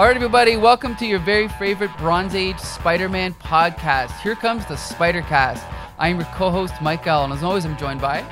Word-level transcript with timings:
All 0.00 0.06
right, 0.06 0.16
everybody, 0.16 0.56
welcome 0.56 0.96
to 0.96 1.04
your 1.04 1.18
very 1.18 1.46
favorite 1.46 1.90
Bronze 1.98 2.34
Age 2.34 2.58
Spider 2.58 3.06
Man 3.06 3.34
podcast. 3.34 4.18
Here 4.22 4.34
comes 4.34 4.64
the 4.64 4.76
Spider 4.76 5.20
Cast. 5.20 5.62
I 5.98 6.08
am 6.08 6.16
your 6.16 6.24
co 6.32 6.48
host, 6.48 6.72
Mike 6.80 7.06
Allen. 7.06 7.32
As 7.32 7.42
always, 7.42 7.66
I'm 7.66 7.76
joined 7.76 8.00
by 8.00 8.24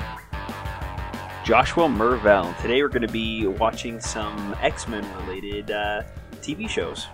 Joshua 1.45 1.87
Mervell. 1.87 2.59
Today 2.59 2.81
we're 2.81 2.87
going 2.87 3.05
to 3.05 3.13
be 3.13 3.45
watching 3.45 3.99
some 3.99 4.55
X 4.63 4.87
Men 4.87 5.05
related 5.21 5.69
uh, 5.69 6.01
TV 6.41 6.67
shows. 6.67 7.05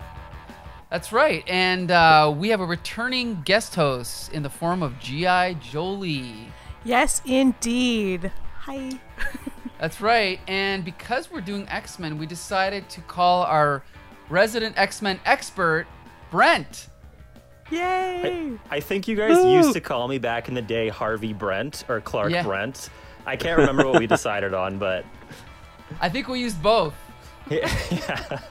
That's 0.88 1.12
right, 1.12 1.44
and 1.46 1.90
uh, 1.90 2.34
we 2.34 2.48
have 2.48 2.62
a 2.62 2.66
returning 2.66 3.42
guest 3.42 3.74
host 3.74 4.32
in 4.32 4.42
the 4.42 4.48
form 4.48 4.82
of 4.82 4.98
G.I. 4.98 5.52
Jolie. 5.52 6.48
Yes, 6.82 7.20
indeed. 7.26 8.32
Hi. 8.60 8.92
That's 9.78 10.00
right, 10.00 10.40
and 10.48 10.82
because 10.82 11.30
we're 11.30 11.42
doing 11.42 11.68
X 11.68 11.98
Men, 11.98 12.16
we 12.16 12.24
decided 12.24 12.88
to 12.88 13.02
call 13.02 13.42
our 13.42 13.82
resident 14.28 14.76
X 14.78 15.02
Men 15.02 15.20
expert, 15.24 15.86
Brent. 16.30 16.88
Yay! 17.70 18.52
I 18.70 18.80
think 18.80 19.08
you 19.08 19.16
guys 19.16 19.44
used 19.44 19.72
to 19.72 19.80
call 19.80 20.06
me 20.06 20.18
back 20.18 20.48
in 20.48 20.54
the 20.54 20.62
day 20.62 20.88
Harvey 20.88 21.32
Brent 21.32 21.84
or 21.88 22.00
Clark 22.00 22.30
Yeah. 22.30 22.42
Brent. 22.44 22.90
I 23.26 23.34
can't 23.34 23.58
remember 23.58 23.86
what 23.88 23.98
we 23.98 24.06
decided 24.06 24.54
on, 24.54 24.78
but 24.78 25.04
I 26.00 26.08
think 26.08 26.28
we 26.28 26.40
used 26.40 26.62
both. 26.62 26.94
yeah. 27.50 28.40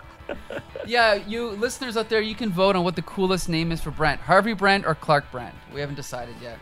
Yeah, 0.87 1.15
you 1.15 1.49
listeners 1.51 1.97
out 1.97 2.09
there, 2.09 2.21
you 2.21 2.33
can 2.33 2.51
vote 2.51 2.75
on 2.75 2.83
what 2.83 2.95
the 2.95 3.01
coolest 3.03 3.47
name 3.47 3.71
is 3.71 3.81
for 3.81 3.91
Brent 3.91 4.19
Harvey 4.21 4.53
Brent 4.53 4.85
or 4.85 4.95
Clark 4.95 5.31
Brent. 5.31 5.53
We 5.73 5.79
haven't 5.81 5.95
decided 5.95 6.35
yet. 6.41 6.57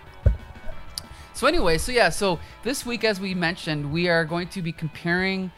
So, 1.34 1.48
anyway, 1.48 1.78
so 1.78 1.92
yeah, 1.92 2.10
so 2.10 2.40
this 2.64 2.86
week, 2.86 3.04
as 3.06 3.20
we 3.22 3.34
mentioned, 3.34 3.92
we 3.92 4.08
are 4.10 4.24
going 4.26 4.48
to 4.50 4.62
be 4.62 4.72
comparing 4.72 5.50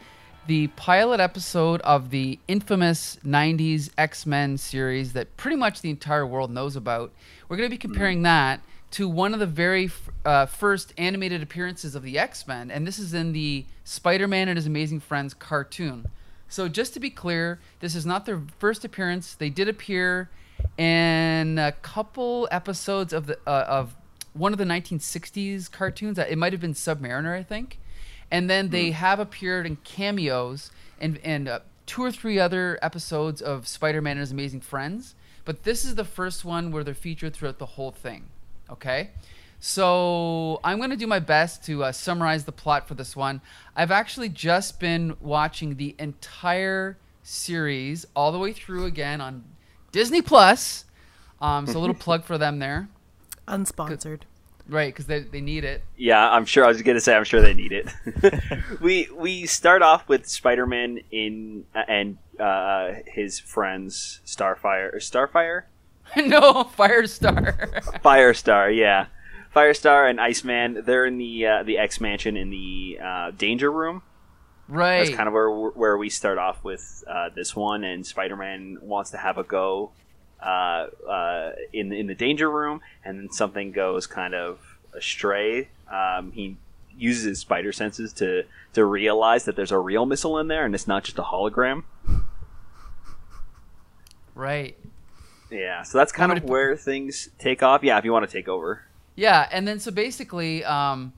the 0.46 0.68
pilot 0.68 1.20
episode 1.20 1.80
of 1.82 2.10
the 2.10 2.38
infamous 2.46 3.18
90s 3.24 3.90
X 3.98 4.26
Men 4.26 4.58
series 4.58 5.12
that 5.12 5.36
pretty 5.36 5.56
much 5.56 5.80
the 5.80 5.90
entire 5.90 6.26
world 6.26 6.50
knows 6.50 6.76
about. 6.76 7.12
We're 7.48 7.56
going 7.56 7.68
to 7.68 7.74
be 7.74 7.78
comparing 7.78 8.22
that 8.22 8.60
to 8.92 9.08
one 9.08 9.34
of 9.34 9.40
the 9.40 9.46
very 9.46 9.86
f- 9.86 10.10
uh, 10.24 10.46
first 10.46 10.94
animated 10.96 11.42
appearances 11.42 11.94
of 11.94 12.02
the 12.02 12.18
X 12.18 12.46
Men, 12.46 12.70
and 12.70 12.86
this 12.86 12.98
is 12.98 13.12
in 13.12 13.32
the 13.32 13.64
Spider 13.84 14.28
Man 14.28 14.48
and 14.48 14.56
His 14.56 14.66
Amazing 14.66 15.00
Friends 15.00 15.34
cartoon. 15.34 16.08
So, 16.48 16.68
just 16.68 16.94
to 16.94 17.00
be 17.00 17.10
clear, 17.10 17.58
this 17.80 17.94
is 17.94 18.06
not 18.06 18.24
their 18.24 18.40
first 18.58 18.84
appearance. 18.84 19.34
They 19.34 19.50
did 19.50 19.68
appear 19.68 20.30
in 20.78 21.58
a 21.58 21.72
couple 21.72 22.46
episodes 22.50 23.12
of 23.12 23.26
the 23.26 23.38
uh, 23.46 23.64
of 23.66 23.96
one 24.32 24.52
of 24.52 24.58
the 24.58 24.64
1960s 24.64 25.70
cartoons. 25.70 26.18
It 26.18 26.38
might 26.38 26.52
have 26.52 26.60
been 26.60 26.74
Submariner, 26.74 27.36
I 27.36 27.42
think. 27.42 27.78
And 28.36 28.50
then 28.50 28.68
they 28.68 28.90
have 28.90 29.18
appeared 29.18 29.66
in 29.66 29.76
cameos 29.76 30.70
and 31.00 31.18
and 31.24 31.48
uh, 31.48 31.60
two 31.86 32.02
or 32.02 32.12
three 32.12 32.38
other 32.38 32.78
episodes 32.82 33.40
of 33.40 33.66
Spider-Man 33.66 34.12
and 34.12 34.20
His 34.20 34.32
Amazing 34.32 34.60
Friends. 34.60 35.14
But 35.44 35.62
this 35.62 35.84
is 35.84 35.94
the 35.94 36.04
first 36.04 36.44
one 36.44 36.70
where 36.72 36.84
they're 36.84 36.94
featured 36.94 37.34
throughout 37.34 37.58
the 37.58 37.66
whole 37.66 37.92
thing. 37.92 38.28
Okay. 38.68 39.10
So 39.58 40.60
I'm 40.62 40.76
going 40.78 40.90
to 40.90 40.96
do 40.96 41.06
my 41.06 41.18
best 41.18 41.64
to 41.64 41.84
uh, 41.84 41.92
summarize 41.92 42.44
the 42.44 42.52
plot 42.52 42.86
for 42.86 42.94
this 42.94 43.16
one. 43.16 43.40
I've 43.74 43.90
actually 43.90 44.28
just 44.28 44.78
been 44.78 45.16
watching 45.20 45.76
the 45.76 45.94
entire 45.98 46.98
series 47.22 48.04
all 48.14 48.32
the 48.32 48.38
way 48.38 48.52
through 48.52 48.84
again 48.84 49.20
on 49.20 49.44
Disney 49.92 50.20
Plus. 50.20 50.84
Um, 51.40 51.66
so 51.66 51.78
a 51.78 51.80
little 51.80 51.94
plug 52.06 52.24
for 52.24 52.36
them 52.36 52.58
there, 52.58 52.88
Unsponsored. 53.48 54.22
Right? 54.68 54.92
Because 54.92 55.06
they, 55.06 55.20
they 55.20 55.40
need 55.40 55.64
it. 55.64 55.82
Yeah, 55.96 56.30
I'm 56.30 56.44
sure. 56.44 56.64
I 56.64 56.68
was 56.68 56.82
going 56.82 56.96
to 56.96 57.00
say 57.00 57.14
I'm 57.14 57.24
sure 57.24 57.40
they 57.40 57.54
need 57.54 57.72
it. 57.72 57.92
we 58.80 59.08
we 59.14 59.46
start 59.46 59.82
off 59.82 60.08
with 60.08 60.26
Spider 60.26 60.66
Man 60.66 61.00
in 61.10 61.64
uh, 61.74 61.82
and 61.88 62.18
uh, 62.38 62.92
his 63.06 63.38
friends 63.38 64.20
Starfire 64.26 64.94
Starfire, 64.96 65.62
no, 66.16 66.64
Firestar. 66.64 67.82
Firestar. 68.02 68.76
Yeah, 68.76 69.06
Firestar 69.54 70.08
and 70.08 70.20
Iceman. 70.20 70.82
They're 70.84 71.06
in 71.06 71.18
the 71.18 71.46
uh, 71.46 71.62
the 71.62 71.78
X 71.78 72.00
Mansion 72.00 72.36
in 72.36 72.50
the 72.50 72.98
uh, 73.02 73.30
Danger 73.32 73.70
Room. 73.70 74.02
right. 74.68 75.04
That's 75.04 75.16
kind 75.16 75.28
of 75.28 75.34
where 75.34 75.50
where 75.50 75.96
we 75.96 76.10
start 76.10 76.38
off 76.38 76.62
with 76.64 77.04
uh, 77.08 77.30
this 77.34 77.56
one, 77.56 77.84
and 77.84 78.06
Spider 78.06 78.36
Man 78.36 78.78
wants 78.80 79.10
to 79.10 79.18
have 79.18 79.38
a 79.38 79.44
go 79.44 79.92
uh, 80.40 80.86
uh, 81.08 81.52
in 81.72 81.92
in 81.92 82.06
the 82.06 82.14
danger 82.14 82.50
room, 82.50 82.80
and 83.04 83.18
then 83.18 83.32
something 83.32 83.72
goes 83.72 84.06
kind 84.06 84.34
of 84.34 84.58
astray. 84.94 85.68
Um, 85.90 86.32
he 86.32 86.56
uses 86.98 87.24
his 87.24 87.38
spider 87.40 87.72
senses 87.72 88.12
to 88.14 88.44
to 88.72 88.84
realize 88.84 89.44
that 89.44 89.56
there's 89.56 89.72
a 89.72 89.78
real 89.78 90.06
missile 90.06 90.38
in 90.38 90.48
there, 90.48 90.64
and 90.64 90.74
it's 90.74 90.86
not 90.86 91.04
just 91.04 91.18
a 91.18 91.22
hologram. 91.22 91.84
right. 94.34 94.76
Yeah, 95.50 95.84
so 95.84 95.98
that's 95.98 96.10
kind 96.10 96.36
of 96.36 96.42
where 96.44 96.76
things 96.76 97.28
take 97.38 97.62
off. 97.62 97.84
Yeah, 97.84 97.98
if 97.98 98.04
you 98.04 98.12
want 98.12 98.28
to 98.28 98.32
take 98.32 98.48
over. 98.48 98.82
Yeah, 99.14 99.48
and 99.50 99.66
then 99.66 99.78
so 99.78 99.90
basically, 99.90 100.64
um, 100.64 101.12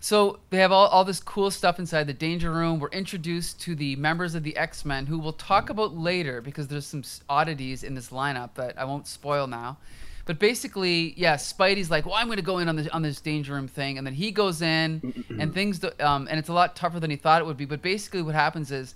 so 0.00 0.38
they 0.50 0.58
have 0.58 0.70
all, 0.70 0.86
all 0.88 1.04
this 1.04 1.20
cool 1.20 1.50
stuff 1.50 1.78
inside 1.78 2.06
the 2.06 2.12
danger 2.12 2.50
room. 2.52 2.78
We're 2.78 2.88
introduced 2.90 3.60
to 3.62 3.74
the 3.74 3.96
members 3.96 4.34
of 4.34 4.42
the 4.42 4.56
X 4.56 4.84
Men, 4.84 5.06
who 5.06 5.18
we'll 5.18 5.32
talk 5.32 5.70
about 5.70 5.96
later 5.96 6.40
because 6.40 6.68
there's 6.68 6.86
some 6.86 7.02
oddities 7.28 7.82
in 7.82 7.94
this 7.94 8.10
lineup 8.10 8.54
that 8.54 8.78
I 8.78 8.84
won't 8.84 9.06
spoil 9.06 9.46
now. 9.46 9.78
But 10.24 10.38
basically, 10.38 11.14
yeah, 11.16 11.36
Spidey's 11.36 11.90
like, 11.90 12.04
"Well, 12.04 12.14
I'm 12.14 12.26
going 12.26 12.36
to 12.36 12.42
go 12.42 12.58
in 12.58 12.68
on 12.68 12.76
this 12.76 12.88
on 12.88 13.00
this 13.02 13.18
danger 13.20 13.54
room 13.54 13.66
thing," 13.66 13.96
and 13.96 14.06
then 14.06 14.14
he 14.14 14.30
goes 14.30 14.60
in, 14.60 15.24
and 15.40 15.54
things, 15.54 15.78
do, 15.78 15.90
um, 16.00 16.28
and 16.30 16.38
it's 16.38 16.50
a 16.50 16.52
lot 16.52 16.76
tougher 16.76 17.00
than 17.00 17.10
he 17.10 17.16
thought 17.16 17.40
it 17.40 17.46
would 17.46 17.56
be. 17.56 17.64
But 17.64 17.80
basically, 17.80 18.20
what 18.22 18.34
happens 18.34 18.70
is 18.70 18.94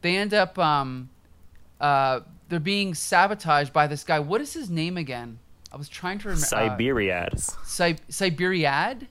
they 0.00 0.16
end 0.16 0.34
up, 0.34 0.58
um, 0.58 1.08
uh, 1.80 2.20
they're 2.48 2.58
being 2.58 2.94
sabotaged 2.94 3.72
by 3.72 3.86
this 3.86 4.02
guy. 4.02 4.18
What 4.18 4.40
is 4.40 4.52
his 4.52 4.68
name 4.68 4.96
again? 4.96 5.38
I 5.72 5.76
was 5.76 5.88
trying 5.88 6.18
to 6.18 6.28
remember. 6.28 6.44
Cyberiads. 6.46 7.56
Si- 7.64 7.96
Cyberiad? 8.10 9.06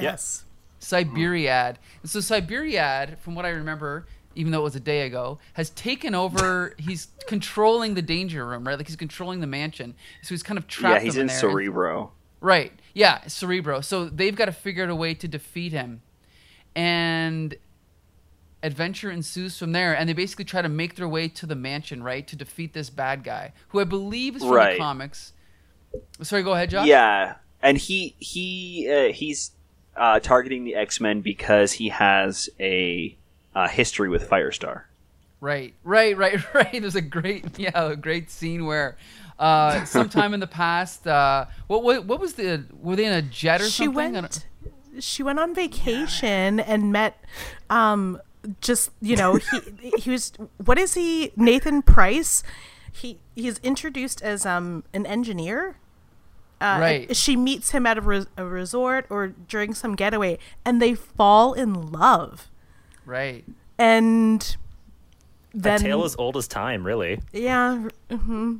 Yes. 0.00 0.44
Cyberiad. 0.80 1.76
And 2.02 2.10
so 2.10 2.18
Cyberiad, 2.18 3.18
from 3.18 3.34
what 3.34 3.44
I 3.44 3.50
remember, 3.50 4.06
even 4.34 4.50
though 4.52 4.60
it 4.60 4.64
was 4.64 4.76
a 4.76 4.80
day 4.80 5.02
ago, 5.06 5.38
has 5.54 5.70
taken 5.70 6.14
over. 6.14 6.74
he's 6.78 7.08
controlling 7.28 7.94
the 7.94 8.02
danger 8.02 8.46
room, 8.46 8.66
right? 8.66 8.76
Like 8.78 8.86
he's 8.88 8.96
controlling 8.96 9.40
the 9.40 9.46
mansion. 9.46 9.94
So 10.22 10.30
he's 10.30 10.42
kind 10.42 10.58
of 10.58 10.66
trapped. 10.66 11.00
yeah, 11.00 11.04
he's 11.04 11.14
them 11.14 11.22
in 11.22 11.26
there. 11.28 11.38
Cerebro. 11.38 12.12
Right. 12.40 12.72
Yeah, 12.94 13.26
Cerebro. 13.28 13.80
So 13.80 14.06
they've 14.06 14.34
got 14.34 14.46
to 14.46 14.52
figure 14.52 14.82
out 14.84 14.90
a 14.90 14.94
way 14.96 15.14
to 15.14 15.28
defeat 15.28 15.72
him. 15.72 16.02
And 16.74 17.54
adventure 18.62 19.10
ensues 19.10 19.58
from 19.58 19.72
there. 19.72 19.94
And 19.96 20.08
they 20.08 20.12
basically 20.14 20.44
try 20.46 20.62
to 20.62 20.68
make 20.68 20.96
their 20.96 21.08
way 21.08 21.28
to 21.28 21.46
the 21.46 21.54
mansion, 21.54 22.02
right? 22.02 22.26
To 22.26 22.36
defeat 22.36 22.72
this 22.72 22.90
bad 22.90 23.22
guy, 23.24 23.52
who 23.68 23.80
I 23.80 23.84
believe 23.84 24.36
is 24.36 24.42
from 24.42 24.52
Right. 24.52 24.72
the 24.74 24.78
comics. 24.78 25.32
Sorry, 26.22 26.42
go 26.42 26.52
ahead, 26.54 26.70
Josh. 26.70 26.86
Yeah, 26.86 27.34
and 27.60 27.76
he 27.76 28.16
he 28.18 28.88
uh, 28.90 29.12
he's 29.12 29.50
uh, 29.96 30.20
targeting 30.20 30.64
the 30.64 30.74
X 30.74 31.00
Men 31.00 31.20
because 31.20 31.72
he 31.72 31.88
has 31.90 32.48
a 32.60 33.16
uh, 33.54 33.68
history 33.68 34.08
with 34.08 34.28
Firestar. 34.28 34.82
Right, 35.40 35.74
right, 35.82 36.16
right, 36.16 36.54
right. 36.54 36.72
There's 36.72 36.94
a 36.94 37.00
great, 37.00 37.58
yeah, 37.58 37.70
a 37.74 37.96
great 37.96 38.30
scene 38.30 38.64
where, 38.64 38.96
uh, 39.38 39.84
sometime 39.84 40.34
in 40.34 40.40
the 40.40 40.46
past, 40.46 41.06
uh, 41.06 41.46
what, 41.66 41.82
what, 41.82 42.04
what 42.04 42.20
was 42.20 42.34
the? 42.34 42.64
Were 42.80 42.96
they 42.96 43.06
in 43.06 43.12
a 43.12 43.22
jet 43.22 43.60
or 43.60 43.64
She 43.64 43.84
something? 43.84 44.16
I 44.16 44.20
went. 44.20 44.46
She 45.00 45.22
went 45.22 45.38
on 45.38 45.54
vacation 45.54 46.60
and 46.60 46.92
met, 46.92 47.18
um, 47.70 48.20
just 48.60 48.90
you 49.00 49.16
know 49.16 49.36
he 49.36 49.60
he 49.98 50.10
was 50.10 50.32
what 50.64 50.78
is 50.78 50.94
he 50.94 51.32
Nathan 51.36 51.82
Price, 51.82 52.42
he 52.90 53.18
he's 53.34 53.58
introduced 53.58 54.22
as 54.22 54.44
um 54.46 54.84
an 54.92 55.06
engineer. 55.06 55.76
Uh, 56.62 56.78
Right. 56.80 57.16
She 57.16 57.36
meets 57.36 57.70
him 57.72 57.86
at 57.86 57.98
a, 57.98 58.00
res- 58.00 58.26
a 58.36 58.44
resort 58.44 59.06
or 59.10 59.28
during 59.28 59.74
some 59.74 59.96
getaway, 59.96 60.38
and 60.64 60.80
they 60.80 60.94
fall 60.94 61.52
in 61.54 61.90
love. 61.90 62.48
Right. 63.04 63.44
And 63.78 64.56
A 65.54 65.58
then 65.58 65.80
tale 65.80 66.04
as 66.04 66.14
old 66.18 66.36
as 66.36 66.46
time, 66.48 66.86
really. 66.86 67.20
yeah, 67.32 67.88
hmm 68.10 68.56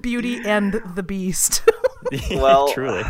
Beauty 0.00 0.40
and 0.44 0.80
the 0.94 1.02
Beast. 1.02 1.62
Well, 2.30 2.72
truly. 2.72 3.02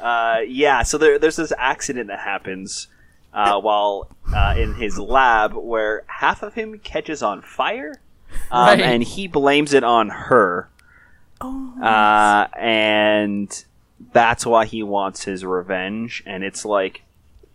Uh, 0.00 0.38
yeah, 0.46 0.82
so 0.82 0.96
there, 0.98 1.18
there's 1.18 1.36
this 1.36 1.52
accident 1.58 2.08
that 2.08 2.18
happens 2.20 2.88
uh, 3.34 3.60
while 3.60 4.08
uh, 4.34 4.54
in 4.56 4.74
his 4.74 4.98
lab 4.98 5.52
where 5.54 6.02
half 6.06 6.42
of 6.42 6.54
him 6.54 6.78
catches 6.78 7.22
on 7.22 7.40
fire, 7.42 7.94
um, 8.50 8.66
Right. 8.66 8.80
and 8.80 9.02
he 9.02 9.28
blames 9.28 9.72
it 9.74 9.84
on 9.84 10.08
her, 10.08 10.68
oh, 11.42 11.82
uh, 11.82 12.48
and 12.56 13.64
that's 14.12 14.46
why 14.46 14.64
he 14.64 14.82
wants 14.82 15.24
his 15.24 15.44
revenge. 15.44 16.22
And 16.26 16.42
it's 16.44 16.64
like 16.64 17.02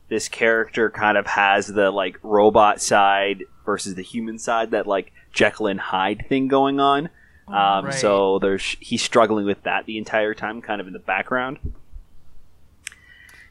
this 0.09 0.29
character 0.29 0.89
kind 0.89 1.17
of 1.17 1.27
has 1.27 1.67
the 1.67 1.91
like 1.91 2.17
robot 2.23 2.81
side 2.81 3.43
versus 3.65 3.95
the 3.95 4.03
human 4.03 4.39
side, 4.39 4.71
that 4.71 4.87
like 4.87 5.11
Jekyll 5.31 5.67
and 5.67 5.79
Hyde 5.79 6.25
thing 6.29 6.47
going 6.47 6.79
on. 6.79 7.09
Um, 7.47 7.85
Right. 7.85 7.93
So 7.93 8.39
there's 8.39 8.75
he's 8.79 9.01
struggling 9.01 9.45
with 9.45 9.63
that 9.63 9.85
the 9.85 9.97
entire 9.97 10.33
time, 10.33 10.61
kind 10.61 10.81
of 10.81 10.87
in 10.87 10.93
the 10.93 10.99
background. 10.99 11.59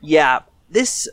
Yeah, 0.00 0.40
this 0.70 1.08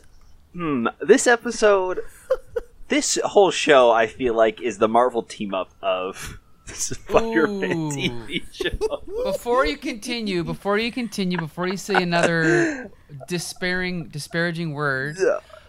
hmm, 0.52 0.88
this 1.00 1.26
episode, 1.26 2.00
this 2.88 3.18
whole 3.24 3.50
show, 3.50 3.90
I 3.90 4.06
feel 4.06 4.34
like 4.34 4.60
is 4.60 4.78
the 4.78 4.88
Marvel 4.88 5.22
team 5.22 5.54
up 5.54 5.70
of 5.80 6.38
Spider-Man. 6.66 7.90
TV 7.92 8.42
show. 8.52 9.02
Before 9.24 9.66
you 9.66 9.76
continue, 9.76 10.44
before 10.44 10.78
you 10.78 10.90
continue, 10.90 11.38
before 11.38 11.66
you 11.68 11.76
say 11.76 12.02
another 12.02 12.90
despairing, 13.28 14.08
disparaging 14.08 14.72
word, 14.72 15.18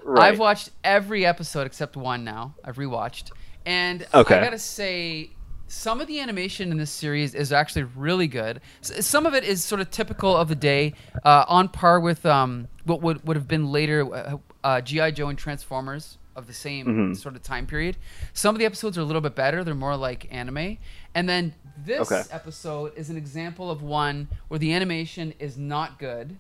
Right. 0.04 0.28
I've 0.32 0.40
watched 0.40 0.70
every 0.84 1.26
episode 1.26 1.66
except 1.66 1.98
one 1.98 2.24
now. 2.24 2.54
I've 2.64 2.76
rewatched, 2.78 3.32
and 3.66 4.06
Okay. 4.14 4.38
I 4.38 4.44
gotta 4.44 4.60
say, 4.60 5.32
some 5.68 6.00
of 6.00 6.06
the 6.06 6.20
animation 6.20 6.72
in 6.72 6.78
this 6.78 6.92
series 6.92 7.34
is 7.34 7.52
actually 7.52 7.84
really 7.96 8.28
good. 8.28 8.62
Some 8.82 9.26
of 9.26 9.34
it 9.34 9.44
is 9.44 9.64
sort 9.64 9.82
of 9.82 9.90
typical 9.90 10.38
of 10.38 10.48
the 10.48 10.56
day, 10.56 10.94
uh, 11.24 11.46
on 11.48 11.70
par 11.70 12.00
with 12.00 12.24
um, 12.24 12.68
what 12.84 13.02
would 13.02 13.28
would 13.28 13.36
have 13.36 13.48
been 13.48 13.72
later 13.72 14.14
uh, 14.14 14.38
uh, 14.64 14.82
GI 14.82 15.12
Joe 15.14 15.30
and 15.30 15.40
Transformers 15.40 16.20
of 16.36 16.48
the 16.48 16.54
same 16.54 16.86
Mm-hmm. 16.86 17.14
sort 17.14 17.36
of 17.36 17.44
time 17.44 17.66
period. 17.68 17.98
Some 18.34 18.54
of 18.56 18.60
the 18.60 18.66
episodes 18.66 18.98
are 18.98 19.02
a 19.02 19.06
little 19.06 19.22
bit 19.22 19.36
better; 19.36 19.64
they're 19.64 19.76
more 19.76 19.96
like 19.98 20.28
anime, 20.32 20.78
and 21.14 21.28
then 21.30 21.54
this 21.86 22.12
Okay. 22.12 22.24
episode 22.32 22.94
is 22.96 23.10
an 23.10 23.18
example 23.18 23.70
of 23.72 23.82
one 23.82 24.28
where 24.48 24.60
the 24.60 24.74
animation 24.74 25.34
is 25.40 25.58
not 25.58 26.00
good 26.00 26.38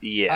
yeah. 0.00 0.34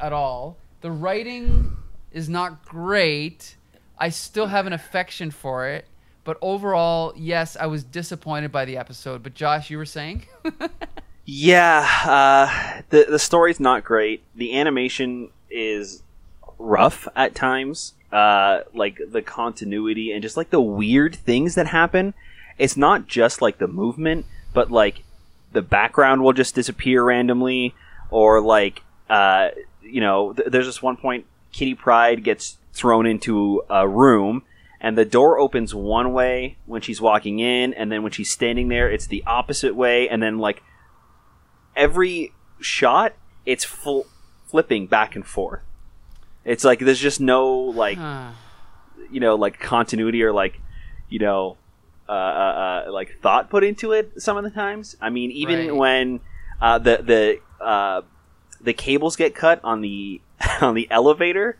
uh, 0.00 0.04
at 0.04 0.12
all. 0.12 0.56
The 0.80 0.90
writing 0.90 1.76
is 2.12 2.28
not 2.28 2.64
great. 2.64 3.56
I 3.98 4.08
still 4.10 4.46
have 4.46 4.66
an 4.66 4.72
affection 4.72 5.30
for 5.30 5.68
it, 5.68 5.86
but 6.24 6.36
overall, 6.40 7.12
yes, 7.16 7.56
I 7.56 7.66
was 7.66 7.82
disappointed 7.84 8.52
by 8.52 8.64
the 8.64 8.76
episode. 8.76 9.22
But 9.22 9.34
Josh, 9.34 9.70
you 9.70 9.78
were 9.78 9.84
saying? 9.86 10.26
Yeah, 11.30 11.86
uh, 12.06 12.82
the 12.88 13.04
the 13.08 13.18
story's 13.18 13.60
not 13.60 13.84
great. 13.84 14.22
The 14.34 14.58
animation 14.58 15.28
is 15.50 16.02
rough 16.58 17.08
at 17.14 17.34
times. 17.34 17.94
Uh, 18.10 18.62
like 18.72 18.98
the 19.10 19.20
continuity 19.20 20.12
and 20.12 20.22
just 20.22 20.34
like 20.34 20.48
the 20.48 20.62
weird 20.62 21.14
things 21.14 21.54
that 21.56 21.66
happen. 21.66 22.14
It's 22.56 22.74
not 22.74 23.06
just 23.06 23.42
like 23.42 23.58
the 23.58 23.68
movement, 23.68 24.24
but 24.54 24.70
like 24.70 25.02
the 25.52 25.60
background 25.60 26.22
will 26.22 26.32
just 26.32 26.54
disappear 26.54 27.04
randomly, 27.04 27.74
or 28.10 28.40
like 28.40 28.82
uh, 29.10 29.50
you 29.82 30.00
know, 30.00 30.32
th- 30.32 30.48
there's 30.50 30.64
this 30.64 30.82
one 30.82 30.96
point 30.96 31.26
Kitty 31.52 31.74
Pryde 31.74 32.24
gets 32.24 32.56
thrown 32.72 33.06
into 33.06 33.62
a 33.68 33.86
room. 33.86 34.42
And 34.80 34.96
the 34.96 35.04
door 35.04 35.38
opens 35.38 35.74
one 35.74 36.12
way 36.12 36.56
when 36.64 36.80
she's 36.82 37.00
walking 37.00 37.40
in, 37.40 37.74
and 37.74 37.90
then 37.90 38.04
when 38.04 38.12
she's 38.12 38.30
standing 38.30 38.68
there, 38.68 38.88
it's 38.88 39.08
the 39.08 39.24
opposite 39.26 39.74
way. 39.74 40.08
And 40.08 40.22
then, 40.22 40.38
like, 40.38 40.62
every 41.74 42.32
shot 42.60 43.14
it's 43.44 43.64
full 43.64 44.06
flipping 44.46 44.86
back 44.86 45.16
and 45.16 45.26
forth 45.26 45.62
it's 46.48 46.64
like 46.64 46.78
there's 46.80 46.98
just 46.98 47.20
no 47.20 47.52
like 47.54 47.98
you 49.10 49.20
know 49.20 49.34
like 49.36 49.58
continuity 49.60 50.22
or 50.22 50.32
like 50.32 50.60
you 51.08 51.18
know 51.18 51.56
uh, 52.08 52.12
uh, 52.12 52.84
uh, 52.88 52.92
like 52.92 53.18
thought 53.20 53.50
put 53.50 53.62
into 53.64 53.92
it 53.92 54.20
some 54.20 54.36
of 54.36 54.44
the 54.44 54.50
times. 54.50 54.96
I 55.00 55.10
mean 55.10 55.30
even 55.30 55.58
Right. 55.68 55.74
when 55.76 56.20
uh, 56.60 56.78
the 56.78 56.96
the 57.60 57.64
uh, 57.64 58.02
the 58.60 58.72
cables 58.72 59.14
get 59.16 59.34
cut 59.34 59.60
on 59.62 59.80
the 59.82 60.20
on 60.60 60.74
the 60.74 60.88
elevator 60.90 61.56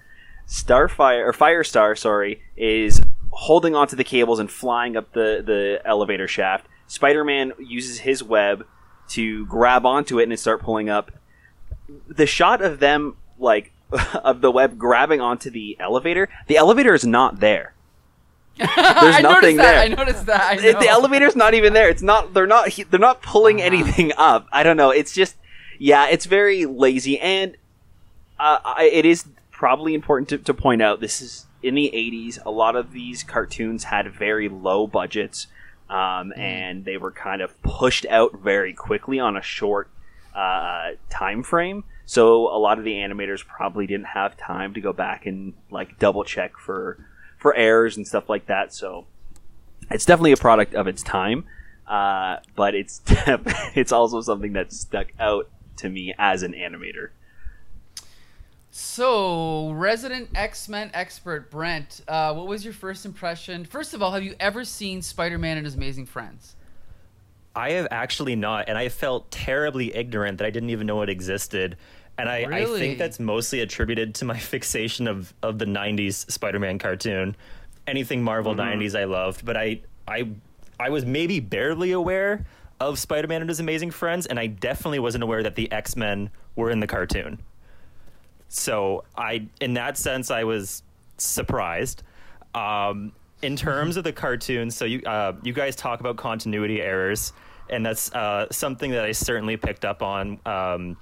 starfire 0.46 1.26
or 1.26 1.32
firestar 1.32 1.96
sorry 1.96 2.40
is 2.56 3.02
holding 3.31 3.75
onto 3.75 3.94
the 3.94 4.05
cables 4.05 4.38
and 4.38 4.50
flying 4.50 4.96
up 4.96 5.12
the 5.12 5.43
the 5.44 5.81
elevator 5.85 6.26
shaft. 6.26 6.67
Spider-man 6.87 7.52
uses 7.58 7.99
his 8.00 8.23
web 8.25 8.67
to 9.08 9.44
grab 9.46 9.85
onto 9.85 10.19
it 10.19 10.29
and 10.29 10.38
start 10.38 10.62
pulling 10.62 10.88
up. 10.88 11.12
The 12.08 12.26
shot 12.26 12.62
of 12.62 12.81
them 12.81 13.17
like 13.38 13.73
of 14.25 14.40
the 14.40 14.50
web 14.50 14.79
grabbing 14.79 15.20
onto 15.20 15.50
the 15.50 15.76
elevator 15.81 16.29
the 16.46 16.56
elevator 16.56 16.94
is 16.94 17.06
not 17.06 17.40
there 17.40 17.75
I 18.61 19.20
nothing 19.20 19.56
noticed 19.56 19.56
that. 19.58 19.62
there. 19.62 19.79
I 19.79 19.88
noticed 19.88 20.26
that. 20.26 20.40
I 20.43 20.52
it- 20.55 20.81
the 20.81 20.88
elevator's 20.88 21.37
not 21.37 21.55
even 21.55 21.75
there. 21.75 21.88
It's 21.88 22.02
not. 22.02 22.35
They're 22.35 22.46
not. 22.46 22.76
They're 22.90 22.99
not 22.99 23.23
pulling 23.23 23.62
anything 23.62 24.12
up. 24.17 24.49
I 24.52 24.64
don't 24.64 24.76
know. 24.76 24.90
It's 24.90 25.12
just. 25.12 25.37
Yeah, 25.79 26.08
it's 26.08 26.26
very 26.26 26.67
lazy, 26.67 27.20
and 27.20 27.56
uh, 28.40 28.58
I, 28.64 28.90
it 28.93 29.05
is 29.05 29.26
probably 29.52 29.94
important 29.94 30.29
to, 30.31 30.38
to 30.38 30.52
point 30.55 30.82
out. 30.82 30.99
This 31.00 31.20
is 31.23 31.46
in 31.62 31.76
the 31.76 31.88
'80s. 31.94 32.44
A 32.44 32.50
lot 32.50 32.75
of 32.75 32.90
these 32.90 33.23
cartoons 33.23 33.85
had 33.85 34.12
very 34.12 34.49
low 34.49 34.88
budgets, 34.88 35.46
um, 35.88 36.32
and 36.37 36.85
they 36.85 36.96
were 36.96 37.12
kind 37.12 37.40
of 37.43 37.62
pushed 37.62 38.06
out 38.06 38.40
very 38.40 38.73
quickly 38.73 39.20
on 39.20 39.37
a 39.37 39.43
short 39.43 39.88
uh, 40.35 40.93
time 41.11 41.44
frame. 41.44 41.85
So 42.08 42.49
a 42.49 42.56
lot 42.56 42.78
of 42.78 42.87
the 42.87 42.94
animators 42.94 43.46
probably 43.46 43.87
didn't 43.87 44.06
have 44.06 44.34
time 44.34 44.72
to 44.72 44.81
go 44.81 44.94
back 44.94 45.26
and 45.26 45.52
like 45.70 45.99
double 45.99 46.25
check 46.25 46.56
for 46.56 46.96
for 47.37 47.55
errors 47.55 47.99
and 47.99 48.08
stuff 48.08 48.31
like 48.31 48.46
that. 48.46 48.72
So 48.72 49.05
it's 49.90 50.06
definitely 50.06 50.32
a 50.32 50.38
product 50.38 50.75
of 50.75 50.87
its 50.87 51.02
time, 51.02 51.44
uh, 51.87 52.37
but 52.56 52.75
it's 52.75 53.02
it's 53.75 53.93
also 53.93 54.22
something 54.22 54.55
that 54.55 54.72
stuck 54.72 55.08
out 55.20 55.50
to 55.76 55.90
me 55.90 56.14
as 56.19 56.43
an 56.43 56.55
animator. 56.55 57.10
So, 58.70 59.72
resident 59.72 60.31
X 60.34 60.66
Men 60.66 60.90
expert 60.94 61.50
Brent, 61.50 62.00
uh, 62.08 62.32
what 62.32 62.46
was 62.46 62.64
your 62.64 62.72
first 62.72 63.04
impression? 63.04 63.66
First 63.66 63.93
of 63.93 64.02
all, 64.02 64.12
have 64.12 64.22
you 64.22 64.34
ever 64.40 64.64
seen 64.64 65.02
Spider 65.02 65.37
Man 65.37 65.58
and 65.58 65.66
His 65.66 65.75
Amazing 65.75 66.06
Friends? 66.06 66.56
I 67.54 67.72
have 67.72 67.88
actually 67.90 68.36
not, 68.36 68.68
and 68.68 68.78
I 68.78 68.88
felt 68.88 69.30
terribly 69.30 69.94
ignorant 69.94 70.38
that 70.38 70.46
I 70.46 70.50
didn't 70.50 70.70
even 70.70 70.86
know 70.86 71.02
it 71.02 71.08
existed. 71.08 71.76
And 72.16 72.28
I, 72.28 72.46
I 72.50 72.64
think 72.64 72.98
that's 72.98 73.20
mostly 73.20 73.60
attributed 73.60 74.14
to 74.16 74.24
my 74.24 74.38
fixation 74.38 75.06
of, 75.06 75.32
of 75.42 75.58
the 75.58 75.64
'90s 75.64 76.30
Spider-Man 76.30 76.78
cartoon. 76.78 77.36
Anything 77.86 78.22
Marvel 78.22 78.54
'90s 78.54 78.98
I 78.98 79.04
loved, 79.04 79.44
but 79.44 79.56
I 79.56 79.80
I 80.06 80.28
I 80.78 80.90
was 80.90 81.04
maybe 81.04 81.40
barely 81.40 81.92
aware 81.92 82.44
of 82.80 82.98
Spider-Man 82.98 83.40
and 83.40 83.48
his 83.48 83.60
Amazing 83.60 83.90
Friends, 83.90 84.26
and 84.26 84.38
I 84.38 84.46
definitely 84.46 84.98
wasn't 85.00 85.24
aware 85.24 85.42
that 85.42 85.56
the 85.56 85.70
X-Men 85.72 86.30
were 86.54 86.70
in 86.70 86.80
the 86.80 86.86
cartoon. 86.86 87.38
So 88.48 89.04
I, 89.16 89.46
in 89.60 89.74
that 89.74 89.96
sense, 89.96 90.30
I 90.30 90.44
was 90.44 90.82
surprised. 91.18 92.02
Um, 92.54 93.12
in 93.43 93.56
terms 93.56 93.96
of 93.96 94.05
the 94.05 94.12
cartoon, 94.12 94.70
so 94.70 94.85
you 94.85 95.00
uh, 95.02 95.32
you 95.43 95.52
guys 95.52 95.76
talk 95.76 96.00
about 96.00 96.17
continuity 96.17 96.81
errors, 96.81 97.32
and 97.70 97.85
that's 97.85 98.12
uh, 98.12 98.46
something 98.50 98.90
that 98.90 99.05
I 99.05 99.12
certainly 99.12 99.56
picked 99.56 99.85
up 99.85 100.02
on 100.02 100.40
um, 100.44 100.96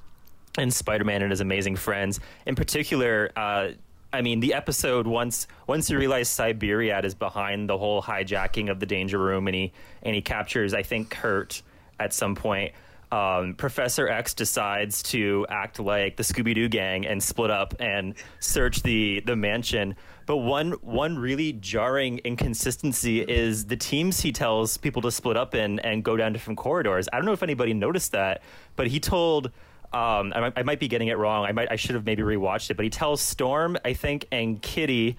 in 0.59 0.71
Spider-Man 0.71 1.23
and 1.23 1.31
His 1.31 1.41
Amazing 1.41 1.77
Friends. 1.77 2.21
In 2.47 2.55
particular, 2.55 3.31
uh, 3.37 3.69
I 4.13 4.23
mean, 4.23 4.41
the 4.41 4.55
episode 4.55 5.07
once 5.07 5.47
once 5.67 5.91
you 5.91 5.99
realize 5.99 6.29
Cyberiad 6.29 7.05
is 7.05 7.15
behind 7.15 7.69
the 7.69 7.79
whole 7.79 8.03
hijacking 8.03 8.71
of 8.71 8.81
the 8.81 8.87
Danger 8.87 9.19
Room, 9.19 9.47
and 9.49 9.55
he 9.55 9.73
and 10.03 10.15
he 10.15 10.23
captures, 10.23 10.75
I 10.75 10.83
think, 10.83 11.11
Kurt 11.11 11.63
at 11.99 12.13
some 12.13 12.35
point. 12.35 12.73
Um, 13.13 13.55
Professor 13.55 14.09
X 14.09 14.35
decides 14.35 15.03
to 15.05 15.47
act 15.49 15.79
like 15.79 16.17
the 16.17 16.25
Scooby 16.25 16.55
Doo 16.55 16.69
gang 16.69 17.07
and 17.07 17.23
split 17.23 17.51
up 17.51 17.75
and 17.79 18.15
search 18.41 18.83
the 18.83 19.21
the 19.21 19.37
mansion. 19.37 19.97
But 20.27 20.39
one 20.39 20.73
one 20.83 21.19
really 21.19 21.53
jarring 21.53 22.19
inconsistency 22.19 23.21
is 23.21 23.67
the 23.67 23.77
teams 23.77 24.21
he 24.21 24.33
tells 24.33 24.77
people 24.77 25.01
to 25.03 25.11
split 25.13 25.37
up 25.37 25.55
in 25.55 25.79
and 25.81 26.03
go 26.03 26.17
down 26.17 26.33
different 26.33 26.59
corridors. 26.59 27.09
I 27.13 27.17
don't 27.17 27.27
know 27.27 27.33
if 27.33 27.45
anybody 27.45 27.73
noticed 27.73 28.11
that, 28.13 28.43
but 28.75 28.89
he 28.89 28.99
told 28.99 29.47
um, 29.93 30.33
I, 30.35 30.41
might, 30.41 30.53
I 30.57 30.63
might 30.65 30.81
be 30.81 30.89
getting 30.89 31.09
it 31.09 31.17
wrong. 31.17 31.47
I 31.47 31.53
might 31.53 31.71
I 31.71 31.77
should 31.77 31.95
have 31.95 32.05
maybe 32.05 32.23
rewatched 32.23 32.71
it, 32.71 32.77
but 32.77 32.83
he 32.83 32.91
tells 32.91 33.21
Storm, 33.23 33.79
I 33.85 33.93
think, 33.93 34.27
and 34.33 34.61
Kitty, 34.61 35.17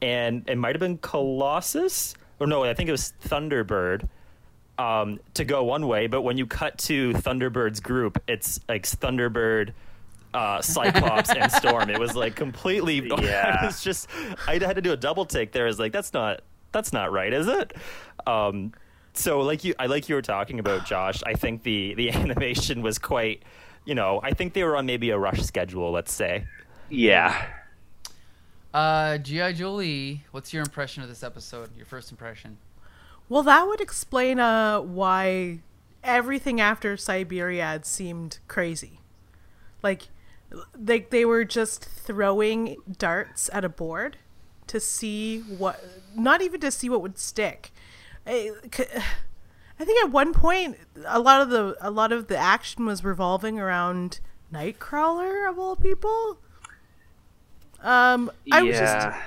and 0.00 0.48
it 0.48 0.56
might 0.56 0.76
have 0.76 0.80
been 0.80 0.98
Colossus, 0.98 2.14
or 2.38 2.46
no, 2.46 2.62
I 2.62 2.74
think 2.74 2.88
it 2.88 2.92
was 2.92 3.12
Thunderbird, 3.24 4.08
um, 4.78 5.18
to 5.34 5.44
go 5.44 5.64
one 5.64 5.88
way. 5.88 6.06
But 6.06 6.22
when 6.22 6.38
you 6.38 6.46
cut 6.46 6.78
to 6.78 7.12
Thunderbird's 7.14 7.80
group, 7.80 8.22
it's 8.28 8.60
like 8.68 8.84
Thunderbird. 8.84 9.72
Uh, 10.34 10.60
Cyclops 10.60 11.30
and 11.30 11.50
Storm. 11.50 11.88
It 11.88 11.98
was 11.98 12.14
like 12.14 12.34
completely. 12.34 13.10
Yeah. 13.22 13.66
it's 13.68 13.82
just 13.82 14.08
I 14.46 14.54
had 14.58 14.74
to 14.76 14.82
do 14.82 14.92
a 14.92 14.96
double 14.96 15.24
take 15.24 15.52
there. 15.52 15.64
I 15.64 15.66
was 15.68 15.78
like, 15.78 15.92
that's 15.92 16.12
not 16.12 16.42
that's 16.72 16.92
not 16.92 17.12
right, 17.12 17.32
is 17.32 17.46
it? 17.46 17.72
Um, 18.26 18.72
so 19.14 19.40
like 19.40 19.64
you, 19.64 19.74
I 19.78 19.86
like 19.86 20.08
you 20.08 20.16
were 20.16 20.22
talking 20.22 20.58
about 20.58 20.84
Josh. 20.86 21.22
I 21.24 21.34
think 21.34 21.62
the 21.62 21.94
the 21.94 22.10
animation 22.14 22.82
was 22.82 22.98
quite, 22.98 23.44
you 23.84 23.94
know, 23.94 24.20
I 24.22 24.32
think 24.32 24.52
they 24.52 24.64
were 24.64 24.76
on 24.76 24.86
maybe 24.86 25.10
a 25.10 25.18
rush 25.18 25.40
schedule. 25.40 25.90
Let's 25.92 26.12
say. 26.12 26.46
Yeah. 26.90 27.46
Uh, 28.74 29.18
G.I. 29.18 29.52
Jolie, 29.52 30.24
what's 30.32 30.52
your 30.52 30.62
impression 30.64 31.04
of 31.04 31.08
this 31.08 31.22
episode? 31.22 31.70
Your 31.76 31.86
first 31.86 32.10
impression? 32.10 32.58
Well, 33.28 33.44
that 33.44 33.66
would 33.68 33.80
explain 33.80 34.40
uh, 34.40 34.80
why 34.80 35.60
everything 36.02 36.60
after 36.60 36.96
Cyberiad 36.96 37.84
seemed 37.84 38.40
crazy. 38.48 38.98
Like, 39.80 40.08
they 40.76 41.00
they 41.00 41.24
were 41.24 41.44
just 41.44 41.84
throwing 41.84 42.76
darts 42.98 43.50
at 43.52 43.64
a 43.64 43.68
board 43.68 44.18
to 44.66 44.80
see 44.80 45.40
what, 45.40 45.84
not 46.16 46.40
even 46.40 46.60
to 46.60 46.70
see 46.70 46.88
what 46.88 47.02
would 47.02 47.18
stick. 47.18 47.72
I 48.26 49.84
think 49.84 50.04
at 50.04 50.10
one 50.10 50.32
point 50.32 50.78
a 51.04 51.18
lot 51.18 51.40
of 51.42 51.50
the 51.50 51.76
a 51.80 51.90
lot 51.90 52.12
of 52.12 52.28
the 52.28 52.36
action 52.36 52.86
was 52.86 53.04
revolving 53.04 53.58
around 53.58 54.20
Nightcrawler 54.52 55.48
of 55.48 55.58
all 55.58 55.76
people. 55.76 56.38
Um, 57.82 58.30
I 58.50 58.62
was 58.62 58.78
just 58.78 59.18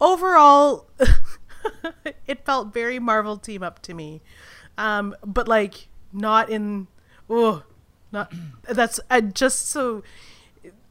overall 0.00 0.86
it 2.26 2.44
felt 2.44 2.72
very 2.72 2.98
marvel 2.98 3.36
team 3.36 3.62
up 3.62 3.80
to 3.82 3.94
me 3.94 4.20
um, 4.76 5.14
but 5.24 5.48
like 5.48 5.88
not 6.12 6.50
in 6.50 6.86
oh, 7.28 7.62
not 8.12 8.32
that's 8.68 9.00
uh, 9.10 9.20
just 9.20 9.68
so 9.68 10.02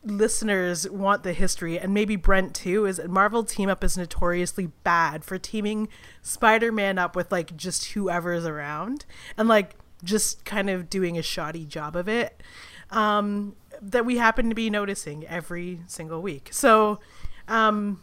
listeners 0.04 0.90
want 0.90 1.24
the 1.24 1.34
history 1.34 1.80
and 1.80 1.94
maybe 1.94 2.16
Brent 2.16 2.54
too 2.54 2.86
is 2.86 2.98
that 2.98 3.10
Marvel 3.10 3.44
team 3.44 3.70
up 3.70 3.84
is 3.84 3.98
notoriously 3.98 4.68
bad 4.84 5.24
for 5.24 5.38
teaming 5.38 5.88
Spider-Man 6.22 6.98
up 6.98 7.16
with 7.16 7.32
like 7.32 7.56
just 7.56 7.92
whoever's 7.92 8.46
around 8.46 9.06
and 9.38 9.48
like 9.48 9.76
just 10.04 10.44
kind 10.44 10.70
of 10.70 10.90
doing 10.90 11.18
a 11.18 11.22
shoddy 11.22 11.66
job 11.66 11.96
of 11.96 12.10
it 12.10 12.44
um, 12.92 13.56
that 13.82 14.06
we 14.06 14.18
happen 14.18 14.50
to 14.50 14.56
be 14.56 14.70
noticing 14.70 15.26
every 15.28 15.80
single 15.88 16.22
week. 16.22 16.50
So 16.52 17.00
um, 17.48 18.02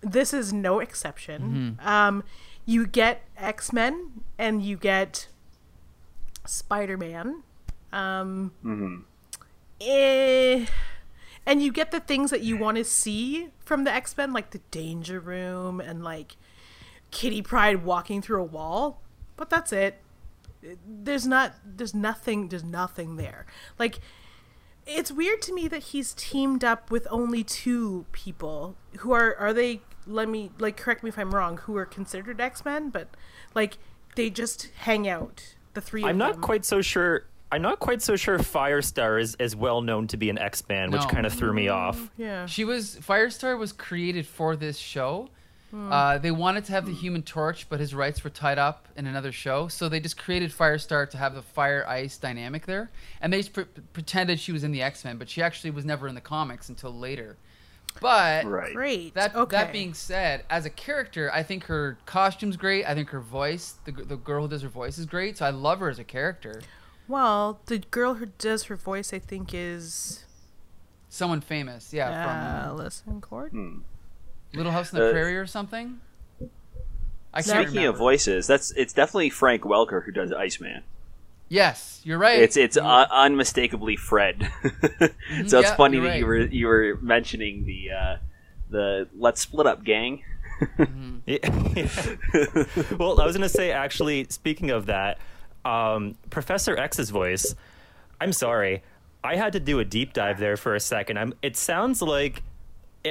this 0.00 0.32
is 0.32 0.52
no 0.52 0.78
exception. 0.78 1.78
Um, 1.80 2.24
you 2.64 2.86
get 2.86 3.22
X 3.36 3.72
Men 3.72 4.22
and 4.38 4.62
you 4.62 4.76
get 4.76 5.26
Spider 6.46 6.96
Man. 6.96 7.42
Um, 7.92 8.52
eh, 9.80 10.66
and 11.46 11.62
you 11.62 11.72
get 11.72 11.90
the 11.90 12.00
things 12.00 12.30
that 12.30 12.42
you 12.42 12.56
want 12.56 12.76
to 12.76 12.84
see 12.84 13.48
from 13.60 13.84
the 13.84 13.92
X 13.92 14.16
Men, 14.16 14.32
like 14.32 14.50
the 14.50 14.60
Danger 14.70 15.20
Room 15.20 15.80
and 15.80 16.02
like 16.02 16.36
Kitty 17.10 17.42
Pryde 17.42 17.84
walking 17.84 18.22
through 18.22 18.40
a 18.40 18.44
wall. 18.44 19.00
But 19.36 19.50
that's 19.50 19.72
it. 19.72 20.00
There's 20.86 21.26
not. 21.26 21.54
There's 21.64 21.94
nothing. 21.94 22.48
There's 22.48 22.64
nothing 22.64 23.16
there. 23.16 23.46
Like 23.78 24.00
it's 24.86 25.12
weird 25.12 25.40
to 25.42 25.54
me 25.54 25.68
that 25.68 25.84
he's 25.84 26.12
teamed 26.14 26.64
up 26.64 26.90
with 26.90 27.06
only 27.10 27.44
two 27.44 28.04
people 28.12 28.76
who 28.98 29.12
are 29.12 29.36
are 29.36 29.52
they 29.52 29.80
let 30.08 30.28
me 30.28 30.50
like 30.58 30.76
correct 30.76 31.04
me 31.04 31.08
if 31.08 31.16
i'm 31.16 31.32
wrong 31.32 31.56
who 31.58 31.76
are 31.76 31.86
considered 31.86 32.40
x-men 32.40 32.90
but 32.90 33.06
like 33.54 33.78
they 34.16 34.28
just 34.28 34.70
hang 34.78 35.06
out 35.06 35.54
the 35.74 35.80
3 35.80 36.04
I'm 36.04 36.18
not 36.18 36.40
quite 36.40 36.64
so 36.64 36.82
sure. 36.82 37.24
I'm 37.52 37.62
not 37.62 37.78
quite 37.78 38.00
so 38.02 38.16
sure 38.16 38.38
Firestar 38.38 39.20
is 39.20 39.34
as 39.38 39.54
well 39.54 39.82
known 39.82 40.06
to 40.08 40.16
be 40.16 40.30
an 40.30 40.38
X 40.38 40.66
Man, 40.68 40.90
which 40.90 41.02
No. 41.02 41.08
kind 41.08 41.26
of 41.26 41.32
threw 41.34 41.52
me 41.52 41.68
off. 41.68 42.10
yeah 42.16 42.46
She 42.46 42.64
was 42.64 42.96
Firestar 42.96 43.56
was 43.58 43.72
created 43.72 44.26
for 44.26 44.56
this 44.56 44.78
show. 44.78 45.28
Hmm. 45.70 45.90
Uh, 45.92 46.18
they 46.18 46.30
wanted 46.30 46.64
to 46.66 46.72
have 46.72 46.84
the 46.84 46.92
Human 46.92 47.22
Torch, 47.22 47.66
but 47.70 47.80
his 47.80 47.94
rights 47.94 48.22
were 48.24 48.28
tied 48.30 48.58
up 48.58 48.88
in 48.96 49.06
another 49.06 49.32
show, 49.32 49.68
so 49.68 49.88
they 49.88 50.00
just 50.00 50.18
created 50.18 50.50
Firestar 50.50 51.08
to 51.10 51.16
have 51.16 51.34
the 51.34 51.40
fire 51.42 51.86
ice 51.88 52.18
dynamic 52.18 52.66
there, 52.66 52.90
and 53.22 53.32
they 53.32 53.38
just 53.38 53.54
pre- 53.54 53.64
pretended 53.94 54.38
she 54.38 54.52
was 54.52 54.64
in 54.64 54.72
the 54.72 54.82
X 54.82 55.02
Men, 55.04 55.16
but 55.16 55.30
she 55.30 55.40
actually 55.42 55.70
was 55.70 55.84
never 55.86 56.08
in 56.08 56.14
the 56.14 56.20
comics 56.20 56.68
until 56.68 56.92
later. 56.92 57.36
But 58.00 58.46
Right. 58.46 58.74
great 58.74 59.14
that 59.14 59.34
okay 59.34 59.56
that 59.58 59.72
being 59.72 59.92
said, 59.94 60.44
as 60.50 60.64
a 60.66 60.70
character, 60.70 61.30
I 61.32 61.42
think 61.42 61.64
her 61.64 61.98
costume's 62.06 62.56
great. 62.56 62.86
I 62.86 62.94
think 62.94 63.10
her 63.10 63.20
voice, 63.20 63.74
the 63.84 63.92
g- 63.92 64.04
the 64.04 64.16
girl 64.16 64.42
who 64.42 64.48
does 64.48 64.62
her 64.62 64.68
voice, 64.68 64.96
is 64.98 65.04
great. 65.06 65.36
So 65.38 65.46
I 65.46 65.50
love 65.50 65.80
her 65.80 65.88
as 65.90 65.98
a 65.98 66.04
character. 66.04 66.62
Well 67.12 67.60
the 67.66 67.78
girl 67.78 68.14
who 68.14 68.26
does 68.38 68.64
her 68.64 68.76
voice 68.76 69.12
i 69.12 69.18
think 69.18 69.50
is 69.54 70.24
Someone 71.08 71.42
famous, 71.42 71.92
yeah, 71.92 72.08
from 72.08 72.70
Alison 72.80 73.20
Cord. 73.20 73.52
Little 74.54 74.72
House 74.72 74.94
on 74.94 75.00
the 75.00 75.08
Uh, 75.08 75.12
Prairie 75.12 75.36
or 75.36 75.46
something. 75.46 76.00
I 77.34 77.42
can't 77.42 77.46
Speaking 77.66 77.66
remember. 77.82 77.90
of 77.90 77.98
voices, 77.98 78.46
that's 78.46 78.70
it's 78.70 78.94
definitely 78.94 79.28
Frank 79.28 79.60
Welker 79.62 80.02
who 80.06 80.10
does 80.10 80.32
Iceman. 80.32 80.82
yes, 81.50 82.00
you're 82.02 82.16
right. 82.16 82.38
It's 82.40 82.56
it's 82.56 82.76
You- 82.76 82.82
un- 82.82 83.08
unmistakably 83.10 83.94
Fred. 83.96 84.50
so 84.62 85.08
it's 85.38 85.52
yeah, 85.52 85.76
funny 85.76 85.98
you're 85.98 86.06
that 86.08 86.18
you 86.18 86.24
were 86.26 86.38
you 86.38 86.66
were 86.66 86.98
mentioning 87.02 87.66
the 87.66 87.90
uh, 87.90 88.16
the 88.70 89.06
let's 89.14 89.42
split 89.42 89.66
up 89.66 89.84
gang. 89.84 90.24
Yeah. 91.26 91.38
well, 92.98 93.20
I 93.20 93.26
was 93.26 93.36
going 93.36 93.42
to 93.42 93.48
say, 93.48 93.70
actually, 93.70 94.26
speaking 94.30 94.70
of 94.70 94.86
that, 94.86 95.18
um, 95.64 96.16
Professor 96.30 96.76
X's 96.76 97.10
voice, 97.10 97.54
I'm 98.20 98.32
sorry. 98.32 98.82
I 99.24 99.36
had 99.36 99.52
to 99.52 99.60
do 99.60 99.78
a 99.78 99.84
deep 99.84 100.12
dive 100.12 100.38
there 100.38 100.56
for 100.56 100.74
a 100.74 100.80
second. 100.80 101.18
I'm, 101.18 101.34
it 101.42 101.56
sounds 101.56 102.02
like. 102.02 102.42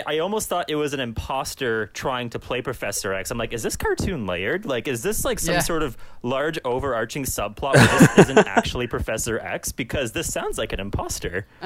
I 0.07 0.19
almost 0.19 0.47
thought 0.47 0.69
it 0.69 0.75
was 0.75 0.93
an 0.93 1.01
imposter 1.01 1.87
trying 1.87 2.29
to 2.29 2.39
play 2.39 2.61
Professor 2.61 3.13
X. 3.13 3.29
I'm 3.29 3.37
like, 3.37 3.51
is 3.51 3.61
this 3.61 3.75
cartoon 3.75 4.25
layered? 4.25 4.65
Like, 4.65 4.87
is 4.87 5.03
this 5.03 5.25
like 5.25 5.37
some 5.37 5.55
Yeah. 5.55 5.59
sort 5.59 5.83
of 5.83 5.97
large 6.23 6.57
overarching 6.63 7.23
subplot 7.25 7.73
where 7.75 7.99
this 7.99 8.19
isn't 8.19 8.37
actually 8.47 8.87
Professor 8.87 9.37
X? 9.39 9.73
Because 9.73 10.13
this 10.13 10.31
sounds 10.31 10.57
like 10.57 10.71
an 10.71 10.79
imposter. 10.79 11.45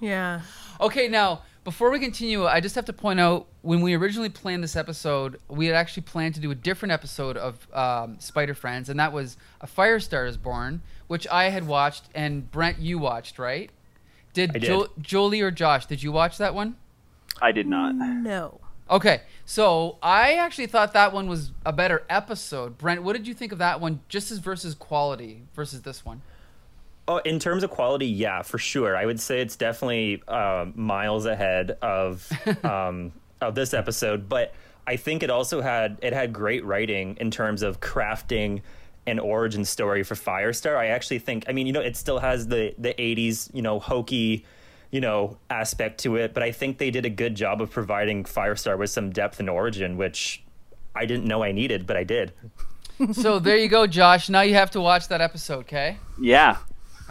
Yeah. 0.00 0.40
Okay, 0.80 1.08
now 1.08 1.42
before 1.64 1.90
we 1.90 2.00
continue, 2.00 2.44
I 2.46 2.60
just 2.60 2.74
have 2.74 2.86
to 2.86 2.92
point 2.92 3.20
out 3.20 3.46
when 3.62 3.80
we 3.82 3.94
originally 3.94 4.28
planned 4.28 4.64
this 4.64 4.74
episode, 4.74 5.40
we 5.48 5.66
had 5.66 5.76
actually 5.76 6.02
planned 6.02 6.34
to 6.34 6.40
do 6.40 6.50
a 6.50 6.54
different 6.54 6.92
episode 6.92 7.36
of 7.36 7.72
um, 7.72 8.18
Spider 8.18 8.54
Friends, 8.54 8.88
and 8.88 8.98
that 8.98 9.12
was 9.12 9.36
a 9.60 9.66
Firestar 9.66 10.26
is 10.28 10.36
Born, 10.36 10.82
which 11.06 11.26
I 11.28 11.50
had 11.50 11.66
watched, 11.66 12.04
and 12.14 12.50
Brent, 12.50 12.78
you 12.78 12.98
watched, 12.98 13.38
right? 13.38 13.70
Did, 14.32 14.50
I 14.50 14.58
did. 14.58 14.66
Jo- 14.66 14.88
Jolie 15.00 15.40
or 15.40 15.50
Josh? 15.50 15.86
Did 15.86 16.02
you 16.02 16.10
watch 16.10 16.38
that 16.38 16.54
one? 16.54 16.76
I 17.40 17.52
did 17.52 17.66
not. 17.66 17.94
No. 17.94 18.60
Okay, 18.90 19.22
so 19.46 19.98
I 20.02 20.34
actually 20.34 20.66
thought 20.66 20.92
that 20.92 21.12
one 21.12 21.28
was 21.28 21.52
a 21.64 21.72
better 21.72 22.04
episode. 22.10 22.76
Brent, 22.76 23.02
what 23.02 23.14
did 23.14 23.28
you 23.28 23.34
think 23.34 23.52
of 23.52 23.58
that 23.58 23.80
one, 23.80 24.00
just 24.08 24.30
as 24.30 24.38
versus 24.38 24.74
quality 24.74 25.42
versus 25.54 25.82
this 25.82 26.04
one? 26.04 26.22
Oh, 27.08 27.18
in 27.18 27.40
terms 27.40 27.64
of 27.64 27.70
quality, 27.70 28.06
yeah, 28.06 28.42
for 28.42 28.58
sure. 28.58 28.96
I 28.96 29.06
would 29.06 29.20
say 29.20 29.40
it's 29.40 29.56
definitely 29.56 30.22
uh, 30.28 30.66
miles 30.74 31.26
ahead 31.26 31.72
of 31.82 32.30
um, 32.64 33.12
of 33.40 33.54
this 33.54 33.74
episode. 33.74 34.28
But 34.28 34.54
I 34.86 34.96
think 34.96 35.22
it 35.22 35.30
also 35.30 35.60
had 35.60 35.98
it 36.00 36.12
had 36.12 36.32
great 36.32 36.64
writing 36.64 37.16
in 37.20 37.30
terms 37.30 37.62
of 37.62 37.80
crafting 37.80 38.62
an 39.06 39.18
origin 39.18 39.64
story 39.64 40.04
for 40.04 40.14
Firestar. 40.14 40.76
I 40.76 40.86
actually 40.88 41.18
think, 41.18 41.44
I 41.48 41.52
mean, 41.52 41.66
you 41.66 41.72
know, 41.72 41.80
it 41.80 41.96
still 41.96 42.20
has 42.20 42.46
the 42.46 42.74
the 42.78 42.94
'80s, 42.94 43.52
you 43.52 43.62
know, 43.62 43.80
hokey, 43.80 44.44
you 44.92 45.00
know, 45.00 45.38
aspect 45.50 46.00
to 46.02 46.16
it. 46.16 46.34
But 46.34 46.44
I 46.44 46.52
think 46.52 46.78
they 46.78 46.90
did 46.92 47.04
a 47.04 47.10
good 47.10 47.34
job 47.34 47.60
of 47.60 47.70
providing 47.70 48.24
Firestar 48.24 48.78
with 48.78 48.90
some 48.90 49.10
depth 49.10 49.40
and 49.40 49.50
origin, 49.50 49.96
which 49.96 50.42
I 50.94 51.06
didn't 51.06 51.26
know 51.26 51.42
I 51.42 51.50
needed, 51.50 51.84
but 51.86 51.96
I 51.96 52.04
did. 52.04 52.32
so 53.12 53.40
there 53.40 53.56
you 53.56 53.68
go, 53.68 53.88
Josh. 53.88 54.28
Now 54.28 54.42
you 54.42 54.54
have 54.54 54.70
to 54.72 54.80
watch 54.80 55.08
that 55.08 55.20
episode, 55.20 55.60
okay? 55.60 55.96
Yeah. 56.20 56.58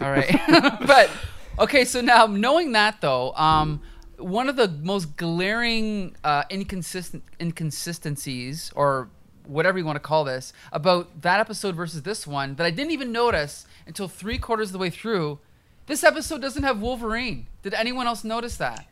All 0.00 0.10
right. 0.10 0.30
but 0.86 1.10
okay, 1.58 1.84
so 1.84 2.00
now 2.00 2.26
knowing 2.26 2.72
that 2.72 3.00
though, 3.00 3.32
um, 3.34 3.80
one 4.18 4.48
of 4.48 4.56
the 4.56 4.68
most 4.68 5.16
glaring 5.16 6.16
uh, 6.24 6.44
inconsistent 6.50 7.22
inconsistencies, 7.40 8.72
or 8.74 9.08
whatever 9.46 9.78
you 9.78 9.84
want 9.84 9.96
to 9.96 10.00
call 10.00 10.24
this, 10.24 10.52
about 10.72 11.22
that 11.22 11.40
episode 11.40 11.74
versus 11.74 12.02
this 12.02 12.26
one 12.26 12.54
that 12.56 12.66
I 12.66 12.70
didn't 12.70 12.92
even 12.92 13.12
notice 13.12 13.66
until 13.86 14.08
three 14.08 14.38
quarters 14.38 14.68
of 14.68 14.72
the 14.72 14.78
way 14.78 14.90
through. 14.90 15.38
This 15.86 16.04
episode 16.04 16.40
doesn't 16.40 16.62
have 16.62 16.80
Wolverine. 16.80 17.48
Did 17.62 17.74
anyone 17.74 18.06
else 18.06 18.22
notice 18.24 18.56
that? 18.58 18.86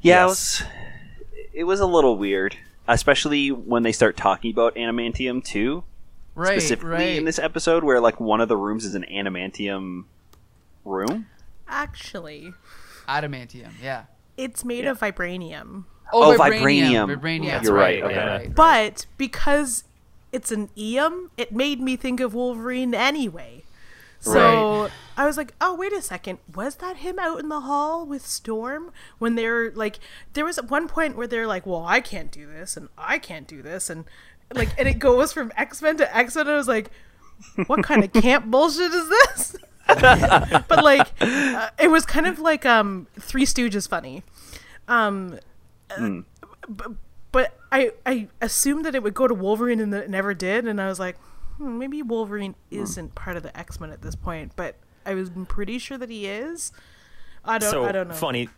Yeah, 0.00 0.26
Yes. 0.26 0.60
it 0.60 0.64
was 0.64 0.72
it 1.54 1.64
was 1.64 1.80
a 1.80 1.86
little 1.86 2.16
weird, 2.16 2.56
especially 2.86 3.50
when 3.50 3.82
they 3.82 3.90
start 3.92 4.16
talking 4.16 4.52
about 4.52 4.76
Adamantium 4.76 5.42
too. 5.44 5.82
Right, 6.38 6.60
specifically 6.60 6.90
right. 6.90 7.16
in 7.18 7.24
this 7.24 7.38
episode 7.38 7.82
where 7.84 8.00
like 8.00 8.20
one 8.20 8.40
of 8.40 8.48
the 8.48 8.56
rooms 8.56 8.84
is 8.84 8.94
an 8.94 9.04
adamantium 9.10 10.04
room. 10.84 11.26
Actually, 11.68 12.54
Adamantium, 13.08 13.72
yeah. 13.82 14.04
it's 14.36 14.64
made 14.64 14.84
Yeah. 14.84 14.92
of 14.92 15.00
vibranium. 15.00 15.84
Oh, 16.12 16.32
oh 16.32 16.38
vibranium. 16.38 16.60
vibranium. 17.08 17.20
Vibranium. 17.20 17.46
That's 17.46 17.64
You're 17.66 17.74
right, 17.76 18.02
right, 18.02 18.10
okay. 18.16 18.26
right. 18.26 18.54
But 18.54 19.06
because 19.18 19.84
it's 20.32 20.50
an 20.50 20.70
Eum, 20.76 21.30
it 21.36 21.52
made 21.52 21.80
me 21.80 21.96
think 21.96 22.20
of 22.20 22.34
Wolverine 22.34 22.94
anyway. 22.94 23.64
So 24.20 24.82
Right. 24.82 24.90
I 25.16 25.26
was 25.26 25.36
like, 25.36 25.54
oh, 25.60 25.74
wait 25.74 25.92
a 25.92 26.02
second. 26.02 26.38
Was 26.54 26.76
that 26.76 26.98
him 26.98 27.18
out 27.18 27.38
in 27.38 27.48
the 27.48 27.60
hall 27.60 28.04
with 28.04 28.26
Storm? 28.26 28.90
When 29.18 29.36
they're 29.36 29.70
like, 29.70 30.00
there 30.32 30.44
was 30.44 30.58
at 30.58 30.70
one 30.70 30.88
point 30.88 31.16
where 31.16 31.26
they're 31.26 31.46
like, 31.46 31.66
well, 31.66 31.84
I 31.86 32.00
can't 32.00 32.30
do 32.30 32.46
this 32.46 32.76
and 32.76 32.88
I 32.96 33.18
can't 33.18 33.46
do 33.46 33.62
this. 33.62 33.88
And 33.90 34.06
like, 34.54 34.70
and 34.78 34.88
it 34.88 34.98
goes 34.98 35.32
from 35.32 35.52
X 35.56 35.82
Men 35.82 35.96
to 35.98 36.16
X 36.16 36.34
Men. 36.36 36.46
And 36.46 36.54
I 36.54 36.56
was 36.56 36.68
like, 36.68 36.90
what 37.66 37.82
kind 37.82 38.04
of 38.04 38.12
camp 38.12 38.46
bullshit 38.46 38.92
is 38.92 39.08
this? 39.08 39.56
but 39.86 40.84
like, 40.84 41.08
uh, 41.20 41.70
it 41.78 41.90
was 41.90 42.04
kind 42.04 42.26
of 42.26 42.38
like 42.38 42.66
um, 42.66 43.06
Three 43.18 43.46
Stooges 43.46 43.88
funny. 43.88 44.22
Um, 44.86 45.38
uh, 45.90 46.08
b- 46.74 46.84
but 47.32 47.58
I 47.72 47.92
I 48.06 48.28
assumed 48.40 48.84
that 48.84 48.94
it 48.94 49.02
would 49.02 49.14
go 49.14 49.26
to 49.26 49.34
Wolverine 49.34 49.80
and 49.80 49.92
it 49.94 50.10
never 50.10 50.34
did, 50.34 50.66
and 50.66 50.80
I 50.80 50.88
was 50.88 50.98
like, 50.98 51.16
hmm, 51.56 51.78
maybe 51.78 52.02
Wolverine 52.02 52.54
isn't 52.70 53.14
part 53.14 53.36
of 53.36 53.42
the 53.42 53.56
X 53.58 53.80
Men 53.80 53.90
at 53.90 54.02
this 54.02 54.14
point. 54.14 54.52
But 54.56 54.76
I 55.06 55.14
was 55.14 55.30
pretty 55.48 55.78
sure 55.78 55.98
that 55.98 56.10
he 56.10 56.26
is. 56.26 56.72
I 57.44 57.58
don't. 57.58 57.70
so 57.70 57.84
I 57.84 57.92
don't 57.92 58.08
know. 58.08 58.14
funny 58.14 58.48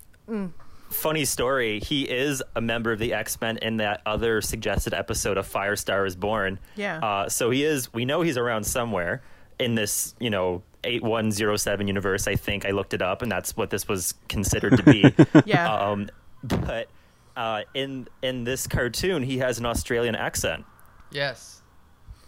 funny 0.90 1.24
story 1.24 1.78
he 1.80 2.02
is 2.02 2.42
a 2.56 2.60
member 2.60 2.90
of 2.92 2.98
the 2.98 3.12
x-men 3.14 3.56
in 3.58 3.76
that 3.78 4.02
other 4.06 4.40
suggested 4.40 4.92
episode 4.92 5.36
of 5.38 5.46
firestar 5.50 6.06
is 6.06 6.16
born 6.16 6.58
Yeah. 6.76 6.98
uh, 6.98 7.28
so 7.28 7.50
he 7.50 7.64
is 7.64 7.92
we 7.94 8.04
know 8.04 8.22
he's 8.22 8.36
around 8.36 8.64
somewhere 8.64 9.22
in 9.58 9.74
this 9.76 10.14
you 10.18 10.30
know 10.30 10.62
8107 10.84 11.86
universe 11.86 12.26
i 12.26 12.34
think 12.36 12.64
i 12.66 12.70
looked 12.70 12.92
it 12.94 13.02
up 13.02 13.22
and 13.22 13.30
that's 13.30 13.56
what 13.56 13.70
this 13.70 13.86
was 13.86 14.14
considered 14.28 14.76
to 14.78 14.82
be 14.82 15.14
Yeah. 15.46 15.72
um, 15.90 16.08
but 16.42 16.88
uh, 17.36 17.62
in 17.74 18.08
in 18.22 18.44
this 18.44 18.66
cartoon 18.66 19.22
he 19.22 19.38
has 19.38 19.58
an 19.58 19.66
australian 19.66 20.14
accent 20.16 20.64
Yes. 21.12 21.60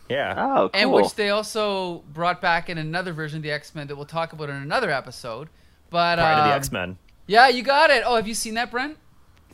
Yeah. 0.09 0.35
Oh, 0.37 0.69
cool. 0.69 0.71
and 0.75 0.92
which 0.92 1.14
they 1.14 1.31
also 1.31 1.99
brought 2.12 2.40
back 2.42 2.69
in 2.69 2.76
another 2.78 3.12
version 3.12 3.37
of 3.38 3.42
the 3.45 3.52
X 3.52 3.75
Men 3.75 3.87
that 3.87 3.97
we'll 3.97 4.04
talk 4.07 4.33
about 4.33 4.50
in 4.50 4.57
another 4.57 4.90
episode. 4.90 5.49
But 5.88 6.16
Pride 6.19 6.33
of 6.40 6.45
the 6.47 6.50
um, 6.52 6.57
X 6.59 6.73
Men. 6.73 6.99
Yeah, 7.26 7.49
you 7.49 7.62
got 7.62 7.91
it. 7.91 8.02
Oh, 8.05 8.17
have 8.17 8.26
you 8.29 8.35
seen 8.35 8.55
that, 8.55 8.71
Brent? 8.71 8.99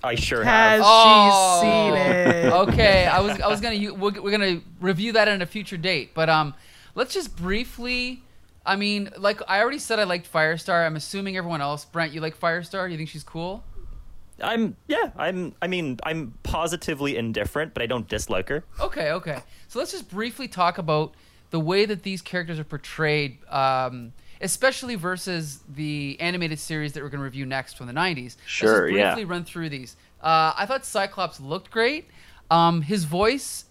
I 0.02 0.14
sure 0.14 0.44
Has 0.44 0.80
have. 0.80 0.82
Oh. 0.84 1.60
she 1.60 1.66
seen 1.66 1.94
it? 1.94 2.52
okay, 2.52 3.06
I 3.06 3.20
was 3.20 3.40
I 3.40 3.48
was 3.48 3.60
gonna 3.60 3.92
we're, 3.94 4.20
we're 4.20 4.30
gonna 4.30 4.60
review 4.80 5.12
that 5.12 5.28
in 5.28 5.42
a 5.42 5.46
future 5.46 5.76
date, 5.76 6.12
but 6.14 6.28
um, 6.28 6.54
let's 6.94 7.12
just 7.12 7.36
briefly. 7.36 8.22
I 8.64 8.76
mean, 8.76 9.10
like 9.16 9.40
I 9.48 9.60
already 9.60 9.78
said, 9.78 9.98
I 9.98 10.04
liked 10.04 10.30
Firestar. 10.32 10.84
I'm 10.86 10.96
assuming 10.96 11.36
everyone 11.36 11.60
else. 11.60 11.84
Brent, 11.84 12.12
you 12.12 12.20
like 12.20 12.38
Firestar? 12.38 12.86
Do 12.86 12.92
you 12.92 12.98
think 12.98 13.08
she's 13.08 13.24
cool? 13.24 13.64
I'm 14.40 14.76
yeah. 14.86 15.10
I'm. 15.16 15.54
I 15.60 15.66
mean, 15.66 15.98
I'm 16.04 16.34
positively 16.42 17.16
indifferent, 17.16 17.74
but 17.74 17.82
I 17.82 17.86
don't 17.86 18.06
dislike 18.06 18.48
her. 18.50 18.64
Okay, 18.80 19.10
okay. 19.12 19.42
So 19.68 19.78
let's 19.78 19.90
just 19.92 20.08
briefly 20.08 20.48
talk 20.48 20.78
about 20.78 21.14
the 21.50 21.60
way 21.60 21.86
that 21.86 22.02
these 22.02 22.22
characters 22.22 22.58
are 22.58 22.64
portrayed, 22.64 23.38
um, 23.48 24.12
especially 24.40 24.94
versus 24.94 25.60
the 25.68 26.16
animated 26.20 26.58
series 26.58 26.92
that 26.92 27.02
we're 27.02 27.08
going 27.08 27.20
to 27.20 27.24
review 27.24 27.46
next 27.46 27.76
from 27.76 27.86
the 27.86 27.92
90s. 27.92 28.36
Sure, 28.46 28.82
let's 28.82 28.92
just 28.92 28.98
yeah. 28.98 29.14
briefly 29.14 29.24
run 29.24 29.44
through 29.44 29.68
these. 29.68 29.96
Uh, 30.20 30.52
I 30.56 30.66
thought 30.66 30.84
Cyclops 30.84 31.40
looked 31.40 31.70
great. 31.70 32.06
Um, 32.50 32.82
his 32.82 33.04
voice, 33.04 33.66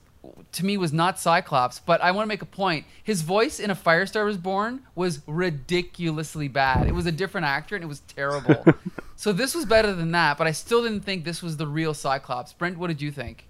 to 0.54 0.66
me, 0.66 0.78
was 0.78 0.94
not 0.94 1.20
Cyclops, 1.20 1.80
but 1.80 2.02
I 2.02 2.12
want 2.12 2.26
to 2.26 2.28
make 2.28 2.42
a 2.42 2.46
point. 2.46 2.86
His 3.04 3.22
voice 3.22 3.60
in 3.60 3.72
A 3.72 3.76
Firestar 3.76 4.26
Was 4.26 4.38
Born 4.38 4.82
was 4.96 5.22
ridiculously 5.28 6.48
bad. 6.48 6.88
It 6.88 6.94
was 6.94 7.06
a 7.06 7.12
different 7.12 7.48
actor, 7.48 7.76
and 7.76 7.84
it 7.84 7.88
was 7.88 8.02
terrible. 8.02 8.66
so 9.16 9.34
this 9.34 9.56
was 9.56 9.66
better 9.66 9.94
than 9.94 10.12
that, 10.12 10.38
but 10.38 10.48
I 10.48 10.52
still 10.52 10.84
didn't 10.84 11.02
think 11.02 11.24
this 11.24 11.42
was 11.42 11.58
the 11.58 11.68
real 11.68 11.94
Cyclops. 11.94 12.54
Brent, 12.54 12.78
what 12.78 12.88
did 12.88 13.02
you 13.02 13.12
think? 13.12 13.47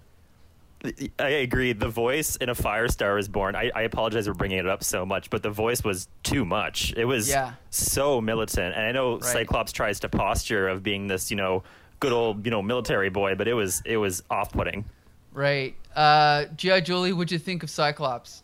I 1.18 1.28
agree. 1.28 1.72
The 1.72 1.88
voice 1.88 2.36
in 2.36 2.48
a 2.48 2.54
Fire 2.54 2.88
Star 2.88 3.18
is 3.18 3.28
born. 3.28 3.56
I, 3.56 3.70
I 3.74 3.82
apologize 3.82 4.26
for 4.26 4.34
bringing 4.34 4.58
it 4.58 4.66
up 4.68 4.84
so 4.84 5.04
much, 5.04 5.28
but 5.30 5.42
the 5.42 5.50
voice 5.50 5.82
was 5.82 6.08
too 6.22 6.44
much. 6.44 6.94
It 6.96 7.04
was 7.04 7.28
Yeah. 7.28 7.54
so 7.70 8.20
militant, 8.20 8.74
and 8.76 8.84
I 8.84 8.92
know 8.92 9.18
Cyclops 9.20 9.72
tries 9.72 9.98
to 10.00 10.08
posture 10.08 10.68
of 10.68 10.82
being 10.82 11.08
this, 11.08 11.30
you 11.30 11.36
know, 11.36 11.64
good 12.00 12.12
old, 12.12 12.44
you 12.44 12.50
know, 12.52 12.62
military 12.62 13.10
boy, 13.10 13.34
but 13.34 13.48
it 13.48 13.54
was 13.54 13.82
it 13.84 13.96
was 13.96 14.22
off-putting. 14.30 14.84
Right. 15.32 15.74
Uh, 15.96 16.44
G.I. 16.56 16.80
Jolie, 16.82 17.12
what'd 17.12 17.32
you 17.32 17.38
think 17.40 17.62
of 17.64 17.70
Cyclops? 17.70 18.42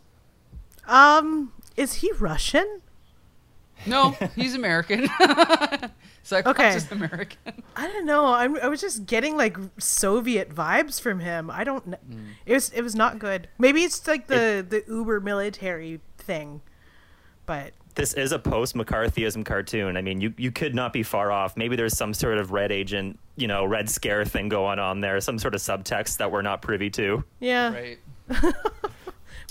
Um, 0.87 1.53
is 1.77 1.93
he 1.95 2.11
Russian? 2.19 2.81
No, 3.85 4.11
he's 4.35 4.55
American. 4.55 5.07
Cyclops 6.25 6.59
Okay. 6.59 6.75
is 6.75 6.91
American. 6.91 7.63
I 7.75 7.87
don't 7.87 8.05
know. 8.05 8.25
I'm, 8.33 8.57
I 8.59 8.67
was 8.67 8.81
just 8.81 9.05
getting 9.05 9.37
like 9.37 9.57
Soviet 9.77 10.49
vibes 10.53 10.99
from 10.99 11.19
him. 11.19 11.51
I 11.51 11.63
don't 11.63 11.85
know. 11.85 11.97
It 12.47 12.53
was 12.53 12.69
it 12.71 12.81
was 12.81 12.95
not 12.95 13.19
good. 13.19 13.47
Maybe 13.59 13.83
it's 13.83 14.07
like 14.07 14.25
the 14.27 14.65
the 14.67 14.83
uber 14.87 15.19
military 15.21 15.99
thing, 16.17 16.61
but 17.45 17.73
This 17.93 18.13
is 18.13 18.31
a 18.31 18.39
post-McCarthyism 18.39 19.45
cartoon. 19.45 19.97
I 19.97 20.01
mean, 20.01 20.19
you 20.19 20.33
you 20.35 20.51
could 20.51 20.73
not 20.73 20.93
be 20.93 21.03
far 21.03 21.31
off. 21.31 21.55
Maybe 21.55 21.75
there's 21.75 21.95
some 21.95 22.11
sort 22.13 22.39
of 22.39 22.51
red 22.51 22.71
agent, 22.71 23.19
you 23.35 23.47
know, 23.47 23.63
red 23.63 23.87
scare 23.87 24.25
thing 24.25 24.49
going 24.49 24.79
on 24.79 25.01
there, 25.01 25.21
some 25.21 25.37
sort 25.37 25.53
of 25.53 25.61
subtext 25.61 26.17
that 26.17 26.31
we're 26.31 26.41
not 26.41 26.61
privy 26.63 26.89
to. 26.91 27.23
yeah. 27.39 27.71
Right. 27.71 27.99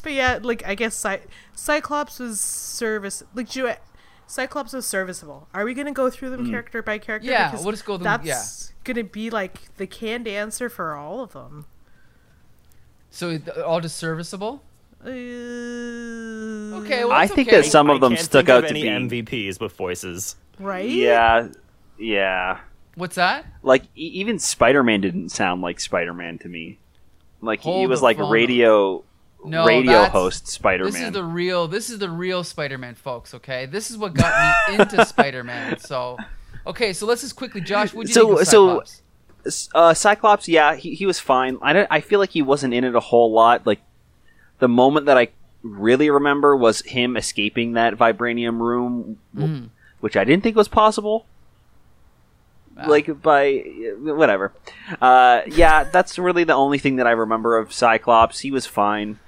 But 0.02 0.12
yeah, 0.12 0.38
like 0.42 0.66
I 0.66 0.74
guess 0.74 0.94
Cy- 0.94 1.22
Cyclops 1.54 2.18
was 2.18 2.38
service 2.38 3.22
like 3.34 3.48
Ju- 3.48 3.72
Cyclops 4.26 4.72
was 4.72 4.86
serviceable. 4.86 5.48
Are 5.54 5.64
we 5.64 5.74
gonna 5.74 5.92
go 5.92 6.10
through 6.10 6.30
them 6.30 6.48
character 6.50 6.82
by 6.82 6.98
character? 6.98 7.28
Yeah, 7.30 7.50
Because 7.50 7.64
we'll 7.64 7.72
just 7.72 7.84
go 7.84 7.96
through- 7.96 8.04
That's 8.04 8.72
gonna 8.84 9.04
be 9.04 9.30
like 9.30 9.74
the 9.76 9.86
canned 9.86 10.26
answer 10.28 10.68
for 10.68 10.94
all 10.94 11.20
of 11.20 11.32
them. 11.32 11.66
So 13.10 13.38
all 13.64 13.80
just 13.80 13.96
serviceable. 13.96 14.62
Uh, 15.04 15.10
Okay, 15.10 17.04
well, 17.04 17.12
I 17.12 17.26
think 17.26 17.48
okay. 17.48 17.58
that 17.58 17.66
some 17.66 17.88
of 17.88 17.96
I 17.98 18.00
them 18.00 18.14
can't 18.14 18.24
stuck 18.24 18.46
think 18.46 18.48
of 18.50 18.64
out 18.64 18.68
to 18.68 18.70
any 18.70 18.82
be. 18.82 19.22
MVPs 19.22 19.60
with 19.60 19.72
voices. 19.76 20.36
right? 20.58 20.88
Yeah, 20.88 21.48
yeah. 21.98 22.60
What's 22.96 23.14
that? 23.16 23.46
Like 23.62 23.84
e- 23.96 24.08
even 24.08 24.38
Spider-Man 24.38 25.00
didn't 25.00 25.28
sound 25.30 25.62
like 25.62 25.80
Spider-Man 25.80 26.38
to 26.38 26.48
me. 26.48 26.78
Like 27.40 27.60
he, 27.60 27.80
he 27.80 27.86
was 27.86 28.02
like 28.02 28.18
phone. 28.18 28.30
radio 28.30 29.04
No, 29.44 29.66
radio 29.66 30.04
host 30.06 30.48
Spider-Man. 30.48 30.92
This 30.92 31.02
is 31.02 31.12
the 31.12 31.22
real. 31.24 31.68
This 31.68 31.90
is 31.90 31.98
the 31.98 32.10
real 32.10 32.42
Spider-Man, 32.44 32.94
folks. 32.94 33.34
Okay, 33.34 33.66
this 33.66 33.90
is 33.90 33.98
what 33.98 34.14
got 34.14 34.32
me 34.70 34.76
into 34.76 35.04
Spider-Man. 35.06 35.78
So, 35.78 36.16
okay, 36.66 36.92
so 36.92 37.06
let's 37.06 37.20
just 37.20 37.36
quickly, 37.36 37.60
Josh. 37.60 37.92
What 37.92 38.08
you 38.08 38.14
So- 38.14 38.28
think 38.28 38.40
of 38.40 38.46
so- 38.46 38.68
Cyclops? 38.68 39.02
S- 39.46 39.68
uh, 39.74 39.92
Cyclops, 39.92 40.48
yeah, 40.48 40.74
he, 40.74 40.94
he 40.94 41.04
was 41.04 41.20
fine. 41.20 41.58
I 41.60 41.74
don't, 41.74 41.86
I 41.90 42.00
feel 42.00 42.18
like 42.18 42.30
he 42.30 42.40
wasn't 42.40 42.72
in 42.72 42.82
it 42.84 42.94
a 42.94 43.00
whole 43.00 43.30
lot. 43.30 43.66
Like 43.66 43.80
the 44.58 44.68
moment 44.68 45.04
that 45.06 45.18
I 45.18 45.28
really 45.62 46.08
remember 46.08 46.56
was 46.56 46.80
him 46.80 47.14
escaping 47.16 47.74
that 47.74 47.94
vibranium 47.94 48.60
room, 48.60 49.18
Mhm. 49.36 49.68
which 50.00 50.16
I 50.16 50.24
didn't 50.24 50.42
think 50.44 50.56
was 50.56 50.68
possible. 50.68 51.26
Ah. 52.78 52.86
Like 52.86 53.20
by 53.20 53.58
whatever. 53.98 54.52
Uh, 55.00 55.42
yeah, 55.46 55.84
that's 55.84 56.18
really 56.18 56.44
the 56.44 56.54
only 56.54 56.78
thing 56.78 56.96
that 56.96 57.06
I 57.06 57.10
remember 57.12 57.58
of 57.58 57.70
Cyclops. 57.72 58.40
He 58.40 58.50
was 58.50 58.64
fine. 58.66 59.18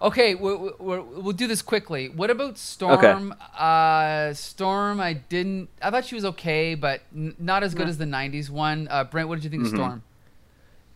Okay, 0.00 0.34
we'll, 0.36 0.74
we'll, 0.78 1.02
we'll 1.02 1.32
do 1.32 1.46
this 1.48 1.60
quickly. 1.60 2.08
What 2.08 2.30
about 2.30 2.56
Storm? 2.56 3.34
Uh, 3.58 4.32
Storm, 4.32 5.00
I 5.00 5.14
didn't. 5.14 5.68
I 5.82 5.90
thought 5.90 6.04
she 6.04 6.14
was 6.14 6.24
okay, 6.24 6.74
but 6.76 7.02
n- 7.14 7.34
not 7.38 7.62
as 7.64 7.74
good 7.74 7.88
as 7.88 7.98
the 7.98 8.04
'90s 8.04 8.48
one. 8.48 8.86
Uh, 8.90 9.02
Brent, 9.04 9.28
what 9.28 9.36
did 9.40 9.44
you 9.44 9.50
think 9.50 9.64
Mm-hmm. 9.64 9.74
of 9.74 9.78
Storm? 9.80 10.02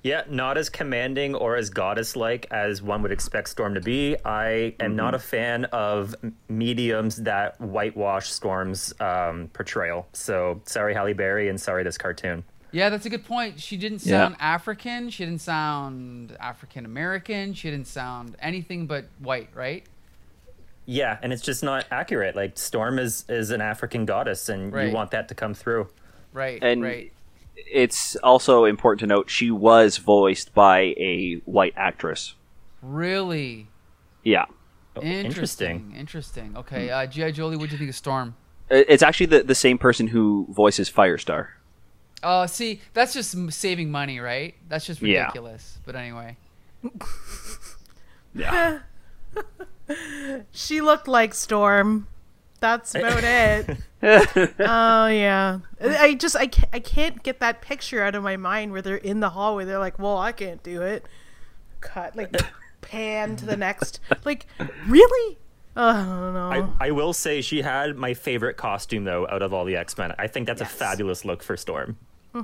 Yeah, 0.05 0.23
not 0.29 0.59
as 0.59 0.69
commanding 0.69 1.35
or 1.37 1.57
as 1.57 1.71
goddess 1.71 2.17
like 2.17 2.47
as 2.51 2.83
one 2.83 3.03
would 3.03 3.13
expect 3.13 3.49
Storm 3.49 3.75
to 3.75 3.81
be. 3.81 4.17
I 4.25 4.75
am 4.81 4.97
not 4.97 5.15
a 5.15 5.19
fan 5.21 5.65
of 5.67 6.15
mediums 6.49 7.17
that 7.19 7.61
whitewash 7.61 8.29
Storm's 8.31 8.93
um, 9.01 9.49
portrayal. 9.53 10.09
So 10.13 10.61
sorry, 10.65 10.95
Halle 10.95 11.13
Berry, 11.13 11.49
and 11.49 11.61
sorry, 11.61 11.85
this 11.85 11.99
cartoon. 11.99 12.43
Yeah, 12.73 12.89
that's 12.89 13.05
a 13.07 13.11
good 13.11 13.25
point. 13.25 13.61
She 13.61 13.77
didn't 13.77 14.05
Yeah. 14.05 14.25
sound 14.25 14.37
African. 14.41 15.11
She 15.11 15.25
didn't 15.25 15.43
sound 15.43 16.37
African 16.41 16.85
American. 16.87 17.53
She 17.55 17.71
didn't 17.71 17.87
sound 17.87 18.35
anything 18.41 18.87
but 18.87 19.05
white, 19.19 19.51
right? 19.55 19.85
Yeah, 20.87 21.19
and 21.23 21.33
it's 21.33 21.43
just 21.43 21.63
not 21.63 21.87
accurate. 21.91 22.35
Like 22.35 22.59
Storm 22.59 22.99
is 22.99 23.25
is 23.29 23.51
an 23.51 23.61
African 23.61 24.05
goddess, 24.07 24.49
and 24.49 24.73
Right. 24.73 24.89
you 24.89 24.95
want 24.95 25.11
that 25.13 25.29
to 25.29 25.35
come 25.35 25.55
through. 25.55 25.89
Right, 26.33 26.59
And 26.63 26.83
right. 26.83 27.13
It's 27.71 28.17
also 28.17 28.65
important 28.65 29.01
to 29.01 29.07
note 29.07 29.29
she 29.29 29.51
was 29.51 29.99
voiced 29.99 30.55
by 30.55 30.95
a 30.99 31.35
white 31.45 31.75
actress. 31.77 32.35
Really 32.81 33.69
Yeah. 34.25 34.47
Oh, 34.97 35.03
interesting. 35.03 35.95
Interesting. 35.97 36.57
Okay, 36.57 36.91
uh, 36.91 37.07
GI 37.07 37.33
Jolie, 37.33 37.57
what 37.57 37.69
do 37.69 37.75
you 37.75 37.79
think 37.79 37.91
of 37.91 37.97
Storm? 37.97 38.35
It's 38.71 39.03
actually 39.03 39.27
the, 39.27 39.43
the 39.43 39.55
same 39.55 39.77
person 39.79 40.09
who 40.09 40.47
voices 40.51 40.91
Firestar. 40.91 41.49
Oh, 42.23 42.47
see, 42.47 42.81
that's 42.95 43.13
just 43.15 43.37
saving 43.53 43.91
money, 43.91 44.21
right? 44.21 44.55
That's 44.69 44.87
just 44.87 45.03
Yeah. 45.03 45.23
ridiculous. 45.23 45.79
But 45.85 45.97
anyway, 45.97 46.37
Yeah. 48.35 48.81
She 50.53 50.81
looked 50.81 51.09
like 51.09 51.35
Storm. 51.35 52.07
That's 52.61 52.95
about 52.95 53.25
it. 53.25 53.77
Oh 54.59 55.07
yeah. 55.07 55.59
I 55.81 56.15
just 56.15 56.35
I 56.35 56.47
can't, 56.49 56.69
I 56.73 56.81
can't 56.81 57.23
get 57.23 57.39
that 57.41 57.61
picture 57.63 58.03
out 58.03 58.15
of 58.17 58.23
my 58.25 58.37
mind 58.37 58.73
where 58.73 58.83
they're 58.83 58.97
in 58.97 59.21
the 59.21 59.31
hallway. 59.31 59.65
They're 59.65 59.79
like, 59.79 59.97
"Well, 59.99 60.19
I 60.19 60.33
can't 60.33 60.61
do 60.65 60.83
it." 60.83 61.07
Cut 61.81 62.17
like 62.17 62.35
pan 62.81 63.37
to 63.37 63.47
the 63.47 63.57
next. 63.57 64.01
Like, 64.25 64.47
really? 64.89 65.39
Oh, 65.77 65.87
I 65.89 66.05
don't 66.05 66.35
know. 66.35 66.75
I, 66.81 66.89
I 66.89 66.91
will 66.91 67.13
say 67.13 67.41
she 67.43 67.63
had 67.63 67.97
my 67.97 68.13
favorite 68.15 68.57
costume 68.57 69.05
though 69.05 69.27
out 69.29 69.43
of 69.43 69.55
all 69.55 69.65
the 69.65 69.77
X 69.77 69.97
Men. 69.97 70.13
I 70.19 70.27
think 70.27 70.47
that's 70.49 70.61
Yes. 70.61 70.73
a 70.73 70.77
fabulous 70.77 71.25
look 71.25 71.43
for 71.43 71.57
Storm. 71.57 71.97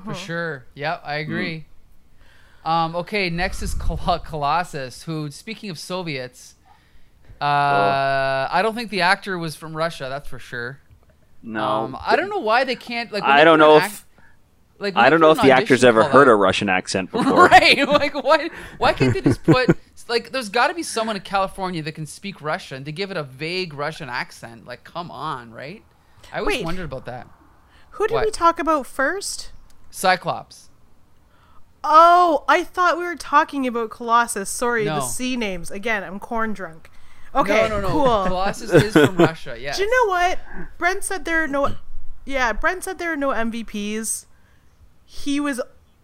For 0.05 0.15
sure. 0.15 0.67
Yep, 0.75 1.03
I 1.05 1.15
agree. 1.17 1.67
Mm. 2.65 2.69
Um, 2.71 2.97
okay, 2.97 3.31
next 3.31 3.63
is 3.63 3.75
Col- 3.75 4.19
Colossus, 4.25 5.05
who, 5.05 5.31
speaking 5.31 5.71
of 5.71 5.79
Soviets, 5.79 6.55
uh, 7.41 8.49
I 8.51 8.61
don't 8.63 8.75
think 8.75 8.91
the 8.91 9.01
actor 9.03 9.39
was 9.39 9.57
from 9.57 9.77
Russia. 9.77 10.09
That's 10.09 10.29
for 10.29 10.39
sure. 10.39 10.81
No. 11.43 11.63
Um, 11.63 11.97
I 12.01 12.17
don't 12.17 12.29
know 12.31 12.41
why 12.41 12.65
they 12.65 12.77
can't 12.77 13.13
like. 13.13 13.23
I 13.23 13.45
don't 13.45 13.59
know 13.59 13.77
ac- 13.79 13.87
if 13.87 14.07
like 14.81 14.97
I 14.97 15.09
don't 15.09 15.21
know 15.21 15.31
if 15.31 15.41
the 15.41 15.53
actor's 15.53 15.85
ever 15.85 16.03
heard 16.05 16.29
out- 16.29 16.33
a 16.33 16.35
Russian 16.35 16.69
accent 16.69 17.11
before. 17.13 17.47
right? 17.47 17.79
Like 17.89 18.15
why? 18.23 18.51
Why 18.79 18.93
can't 18.93 19.15
they 19.15 19.21
just 19.21 19.45
put 19.45 19.71
like? 20.09 20.33
There's 20.33 20.49
got 20.49 20.67
to 20.69 20.75
be 20.75 20.83
someone 20.83 21.15
in 21.17 21.23
California 21.23 21.81
that 21.83 21.93
can 21.93 22.07
speak 22.07 22.43
Russian 22.43 22.85
to 22.85 22.93
give 22.93 23.11
it 23.13 23.17
a 23.17 23.23
vague 23.23 23.73
Russian 23.73 24.09
accent. 24.09 24.67
Like, 24.67 24.83
come 24.85 25.11
on, 25.11 25.53
right? 25.53 25.85
I 26.33 26.41
always 26.41 26.57
Wait. 26.59 26.65
wondered 26.65 26.85
about 26.87 27.07
that. 27.07 27.29
Who 27.93 28.07
did 28.09 28.15
what? 28.15 28.25
we 28.27 28.31
talk 28.33 28.59
about 28.59 28.87
first? 28.87 29.53
Cyclops. 29.91 30.69
Oh, 31.85 32.45
I 32.49 32.65
thought 32.65 32.99
we 32.99 33.05
were 33.05 33.17
talking 33.17 33.67
about 33.67 33.91
Colossus. 33.91 34.51
Sorry, 34.51 34.85
No. 34.85 34.97
the 34.97 35.01
C 35.03 35.37
names. 35.37 35.71
Again, 35.71 36.03
I'm 36.05 36.19
corn 36.19 36.53
drunk. 36.53 36.91
Okay, 37.35 37.69
no, 37.69 37.81
no, 37.81 37.81
no. 37.83 37.89
cool. 37.89 38.25
Colossus 38.27 38.71
is 38.73 38.93
from 38.93 39.17
Russia. 39.19 39.57
Yes. 39.59 39.77
Do 39.77 39.85
you 39.85 39.91
know 39.91 40.11
what? 40.13 40.39
Brent 40.79 41.05
said 41.05 41.25
there 41.25 41.43
are 41.45 41.49
no. 41.49 41.77
Yeah, 42.25 42.53
Brent 42.53 42.85
said 42.85 42.99
there 42.99 43.13
are 43.13 43.17
no 43.17 43.29
MVPs. 43.29 44.27
He 45.05 45.39
was 45.41 45.61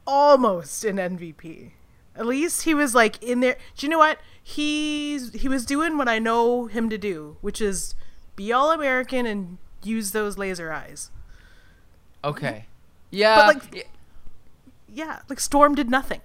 almost 0.06 0.84
an 0.84 0.96
MVP. 0.96 1.72
At 2.16 2.26
least 2.26 2.62
he 2.62 2.74
was 2.74 2.94
like 2.94 3.22
in 3.22 3.40
there. 3.40 3.56
Do 3.76 3.86
you 3.86 3.90
know 3.90 3.98
what? 3.98 4.18
He's 4.42 5.32
he 5.32 5.48
was 5.48 5.64
doing 5.66 5.96
what 5.98 6.08
I 6.08 6.18
know 6.18 6.66
him 6.66 6.88
to 6.90 6.98
do, 6.98 7.36
which 7.40 7.60
is 7.60 7.94
be 8.36 8.52
all 8.52 8.70
American 8.70 9.26
and 9.26 9.58
use 9.82 10.12
those 10.12 10.38
laser 10.38 10.72
eyes. 10.72 11.10
Okay. 12.22 12.66
Yeah. 13.14 13.36
But 13.36 13.46
like- 13.64 13.74
yeah, 13.74 13.82
Yeah, 14.88 15.18
like 15.28 15.40
Storm 15.40 15.74
did 15.74 15.90
nothing. 15.90 16.20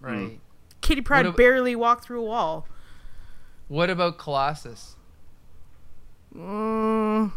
right. 0.00 0.40
Kitty 0.80 1.00
Pryde 1.00 1.26
ab- 1.26 1.36
barely 1.36 1.74
walked 1.74 2.04
through 2.04 2.20
a 2.20 2.24
wall. 2.24 2.66
What 3.68 3.88
about 3.88 4.18
Colossus? 4.18 4.96
Mm, 6.36 7.32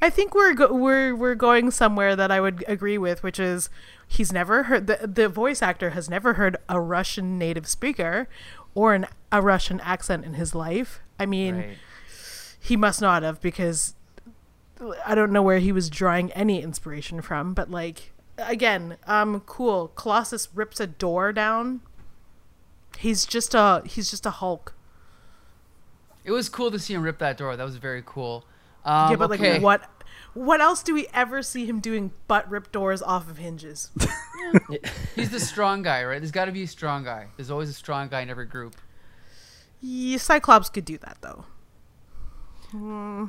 I 0.00 0.10
think 0.10 0.34
we're 0.34 0.54
go- 0.54 0.72
we're 0.72 1.14
we're 1.14 1.34
going 1.34 1.70
somewhere 1.70 2.14
that 2.14 2.30
I 2.30 2.40
would 2.40 2.64
agree 2.68 2.98
with, 2.98 3.22
which 3.22 3.40
is 3.40 3.68
he's 4.06 4.32
never 4.32 4.64
heard 4.64 4.86
the 4.86 5.06
the 5.06 5.28
voice 5.28 5.60
actor 5.62 5.90
has 5.90 6.08
never 6.08 6.34
heard 6.34 6.56
a 6.68 6.80
Russian 6.80 7.36
native 7.36 7.66
speaker 7.66 8.28
or 8.74 8.94
an 8.94 9.06
a 9.32 9.42
Russian 9.42 9.80
accent 9.80 10.24
in 10.24 10.34
his 10.34 10.54
life. 10.54 11.00
I 11.18 11.26
mean, 11.26 11.56
Right. 11.56 11.78
he 12.60 12.76
must 12.76 13.00
not 13.00 13.22
have 13.24 13.40
because 13.40 13.94
I 15.04 15.14
don't 15.14 15.32
know 15.32 15.42
where 15.42 15.58
he 15.58 15.72
was 15.72 15.88
drawing 15.88 16.30
any 16.32 16.62
inspiration 16.62 17.22
from, 17.22 17.54
but 17.54 17.70
like 17.70 18.12
again, 18.38 18.96
um 19.06 19.40
cool. 19.40 19.88
Colossus 19.88 20.48
rips 20.54 20.80
a 20.80 20.86
door 20.86 21.32
down. 21.32 21.80
He's 22.98 23.26
just 23.26 23.54
a 23.54 23.82
he's 23.86 24.10
just 24.10 24.26
a 24.26 24.30
Hulk. 24.30 24.74
It 26.24 26.32
was 26.32 26.48
cool 26.48 26.70
to 26.70 26.78
see 26.78 26.94
him 26.94 27.02
rip 27.02 27.18
that 27.18 27.36
door. 27.36 27.56
That 27.56 27.64
was 27.64 27.76
very 27.76 28.02
cool. 28.04 28.44
Um, 28.84 29.10
yeah, 29.10 29.16
but 29.16 29.32
okay. 29.32 29.54
like 29.54 29.62
what 29.62 29.90
what 30.34 30.60
else 30.60 30.82
do 30.82 30.92
we 30.92 31.06
ever 31.14 31.42
see 31.42 31.66
him 31.66 31.80
doing 31.80 32.12
but 32.28 32.48
rip 32.50 32.70
doors 32.70 33.00
off 33.00 33.30
of 33.30 33.38
hinges? 33.38 33.90
He's 35.16 35.30
the 35.30 35.40
strong 35.40 35.82
guy, 35.82 36.04
right? 36.04 36.20
There's 36.20 36.30
got 36.30 36.44
to 36.44 36.52
be 36.52 36.62
a 36.62 36.66
strong 36.66 37.04
guy. 37.04 37.28
There's 37.36 37.50
always 37.50 37.70
a 37.70 37.74
strong 37.74 38.08
guy 38.08 38.20
in 38.20 38.28
every 38.28 38.46
group. 38.46 38.76
yeah, 39.80 40.18
Cyclops 40.18 40.68
could 40.68 40.84
do 40.84 40.98
that 40.98 41.18
though. 41.22 41.44
Hmm, 42.70 43.26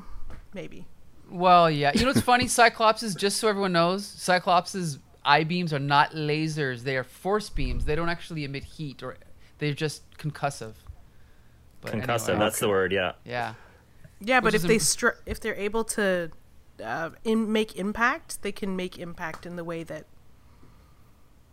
maybe. 0.54 0.86
Well, 1.30 1.70
yeah. 1.70 1.92
You 1.94 2.02
know 2.02 2.08
what's 2.08 2.22
funny? 2.22 2.48
Cyclops 2.48 3.04
is 3.04 3.16
just 3.16 3.38
so 3.38 3.48
everyone 3.48 3.74
knows. 3.74 4.06
Cyclops's 4.06 5.00
eye 5.26 5.44
beams 5.44 5.74
are 5.74 5.80
not 5.80 6.12
lasers; 6.12 6.84
they 6.84 6.96
are 6.98 7.04
force 7.04 7.50
beams. 7.50 7.86
They 7.86 7.96
don't 7.96 8.10
actually 8.10 8.44
emit 8.46 8.64
heat, 8.64 9.04
or 9.04 9.18
they're 9.60 9.74
just 9.74 10.04
concussive. 10.18 10.74
But 11.82 11.94
Concussive, 11.94 12.30
anyway, 12.30 12.46
that's 12.46 12.60
the 12.60 12.70
word, 12.70 12.92
yeah. 12.92 13.14
yeah. 13.26 13.54
Yeah, 14.20 14.40
but 14.40 14.54
Which 14.54 14.64
if 14.64 14.68
they 14.68 14.80
str- 14.80 15.20
if 15.26 15.40
they're 15.40 15.54
able 15.56 15.84
to 15.84 16.32
uh, 16.84 17.10
in- 17.24 17.52
make 17.52 17.76
impact, 17.76 18.42
they 18.42 18.52
can 18.52 18.76
make 18.76 18.98
impact 18.98 19.46
in 19.46 19.56
the 19.58 19.64
way 19.64 19.84
that. 19.84 20.06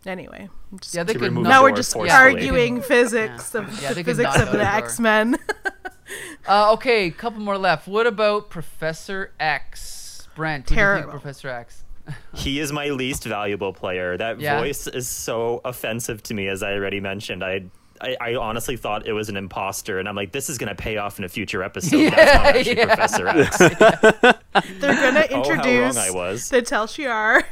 Anyway, 0.05 0.49
just- 0.81 0.93
Yeah, 0.95 1.03
they 1.03 1.13
To 1.13 1.19
could. 1.19 1.33
now 1.33 1.63
we're 1.63 1.71
just 1.71 1.93
forcefully. 1.93 2.09
arguing 2.11 2.81
physics 2.81 3.51
Yeah. 3.53 3.61
of 3.61 3.81
Yeah, 3.81 3.93
the 3.93 4.03
physics 4.03 4.35
of 4.39 4.51
the. 4.51 4.63
X 4.63 4.99
Men. 4.99 5.35
Uh, 6.47 6.73
okay, 6.73 7.07
a 7.07 7.11
couple 7.11 7.39
more 7.39 7.57
left. 7.57 7.87
What 7.87 8.05
about 8.05 8.51
Professor 8.51 9.31
X? 9.39 10.27
Brent, 10.35 10.65
what 10.65 10.67
do 10.67 10.73
you 10.75 10.77
think 10.77 10.79
Terrible. 10.79 11.11
Professor 11.11 11.49
X? 11.49 11.83
He 12.35 12.59
is 12.59 12.71
my 12.71 12.89
least 12.89 13.23
valuable 13.23 13.73
player. 13.73 14.15
That 14.15 14.39
Yeah. 14.39 14.59
voice 14.59 14.85
is 14.85 15.07
so 15.07 15.61
offensive 15.65 16.21
to 16.23 16.35
me, 16.35 16.47
as 16.47 16.61
I 16.61 16.73
already 16.73 16.99
mentioned. 16.99 17.43
I, 17.43 17.63
I, 17.99 18.15
I 18.21 18.35
honestly 18.35 18.77
thought 18.77 19.07
it 19.07 19.13
was 19.13 19.29
an 19.29 19.37
imposter, 19.37 19.97
and 19.97 20.07
I'm 20.07 20.15
like, 20.15 20.31
this 20.31 20.47
is 20.47 20.59
going 20.59 20.69
to 20.69 20.75
pay 20.75 20.97
off 20.97 21.17
in 21.17 21.25
a 21.25 21.29
future 21.29 21.63
episode. 21.63 22.11
That's 22.11 22.33
not 22.43 22.55
actually 22.55 22.77
Yeah. 22.77 22.85
Professor 22.85 23.27
X. 23.27 23.57
They're 23.57 24.93
gonna 24.93 25.21
introduce 25.21 25.31
Oh, 25.31 25.33
how 25.33 25.49
wrong 25.49 25.57
introduce 25.57 25.97
I 25.97 26.11
was. 26.11 26.49
the 26.49 26.61
Tel 26.61 26.85
Shiar. 26.85 27.43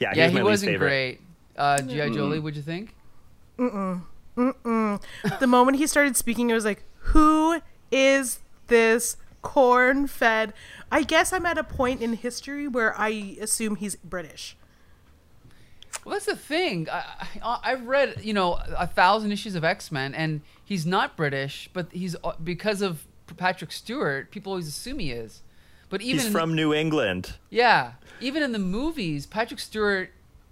Yeah, 0.00 0.12
yeah, 0.14 0.24
he's 0.24 0.32
he 0.32 0.36
least 0.38 0.44
wasn't 0.44 0.72
favorite. 0.72 0.88
great. 0.88 1.20
Uh, 1.56 1.80
G.I. 1.82 2.10
Jolie, 2.10 2.38
what'd 2.38 2.56
you 2.56 2.62
think? 2.62 2.94
The 3.58 5.46
moment 5.46 5.78
he 5.78 5.86
started 5.86 6.16
speaking, 6.16 6.50
it 6.50 6.54
was 6.54 6.64
like, 6.64 6.84
"Who 7.12 7.60
is 7.90 8.40
this 8.68 9.16
corn-fed?" 9.42 10.52
I 10.90 11.02
guess 11.02 11.32
I'm 11.32 11.44
at 11.44 11.58
a 11.58 11.64
point 11.64 12.00
in 12.00 12.14
history 12.14 12.66
where 12.68 12.98
I 12.98 13.36
assume 13.40 13.76
he's 13.76 13.96
British. 13.96 14.56
Well, 16.04 16.14
that's 16.14 16.26
the 16.26 16.36
thing. 16.36 16.88
I, 16.90 17.04
I, 17.42 17.58
I've 17.64 17.86
read, 17.86 18.20
you 18.22 18.32
know, 18.32 18.58
a 18.76 18.86
thousand 18.86 19.32
issues 19.32 19.54
of 19.54 19.64
X 19.64 19.90
Men, 19.92 20.14
and 20.14 20.40
he's 20.64 20.86
not 20.86 21.16
British, 21.16 21.68
but 21.72 21.88
he's 21.92 22.16
uh, 22.24 22.32
because 22.42 22.80
of 22.80 23.04
Patrick 23.36 23.72
Stewart. 23.72 24.30
People 24.30 24.52
always 24.52 24.68
assume 24.68 24.98
he 25.00 25.10
is. 25.12 25.42
But 25.90 26.02
even 26.02 26.16
He's 26.18 26.26
in 26.26 26.32
from 26.32 26.54
New 26.54 26.74
England. 26.74 27.34
yeah, 27.48 27.92
even 28.20 28.42
in 28.42 28.52
the 28.52 28.58
movies, 28.58 29.24
Patrick 29.26 29.58
Stewart 29.58 30.10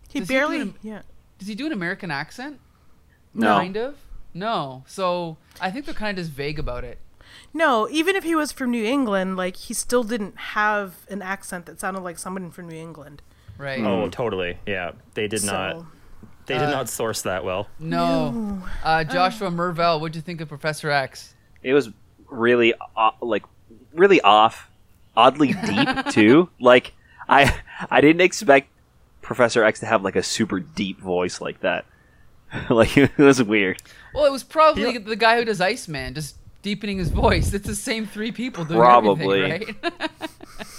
He 0.09 0.21
Does 0.21 0.29
he 0.29 0.35
do 0.35 0.39
barely, 0.41 0.61
an- 0.63 0.75
yeah. 0.83 1.03
does 1.39 1.47
he 1.47 1.55
do 1.55 1.67
an 1.67 1.73
American 1.73 2.11
accent? 2.11 2.59
No. 3.41 3.57
Kind 3.59 3.77
of. 3.77 3.97
No. 4.35 4.85
So 4.87 5.37
I 5.61 5.71
think 5.71 5.85
they're 5.87 5.95
kind 5.95 6.19
of 6.19 6.25
just 6.25 6.35
vague 6.35 6.59
about 6.59 6.85
it. 6.85 6.99
No, 7.53 7.89
even 7.91 8.17
if 8.17 8.25
he 8.25 8.35
was 8.35 8.53
from 8.53 8.71
New 8.71 8.85
England, 8.85 9.37
like 9.37 9.57
he 9.57 9.75
still 9.75 10.05
didn't 10.05 10.37
have 10.37 11.07
an 11.09 11.23
accent 11.23 11.67
that 11.67 11.81
sounded 11.81 12.01
like 12.01 12.19
someone 12.19 12.51
from 12.51 12.69
New 12.69 12.77
England. 12.77 13.23
Right. 13.59 13.81
Oh, 13.83 14.09
totally. 14.11 14.59
Yeah, 14.67 14.93
they 15.15 15.29
did 15.29 15.45
not. 15.45 15.85
They 16.47 16.55
did 16.55 16.65
Uh, 16.69 16.71
not 16.71 16.89
source 16.89 17.23
that 17.23 17.45
well. 17.45 17.69
No. 17.79 18.63
Uh, 18.85 19.03
Joshua 19.05 19.51
Mervell, 19.51 20.01
what'd 20.01 20.15
you 20.15 20.23
think 20.23 20.41
of 20.41 20.49
Professor 20.49 20.91
X? 20.91 21.35
It 21.63 21.73
was 21.75 21.91
really 22.29 22.75
uh, 22.97 23.11
like 23.21 23.45
really 23.95 24.21
off, 24.21 24.71
oddly 25.17 25.53
deep 25.55 26.07
too. 26.11 26.49
Like 26.61 26.93
I 27.29 27.53
I 27.91 28.01
didn't 28.01 28.21
expect 28.23 28.69
Professor 29.23 29.65
X 29.65 29.81
to 29.81 29.87
have 29.87 30.03
like 30.05 30.17
a 30.17 30.23
super 30.23 30.61
deep 30.61 31.01
voice 31.01 31.41
like 31.41 31.61
that. 31.61 31.85
like 32.71 32.97
it 32.97 33.17
was 33.19 33.43
weird. 33.43 33.83
Well, 34.15 34.25
it 34.25 34.33
was 34.33 34.45
probably 34.45 34.93
Yeah. 34.95 34.99
the 35.01 35.17
guy 35.17 35.39
who 35.39 35.45
does 35.45 35.61
Iceman, 35.61 36.15
just 36.15 36.37
deepening 36.63 36.99
his 36.99 37.11
voice. 37.11 37.53
It's 37.53 37.67
the 37.67 37.75
same 37.75 38.07
three 38.07 38.33
people 38.33 38.65
doing 38.65 38.81
Probably. 38.81 39.43
everything, 39.43 39.77
right? 39.83 40.11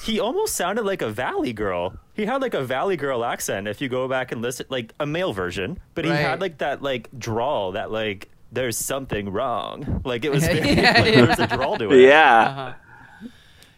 He 0.04 0.20
almost 0.22 0.56
sounded 0.56 0.86
like 0.86 1.02
a 1.02 1.10
Valley 1.10 1.52
Girl. 1.52 1.94
He 2.14 2.26
had 2.26 2.42
like 2.42 2.54
a 2.54 2.64
Valley 2.64 2.96
Girl 2.96 3.26
accent. 3.26 3.68
If 3.68 3.82
you 3.82 3.90
go 3.90 4.08
back 4.08 4.32
and 4.32 4.42
listen, 4.42 4.66
like 4.70 4.94
a 5.02 5.06
male 5.06 5.34
version, 5.34 5.80
but 5.96 6.06
he 6.06 6.12
Right. 6.12 6.20
had 6.22 6.40
like 6.42 6.60
that 6.60 6.82
like 6.82 7.10
drawl 7.20 7.74
that 7.74 7.92
like 7.92 8.30
there's 8.52 8.78
something 8.78 9.30
wrong. 9.32 10.02
Like 10.06 10.24
it 10.24 10.32
was 10.32 10.44
very, 10.48 10.60
Yeah, 10.60 10.94
like, 11.02 11.06
yeah. 11.06 11.12
there 11.12 11.28
was 11.28 11.40
a 11.40 11.48
drawl 11.48 11.78
to 11.78 11.92
it. 11.92 12.02
Yeah. 12.08 12.42
Uh-huh. 12.42 12.74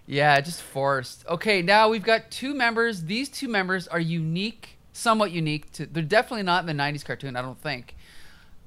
Yeah, 0.05 0.39
just 0.41 0.61
forced. 0.61 1.25
Okay, 1.27 1.61
now 1.61 1.89
we've 1.89 2.03
got 2.03 2.31
two 2.31 2.53
members. 2.55 3.03
These 3.03 3.29
two 3.29 3.47
members 3.47 3.87
are 3.87 3.99
unique, 3.99 4.78
somewhat 4.99 5.31
unique 5.31 5.71
to. 5.73 5.85
They're 5.85 6.03
definitely 6.03 6.43
not 6.43 6.67
in 6.67 6.77
the 6.77 6.83
'90s 6.83 7.03
cartoon. 7.05 7.35
I 7.35 7.41
don't 7.41 7.59
think. 7.61 7.95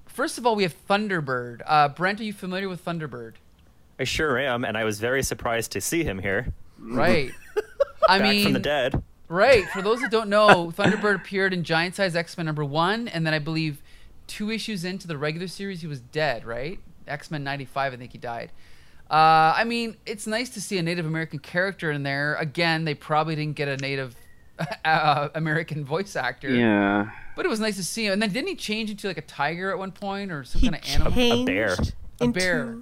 First 0.07 0.37
of 0.37 0.47
all, 0.47 0.55
we 0.57 0.63
have 0.65 0.75
Thunderbird. 0.89 1.63
Uh, 1.65 1.89
Brent, 1.89 2.21
are 2.21 2.25
you 2.25 2.33
familiar 2.33 2.69
with 2.69 2.85
Thunderbird? 2.85 3.35
I 3.99 4.05
sure 4.05 4.39
am, 4.39 4.65
and 4.65 4.77
I 4.77 4.85
was 4.85 5.01
very 5.01 5.23
surprised 5.23 5.73
to 5.73 5.81
see 5.81 6.05
him 6.05 6.19
here, 6.19 6.53
Right. 6.79 7.31
I 8.09 8.19
back 8.19 8.29
mean, 8.29 8.45
from 8.45 8.53
the 8.53 8.59
dead. 8.59 9.03
Right. 9.29 9.65
For 9.69 9.81
those 9.81 10.01
that 10.01 10.11
don't 10.11 10.29
know, 10.29 10.73
Thunderbird 10.77 11.15
appeared 11.15 11.55
in 11.55 11.63
Giant 11.63 11.95
Size 11.95 12.17
X 12.17 12.37
Men 12.37 12.47
number 12.47 12.65
one, 12.65 13.09
and 13.09 13.27
then 13.27 13.33
I 13.33 13.39
believe 13.39 13.81
two 14.27 14.51
issues 14.51 14.85
into 14.85 15.07
the 15.07 15.17
regular 15.17 15.47
series, 15.47 15.81
he 15.81 15.87
was 15.87 16.01
dead. 16.01 16.45
Right? 16.45 16.81
X 17.07 17.31
Men 17.31 17.45
'95, 17.45 17.93
I 17.93 17.97
think 17.97 18.13
he 18.13 18.19
died. 18.19 18.51
Uh, 19.11 19.53
I 19.57 19.65
mean, 19.65 19.97
it's 20.07 20.27
nice 20.27 20.49
to 20.51 20.61
see 20.61 20.79
a 20.79 20.83
Native 20.83 21.05
American 21.05 21.39
character 21.39 21.91
in 21.91 22.03
there. 22.03 22.35
Again, 22.37 22.85
they 22.85 22.95
probably 22.95 23.37
didn't 23.37 23.57
get 23.57 23.69
a 23.69 23.77
Native 23.77 24.17
uh, 24.85 25.29
American 25.35 25.85
voice 25.85 26.15
actor, 26.17 26.49
Yeah. 26.53 27.11
but 27.37 27.45
it 27.47 27.49
was 27.49 27.61
nice 27.61 27.77
to 27.77 27.85
see 27.85 28.07
him. 28.07 28.13
And 28.15 28.23
then 28.23 28.33
didn't 28.33 28.49
he 28.49 28.57
change 28.57 28.91
into 28.91 29.09
like 29.09 29.19
a 29.19 29.23
tiger 29.23 29.71
at 29.71 29.79
one 29.79 29.93
point 29.93 30.31
or 30.33 30.45
some 30.45 30.61
he 30.61 30.69
kind 30.69 30.83
of 30.83 30.89
animal? 30.91 31.13
changed 31.13 31.47
bear. 31.47 31.77
A 32.21 32.29
bear. 32.29 32.63
a 32.63 32.69
bear. 32.69 32.77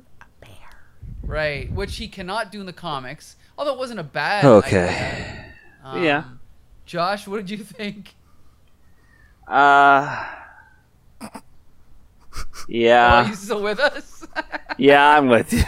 Right, 1.23 1.71
which 1.73 1.97
he 1.97 2.09
cannot 2.09 2.51
do 2.51 2.61
in 2.61 2.67
the 2.67 2.73
comics. 2.73 3.37
Although 3.57 3.73
it 3.75 3.79
wasn't 3.79 4.01
a 4.01 4.05
bad. 4.05 4.45
Okay. 4.45 4.89
idea. 4.89 5.45
Um, 5.85 6.03
Yeah. 6.05 6.25
Josh, 6.87 7.27
what 7.29 7.37
did 7.37 7.51
you 7.51 7.59
think? 7.65 8.15
Uh. 9.47 10.27
oh, 11.23 11.29
Yeah. 12.69 13.29
you 13.29 13.35
still 13.35 13.63
with 13.63 13.79
us? 13.81 14.27
Yeah, 14.79 15.19
I'm 15.19 15.27
with 15.29 15.53
you. 15.53 15.63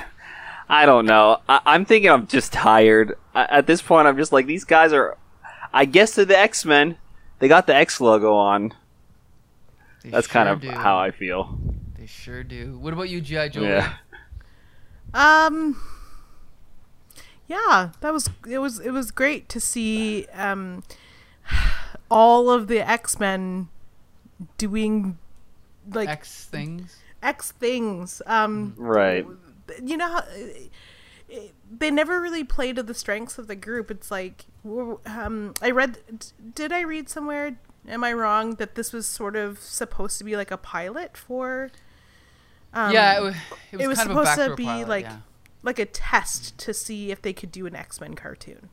I 0.70 0.86
don't 0.86 1.04
know. 1.04 1.38
I- 1.46 1.60
I'm 1.66 1.84
thinking 1.84 2.10
I'm 2.10 2.26
just 2.26 2.50
tired. 2.52 3.18
I- 3.34 3.44
at 3.58 3.66
this 3.66 3.82
point, 3.82 4.08
I'm 4.08 4.16
just 4.16 4.32
like 4.32 4.46
these 4.46 4.64
guys 4.64 4.92
are. 4.94 5.18
I 5.72 5.84
guess 5.84 6.14
they're 6.14 6.24
the 6.24 6.38
X 6.38 6.64
Men. 6.64 6.96
They 7.38 7.48
got 7.48 7.66
the 7.66 7.74
X 7.74 8.00
logo 8.00 8.34
on. 8.34 8.74
They 10.02 10.10
That's 10.10 10.26
kind 10.26 10.48
of 10.48 10.60
do. 10.60 10.70
how 10.70 10.98
I 10.98 11.10
feel. 11.10 11.58
They 11.98 12.06
sure 12.06 12.42
do. 12.42 12.78
What 12.78 12.92
about 12.92 13.08
you, 13.08 13.20
G.I. 13.20 13.48
Joe? 13.48 13.62
Yeah. 13.62 13.94
Um. 15.14 15.80
Yeah, 17.46 17.90
that 18.00 18.12
was 18.12 18.30
it. 18.48 18.58
Was 18.58 18.80
it 18.80 18.90
was 18.90 19.10
great 19.10 19.48
to 19.50 19.60
see 19.60 20.26
um, 20.34 20.82
all 22.10 22.50
of 22.50 22.66
the 22.68 22.80
X 22.80 23.18
Men 23.20 23.68
doing 24.58 25.18
like 25.90 26.08
X, 26.08 26.44
things. 26.46 26.96
X 27.22 27.52
things. 27.52 28.18
things. 28.18 28.22
Um, 28.26 28.74
Right. 28.76 29.26
you 29.82 29.96
know 29.96 30.08
how 30.08 30.22
they 31.70 31.90
never 31.90 32.20
really 32.20 32.44
play 32.44 32.72
to 32.72 32.82
the 32.82 32.94
strengths 32.94 33.38
of 33.38 33.46
the 33.46 33.56
group. 33.56 33.90
It's 33.90 34.10
like 34.10 34.44
um, 35.06 35.54
I 35.62 35.70
read. 35.70 35.98
d- 36.18 36.26
Did 36.54 36.72
I 36.72 36.80
read 36.80 37.08
somewhere? 37.08 37.56
Am 37.88 38.04
I 38.04 38.12
wrong 38.12 38.54
that 38.56 38.74
this 38.74 38.92
was 38.92 39.06
sort 39.06 39.34
of 39.34 39.58
supposed 39.58 40.18
to 40.18 40.24
be 40.24 40.36
like 40.36 40.50
a 40.50 40.56
pilot 40.56 41.16
for? 41.16 41.70
Um, 42.72 42.92
yeah, 42.92 43.18
it 43.18 43.22
was, 43.22 43.34
it 43.72 43.76
was, 43.76 43.84
it 43.84 43.88
was 43.88 43.98
kind 43.98 44.10
of 44.10 44.16
a 44.16 44.20
supposed 44.20 44.34
to 44.34 44.40
backdoor 44.40 44.56
be 44.56 44.64
pilot, 44.64 44.88
like 44.88 45.04
yeah. 45.04 45.16
like 45.62 45.78
a 45.78 45.86
test 45.86 46.58
to 46.58 46.72
see 46.72 47.10
if 47.10 47.20
they 47.22 47.32
could 47.32 47.50
do 47.52 47.66
an 47.66 47.74
X 47.74 48.00
Men 48.00 48.14
cartoon. 48.14 48.70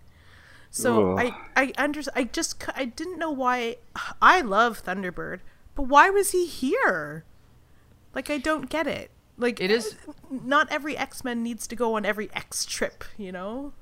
So 0.72 1.18
Ugh. 1.18 1.34
I 1.56 1.62
I 1.64 1.74
under 1.78 2.02
I 2.16 2.26
just 2.26 2.64
c- 2.64 2.72
I 2.76 2.86
didn't 2.86 3.18
know 3.18 3.32
why 3.32 3.78
I 4.22 4.42
love 4.42 4.84
Thunderbird, 4.84 5.40
but 5.76 5.84
why 5.84 6.10
was 6.10 6.32
he 6.32 6.46
here? 6.46 7.26
Like 8.14 8.30
I 8.30 8.38
don't 8.38 8.70
get 8.70 8.88
it. 8.88 9.12
Like 9.40 9.60
It 9.62 9.72
is- 9.72 9.96
not 10.30 10.70
every 10.72 10.96
X 10.98 11.24
Men 11.24 11.42
needs 11.42 11.66
to 11.68 11.76
go 11.76 11.96
on 11.96 12.06
every 12.06 12.30
X 12.34 12.66
trip, 12.66 13.04
you 13.18 13.32
know. 13.32 13.74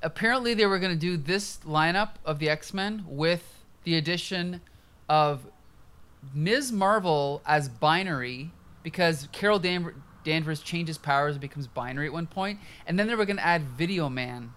apparently 0.00 0.54
they 0.54 0.64
were 0.64 0.78
going 0.78 0.92
to 0.92 0.98
do 0.98 1.16
this 1.16 1.58
lineup 1.66 2.10
of 2.24 2.38
the 2.38 2.48
X-Men 2.48 3.04
with 3.08 3.64
the 3.82 3.96
addition 3.96 4.60
of 5.08 5.44
Ms. 6.32 6.70
Marvel 6.70 7.42
as 7.44 7.68
binary 7.68 8.52
because 8.84 9.28
Carol 9.32 9.58
Dan- 9.58 10.00
Danvers 10.22 10.60
changes 10.60 10.98
powers 10.98 11.34
and 11.34 11.40
becomes 11.40 11.66
binary 11.66 12.06
at 12.06 12.12
one 12.12 12.28
point, 12.28 12.60
and 12.86 12.96
then 12.96 13.08
they 13.08 13.14
were 13.16 13.24
going 13.24 13.38
to 13.38 13.44
add 13.44 13.62
Video 13.62 14.08
Man. 14.08 14.52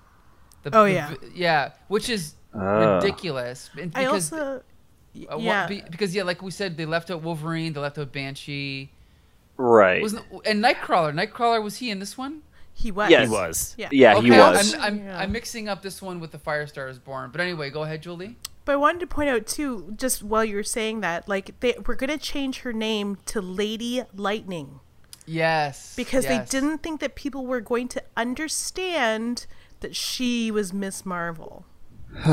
The, 0.64 0.76
Oh, 0.78 0.84
the 0.84 0.92
yeah. 0.94 1.14
yeah, 1.34 1.72
which 1.88 2.08
is 2.10 2.36
Ah. 2.54 2.98
ridiculous. 3.00 3.72
And 3.80 3.92
I 3.96 4.04
because, 4.06 4.32
also 4.32 4.62
uh, 5.32 5.38
yeah. 5.38 5.66
be- 5.68 5.84
because 5.90 6.14
yeah, 6.14 6.22
like 6.24 6.44
we 6.44 6.52
said, 6.52 6.78
they 6.78 6.86
left 6.86 7.10
out 7.10 7.24
Wolverine, 7.24 7.74
they 7.74 7.80
left 7.80 7.98
out 7.98 8.12
Banshee. 8.12 8.92
Right. 9.62 10.02
Wasn't 10.02 10.26
and 10.46 10.64
Nightcrawler? 10.64 11.14
Nightcrawler 11.14 11.64
was 11.64 11.78
he 11.78 11.90
in 11.90 12.00
this 12.00 12.18
one? 12.18 12.42
he 12.74 12.92
was 12.92 13.10
Yes. 13.10 13.28
He 13.28 13.32
was. 13.32 13.76
yeah 13.78 13.90
yeah, 13.92 14.22
he 14.22 14.32
was. 14.32 14.74
I'm, 14.76 14.82
I'm, 14.82 14.98
Yeah. 15.06 15.20
I'm 15.20 15.32
mixing 15.32 15.70
up 15.70 15.82
this 15.82 16.02
one 16.02 16.20
with 16.20 16.32
the 16.32 16.38
Firestar 16.38 16.90
is 16.90 17.00
Born. 17.00 17.30
But 17.32 17.42
anyway, 17.42 17.70
go 17.70 17.84
ahead, 17.84 18.02
Julie. 18.02 18.38
But 18.66 18.74
I 18.74 18.76
wanted 18.76 19.00
to 19.02 19.08
point 19.08 19.30
out 19.30 19.46
too, 19.46 19.94
just 19.96 20.24
while 20.24 20.46
you 20.46 20.56
were 20.56 20.64
saying 20.64 21.02
that, 21.02 21.28
like 21.28 21.60
they 21.60 21.76
we're 21.86 21.96
gonna 21.96 22.18
change 22.18 22.60
her 22.60 22.74
name 22.74 23.18
to 23.28 23.42
Lady 23.42 24.04
Lightning 24.16 24.80
Yes. 25.26 25.96
because 25.96 26.26
yes. 26.26 26.50
they 26.52 26.60
didn't 26.60 26.80
think 26.80 27.00
that 27.00 27.16
people 27.16 27.46
were 27.46 27.62
going 27.62 27.88
to 27.90 28.04
understand 28.18 29.46
that 29.82 29.96
she 29.96 30.52
was 30.52 30.74
Miss 30.74 31.06
Marvel. 31.06 31.66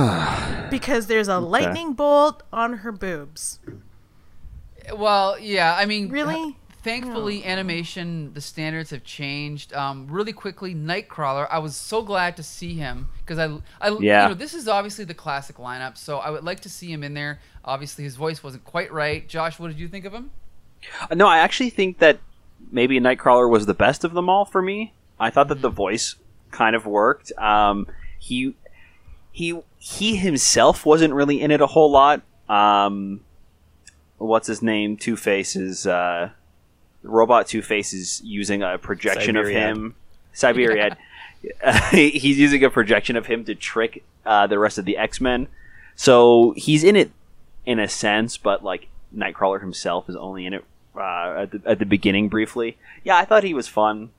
because 0.71 1.07
there's 1.07 1.29
a 1.29 1.39
lightning 1.39 1.93
bolt 1.93 2.43
on 2.53 2.79
her 2.79 2.91
boobs. 2.91 3.61
Well, 4.95 5.39
yeah. 5.39 5.77
I 5.79 5.87
mean, 5.87 6.09
Really? 6.09 6.57
Thankfully, 6.83 7.45
animation 7.45 8.33
the 8.35 8.41
standards 8.41 8.91
have 8.91 9.03
changed. 9.05 9.73
Um, 9.75 10.07
really 10.09 10.33
quickly, 10.33 10.75
Nightcrawler. 10.75 11.47
I 11.51 11.59
was 11.59 11.75
so 11.77 12.03
glad 12.03 12.37
to 12.37 12.43
see 12.43 12.75
him 12.75 13.09
because 13.19 13.39
I, 13.39 13.47
I, 13.81 13.97
Yeah. 13.99 14.23
you 14.23 14.29
know, 14.29 14.35
this 14.35 14.55
is 14.55 14.69
obviously 14.69 15.05
the 15.05 15.15
classic 15.15 15.57
lineup, 15.57 15.97
so 15.97 16.19
I 16.19 16.31
would 16.31 16.45
like 16.45 16.61
to 16.61 16.69
see 16.69 16.91
him 16.93 17.03
in 17.03 17.15
there. 17.15 17.41
Obviously, 17.65 18.05
his 18.05 18.17
voice 18.17 18.43
wasn't 18.43 18.65
quite 18.65 18.93
right. 18.93 19.29
Josh, 19.29 19.59
what 19.59 19.69
did 19.69 19.79
you 19.81 19.89
think 19.89 20.05
of 20.05 20.15
him? 20.15 20.31
Uh, 21.11 21.15
No, 21.15 21.27
I 21.27 21.39
actually 21.39 21.71
think 21.71 21.99
that 21.99 22.21
maybe 22.71 22.99
Nightcrawler 23.01 23.51
was 23.51 23.67
the 23.67 23.75
best 23.75 24.05
of 24.05 24.13
them 24.15 24.29
all 24.29 24.45
for 24.45 24.63
me. 24.63 24.93
I 25.19 25.31
thought 25.31 25.49
that 25.49 25.61
the 25.63 25.71
voice 25.71 26.15
kind 26.53 26.77
of 26.77 26.87
worked. 26.87 27.33
Um, 27.39 27.89
he 28.21 28.55
he 29.33 29.61
he 29.79 30.17
himself 30.17 30.87
wasn't 30.87 31.13
really 31.13 31.41
in 31.41 31.51
it 31.51 31.61
a 31.61 31.67
whole 31.67 31.91
lot. 31.91 32.23
Um, 32.49 33.21
what's 34.17 34.47
his 34.47 34.63
name? 34.63 34.97
Two 34.97 35.17
Faces. 35.17 35.87
Uh, 35.87 36.31
robot 37.03 37.47
Two 37.47 37.63
Faces 37.63 38.21
using 38.25 38.63
a 38.63 38.79
projection 38.79 39.37
of 39.37 39.47
Cyberiad. 39.47 39.53
him. 39.53 39.95
Siberia. 40.33 40.97
he's 41.93 42.39
using 42.39 42.65
a 42.65 42.71
projection 42.71 43.17
of 43.17 43.27
him 43.27 43.45
to 43.45 43.55
trick 43.55 44.05
uh, 44.27 44.47
the 44.47 44.59
rest 44.59 44.79
of 44.79 44.85
the 44.85 44.97
X 44.97 45.21
Men. 45.21 45.47
So 45.97 46.53
he's 46.57 46.85
in 46.85 46.97
it 46.97 47.11
in 47.67 47.79
a 47.79 47.89
sense, 47.89 48.37
but 48.37 48.65
like 48.65 48.89
Nightcrawler 49.17 49.61
himself 49.61 50.09
is 50.09 50.17
only 50.17 50.47
in 50.47 50.55
it 50.55 50.65
uh, 50.97 51.43
at 51.43 51.51
the 51.53 51.63
at 51.65 51.79
the 51.79 51.87
beginning 51.87 52.29
briefly. 52.29 52.77
Yeah, 53.05 53.17
I 53.17 53.25
thought 53.25 53.45
he 53.45 53.55
was 53.55 53.69
fun. 53.69 54.11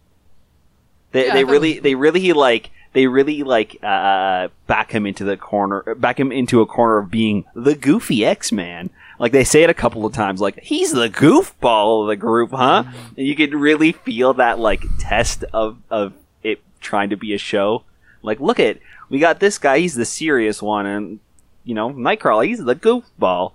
They 1.12 1.28
Yeah, 1.28 1.34
they 1.34 1.44
really 1.44 1.74
was- 1.76 1.84
they 1.84 1.96
really 1.96 2.34
like 2.34 2.72
they 2.94 3.08
really 3.08 3.44
like 3.44 3.78
uh, 3.84 4.48
back 4.68 4.92
him 4.92 5.06
into 5.06 5.24
the 5.24 5.38
corner, 5.38 5.96
back 5.96 6.20
him 6.20 6.32
into 6.32 6.62
a 6.62 6.66
corner 6.66 6.98
of 6.98 7.12
being 7.12 7.46
the 7.54 7.76
goofy 7.76 8.26
X 8.26 8.52
Man. 8.52 8.90
Like 9.20 9.34
they 9.34 9.44
say 9.44 9.64
it 9.64 9.70
a 9.70 9.74
couple 9.74 10.06
of 10.06 10.14
times, 10.14 10.40
like 10.40 10.60
he's 10.62 10.94
the 10.94 11.10
goofball 11.10 12.04
of 12.04 12.08
the 12.08 12.16
group, 12.16 12.52
huh? 12.52 12.84
Mm-hmm. 12.84 13.16
And 13.18 13.28
you 13.28 13.36
could 13.36 13.54
really 13.54 13.92
feel 13.92 14.34
that 14.36 14.60
like 14.60 14.82
test 14.98 15.44
of 15.54 15.78
of 15.90 16.14
it 16.42 16.62
trying 16.80 17.10
to 17.10 17.18
be 17.18 17.34
a 17.34 17.38
show. 17.38 17.84
Like, 18.22 18.40
look 18.40 18.60
at 18.60 18.80
we 19.10 19.20
got 19.20 19.40
this 19.40 19.58
guy, 19.58 19.80
he's 19.80 19.96
the 19.96 20.06
serious 20.06 20.62
one, 20.62 20.86
and 20.86 21.20
you 21.66 21.76
know 21.76 21.90
Nightcrawler, 21.90 22.48
he's 22.48 22.64
the 22.64 22.76
goofball. 22.76 23.54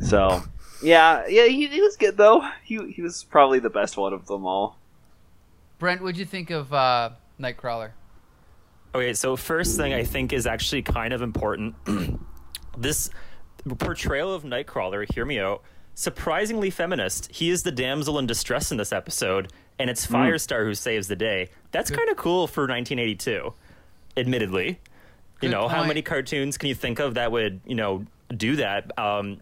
So 0.00 0.42
yeah, 0.82 1.26
yeah, 1.28 1.46
he, 1.46 1.66
he 1.66 1.80
was 1.82 1.96
good 1.96 2.16
though. 2.16 2.48
He 2.64 2.92
he 2.92 3.02
was 3.02 3.24
probably 3.24 3.58
the 3.58 3.70
best 3.70 3.96
one 3.96 4.12
of 4.12 4.26
them 4.26 4.46
all. 4.46 4.78
Brent, 5.78 6.00
what'd 6.00 6.18
you 6.18 6.24
think 6.24 6.50
of 6.50 6.72
uh, 6.72 7.10
Nightcrawler? 7.38 7.90
Okay, 8.94 9.12
so 9.12 9.36
first 9.36 9.76
thing 9.76 9.92
I 9.92 10.04
think 10.04 10.32
is 10.32 10.46
actually 10.46 10.80
kind 10.80 11.12
of 11.12 11.20
important. 11.20 11.74
this 12.78 13.10
portrayal 13.74 14.32
of 14.32 14.44
Nightcrawler, 14.44 15.12
hear 15.12 15.24
me 15.24 15.40
out, 15.40 15.62
surprisingly 15.94 16.70
feminist. 16.70 17.32
He 17.32 17.50
is 17.50 17.64
the 17.64 17.72
damsel 17.72 18.18
in 18.18 18.26
distress 18.26 18.70
in 18.70 18.76
this 18.76 18.92
episode, 18.92 19.52
and 19.78 19.90
it's 19.90 20.06
Firestar 20.06 20.64
who 20.64 20.74
saves 20.74 21.08
the 21.08 21.16
day. 21.16 21.48
That's 21.72 21.90
kind 21.90 22.08
of 22.08 22.16
cool 22.16 22.46
for 22.46 22.62
1982, 22.62 23.52
admittedly. 24.16 24.78
Good 25.40 25.46
you 25.46 25.52
know, 25.52 25.68
how 25.68 25.84
many 25.84 26.02
cartoons 26.02 26.56
can 26.56 26.68
you 26.68 26.74
think 26.74 26.98
of 26.98 27.14
that 27.14 27.32
would, 27.32 27.60
you 27.66 27.74
know, 27.74 28.06
do 28.34 28.56
that? 28.56 28.96
Um, 28.98 29.38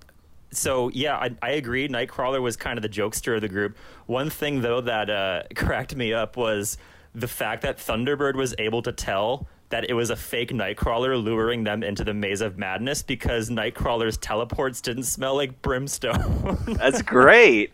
so 0.51 0.89
yeah, 0.91 1.17
I, 1.17 1.31
I 1.43 1.51
agree. 1.51 1.89
Nightcrawler 1.89 2.41
was 2.41 2.57
kind 2.57 2.79
of 2.79 2.83
the 2.83 2.89
jokester 2.89 3.35
of 3.35 3.43
the 3.43 3.49
group. 3.49 3.77
One 4.07 4.31
thing 4.31 4.61
though 4.61 4.81
that 4.81 5.11
uh, 5.11 5.43
cracked 5.55 5.95
me 5.95 6.13
up 6.13 6.37
was 6.37 6.79
the 7.15 7.29
fact 7.29 7.63
that 7.63 7.79
Thunderbird 7.79 8.35
was 8.35 8.55
able 8.59 8.83
to 8.83 8.93
tell 8.93 9.47
that 9.71 9.89
it 9.89 9.95
was 9.95 10.11
a 10.11 10.17
fake 10.17 10.51
Nightcrawler 10.51 11.23
luring 11.23 11.65
them 11.65 11.83
into 11.83 12.05
the 12.05 12.15
maze 12.15 12.41
of 12.41 12.59
madness 12.59 13.03
because 13.03 13.51
Nightcrawler's 13.51 14.17
teleports 14.17 14.81
didn't 14.81 15.05
smell 15.05 15.37
like 15.37 15.63
brimstone. 15.63 16.59
That's 16.67 17.03
great. 17.03 17.73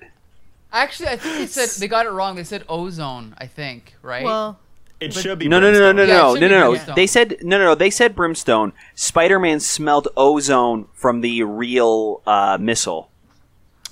Actually, 0.72 1.08
I 1.08 1.16
think 1.16 1.36
they 1.36 1.46
said 1.46 1.68
they 1.80 1.88
got 1.88 2.06
it 2.06 2.10
wrong. 2.10 2.36
They 2.36 2.44
said 2.44 2.64
ozone. 2.68 3.34
I 3.38 3.46
think 3.46 3.96
right. 4.02 4.24
Well, 4.24 4.58
it 5.00 5.12
should 5.12 5.38
be 5.38 5.48
No, 5.48 5.58
no, 5.58 5.72
no, 5.72 5.78
no, 5.78 5.92
no, 5.92 6.06
no, 6.06 6.34
should 6.34 6.40
no, 6.42 6.48
no, 6.48 6.72
no. 6.72 6.94
They 6.94 7.06
said 7.06 7.38
no, 7.42 7.58
no, 7.58 7.64
no. 7.64 7.74
They 7.74 7.90
said 7.90 8.14
brimstone. 8.14 8.72
Spider-Man 8.94 9.60
smelled 9.60 10.08
ozone 10.16 10.86
from 10.94 11.22
the 11.22 11.42
real 11.42 12.22
uh, 12.26 12.58
missile. 12.60 13.10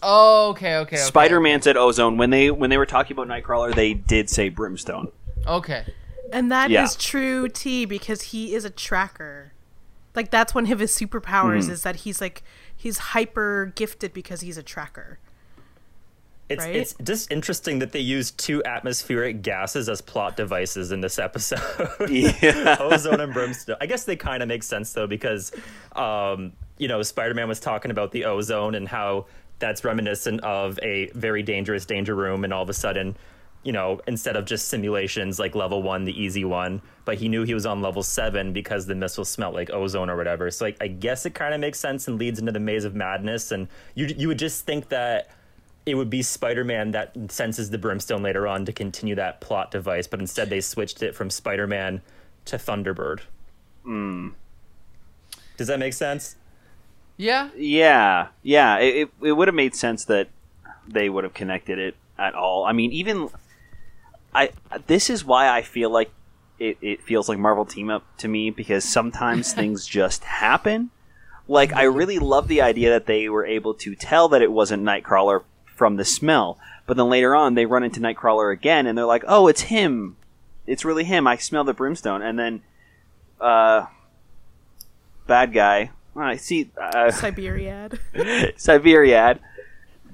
oh, 0.03 0.51
okay, 0.51 0.77
okay. 0.77 0.97
okay 0.97 0.97
Spider-Man 0.97 1.63
said 1.63 1.77
ozone 1.77 2.17
when 2.17 2.31
they 2.31 2.51
when 2.51 2.71
they 2.71 2.79
were 2.79 2.87
talking 2.87 3.19
about 3.19 3.27
Nightcrawler. 3.27 3.75
They 3.75 3.95
did 3.95 4.31
say 4.31 4.49
brimstone. 4.49 5.11
Okay. 5.47 5.85
And 6.33 6.51
that 6.53 6.71
is 6.71 6.75
Yeah. 6.75 6.89
true, 6.99 7.49
T, 7.49 7.85
because 7.85 8.23
he 8.23 8.55
is 8.55 8.65
a 8.65 8.71
tracker. 8.71 9.53
Like 10.15 10.31
that's 10.31 10.55
one 10.55 10.71
of 10.71 10.79
his 10.81 10.95
superpowers 10.97 11.63
Mm-hmm. 11.65 11.73
is 11.73 11.83
that 11.83 11.97
he's 11.97 12.21
like 12.21 12.43
he's 12.77 12.99
hyper 12.99 13.73
gifted 13.75 14.13
because 14.13 14.41
he's 14.41 14.57
a 14.59 14.63
tracker. 14.63 15.19
It's 16.49 16.65
right? 16.65 16.77
it's 16.77 16.95
just 17.05 17.31
interesting 17.31 17.79
that 17.81 17.93
they 17.93 18.01
use 18.01 18.31
two 18.31 18.65
atmospheric 18.65 19.43
gases 19.43 19.87
as 19.89 20.01
plot 20.01 20.35
devices 20.35 20.93
in 20.93 21.03
this 21.03 21.19
episode. 21.19 21.61
Yeah. 22.11 22.77
Ozone 22.81 23.21
and 23.21 23.35
brimstone. 23.35 23.77
I 23.83 23.87
guess 23.87 24.05
they 24.05 24.17
kind 24.17 24.43
of 24.43 24.49
make 24.49 24.63
sense 24.63 24.93
though 24.95 25.07
because, 25.07 25.53
um, 25.95 26.53
you 26.79 26.89
know, 26.89 27.03
Spider-Man 27.03 27.49
was 27.49 27.61
talking 27.61 27.91
about 27.91 28.13
the 28.13 28.25
ozone 28.25 28.75
and 28.75 28.89
how 28.89 29.27
that's 29.59 29.85
reminiscent 29.85 30.41
of 30.41 30.79
a 30.83 31.11
very 31.11 31.43
dangerous 31.43 31.85
danger 31.85 32.15
room, 32.15 32.45
and 32.45 32.53
all 32.55 32.63
of 32.63 32.71
a 32.71 32.75
sudden, 32.75 33.17
you 33.69 33.73
know, 33.73 34.01
instead 34.07 34.35
of 34.35 34.47
just 34.47 34.69
simulations 34.69 35.39
like 35.39 35.55
level 35.55 35.83
one, 35.83 36.07
the 36.07 36.19
easy 36.19 36.43
one, 36.43 36.81
but 37.05 37.19
he 37.19 37.29
knew 37.29 37.43
he 37.43 37.53
was 37.53 37.67
on 37.67 37.83
level 37.83 38.03
seven 38.03 38.51
because 38.51 38.87
the 38.87 38.95
missile 38.95 39.27
smelled 39.27 39.55
like 39.55 39.69
ozone 39.69 40.09
or 40.09 40.17
whatever. 40.17 40.51
So 40.51 40.65
like, 40.65 40.79
I 40.81 40.87
guess 40.87 41.27
it 41.27 41.35
kind 41.35 41.53
of 41.53 41.61
makes 41.61 41.79
sense 41.79 42.09
and 42.09 42.19
leads 42.19 42.39
into 42.39 42.51
the 42.51 42.61
maze 42.61 42.87
of 42.87 42.95
madness, 42.95 43.53
and 43.53 43.69
you 43.95 44.07
you 44.17 44.27
would 44.27 44.39
just 44.39 44.65
think 44.65 44.89
that 44.89 45.29
it 45.85 45.97
would 45.97 46.09
be 46.09 46.23
Spider-Man 46.23 46.93
that 46.93 47.13
senses 47.29 47.69
the 47.69 47.77
brimstone 47.77 48.23
later 48.23 48.49
on 48.49 48.65
to 48.65 48.73
continue 48.73 49.15
that 49.17 49.43
plot 49.43 49.71
device, 49.71 50.07
but 50.07 50.19
instead 50.19 50.49
they 50.49 50.63
switched 50.63 51.03
it 51.03 51.15
from 51.15 51.29
Spider-Man 51.29 52.01
to 52.47 52.57
Thunderbird. 52.57 53.21
Hmm. 53.83 54.29
Does 55.59 55.67
that 55.67 55.79
make 55.79 55.93
sense? 55.93 56.37
Yeah. 57.19 57.51
Yeah, 57.55 58.29
yeah. 58.43 58.79
It, 58.79 58.97
it, 58.97 59.27
it 59.29 59.33
would 59.33 59.49
have 59.49 59.55
made 59.55 59.75
sense 59.75 60.07
that 60.07 60.29
they 60.87 61.11
would 61.11 61.25
have 61.25 61.35
connected 61.35 61.79
it 61.79 61.97
at 62.19 62.35
all. 62.35 62.65
I 62.65 62.73
mean, 62.73 62.93
even 62.93 63.29
I. 64.35 64.51
This 64.87 65.11
is 65.11 65.25
why 65.25 65.49
I 65.49 65.63
feel 65.63 65.91
like 65.91 66.11
it, 66.59 66.79
it 66.81 67.03
feels 67.03 67.29
like 67.29 67.39
Marvel 67.39 67.65
Team 67.65 67.91
Up 67.91 68.05
to 68.19 68.29
me 68.29 68.51
because 68.51 68.85
sometimes 68.85 69.53
things 69.55 69.87
just 69.87 70.25
happen. 70.25 70.91
Like 71.47 71.73
I 71.73 71.85
really 71.85 72.19
love 72.19 72.49
the 72.49 72.61
idea 72.63 72.91
that 72.91 73.07
they 73.07 73.29
were 73.29 73.47
able 73.47 73.75
to 73.75 73.95
tell 73.95 74.29
that 74.29 74.43
it 74.43 74.53
wasn't 74.53 74.83
Nightcrawler 74.83 75.45
from 75.65 75.97
the 75.97 76.05
smell, 76.05 76.59
but 76.87 76.97
then 76.97 77.09
later 77.09 77.35
on 77.35 77.55
they 77.55 77.67
run 77.67 77.85
into 77.85 78.01
Nightcrawler 78.01 78.53
again 78.53 78.87
and 78.87 78.97
they're 78.97 79.05
like, 79.07 79.25
"Oh, 79.27 79.49
it's 79.49 79.63
him." 79.63 80.17
it's 80.67 80.85
really 80.85 81.05
him. 81.05 81.27
I 81.27 81.37
smell 81.37 81.65
the 81.65 81.73
brimstone." 81.73 82.21
And 82.21 82.39
then, 82.39 82.63
uh, 83.41 83.87
bad 85.27 85.53
guy. 85.53 85.91
I 86.15 86.37
see. 86.37 86.71
Uh, 86.77 87.11
Cyberiad. 87.11 87.99
Cyberiad 88.15 89.39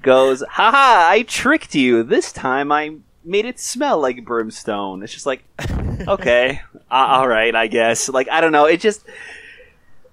goes, 0.01 0.43
haha, 0.51 1.09
I 1.09 1.23
tricked 1.23 1.73
you. 1.73 2.03
This 2.03 2.31
time 2.31 2.71
I 2.71 2.97
made 3.25 3.45
it 3.45 3.59
smell 3.59 3.99
like 3.99 4.23
brimstone. 4.23 5.03
It's 5.03 5.13
just 5.13 5.25
like, 5.25 5.43
okay, 6.07 6.61
all 6.89 7.27
right, 7.27 7.53
I 7.55 7.67
guess. 7.67 8.09
Like, 8.09 8.29
I 8.29 8.41
don't 8.41 8.51
know. 8.51 8.65
It 8.65 8.79
just, 8.79 9.05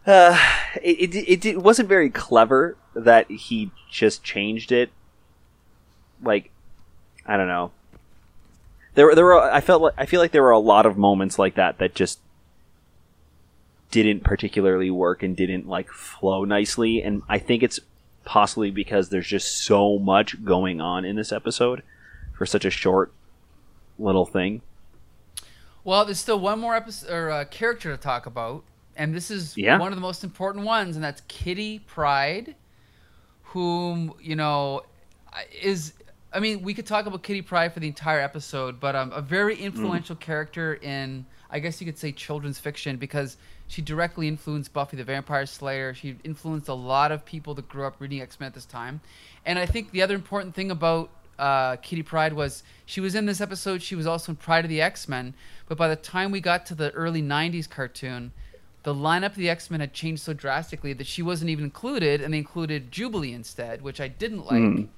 uh, 0.06 0.38
it, 0.82 1.14
it, 1.14 1.28
it, 1.28 1.44
it 1.44 1.62
wasn't 1.62 1.88
very 1.88 2.10
clever 2.10 2.76
that 2.94 3.30
he 3.30 3.70
just 3.90 4.24
changed 4.24 4.72
it. 4.72 4.90
Like, 6.22 6.50
I 7.26 7.36
don't 7.36 7.48
know. 7.48 7.72
There, 8.94 9.14
there 9.14 9.24
were. 9.24 9.40
I 9.40 9.60
felt. 9.60 9.82
Like, 9.82 9.94
I 9.96 10.06
feel 10.06 10.20
like 10.20 10.32
there 10.32 10.42
were 10.42 10.50
a 10.50 10.58
lot 10.58 10.86
of 10.86 10.98
moments 10.98 11.38
like 11.38 11.54
that 11.54 11.78
that 11.78 11.94
just 11.94 12.20
didn't 13.90 14.24
particularly 14.24 14.90
work 14.90 15.22
and 15.22 15.36
didn't 15.36 15.68
like 15.68 15.90
flow 15.90 16.44
nicely. 16.44 17.02
And 17.02 17.22
I 17.28 17.38
think 17.38 17.62
it's 17.62 17.80
possibly 18.24 18.70
because 18.70 19.08
there's 19.08 19.26
just 19.26 19.64
so 19.64 19.98
much 19.98 20.44
going 20.44 20.80
on 20.80 21.04
in 21.04 21.16
this 21.16 21.32
episode 21.32 21.82
for 22.32 22.46
such 22.46 22.64
a 22.64 22.70
short 22.70 23.12
little 23.98 24.26
thing. 24.26 24.62
Well, 25.84 26.04
there's 26.04 26.18
still 26.20 26.38
one 26.38 26.60
more 26.60 26.74
episode 26.76 27.10
or 27.12 27.30
uh, 27.30 27.44
character 27.46 27.90
to 27.90 27.96
talk 28.00 28.26
about, 28.26 28.64
and 28.96 29.14
this 29.14 29.30
is 29.30 29.56
Yeah. 29.56 29.78
one 29.78 29.92
of 29.92 29.96
the 29.96 30.02
most 30.02 30.22
important 30.24 30.64
ones, 30.64 30.94
and 30.96 31.04
that's 31.04 31.22
Kitty 31.28 31.80
Pryde, 31.80 32.54
whom 33.44 34.14
you 34.20 34.36
know 34.36 34.82
is. 35.60 35.94
I 36.34 36.40
mean, 36.40 36.62
we 36.62 36.72
could 36.72 36.86
talk 36.86 37.04
about 37.04 37.22
Kitty 37.22 37.42
Pryde 37.42 37.74
for 37.74 37.80
the 37.80 37.88
entire 37.88 38.20
episode, 38.20 38.80
but 38.80 38.96
um, 38.96 39.12
a 39.12 39.20
very 39.20 39.54
influential 39.56 40.16
character 40.16 40.74
in, 40.74 41.26
I 41.50 41.58
guess 41.58 41.78
you 41.78 41.84
could 41.84 41.98
say, 41.98 42.10
children's 42.10 42.58
fiction 42.58 42.96
because 42.96 43.36
she 43.68 43.82
directly 43.82 44.28
influenced 44.28 44.72
Buffy 44.72 44.96
the 44.96 45.04
Vampire 45.04 45.44
Slayer. 45.44 45.92
She 45.92 46.16
influenced 46.24 46.68
a 46.68 46.74
lot 46.74 47.12
of 47.12 47.26
people 47.26 47.52
that 47.56 47.68
grew 47.68 47.84
up 47.86 47.96
reading 47.98 48.22
X 48.22 48.40
Men 48.40 48.46
at 48.46 48.54
this 48.54 48.64
time. 48.64 49.00
And 49.44 49.58
I 49.58 49.66
think 49.66 49.90
the 49.90 50.00
other 50.00 50.14
important 50.14 50.54
thing 50.54 50.70
about 50.70 51.10
uh, 51.38 51.76
Kitty 51.76 52.02
Pryde 52.02 52.32
was 52.34 52.62
she 52.86 53.00
was 53.00 53.14
in 53.14 53.26
this 53.26 53.40
episode. 53.40 53.82
She 53.82 53.94
was 53.94 54.06
also 54.06 54.32
in 54.32 54.36
Pryde 54.36 54.64
of 54.64 54.68
the 54.68 54.82
X 54.82 55.08
Men. 55.08 55.34
But 55.68 55.78
by 55.78 55.88
the 55.88 55.96
time 55.96 56.30
we 56.30 56.40
got 56.40 56.66
to 56.66 56.74
the 56.74 56.90
early 56.92 57.22
'90s 57.22 57.68
cartoon, 57.68 58.32
the 58.82 58.94
lineup 58.94 59.26
of 59.26 59.36
the 59.36 59.48
X 59.48 59.70
Men 59.70 59.80
had 59.80 59.92
changed 59.92 60.22
so 60.22 60.32
drastically 60.32 60.92
that 60.92 61.06
she 61.06 61.22
wasn't 61.22 61.50
even 61.50 61.64
included, 61.64 62.20
and 62.20 62.32
they 62.32 62.38
included 62.38 62.92
Jubilee 62.92 63.32
instead, 63.32 63.82
which 63.82 64.00
I 64.00 64.08
didn't 64.08 64.44
like. 64.46 64.88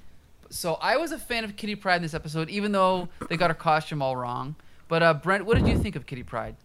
So 0.50 0.74
I 0.74 0.96
was 0.96 1.12
a 1.12 1.18
fan 1.18 1.44
of 1.44 1.56
Kitty 1.56 1.74
Pryde 1.74 1.96
in 1.96 2.02
this 2.02 2.14
episode, 2.14 2.48
even 2.48 2.72
though 2.72 3.08
they 3.28 3.36
got 3.36 3.50
her 3.50 3.54
costume 3.54 4.02
all 4.02 4.16
wrong. 4.16 4.54
But 4.88 5.02
uh, 5.02 5.14
Brent, 5.14 5.46
what 5.46 5.56
did 5.56 5.66
you 5.66 5.78
think 5.78 5.96
of 5.96 6.06
Kitty 6.06 6.22
Pryde? 6.22 6.56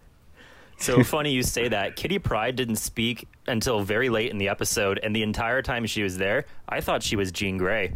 So 0.77 1.03
funny 1.03 1.31
you 1.31 1.43
say 1.43 1.67
that. 1.69 1.95
Kitty 1.95 2.19
Pryde 2.19 2.55
didn't 2.55 2.77
speak 2.77 3.27
until 3.47 3.81
very 3.81 4.09
late 4.09 4.31
in 4.31 4.37
the 4.37 4.49
episode, 4.49 4.99
and 5.01 5.15
the 5.15 5.23
entire 5.23 5.61
time 5.61 5.85
she 5.85 6.03
was 6.03 6.17
there, 6.17 6.45
I 6.67 6.81
thought 6.81 7.03
she 7.03 7.15
was 7.15 7.31
Jean 7.31 7.57
Grey. 7.57 7.93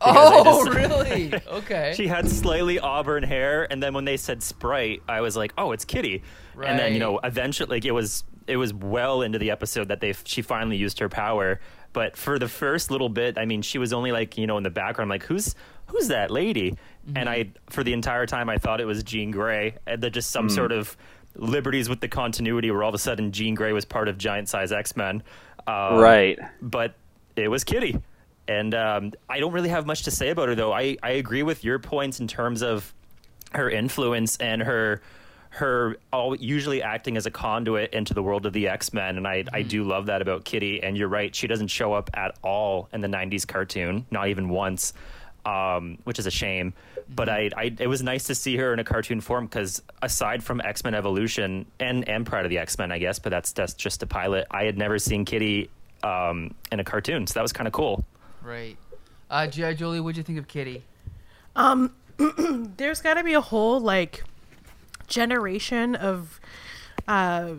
Oh, 0.00 0.64
just- 0.64 0.76
really? 0.76 1.32
Okay. 1.46 1.94
She 1.96 2.06
had 2.06 2.28
slightly 2.28 2.78
auburn 2.78 3.22
hair, 3.22 3.70
and 3.70 3.82
then 3.82 3.94
when 3.94 4.04
they 4.04 4.16
said 4.16 4.42
Sprite, 4.42 5.02
I 5.08 5.20
was 5.20 5.36
like, 5.36 5.52
"Oh, 5.56 5.72
it's 5.72 5.84
Kitty." 5.84 6.22
Right. 6.54 6.68
And 6.68 6.78
then 6.78 6.92
you 6.92 6.98
know, 6.98 7.20
eventually, 7.22 7.68
like 7.68 7.84
it 7.84 7.92
was 7.92 8.24
it 8.46 8.56
was 8.56 8.74
well 8.74 9.22
into 9.22 9.38
the 9.38 9.50
episode 9.50 9.88
that 9.88 10.00
they 10.00 10.14
she 10.24 10.42
finally 10.42 10.76
used 10.76 10.98
her 10.98 11.08
power. 11.08 11.60
But 11.92 12.16
for 12.16 12.38
the 12.38 12.48
first 12.48 12.90
little 12.90 13.08
bit, 13.08 13.38
I 13.38 13.44
mean, 13.44 13.62
she 13.62 13.78
was 13.78 13.92
only 13.92 14.10
like 14.12 14.36
you 14.36 14.46
know 14.46 14.56
in 14.56 14.64
the 14.64 14.70
background, 14.70 15.10
like 15.10 15.22
who's 15.22 15.54
who's 15.86 16.08
that 16.08 16.30
lady? 16.30 16.76
And 17.14 17.28
I 17.28 17.44
mm-hmm. 17.44 17.56
for 17.70 17.84
the 17.84 17.92
entire 17.92 18.26
time 18.26 18.48
I 18.48 18.58
thought 18.58 18.80
it 18.80 18.86
was 18.86 19.02
Jean 19.02 19.30
Grey, 19.30 19.72
uh, 19.72 19.92
and 19.92 20.02
that 20.02 20.10
just 20.10 20.30
some 20.30 20.48
mm. 20.48 20.54
sort 20.54 20.72
of 20.72 20.96
liberties 21.36 21.88
with 21.88 22.00
the 22.00 22.08
continuity 22.08 22.70
where 22.70 22.82
all 22.82 22.88
of 22.88 22.94
a 22.94 22.98
sudden 22.98 23.32
Jean 23.32 23.54
Grey 23.54 23.72
was 23.72 23.84
part 23.84 24.08
of 24.08 24.18
Giant 24.18 24.48
Size 24.48 24.72
X 24.72 24.96
Men. 24.96 25.22
Um, 25.66 25.98
right. 25.98 26.38
but 26.60 26.94
it 27.36 27.48
was 27.48 27.64
Kitty. 27.64 27.96
And 28.46 28.74
um, 28.74 29.12
I 29.28 29.40
don't 29.40 29.52
really 29.52 29.70
have 29.70 29.86
much 29.86 30.02
to 30.02 30.10
say 30.10 30.30
about 30.30 30.48
her, 30.48 30.54
though. 30.54 30.72
I, 30.72 30.96
I 31.02 31.12
agree 31.12 31.42
with 31.42 31.64
your 31.64 31.78
points 31.78 32.20
in 32.20 32.28
terms 32.28 32.62
of 32.62 32.92
her 33.52 33.70
influence 33.70 34.36
and 34.38 34.62
her 34.62 35.00
her 35.54 35.96
all, 36.12 36.34
usually 36.34 36.82
acting 36.82 37.16
as 37.16 37.26
a 37.26 37.30
conduit 37.30 37.92
into 37.94 38.12
the 38.12 38.22
world 38.22 38.44
of 38.44 38.52
the 38.52 38.66
X 38.68 38.92
Men, 38.92 39.16
and 39.16 39.26
I 39.26 39.44
I 39.52 39.62
do 39.62 39.84
love 39.84 40.06
that 40.06 40.20
about 40.20 40.44
Kitty. 40.44 40.82
And 40.82 40.96
you're 40.96 41.08
right, 41.08 41.34
she 41.34 41.46
doesn't 41.46 41.68
show 41.68 41.92
up 41.92 42.10
at 42.14 42.36
all 42.42 42.88
in 42.92 43.00
the 43.00 43.08
'90s 43.08 43.46
cartoon, 43.46 44.04
not 44.10 44.28
even 44.28 44.48
once, 44.48 44.94
um, 45.46 45.98
which 46.04 46.18
is 46.18 46.26
a 46.26 46.30
shame. 46.30 46.74
But 47.08 47.28
I, 47.28 47.50
I 47.56 47.74
it 47.78 47.86
was 47.86 48.02
nice 48.02 48.24
to 48.24 48.34
see 48.34 48.56
her 48.56 48.72
in 48.72 48.80
a 48.80 48.84
cartoon 48.84 49.20
form 49.20 49.46
because 49.46 49.80
aside 50.02 50.42
from 50.42 50.60
X 50.60 50.82
Men 50.82 50.94
Evolution 50.94 51.66
and 51.78 52.08
and 52.08 52.26
Pryde 52.26 52.46
of 52.46 52.50
the 52.50 52.58
X 52.58 52.76
Men, 52.76 52.90
I 52.90 52.98
guess, 52.98 53.20
but 53.20 53.30
that's 53.30 53.52
that's 53.52 53.74
just 53.74 54.02
a 54.02 54.06
pilot. 54.08 54.48
I 54.50 54.64
had 54.64 54.76
never 54.76 54.98
seen 54.98 55.24
Kitty 55.24 55.70
um, 56.02 56.52
in 56.72 56.80
a 56.80 56.84
cartoon, 56.84 57.28
so 57.28 57.34
that 57.34 57.42
was 57.42 57.52
kind 57.52 57.68
of 57.68 57.72
cool. 57.72 58.04
Right. 58.44 58.76
Uh, 59.30 59.46
G.I. 59.46 59.74
Jolie, 59.74 60.00
what'd 60.00 60.16
you 60.16 60.22
think 60.22 60.38
of 60.38 60.46
Kitty? 60.46 60.84
Um, 61.56 61.94
There's 62.76 63.00
got 63.00 63.14
to 63.14 63.24
be 63.24 63.34
a 63.34 63.40
whole 63.40 63.80
like 63.80 64.22
generation 65.06 65.94
of 65.94 66.40
uh, 67.08 67.52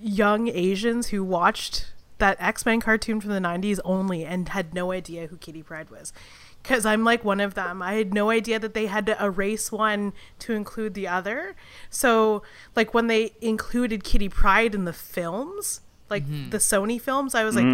young 0.00 0.48
Asians 0.48 1.08
who 1.08 1.24
watched 1.24 1.92
that 2.18 2.36
X 2.40 2.64
Men 2.64 2.80
cartoon 2.80 3.20
from 3.20 3.30
the 3.30 3.40
90s 3.40 3.80
only 3.84 4.24
and 4.24 4.48
had 4.50 4.74
no 4.74 4.92
idea 4.92 5.26
who 5.26 5.36
Kitty 5.36 5.62
Pryde 5.62 5.90
was. 5.90 6.12
Because 6.62 6.86
I'm 6.86 7.04
like 7.04 7.24
one 7.24 7.40
of 7.40 7.54
them. 7.54 7.82
I 7.82 7.94
had 7.94 8.14
no 8.14 8.30
idea 8.30 8.58
that 8.58 8.72
they 8.72 8.86
had 8.86 9.04
to 9.06 9.22
erase 9.22 9.70
one 9.70 10.14
to 10.38 10.54
include 10.54 10.94
the 10.94 11.06
other. 11.06 11.56
So, 11.90 12.42
like, 12.74 12.94
when 12.94 13.06
they 13.06 13.32
included 13.42 14.02
Kitty 14.02 14.30
Pryde 14.30 14.74
in 14.74 14.86
the 14.86 14.94
films, 14.94 15.82
like 16.08 16.24
the 16.50 16.56
Sony 16.56 16.98
films, 16.98 17.34
I 17.34 17.44
was 17.44 17.54
like, 17.54 17.66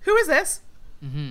who 0.00 0.16
is 0.16 0.26
this? 0.26 0.62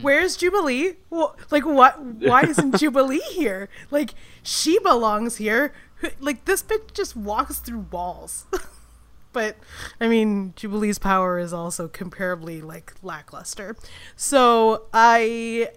Where's 0.02 0.38
Jubilee? 0.38 0.94
Wh- 1.12 1.34
Like 1.52 1.66
what? 1.66 2.00
Why 2.00 2.42
isn't 2.44 2.76
Jubilee 2.80 3.22
here? 3.32 3.70
Like 3.90 4.14
she 4.44 4.78
belongs 4.80 5.38
here. 5.38 5.74
Like 6.20 6.46
this 6.46 6.62
bitch 6.62 6.94
just 6.94 7.16
walks 7.16 7.58
through 7.60 7.88
walls. 7.92 8.46
but 9.34 9.56
I 10.00 10.08
mean, 10.08 10.54
Jubilee's 10.56 11.00
power 11.00 11.40
is 11.40 11.54
also 11.54 11.88
comparably 11.88 12.62
like 12.64 12.94
lackluster. 13.02 13.76
So 14.16 14.84
I, 14.94 15.70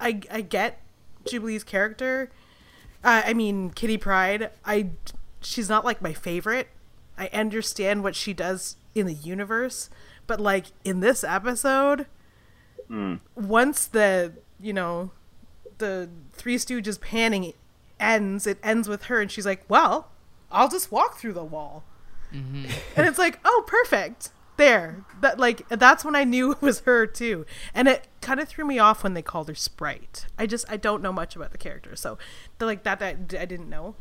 I, 0.00 0.20
I 0.30 0.40
get 0.40 0.80
Jubilee's 1.28 1.62
character. 1.62 2.30
Uh, 3.04 3.22
I 3.24 3.32
mean, 3.34 3.70
Kitty 3.70 3.96
Pryde. 3.96 4.50
I, 4.64 4.90
she's 5.40 5.68
not 5.68 5.84
like 5.84 6.02
my 6.02 6.12
favorite. 6.12 6.68
I 7.16 7.28
understand 7.32 8.02
what 8.02 8.16
she 8.16 8.32
does 8.32 8.76
in 8.94 9.06
the 9.06 9.14
universe, 9.14 9.88
but 10.26 10.40
like 10.40 10.66
in 10.84 11.00
this 11.00 11.22
episode, 11.22 12.06
Mm. 12.90 13.20
once 13.36 13.86
the 13.86 14.32
you 14.60 14.72
know 14.72 15.12
the 15.78 16.08
Three 16.32 16.56
Stooges 16.56 17.00
panning 17.00 17.52
ends, 17.98 18.46
it 18.46 18.58
ends 18.62 18.88
with 18.88 19.04
her, 19.04 19.20
and 19.20 19.30
she's 19.30 19.46
like, 19.46 19.64
"Well, 19.68 20.08
I'll 20.50 20.68
just 20.68 20.92
walk 20.92 21.18
through 21.18 21.34
the 21.34 21.44
wall," 21.44 21.84
mm-hmm. 22.32 22.66
and 22.96 23.06
it's 23.06 23.18
like, 23.18 23.40
"Oh, 23.44 23.64
perfect." 23.66 24.30
There, 24.56 25.06
that 25.22 25.38
like 25.38 25.66
that's 25.70 26.04
when 26.04 26.14
I 26.14 26.24
knew 26.24 26.52
it 26.52 26.60
was 26.60 26.80
her 26.80 27.06
too, 27.06 27.46
and 27.74 27.88
it 27.88 28.08
kind 28.20 28.40
of 28.40 28.48
threw 28.48 28.66
me 28.66 28.78
off 28.78 29.02
when 29.02 29.14
they 29.14 29.22
called 29.22 29.48
her 29.48 29.54
Sprite. 29.54 30.26
I 30.38 30.46
just 30.46 30.70
I 30.70 30.76
don't 30.76 31.02
know 31.02 31.12
much 31.12 31.34
about 31.34 31.52
the 31.52 31.58
character, 31.58 31.96
so 31.96 32.18
the, 32.58 32.66
like 32.66 32.82
that, 32.82 32.98
that 32.98 33.40
I 33.40 33.46
didn't 33.46 33.70
know. 33.70 33.94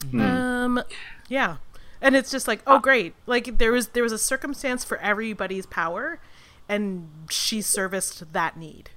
Mm-hmm. 0.00 0.20
Um, 0.20 0.82
yeah, 1.28 1.56
and 2.00 2.14
it's 2.14 2.30
just 2.30 2.46
like, 2.46 2.62
oh 2.64 2.76
uh, 2.76 2.78
great, 2.78 3.14
like 3.26 3.58
there 3.58 3.72
was 3.72 3.88
there 3.88 4.04
was 4.04 4.12
a 4.12 4.18
circumstance 4.18 4.84
for 4.84 4.98
everybody's 4.98 5.66
power, 5.66 6.20
and 6.68 7.08
she 7.30 7.62
serviced 7.62 8.32
that 8.32 8.56
need. 8.56 8.90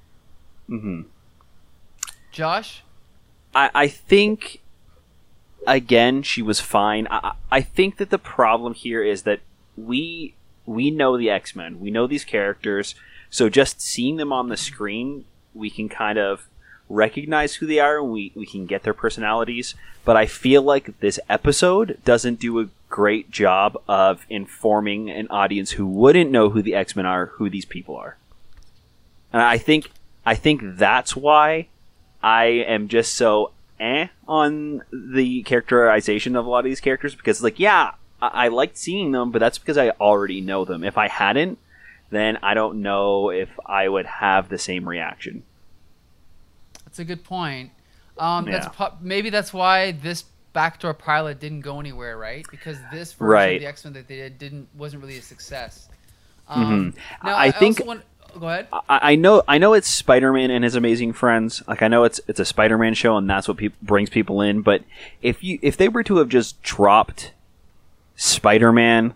Mm-hmm. 0.69 1.01
Josh? 2.31 2.83
I, 3.53 3.69
I 3.73 3.87
think 3.87 4.61
again 5.67 6.23
she 6.23 6.41
was 6.41 6.59
fine. 6.59 7.07
I, 7.09 7.17
I 7.17 7.33
I 7.51 7.61
think 7.61 7.97
that 7.97 8.09
the 8.09 8.17
problem 8.17 8.73
here 8.73 9.03
is 9.03 9.23
that 9.23 9.41
we 9.75 10.35
we 10.65 10.91
know 10.91 11.17
the 11.17 11.29
X 11.29 11.55
Men, 11.55 11.79
we 11.79 11.91
know 11.91 12.07
these 12.07 12.23
characters, 12.23 12.95
so 13.29 13.49
just 13.49 13.81
seeing 13.81 14.17
them 14.17 14.31
on 14.31 14.49
the 14.49 14.57
screen, 14.57 15.25
we 15.53 15.69
can 15.69 15.89
kind 15.89 16.17
of 16.17 16.47
recognize 16.89 17.55
who 17.55 17.65
they 17.65 17.79
are 17.79 17.99
and 17.99 18.11
we, 18.11 18.31
we 18.35 18.45
can 18.45 18.65
get 18.65 18.83
their 18.83 18.93
personalities. 18.93 19.73
But 20.03 20.17
I 20.17 20.25
feel 20.25 20.61
like 20.61 20.99
this 20.99 21.19
episode 21.29 21.97
doesn't 22.03 22.39
do 22.39 22.59
a 22.59 22.69
great 22.91 23.31
job 23.31 23.81
of 23.87 24.25
informing 24.29 25.09
an 25.09 25.27
audience 25.29 25.71
who 25.71 25.87
wouldn't 25.87 26.29
know 26.29 26.49
who 26.49 26.61
the 26.61 26.75
X 26.75 26.95
Men 26.95 27.05
are, 27.05 27.27
who 27.37 27.49
these 27.49 27.65
people 27.65 27.95
are. 27.95 28.17
And 29.33 29.41
I 29.41 29.57
think 29.57 29.89
I 30.25 30.35
think 30.35 30.61
that's 30.63 31.15
why 31.15 31.67
I 32.21 32.43
am 32.45 32.87
just 32.87 33.15
so 33.15 33.51
eh 33.79 34.07
on 34.27 34.83
the 34.91 35.41
characterization 35.43 36.35
of 36.35 36.45
a 36.45 36.49
lot 36.49 36.59
of 36.59 36.65
these 36.65 36.81
characters 36.81 37.15
because, 37.15 37.41
like, 37.41 37.57
yeah, 37.59 37.91
I, 38.21 38.45
I 38.45 38.47
liked 38.49 38.77
seeing 38.77 39.11
them, 39.11 39.31
but 39.31 39.39
that's 39.39 39.57
because 39.57 39.77
I 39.77 39.89
already 39.91 40.41
know 40.41 40.65
them. 40.65 40.83
If 40.83 40.97
I 40.97 41.07
hadn't, 41.07 41.57
then 42.11 42.37
I 42.43 42.53
don't 42.53 42.81
know 42.81 43.31
if 43.31 43.49
I 43.65 43.87
would 43.87 44.05
have 44.05 44.49
the 44.49 44.57
same 44.59 44.87
reaction. 44.87 45.43
That's 46.85 46.99
a 46.99 47.05
good 47.05 47.23
point. 47.23 47.71
Um, 48.17 48.45
that's 48.45 48.65
Yeah. 48.67 48.71
po- 48.71 48.97
maybe 49.01 49.29
that's 49.29 49.53
why 49.53 49.93
this 49.93 50.25
backdoor 50.53 50.93
pilot 50.93 51.39
didn't 51.39 51.61
go 51.61 51.79
anywhere, 51.79 52.17
right? 52.17 52.45
Because 52.51 52.77
this 52.91 53.13
version 53.13 53.27
Right. 53.31 53.55
of 53.55 53.61
the 53.61 53.67
X 53.67 53.83
Men 53.85 53.93
that 53.93 54.07
they 54.07 54.17
did 54.17 54.37
didn't 54.37 54.67
wasn't 54.75 55.01
really 55.01 55.17
a 55.17 55.21
success. 55.21 55.87
Um, 56.47 56.93
Mhm. 56.93 57.23
Now, 57.23 57.35
I 57.35 57.45
I, 57.45 57.51
think- 57.51 57.85
want, 57.85 58.01
go 58.39 58.47
ahead. 58.49 58.67
I, 58.73 59.11
I 59.11 59.15
know 59.15 59.43
I 59.47 59.57
know 59.57 59.73
it's 59.73 59.87
Spider-Man 59.87 60.51
and 60.51 60.63
his 60.63 60.75
amazing 60.75 61.13
friends. 61.13 61.63
Like 61.67 61.81
I 61.81 61.87
know 61.87 62.03
it's 62.03 62.19
it's 62.27 62.39
a 62.39 62.45
Spider-Man 62.45 62.93
show 62.95 63.15
and 63.17 63.29
that's 63.29 63.47
what 63.47 63.57
peop 63.57 63.73
brings 63.81 64.09
people 64.09 64.41
in. 64.41 64.61
But 64.61 64.83
if 65.21 65.43
you 65.43 65.59
if 65.61 65.77
they 65.77 65.87
were 65.87 66.03
to 66.03 66.17
have 66.17 66.27
just 66.29 66.61
dropped 66.61 67.31
Spider-Man 68.15 69.13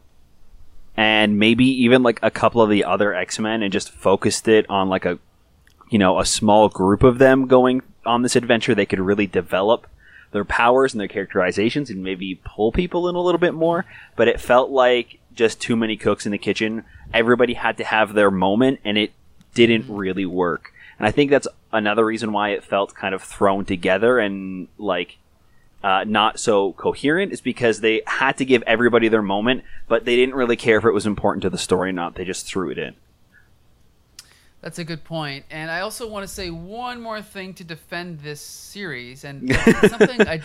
and 0.98 1.38
maybe 1.38 1.66
even 1.66 2.02
like 2.04 2.20
a 2.24 2.32
couple 2.32 2.62
of 2.62 2.70
the 2.70 2.84
other 2.86 3.14
X-Men 3.14 3.62
and 3.62 3.72
just 3.74 3.92
focused 3.92 4.48
it 4.48 4.66
on 4.70 4.88
like 4.90 5.06
a 5.06 5.20
you 5.90 6.00
know 6.00 6.20
a 6.20 6.26
small 6.26 6.70
group 6.70 7.04
of 7.04 7.18
them 7.18 7.48
going 7.48 7.82
on 8.06 8.22
this 8.22 8.36
adventure, 8.36 8.74
they 8.76 8.86
could 8.86 9.00
really 9.00 9.28
develop 9.28 9.88
their 10.36 10.46
powers 10.46 10.94
and 10.94 11.02
their 11.02 11.08
characterizations 11.08 11.90
and 11.90 12.04
maybe 12.04 12.36
pull 12.44 12.72
people 12.72 13.08
in 13.10 13.16
a 13.16 13.22
little 13.22 13.40
bit 13.40 13.54
more. 13.54 13.86
But 14.16 14.28
it 14.28 14.40
felt 14.40 14.70
like 14.70 15.20
just 15.34 15.60
too 15.60 15.76
many 15.76 15.98
cooks 15.98 16.26
in 16.26 16.32
the 16.32 16.38
kitchen. 16.38 16.84
Everybody 17.14 17.54
had 17.54 17.78
to 17.78 17.84
have 17.84 18.14
their 18.14 18.30
moment, 18.30 18.80
and 18.84 18.98
it 18.98 19.14
didn't 19.54 19.86
really 19.88 20.26
work. 20.26 20.74
And 21.00 21.08
I 21.08 21.12
think 21.12 21.32
that's 21.32 21.48
another 21.72 22.06
reason 22.06 22.32
why 22.32 22.50
it 22.50 22.64
felt 22.64 22.94
kind 22.94 23.16
of 23.16 23.24
thrown 23.24 23.66
together 23.66 24.20
and 24.20 24.68
like 24.78 25.18
uh, 25.84 26.04
not 26.06 26.40
so 26.40 26.74
coherent 26.74 27.32
is 27.32 27.42
because 27.42 27.80
they 27.80 28.02
had 28.08 28.38
to 28.38 28.46
give 28.46 28.64
everybody 28.64 29.08
their 29.08 29.22
moment, 29.22 29.64
but 29.88 30.04
they 30.04 30.16
didn't 30.16 30.36
really 30.36 30.56
care 30.56 30.78
if 30.78 30.86
it 30.86 30.92
was 30.92 31.06
important 31.06 31.44
to 31.44 31.50
the 31.50 31.58
story 31.58 31.90
or 31.90 31.94
not. 31.94 32.16
They 32.16 32.26
just 32.26 32.46
threw 32.46 32.72
it 32.72 32.78
in. 32.78 32.96
That's 34.66 34.80
a 34.80 34.84
good 34.84 35.04
point. 35.04 35.46
And 35.52 35.70
I 35.70 35.82
also 35.82 36.08
want 36.08 36.28
to 36.28 36.28
say 36.28 36.50
one 36.50 37.00
more 37.00 37.22
thing 37.22 37.54
to 37.54 37.64
defend 37.64 38.22
this 38.22 38.42
series, 38.42 39.24
and 39.24 39.56
something 39.88 40.28
I, 40.28 40.42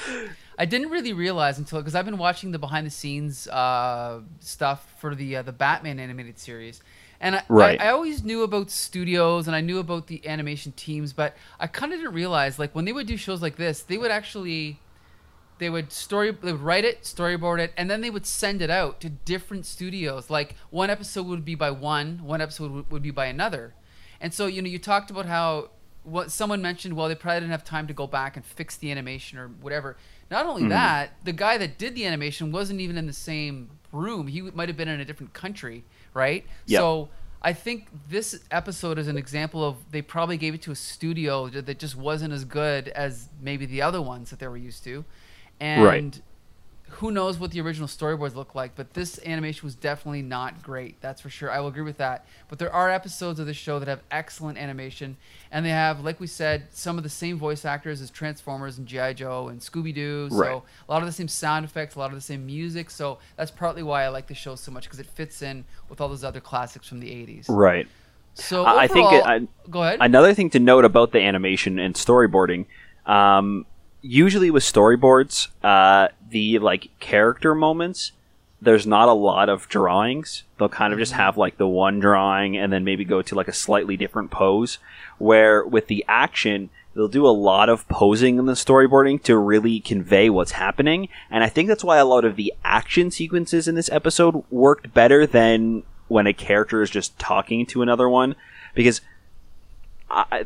I 0.59 0.67
didn't 0.67 0.91
really 0.91 1.15
realize 1.15 1.57
until 1.57 1.79
because 1.79 1.95
I've 1.95 2.05
been 2.05 2.19
watching 2.19 2.51
the 2.51 2.59
behind 2.59 2.87
the 2.87 2.91
scenes 2.91 3.49
uh, 3.49 4.21
stuff 4.41 4.93
for 4.99 5.15
the 5.15 5.37
uh, 5.37 5.43
the 5.43 5.53
Batman 5.53 5.99
animated 5.99 6.39
series, 6.39 6.83
and 7.19 7.37
I, 7.37 7.43
Right. 7.49 7.81
I, 7.81 7.87
I 7.87 7.91
always 7.93 8.23
knew 8.23 8.43
about 8.43 8.71
studios 8.71 9.47
and 9.47 9.57
I 9.57 9.63
knew 9.63 9.79
about 9.79 10.09
the 10.09 10.29
animation 10.29 10.73
teams, 10.73 11.15
but 11.15 11.35
I 11.59 11.67
kind 11.67 11.91
of 11.95 12.01
didn't 12.01 12.13
realize 12.13 12.59
like 12.59 12.75
when 12.75 12.85
they 12.85 12.93
would 12.93 13.07
do 13.07 13.17
shows 13.17 13.41
like 13.41 13.57
this, 13.57 13.81
they 13.81 13.97
would 13.97 14.11
actually 14.11 14.81
they 15.61 15.71
would 15.71 15.91
story 15.93 16.31
they 16.31 16.53
would 16.53 16.61
write 16.61 16.85
it 16.85 17.05
storyboard 17.05 17.59
it 17.59 17.73
and 17.75 17.91
then 17.91 18.03
they 18.03 18.11
would 18.11 18.27
send 18.27 18.61
it 18.61 18.71
out 18.71 19.01
to 19.01 19.09
different 19.09 19.65
studios 19.67 20.31
like 20.31 20.57
one 20.71 20.89
episode 20.89 21.27
would 21.27 21.45
be 21.45 21.55
by 21.55 21.71
one 21.71 22.19
one 22.23 22.41
episode 22.41 22.71
would, 22.71 22.91
would 22.91 23.03
be 23.03 23.11
by 23.11 23.27
another 23.27 23.75
and 24.21 24.33
so 24.33 24.47
you 24.47 24.63
know 24.63 24.69
you 24.69 24.79
talked 24.79 25.11
about 25.11 25.27
how 25.27 25.71
what 26.03 26.31
someone 26.31 26.63
mentioned 26.63 26.97
well 26.97 27.09
they 27.09 27.15
probably 27.15 27.41
didn't 27.41 27.53
have 27.53 27.65
time 27.65 27.87
to 27.87 27.93
go 27.95 28.07
back 28.07 28.37
and 28.37 28.45
fix 28.45 28.77
the 28.77 28.91
animation 28.91 29.39
or 29.39 29.49
whatever. 29.49 29.97
Not 30.31 30.47
only 30.47 30.63
hmm. 30.63 30.69
that 30.69 31.13
the 31.25 31.33
guy 31.33 31.59
that 31.59 31.79
did 31.79 31.95
the 31.95 32.07
animation 32.07 32.53
wasn't 32.53 32.81
even 32.81 32.97
in 32.97 33.07
the 33.07 33.13
same 33.13 33.71
room. 33.93 34.29
He 34.29 34.41
might 34.41 34.69
have 34.69 34.77
been 34.77 34.89
in 34.89 35.01
a 35.01 35.05
different 35.05 35.33
country 35.33 35.85
right? 36.15 36.45
Yep. 36.67 36.81
so 36.81 37.09
I 37.43 37.53
think 37.53 37.89
this 38.09 38.41
episode 38.51 38.99
is 38.99 39.09
an 39.09 39.17
example 39.17 39.65
of 39.65 39.77
they 39.91 40.03
probably 40.03 40.37
gave 40.37 40.55
it 40.55 40.63
to 40.63 40.73
a 40.73 40.77
studio 40.77 41.49
that 41.49 41.67
that 41.67 41.79
just 41.79 41.97
wasn't 41.97 42.33
as 42.33 42.45
good 42.45 42.89
as 42.89 43.29
maybe 43.41 43.67
the 43.67 43.83
other 43.83 44.03
ones 44.03 44.31
that 44.31 44.39
they 44.39 44.49
were 44.49 44.57
used 44.57 44.85
to, 44.85 45.05
and 45.59 45.85
Right. 45.85 46.21
Who 46.95 47.11
knows 47.11 47.39
what 47.39 47.51
the 47.53 47.61
original 47.61 47.87
storyboards 47.89 48.35
look 48.35 48.55
like. 48.55 48.75
But 48.75 48.95
this 48.95 49.19
animation 49.25 49.65
was 49.67 49.75
definitely 49.75 50.23
not 50.23 50.63
great. 50.63 51.01
That's 51.01 51.21
for 51.21 51.31
sure. 51.31 51.51
I 51.51 51.61
will 51.61 51.69
agree 51.69 51.83
with 51.83 51.99
that. 51.99 52.27
But 52.49 52.59
there 52.59 52.73
are 52.73 52.91
episodes 52.91 53.39
of 53.39 53.47
this 53.47 53.57
show 53.57 53.79
that 53.79 53.89
have 53.89 54.01
excellent 54.11 54.59
animation, 54.59 55.17
and 55.53 55.65
they 55.65 55.71
have, 55.71 56.01
like 56.05 56.21
we 56.21 56.27
said, 56.27 56.69
some 56.71 56.97
of 56.99 57.03
the 57.05 57.09
same 57.11 57.39
voice 57.39 57.65
actors 57.65 58.01
as 58.01 58.11
Transformers 58.11 58.79
and 58.79 58.87
GI 58.87 59.15
Joe 59.15 59.49
and 59.49 59.61
Scooby 59.61 59.95
Doo. 59.95 60.29
So 60.31 60.37
Right. 60.37 60.63
a 60.89 60.93
lot 60.93 61.03
of 61.03 61.07
the 61.07 61.13
same 61.13 61.29
sound 61.29 61.65
effects, 61.65 61.95
a 61.95 61.99
lot 61.99 62.11
of 62.11 62.15
the 62.17 62.21
same 62.21 62.45
music. 62.47 62.91
So 62.91 63.19
that's 63.37 63.51
partly 63.51 63.83
why 63.83 64.05
I 64.05 64.09
like 64.09 64.27
the 64.27 64.35
show 64.35 64.55
so 64.55 64.71
much 64.73 64.85
because 64.85 64.99
it 65.01 65.07
fits 65.07 65.43
in 65.43 65.65
with 65.89 66.01
all 66.01 66.09
those 66.09 66.25
other 66.25 66.41
classics 66.41 66.89
from 66.89 67.01
the 67.01 67.11
'80s. 67.11 67.47
Right. 67.49 67.87
So 68.35 68.65
I- 68.65 68.83
I 68.83 68.87
think 68.89 69.13
it- 69.13 69.25
I- 69.25 69.47
go 69.71 69.83
ahead. 69.83 69.99
Another 70.01 70.35
thing 70.35 70.51
to 70.51 70.59
note 70.61 70.85
about 70.85 71.13
the 71.13 71.21
animation 71.21 71.79
and 71.79 71.95
storyboarding, 71.95 72.67
um, 73.07 73.67
usually 74.03 74.51
with 74.51 74.63
storyboards, 74.63 75.49
uh, 75.63 76.09
the 76.31 76.59
like 76.59 76.91
character 77.01 77.55
moments, 77.55 78.13
there's 78.63 78.87
not 78.87 79.09
a 79.09 79.13
lot 79.13 79.49
of 79.49 79.69
drawings. 79.69 80.45
They'll 80.59 80.69
kind 80.69 80.93
of 80.93 80.99
just 80.99 81.13
have 81.13 81.37
like 81.39 81.57
the 81.57 81.67
one 81.67 81.99
drawing 81.99 82.57
and 82.57 82.73
then 82.73 82.85
maybe 82.85 83.05
go 83.05 83.23
to 83.23 83.35
like 83.35 83.49
a 83.49 83.53
slightly 83.53 83.97
different 83.97 84.31
pose. 84.31 84.79
Where 85.19 85.65
with 85.65 85.87
the 85.87 86.05
action, 86.09 86.71
they'll 86.95 87.09
do 87.09 87.27
a 87.27 87.29
lot 87.29 87.69
of 87.69 87.89
posing 87.89 88.39
in 88.39 88.47
the 88.47 88.53
storyboarding 88.53 89.23
to 89.25 89.37
really 89.37 89.81
convey 89.81 90.29
what's 90.29 90.53
happening. 90.53 91.09
And 91.31 91.43
I 91.43 91.49
think 91.49 91.69
that's 91.69 91.85
why 91.85 91.99
a 91.99 92.05
lot 92.05 92.25
of 92.25 92.37
the 92.37 92.53
action 92.65 93.11
sequences 93.11 93.67
in 93.67 93.75
this 93.75 93.91
episode 93.91 94.45
worked 94.51 94.93
better 94.93 95.27
than 95.27 95.83
when 96.09 96.27
a 96.27 96.35
character 96.35 96.83
is 96.83 96.91
just 96.91 97.19
talking 97.19 97.65
to 97.67 97.83
another 97.83 98.09
one. 98.09 98.35
Because 98.75 99.01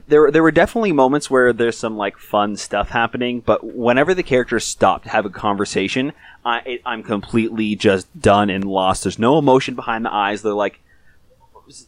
There 0.06 0.30
there 0.30 0.42
were 0.42 0.50
definitely 0.50 0.92
moments 0.92 1.30
where 1.30 1.52
there's 1.52 1.78
some 1.78 1.96
like 1.96 2.18
fun 2.18 2.56
stuff 2.56 2.90
happening, 2.90 3.40
but 3.40 3.64
whenever 3.64 4.12
the 4.14 4.22
characters 4.22 4.64
stop 4.64 5.04
to 5.04 5.08
have 5.08 5.24
a 5.24 5.30
conversation, 5.30 6.12
I 6.44 6.80
I'm 6.84 7.02
completely 7.02 7.74
just 7.74 8.20
done 8.20 8.50
and 8.50 8.64
lost. 8.64 9.04
There's 9.04 9.18
no 9.18 9.38
emotion 9.38 9.74
behind 9.74 10.04
the 10.04 10.12
eyes. 10.12 10.42
They're 10.42 10.52
like 10.52 10.80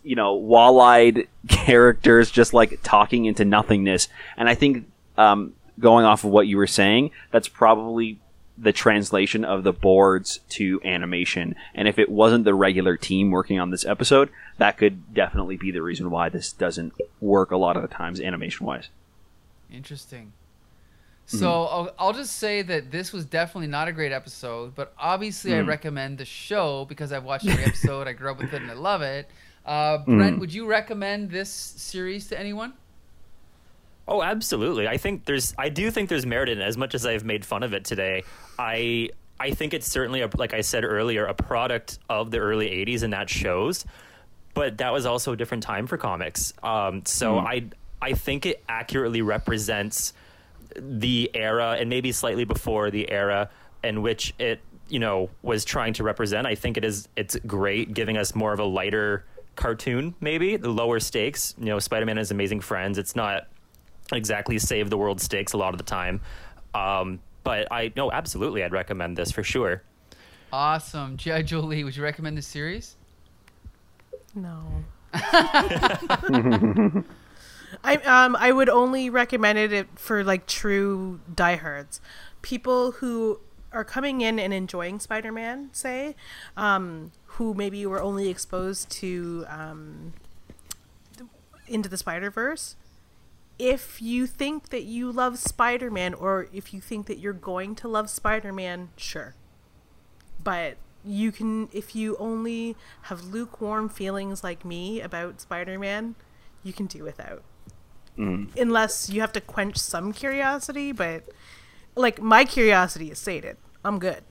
you 0.03 0.17
know 0.17 0.35
wall-eyed 0.35 1.29
characters 1.49 2.31
just 2.31 2.55
like 2.55 2.81
talking 2.83 3.27
into 3.27 3.45
nothingness. 3.45 4.09
And 4.37 4.49
I 4.49 4.55
think 4.55 4.87
um, 5.19 5.55
going 5.79 6.05
off 6.05 6.25
of 6.25 6.31
what 6.31 6.47
you 6.47 6.57
were 6.57 6.67
saying, 6.67 7.11
that's 7.31 7.49
probably 7.49 8.19
the 8.59 8.73
translation 8.73 9.45
of 9.45 9.65
the 9.65 9.73
boards 9.73 10.41
to 10.51 10.81
animation. 10.85 11.55
And 11.75 11.87
if 11.89 11.99
it 11.99 12.09
wasn't 12.09 12.45
the 12.45 12.55
regular 12.55 12.97
team 12.97 13.31
working 13.31 13.61
on 13.61 13.71
this 13.71 13.85
episode, 13.85 14.31
that 14.59 14.79
could 14.79 15.13
definitely 15.15 15.57
be 15.57 15.71
the 15.71 15.83
reason 15.83 16.11
why 16.11 16.29
this 16.31 16.53
doesn't 16.53 16.95
work 17.21 17.51
a 17.51 17.57
lot 17.57 17.77
of 17.77 17.83
the 17.83 17.89
times 17.89 18.21
animation 18.21 18.65
wise. 18.67 18.89
Interesting. 19.73 20.33
Mm-hmm. 21.27 21.39
So 21.39 21.51
I'll, 21.51 21.91
I'll 21.99 22.13
just 22.13 22.37
say 22.39 22.63
that 22.63 22.91
this 22.91 23.13
was 23.13 23.25
definitely 23.27 23.67
not 23.67 23.89
a 23.89 23.93
great 23.93 24.13
episode, 24.13 24.75
but 24.75 24.95
obviously 24.99 25.55
I 25.55 25.59
Mm. 25.59 25.67
recommend 25.69 26.19
the 26.19 26.25
show 26.25 26.85
because 26.85 27.13
I've 27.13 27.25
watched 27.25 27.47
every 27.49 27.65
episode. 27.65 28.07
I 28.07 28.13
grew 28.13 28.31
up 28.31 28.39
with 28.39 28.53
it 28.55 28.63
and 28.63 28.71
I 28.71 28.75
love 28.75 29.03
it. 29.03 29.29
Uh, 29.67 29.99
Mm. 29.99 30.05
Brent, 30.19 30.39
would 30.39 30.55
you 30.55 30.67
recommend 30.67 31.31
this 31.31 31.51
series 31.51 32.29
to 32.29 32.39
anyone? 32.39 32.75
Oh, 34.09 34.23
absolutely. 34.23 34.87
I 34.87 34.97
think 34.97 35.25
there's 35.25 35.55
I 35.59 35.69
do 35.69 35.91
think 35.91 36.09
there's 36.09 36.27
merit 36.27 36.49
in 36.49 36.61
it 36.61 36.65
as 36.65 36.77
much 36.77 36.95
as 36.95 37.05
I've 37.05 37.25
made 37.25 37.45
fun 37.45 37.63
of 37.63 37.73
it 37.73 37.85
today. 37.85 38.23
I 38.59 39.11
I 39.39 39.51
think 39.51 39.75
it's 39.75 39.87
certainly 39.87 40.23
a, 40.23 40.31
like 40.37 40.55
I 40.55 40.61
said 40.61 40.85
earlier 40.85 41.27
a 41.27 41.35
product 41.35 41.99
of 42.09 42.31
the 42.31 42.39
early 42.39 42.69
80s 42.69 43.03
and 43.03 43.13
that 43.13 43.29
shows. 43.29 43.85
But 44.55 44.79
that 44.79 44.93
was 44.93 45.05
also 45.07 45.33
a 45.33 45.37
different 45.37 45.65
time 45.65 45.87
for 45.87 45.99
comics. 45.99 46.53
Um, 46.63 47.05
so 47.05 47.39
I 47.39 47.65
I 48.01 48.13
think 48.13 48.47
it 48.47 48.63
accurately 48.69 49.23
represents 49.23 50.13
the 50.77 51.31
era 51.35 51.77
and 51.79 51.91
maybe 51.91 52.13
slightly 52.13 52.45
before 52.45 52.91
the 52.91 53.11
era 53.11 53.51
in 53.83 54.03
which 54.03 54.35
it 54.39 54.61
you 54.89 55.01
know 55.01 55.31
was 55.43 55.65
trying 55.65 55.95
to 55.95 56.05
represent. 56.05 56.47
I 56.47 56.55
think 56.55 56.77
it 56.77 56.85
is 56.85 57.09
it's 57.17 57.37
great 57.47 57.93
giving 57.93 58.17
us 58.17 58.37
more 58.37 58.53
of 58.53 58.61
a 58.61 58.65
lighter 58.65 59.25
cartoon 59.57 60.15
maybe 60.21 60.59
the 60.59 60.69
lower 60.69 61.01
stakes 61.01 61.55
you 61.59 61.65
know 61.65 61.79
spider-man 61.79 62.19
has 62.19 62.31
amazing 62.31 62.61
friends 62.61 62.99
it's 62.99 63.17
not 63.17 63.47
exactly 64.13 64.59
save 64.59 64.91
the 64.91 64.99
world 64.99 65.21
stakes 65.21 65.53
a 65.53 65.57
lot 65.57 65.75
of 65.75 65.79
the 65.79 65.85
time 65.85 66.21
um, 66.75 67.19
but 67.45 67.71
i 67.71 67.93
no 67.97 68.11
absolutely 68.13 68.63
i'd 68.63 68.73
recommend 68.73 69.17
this 69.17 69.31
for 69.31 69.43
sure 69.43 69.83
Awesome. 70.53 71.17
G.I. 71.17 71.43
Jolie, 71.43 71.85
would 71.85 71.97
you 71.97 72.03
recommend 72.03 72.39
this 72.39 72.47
series? 72.47 72.97
No. 74.35 74.63
I 77.85 77.97
um 78.05 78.37
I 78.37 78.53
would 78.53 78.69
only 78.69 79.11
recommend 79.11 79.59
it 79.59 79.89
for 79.97 80.23
like 80.23 80.47
true 80.47 81.21
diehards, 81.35 82.01
people 82.43 82.93
who 82.93 83.41
are 83.73 83.85
coming 83.85 84.21
in 84.21 84.39
and 84.39 84.55
enjoying 84.55 85.01
Spider-Man, 85.01 85.71
say, 85.73 86.15
um, 86.57 87.13
who 87.25 87.53
maybe 87.55 87.85
were 87.85 88.01
only 88.01 88.29
exposed 88.29 88.91
to 88.91 89.45
um, 89.49 90.13
into 91.67 91.89
the 91.89 91.97
Spider 91.97 92.31
Verse. 92.31 92.77
If 93.59 94.03
you 94.03 94.27
think 94.27 94.69
that 94.69 94.85
you 94.85 95.11
love 95.11 95.39
Spider-Man, 95.39 96.15
or 96.15 96.49
if 96.53 96.75
you 96.75 96.81
think 96.81 97.07
that 97.07 97.19
you're 97.19 97.33
going 97.33 97.75
to 97.77 97.89
love 97.89 98.11
Spider-Man, 98.11 98.91
sure. 98.97 99.35
But 100.43 100.77
you 101.07 101.31
can 101.31 101.69
if 101.73 101.95
you 101.95 102.17
only 102.19 102.77
have 103.03 103.25
lukewarm 103.25 103.89
feelings 103.89 104.43
like 104.43 104.65
me 104.65 105.01
about 105.01 105.41
spider-man 105.41 106.17
you 106.65 106.73
can 106.73 106.87
do 106.87 107.05
without. 107.05 107.43
Unless 108.57 109.09
you 109.11 109.21
have 109.21 109.33
to 109.33 109.41
quench 109.41 109.77
some 109.77 110.13
curiosity 110.13 110.91
but 110.91 111.25
like 111.95 112.21
my 112.21 112.45
curiosity 112.45 113.11
is 113.11 113.19
sated. 113.19 113.57
I'm 113.85 113.99
good. 113.99 114.25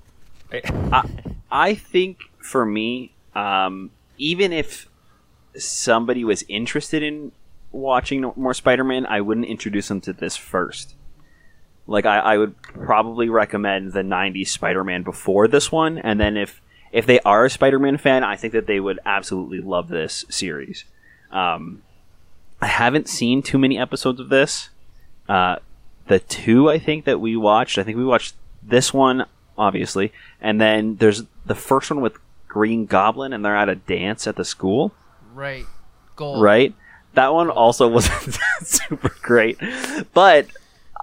I 1.49 1.76
think 1.76 2.19
for 2.39 2.65
me, 2.65 3.13
um, 3.34 3.91
even 4.17 4.51
if 4.51 4.88
somebody 5.55 6.23
was 6.26 6.43
interested 6.49 7.01
in 7.01 7.32
watching 7.76 8.32
more 8.36 8.53
Spider-Man, 8.53 9.05
I 9.05 9.21
wouldn't 9.21 9.47
introduce 9.47 9.88
them 9.89 10.01
to 10.01 10.13
this 10.13 10.36
first. 10.36 10.95
Like 11.88 12.05
I, 12.05 12.19
I 12.19 12.38
would 12.38 12.59
probably 12.61 13.30
recommend 13.30 13.93
the 13.93 14.01
'90s 14.01 14.47
Spider-Man 14.47 15.03
before 15.03 15.47
this 15.47 15.71
one, 15.71 15.97
and 15.99 16.19
then 16.19 16.36
if 16.38 16.61
if 16.91 17.05
they 17.05 17.19
are 17.19 17.45
a 17.45 17.49
Spider-Man 17.49 17.97
fan, 17.97 18.23
I 18.23 18.36
think 18.38 18.53
that 18.53 18.65
they 18.65 18.80
would 18.80 18.99
absolutely 19.05 19.59
love 19.59 19.89
this 19.89 20.26
series. 20.30 20.86
Um, 21.30 21.84
I 22.61 22.67
haven't 22.67 23.09
seen 23.09 23.43
too 23.43 23.57
many 23.59 23.78
episodes 23.78 24.19
of 24.19 24.30
this. 24.30 24.69
Uh, 25.28 25.57
the 26.07 26.19
two 26.19 26.69
I 26.69 26.80
think 26.80 27.05
that 27.05 27.19
we 27.19 27.36
watched, 27.36 27.78
I 27.78 27.84
think 27.84 27.97
we 27.97 28.05
watched 28.05 28.36
this 28.63 28.93
one 28.93 29.26
obviously, 29.57 30.11
and 30.41 30.59
then 30.59 30.95
there's 30.97 31.23
the 31.45 31.55
first 31.55 31.89
one 31.89 32.01
with 32.01 32.17
Green 32.47 32.86
Goblin, 32.86 33.34
and 33.34 33.43
they're 33.43 33.55
at 33.55 33.69
a 33.69 33.76
dance 33.76 34.28
at 34.28 34.36
the 34.36 34.45
school, 34.45 34.93
Right. 35.34 35.65
Gold. 36.15 36.41
right? 36.41 36.73
That 37.16 37.34
one 37.34 37.49
also 37.49 37.88
wasn't 37.89 38.38
super 38.61 39.16
great, 39.22 39.57
but 40.13 40.47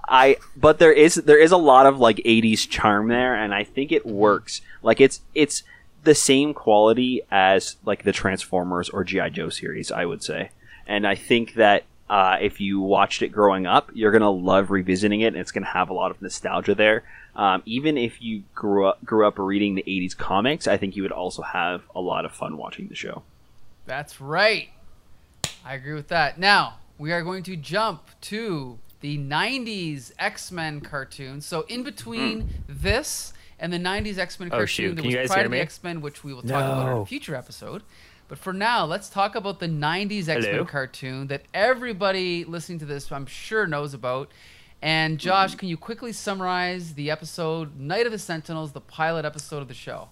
I 0.07 0.37
but 0.55 0.79
there 0.79 0.93
is 0.93 1.15
there 1.15 1.39
is 1.39 1.51
a 1.51 1.57
lot 1.57 1.85
of 1.85 1.99
like 1.99 2.17
80s 2.17 2.69
charm 2.69 3.07
there, 3.07 3.35
and 3.35 3.53
I 3.53 3.63
think 3.63 3.91
it 3.91 4.05
works. 4.05 4.61
Like 4.81 5.01
it's 5.01 5.21
it's 5.33 5.63
the 6.03 6.15
same 6.15 6.53
quality 6.53 7.21
as 7.31 7.77
like 7.85 8.03
the 8.03 8.11
Transformers 8.11 8.89
or 8.89 9.03
GI 9.03 9.31
Joe 9.31 9.49
series, 9.49 9.91
I 9.91 10.05
would 10.05 10.23
say, 10.23 10.51
and 10.87 11.05
I 11.07 11.15
think 11.15 11.55
that. 11.55 11.83
Uh, 12.09 12.37
if 12.41 12.59
you 12.59 12.79
watched 12.79 13.23
it 13.23 13.29
growing 13.29 13.65
up, 13.65 13.89
you're 13.93 14.11
gonna 14.11 14.29
love 14.29 14.69
revisiting 14.69 15.21
it, 15.21 15.27
and 15.27 15.37
it's 15.37 15.51
gonna 15.51 15.65
have 15.65 15.89
a 15.89 15.93
lot 15.93 16.11
of 16.11 16.21
nostalgia 16.21 16.75
there. 16.75 17.01
Um, 17.35 17.63
even 17.65 17.97
if 17.97 18.21
you 18.21 18.43
grew 18.53 18.85
up 18.85 19.03
grew 19.03 19.25
up 19.25 19.39
reading 19.39 19.73
the 19.73 19.83
'80s 19.87 20.15
comics, 20.15 20.67
I 20.67 20.77
think 20.77 20.95
you 20.95 21.01
would 21.01 21.13
also 21.13 21.41
have 21.41 21.81
a 21.95 22.01
lot 22.01 22.25
of 22.25 22.31
fun 22.31 22.57
watching 22.57 22.89
the 22.89 22.93
show. 22.93 23.23
That's 23.87 24.21
right. 24.21 24.69
I 25.65 25.75
agree 25.75 25.93
with 25.93 26.09
that. 26.09 26.37
Now, 26.37 26.75
we 26.97 27.11
are 27.11 27.21
going 27.23 27.43
to 27.43 27.55
jump 27.55 28.09
to 28.21 28.79
the 29.01 29.17
90s 29.17 30.11
X 30.19 30.51
Men 30.51 30.81
cartoon. 30.81 31.41
So, 31.41 31.61
in 31.67 31.83
between 31.83 32.49
this 32.67 33.33
and 33.59 33.71
the 33.71 33.77
90s 33.79 34.17
X 34.17 34.39
Men 34.39 34.49
Oh, 34.49 34.57
cartoon, 34.57 34.67
shoot. 34.67 34.95
there 34.95 35.01
Can 35.03 35.11
you 35.11 35.17
was 35.17 35.23
guys 35.23 35.27
Pride 35.29 35.37
hear 35.39 35.45
of 35.45 35.51
the? 35.51 35.59
X 35.61 35.83
Men, 35.83 36.01
which 36.01 36.23
we 36.23 36.33
will 36.33 36.41
talk 36.41 36.49
about 36.63 36.95
in 36.95 36.97
a 37.01 37.05
future 37.05 37.35
episode. 37.35 37.83
But 38.29 38.37
for 38.39 38.53
now, 38.53 38.85
let's 38.85 39.09
talk 39.09 39.35
about 39.35 39.59
the 39.59 39.67
90s 39.67 40.27
X 40.27 40.45
Men 40.45 40.65
cartoon 40.65 41.27
that 41.27 41.43
everybody 41.53 42.45
listening 42.45 42.79
to 42.79 42.85
this, 42.85 43.11
I'm 43.11 43.25
sure, 43.25 43.67
knows 43.67 43.93
about. 43.93 44.31
And, 44.81 45.17
Josh, 45.17 45.55
can 45.55 45.69
you 45.69 45.77
quickly 45.77 46.11
summarize 46.11 46.95
the 46.95 47.09
episode 47.09 47.79
Night 47.79 48.05
of 48.05 48.11
the 48.11 48.19
Sentinels, 48.19 48.73
the 48.73 48.81
pilot 48.81 49.23
episode 49.23 49.61
of 49.61 49.69
the 49.69 49.73
show? 49.73 50.09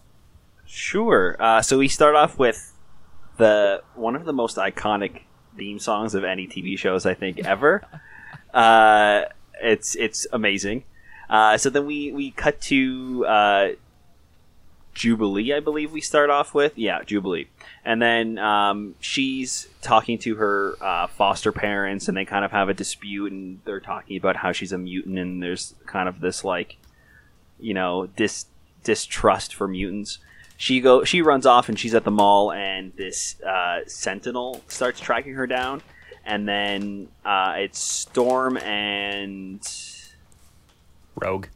Sure. 0.65 1.35
Uh, 1.39 1.61
so 1.61 1.77
we 1.77 1.89
start 1.89 2.15
off 2.15 2.39
with 2.39 2.73
the 3.37 3.81
one 3.95 4.15
of 4.15 4.23
the 4.23 4.31
most 4.33 4.55
iconic 4.55 5.23
theme 5.57 5.79
songs 5.79 6.15
of 6.15 6.23
any 6.23 6.47
TV 6.47 6.77
shows 6.77 7.05
I 7.05 7.13
think 7.13 7.39
ever. 7.45 7.83
uh, 8.53 9.23
it's 9.61 9.95
it's 9.95 10.27
amazing. 10.33 10.83
Uh, 11.29 11.57
so 11.57 11.69
then 11.69 11.85
we 11.85 12.11
we 12.11 12.31
cut 12.31 12.59
to 12.61 13.25
uh, 13.25 13.67
Jubilee, 14.93 15.53
I 15.53 15.59
believe 15.59 15.91
we 15.91 16.01
start 16.01 16.29
off 16.29 16.53
with. 16.53 16.77
Yeah, 16.77 17.01
Jubilee. 17.03 17.47
And 17.85 18.01
then 18.01 18.37
um, 18.37 18.95
she's 18.99 19.67
talking 19.81 20.17
to 20.19 20.35
her 20.35 20.75
uh, 20.81 21.07
foster 21.07 21.51
parents, 21.51 22.07
and 22.07 22.17
they 22.17 22.25
kind 22.25 22.43
of 22.43 22.51
have 22.51 22.69
a 22.69 22.73
dispute, 22.73 23.31
and 23.31 23.59
they're 23.63 23.79
talking 23.79 24.17
about 24.17 24.35
how 24.37 24.51
she's 24.51 24.71
a 24.73 24.77
mutant, 24.77 25.17
and 25.17 25.41
there's 25.41 25.75
kind 25.85 26.09
of 26.09 26.19
this 26.19 26.43
like, 26.43 26.77
you 27.59 27.73
know, 27.73 28.07
dis 28.07 28.45
distrust 28.83 29.55
for 29.55 29.67
mutants. 29.67 30.19
She 30.61 30.79
go 30.79 31.03
she 31.03 31.23
runs 31.23 31.47
off, 31.47 31.69
and 31.69 31.79
she's 31.79 31.95
at 31.95 32.03
the 32.03 32.11
mall, 32.11 32.51
and 32.51 32.93
this 32.95 33.41
uh, 33.41 33.79
sentinel 33.87 34.61
starts 34.67 34.99
tracking 34.99 35.33
her 35.33 35.47
down, 35.47 35.81
and 36.23 36.47
then 36.47 37.07
uh, 37.25 37.55
it's 37.57 37.79
Storm 37.79 38.57
and 38.57 39.59
Rogue. 41.15 41.47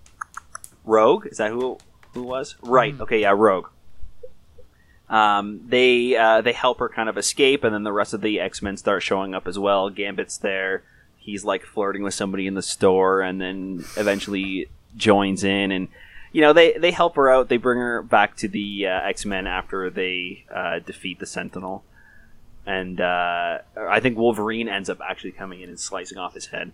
Rogue. 0.83 1.27
Is 1.27 1.37
that 1.37 1.51
who 1.51 1.77
who 2.15 2.23
was? 2.23 2.55
Right. 2.63 2.99
Okay. 2.99 3.21
Yeah. 3.21 3.35
Rogue. 3.37 3.67
Um, 5.07 5.61
they 5.67 6.15
uh, 6.15 6.41
they 6.41 6.53
help 6.53 6.79
her 6.79 6.89
kind 6.89 7.07
of 7.07 7.15
escape, 7.15 7.63
and 7.63 7.75
then 7.75 7.83
the 7.83 7.93
rest 7.93 8.15
of 8.15 8.21
the 8.21 8.39
X 8.39 8.63
Men 8.63 8.75
start 8.75 9.03
showing 9.03 9.35
up 9.35 9.47
as 9.47 9.59
well. 9.59 9.91
Gambit's 9.91 10.39
there. 10.39 10.81
He's 11.19 11.45
like 11.45 11.63
flirting 11.63 12.01
with 12.01 12.15
somebody 12.15 12.47
in 12.47 12.55
the 12.55 12.63
store, 12.63 13.21
and 13.21 13.39
then 13.39 13.85
eventually 13.97 14.67
joins 14.97 15.43
in, 15.43 15.69
and 15.71 15.89
you 16.35 16.41
know 16.41 16.51
they 16.51 16.73
they 16.73 16.91
help 16.91 17.15
her 17.15 17.31
out. 17.31 17.47
They 17.47 17.55
bring 17.55 17.79
her 17.79 18.01
back 18.01 18.35
to 18.37 18.49
the 18.49 18.87
uh, 18.87 19.07
X 19.07 19.23
Men 19.23 19.47
after 19.47 19.89
they 19.89 20.43
uh, 20.53 20.79
defeat 20.79 21.19
the 21.19 21.25
Sentinel, 21.25 21.85
and 22.65 22.99
uh, 22.99 23.59
I 23.79 24.01
think 24.01 24.17
Wolverine 24.17 24.67
ends 24.67 24.89
up 24.89 24.99
actually 24.99 25.31
coming 25.31 25.61
in 25.61 25.69
and 25.69 25.79
slicing 25.79 26.17
off 26.17 26.33
his 26.33 26.47
head. 26.47 26.73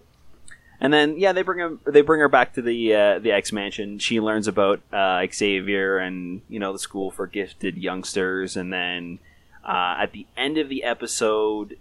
And 0.79 0.91
then 0.91 1.19
yeah, 1.19 1.31
they 1.31 1.43
bring 1.43 1.59
him. 1.59 1.79
They 1.85 2.01
bring 2.01 2.21
her 2.21 2.27
back 2.27 2.53
to 2.53 2.63
the 2.63 2.95
uh, 2.95 3.19
the 3.19 3.31
X 3.33 3.51
Mansion. 3.51 3.99
She 3.99 4.19
learns 4.19 4.47
about 4.47 4.81
uh, 4.91 5.23
Xavier 5.31 5.99
and 5.99 6.41
you 6.49 6.57
know 6.57 6.73
the 6.73 6.79
school 6.79 7.11
for 7.11 7.27
gifted 7.27 7.77
youngsters. 7.77 8.57
And 8.57 8.73
then 8.73 9.19
uh, 9.63 9.97
at 9.99 10.11
the 10.11 10.25
end 10.35 10.57
of 10.57 10.69
the 10.69 10.83
episode, 10.83 11.77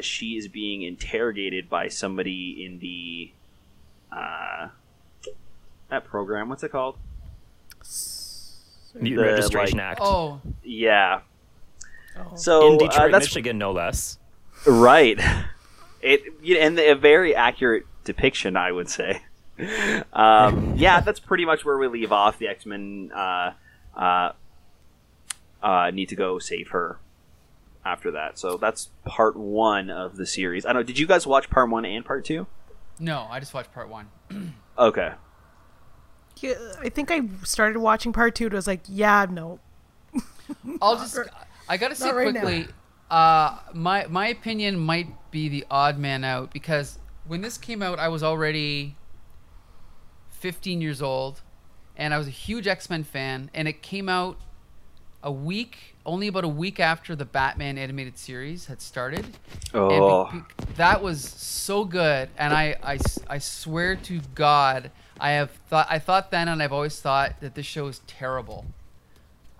she 0.00 0.36
is 0.36 0.46
being 0.46 0.82
interrogated 0.82 1.68
by 1.68 1.88
somebody 1.88 2.64
in 2.64 2.78
the 2.78 3.32
that 5.88 6.04
program. 6.04 6.48
What's 6.48 6.62
it 6.62 6.70
called? 6.70 6.98
Mutant 8.94 9.26
The, 9.26 9.32
Registration 9.34 9.78
like- 9.78 9.86
Act. 9.86 10.00
Oh, 10.02 10.40
Yeah. 10.62 11.20
Oh. 12.18 12.34
So 12.36 12.72
in 12.72 12.78
Detroit, 12.78 13.08
uh, 13.08 13.08
that's 13.08 13.26
Michigan, 13.26 13.58
no 13.58 13.72
less. 13.72 14.18
Right. 14.66 15.20
It 16.02 16.22
and 16.60 16.78
a 16.78 16.94
very 16.94 17.34
accurate 17.34 17.84
depiction, 18.04 18.56
I 18.56 18.70
would 18.70 18.88
say. 18.88 19.22
Um, 20.12 20.74
yeah, 20.76 21.00
that's 21.00 21.18
pretty 21.18 21.44
much 21.44 21.64
where 21.64 21.76
we 21.76 21.88
leave 21.88 22.12
off. 22.12 22.38
The 22.38 22.46
X 22.46 22.64
Men 22.64 23.10
uh, 23.12 23.52
uh, 23.96 24.32
uh, 25.60 25.90
need 25.90 26.10
to 26.10 26.14
go 26.14 26.38
save 26.38 26.68
her 26.68 27.00
after 27.84 28.12
that. 28.12 28.38
So 28.38 28.56
that's 28.56 28.90
part 29.04 29.36
one 29.36 29.90
of 29.90 30.16
the 30.16 30.26
series. 30.26 30.64
I 30.64 30.72
don't 30.74 30.82
know. 30.82 30.86
Did 30.86 30.98
you 30.98 31.08
guys 31.08 31.26
watch 31.26 31.50
part 31.50 31.70
one 31.70 31.84
and 31.84 32.04
part 32.04 32.24
two? 32.24 32.46
no, 33.00 33.26
I 33.28 33.40
just 33.40 33.52
watched 33.52 33.72
part 33.72 33.88
one. 33.88 34.08
Okay. 34.78 35.12
Yeah, 36.40 36.54
I 36.80 36.88
think 36.90 37.10
I 37.10 37.22
started 37.44 37.78
watching 37.78 38.12
part 38.12 38.34
two. 38.34 38.46
and 38.46 38.54
was 38.54 38.66
like, 38.66 38.80
yeah, 38.88 39.26
no. 39.30 39.58
I'll 40.82 40.96
just. 40.96 41.18
I 41.68 41.76
gotta 41.76 41.94
say 41.94 42.06
not 42.06 42.14
right 42.16 42.32
now. 42.34 42.40
quickly. 42.40 42.68
Uh, 43.10 43.58
my 43.72 44.06
my 44.08 44.28
opinion 44.28 44.78
might 44.78 45.08
be 45.30 45.48
the 45.48 45.64
odd 45.70 45.98
man 45.98 46.24
out 46.24 46.52
because 46.52 46.98
when 47.26 47.40
this 47.40 47.56
came 47.58 47.82
out, 47.82 47.98
I 47.98 48.08
was 48.08 48.22
already 48.22 48.96
15 50.30 50.80
years 50.80 51.00
old, 51.02 51.40
and 51.96 52.12
I 52.14 52.18
was 52.18 52.26
a 52.26 52.30
huge 52.32 52.66
X 52.66 52.90
Men 52.90 53.04
fan, 53.04 53.50
and 53.54 53.66
it 53.68 53.82
came 53.82 54.08
out 54.08 54.38
a 55.22 55.32
week, 55.32 55.96
only 56.04 56.28
about 56.28 56.44
a 56.44 56.48
week 56.48 56.78
after 56.78 57.16
the 57.16 57.24
Batman 57.24 57.78
animated 57.78 58.16
series 58.18 58.66
had 58.66 58.80
started. 58.80 59.26
Oh, 59.74 60.26
And 60.26 60.44
be- 60.58 60.64
be- 60.66 60.72
that 60.74 61.02
was 61.02 61.24
so 61.24 61.84
good, 61.84 62.28
and 62.38 62.52
I, 62.54 62.76
I, 62.82 62.98
I 63.28 63.38
swear 63.38 63.96
to 63.96 64.20
God, 64.34 64.90
I 65.20 65.30
have 65.30 65.50
thought 65.68 65.86
I 65.90 65.98
thought 65.98 66.30
then, 66.30 66.48
and 66.48 66.62
I've 66.62 66.72
always 66.72 67.00
thought 67.00 67.40
that 67.40 67.54
this 67.54 67.66
show 67.66 67.86
is 67.86 68.00
terrible. 68.06 68.66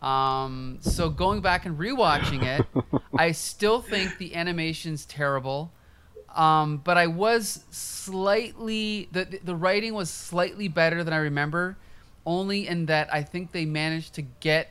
Um, 0.01 0.79
so 0.83 1.09
going 1.09 1.41
back 1.41 1.65
and 1.65 1.79
rewatching 1.79 2.43
it, 2.45 2.67
I 3.19 3.33
still 3.33 3.81
think 3.81 4.19
the 4.19 4.35
animation's 4.35 5.07
terrible. 5.07 5.73
Um, 6.35 6.79
but 6.79 6.99
I 6.99 7.07
was 7.07 7.65
slightly 7.71 9.09
the 9.13 9.41
the 9.43 9.57
writing 9.57 9.95
was 9.95 10.11
slightly 10.11 10.69
better 10.69 11.03
than 11.03 11.15
I 11.15 11.19
remember, 11.19 11.79
only 12.27 12.69
in 12.69 12.87
that 12.87 13.13
I 13.13 13.23
think 13.23 13.53
they 13.53 13.65
managed 13.65 14.15
to 14.15 14.23
get 14.23 14.69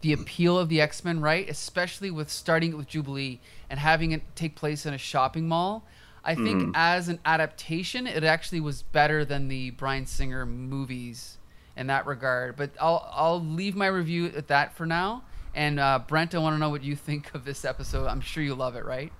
the 0.00 0.14
appeal 0.14 0.58
of 0.58 0.70
the 0.70 0.80
X 0.80 1.04
Men 1.04 1.20
right, 1.20 1.48
especially 1.48 2.10
with 2.10 2.30
starting 2.30 2.72
it 2.72 2.76
with 2.76 2.88
Jubilee 2.88 3.40
and 3.68 3.78
having 3.78 4.12
it 4.12 4.22
take 4.34 4.56
place 4.56 4.86
in 4.86 4.94
a 4.94 4.98
shopping 4.98 5.46
mall. 5.46 5.84
I 6.22 6.34
think 6.34 6.72
as 6.74 7.08
an 7.08 7.18
adaptation, 7.24 8.06
it 8.06 8.24
actually 8.24 8.60
was 8.60 8.82
better 8.82 9.24
than 9.24 9.48
the 9.48 9.70
Bryan 9.70 10.06
Singer 10.06 10.44
movies 10.44 11.38
in 11.76 11.86
that 11.86 12.06
regard. 12.06 12.56
But 12.56 12.70
I'll 12.80 13.10
I'll 13.12 13.40
leave 13.42 13.74
my 13.74 13.86
review 13.86 14.26
at 14.36 14.48
that 14.48 14.76
for 14.76 14.86
now. 14.86 15.24
And 15.54 15.80
uh, 15.80 16.00
Brent, 16.06 16.34
I 16.34 16.38
want 16.38 16.54
to 16.54 16.58
know 16.58 16.70
what 16.70 16.82
you 16.82 16.96
think 17.08 17.34
of 17.34 17.44
this 17.44 17.64
episode. 17.64 18.06
I'm 18.06 18.20
sure 18.20 18.42
you 18.42 18.54
love 18.54 18.76
it, 18.76 18.84
right? 18.84 19.12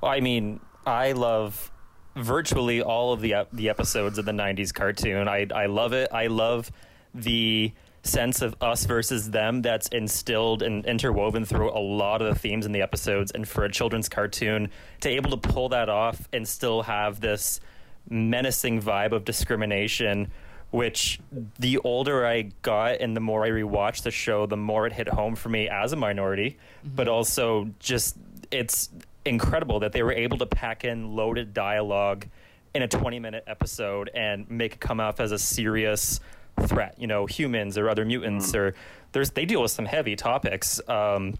Well, 0.00 0.10
I 0.10 0.20
mean, 0.20 0.60
I 0.86 1.12
love 1.12 1.70
virtually 2.14 2.82
all 2.82 3.12
of 3.12 3.20
the 3.20 3.46
the 3.52 3.68
episodes 3.68 4.18
of 4.18 4.24
the 4.24 4.32
'90s 4.32 4.72
cartoon. 4.72 5.28
I 5.28 5.46
I 5.54 5.66
love 5.66 5.92
it. 5.92 6.10
I 6.12 6.28
love 6.28 6.70
the 7.14 7.72
sense 8.06 8.42
of 8.42 8.54
us 8.60 8.84
versus 8.84 9.30
them 9.30 9.62
that's 9.62 9.88
instilled 9.88 10.62
and 10.62 10.84
interwoven 10.86 11.44
through 11.44 11.70
a 11.70 11.78
lot 11.78 12.22
of 12.22 12.28
the 12.28 12.34
themes 12.34 12.66
in 12.66 12.72
the 12.72 12.82
episodes. 12.82 13.32
And 13.32 13.46
for 13.46 13.64
a 13.64 13.70
children's 13.70 14.08
cartoon 14.08 14.70
to 15.00 15.08
able 15.08 15.30
to 15.30 15.36
pull 15.36 15.70
that 15.70 15.88
off 15.88 16.28
and 16.32 16.46
still 16.46 16.82
have 16.82 17.20
this 17.20 17.60
menacing 18.08 18.80
vibe 18.80 19.12
of 19.12 19.24
discrimination. 19.24 20.30
Which 20.72 21.20
the 21.58 21.78
older 21.78 22.26
I 22.26 22.50
got 22.62 23.00
and 23.00 23.16
the 23.16 23.20
more 23.20 23.44
I 23.44 23.50
rewatched 23.50 24.02
the 24.02 24.10
show, 24.10 24.46
the 24.46 24.56
more 24.56 24.86
it 24.86 24.92
hit 24.92 25.08
home 25.08 25.36
for 25.36 25.48
me 25.48 25.68
as 25.68 25.92
a 25.92 25.96
minority, 25.96 26.58
mm-hmm. 26.84 26.96
but 26.96 27.08
also 27.08 27.70
just 27.78 28.16
it's 28.50 28.90
incredible 29.24 29.80
that 29.80 29.92
they 29.92 30.02
were 30.02 30.12
able 30.12 30.38
to 30.38 30.46
pack 30.46 30.84
in 30.84 31.14
loaded 31.14 31.54
dialogue 31.54 32.26
in 32.74 32.82
a 32.82 32.88
20 32.88 33.18
minute 33.20 33.44
episode 33.46 34.10
and 34.14 34.48
make 34.50 34.74
it 34.74 34.80
come 34.80 35.00
off 35.00 35.18
as 35.18 35.32
a 35.32 35.38
serious 35.38 36.20
threat. 36.62 36.94
You 36.98 37.06
know, 37.06 37.26
humans 37.26 37.78
or 37.78 37.88
other 37.88 38.04
mutants, 38.04 38.54
or 38.54 38.74
there's 39.12 39.30
they 39.30 39.44
deal 39.44 39.62
with 39.62 39.70
some 39.70 39.86
heavy 39.86 40.16
topics 40.16 40.80
um, 40.88 41.34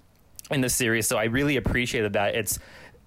in 0.50 0.60
the 0.60 0.68
series. 0.68 1.06
So 1.06 1.16
I 1.16 1.24
really 1.24 1.56
appreciated 1.56 2.14
that. 2.14 2.34
It's 2.34 2.58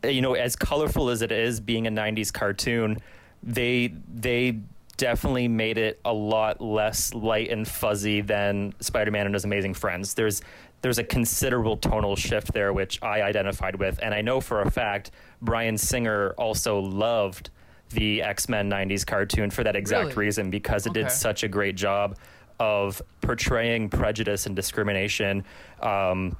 you 0.03 0.21
know 0.21 0.33
as 0.33 0.55
colorful 0.55 1.09
as 1.09 1.21
it 1.21 1.31
is 1.31 1.59
being 1.59 1.87
a 1.87 1.91
90s 1.91 2.31
cartoon, 2.31 2.97
they 3.43 3.93
they 4.13 4.59
definitely 4.97 5.47
made 5.47 5.77
it 5.77 5.99
a 6.03 6.13
lot 6.13 6.59
less 6.59 7.13
light 7.13 7.49
and 7.49 7.65
fuzzy 7.65 8.19
than 8.19 8.73
Spider-Man 8.81 9.25
and 9.25 9.33
His 9.33 9.45
Amazing 9.45 9.73
Friends. 9.73 10.13
There's 10.13 10.41
there's 10.81 10.97
a 10.97 11.03
considerable 11.03 11.77
tonal 11.77 12.15
shift 12.15 12.53
there, 12.53 12.71
which 12.71 13.01
I 13.01 13.21
identified 13.21 13.75
with, 13.75 13.99
and 14.01 14.13
I 14.13 14.21
know 14.21 14.39
for 14.39 14.61
a 14.61 14.71
fact 14.71 15.11
Bryan 15.41 15.77
Singer 15.77 16.33
also 16.37 16.79
loved 16.79 17.49
the 17.89 18.21
X 18.21 18.47
Men 18.49 18.69
'90s 18.69 19.05
cartoon 19.05 19.49
for 19.49 19.63
that 19.63 19.75
exact 19.75 20.09
Really? 20.09 20.27
reason 20.27 20.49
because 20.49 20.85
it 20.85 20.91
Okay. 20.91 21.03
did 21.03 21.11
such 21.11 21.43
a 21.43 21.47
great 21.47 21.75
job 21.75 22.17
of 22.59 23.01
portraying 23.21 23.89
prejudice 23.89 24.45
and 24.45 24.55
discrimination. 24.55 25.43
Um, 25.81 26.35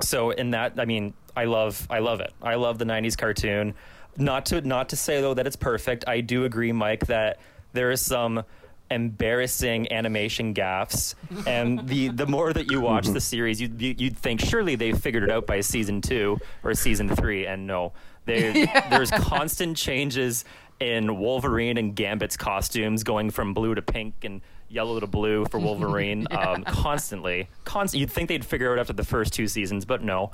so 0.00 0.30
in 0.30 0.50
that, 0.52 0.74
I 0.78 0.84
mean, 0.84 1.14
I 1.36 1.44
love, 1.44 1.86
I 1.90 1.98
love 1.98 2.20
it. 2.20 2.32
I 2.42 2.54
love 2.54 2.78
the 2.78 2.84
'90s 2.84 3.16
cartoon. 3.18 3.74
Not 4.16 4.46
to 4.46 4.60
not 4.62 4.88
to 4.90 4.96
say 4.96 5.20
though 5.20 5.34
that 5.34 5.46
it's 5.46 5.56
perfect. 5.56 6.04
I 6.08 6.20
do 6.20 6.44
agree, 6.44 6.72
Mike, 6.72 7.06
that 7.06 7.38
there 7.72 7.90
is 7.90 8.04
some 8.04 8.44
embarrassing 8.90 9.92
animation 9.92 10.54
gaffes 10.54 11.14
and 11.46 11.86
the 11.88 12.08
the 12.08 12.26
more 12.26 12.52
that 12.54 12.70
you 12.70 12.80
watch 12.80 13.06
the 13.06 13.20
series 13.20 13.60
you'd, 13.60 13.80
you- 13.82 13.94
you'd 13.98 14.16
think 14.16 14.40
surely 14.40 14.76
they 14.76 14.92
figured 14.92 15.22
it 15.22 15.30
out 15.30 15.46
by 15.46 15.60
season 15.60 16.00
two 16.00 16.38
or 16.64 16.72
season 16.74 17.06
three 17.14 17.46
and 17.46 17.66
no 17.66 17.92
they, 18.24 18.64
there's 18.90 19.10
constant 19.10 19.76
changes 19.76 20.44
in 20.80 21.18
wolverine 21.18 21.76
and 21.76 21.94
gambit's 21.96 22.36
costumes 22.36 23.02
going 23.02 23.30
from 23.30 23.54
blue 23.54 23.74
to 23.74 23.82
pink 23.82 24.14
and 24.22 24.40
yellow 24.68 25.00
to 25.00 25.06
blue 25.06 25.44
for 25.46 25.58
wolverine 25.58 26.26
um, 26.32 26.62
constantly 26.64 27.48
constant 27.64 28.00
you'd 28.00 28.10
think 28.10 28.28
they'd 28.28 28.44
figure 28.44 28.70
it 28.70 28.74
out 28.74 28.80
after 28.80 28.92
the 28.92 29.04
first 29.04 29.32
two 29.32 29.48
seasons 29.48 29.84
but 29.84 30.02
no 30.02 30.30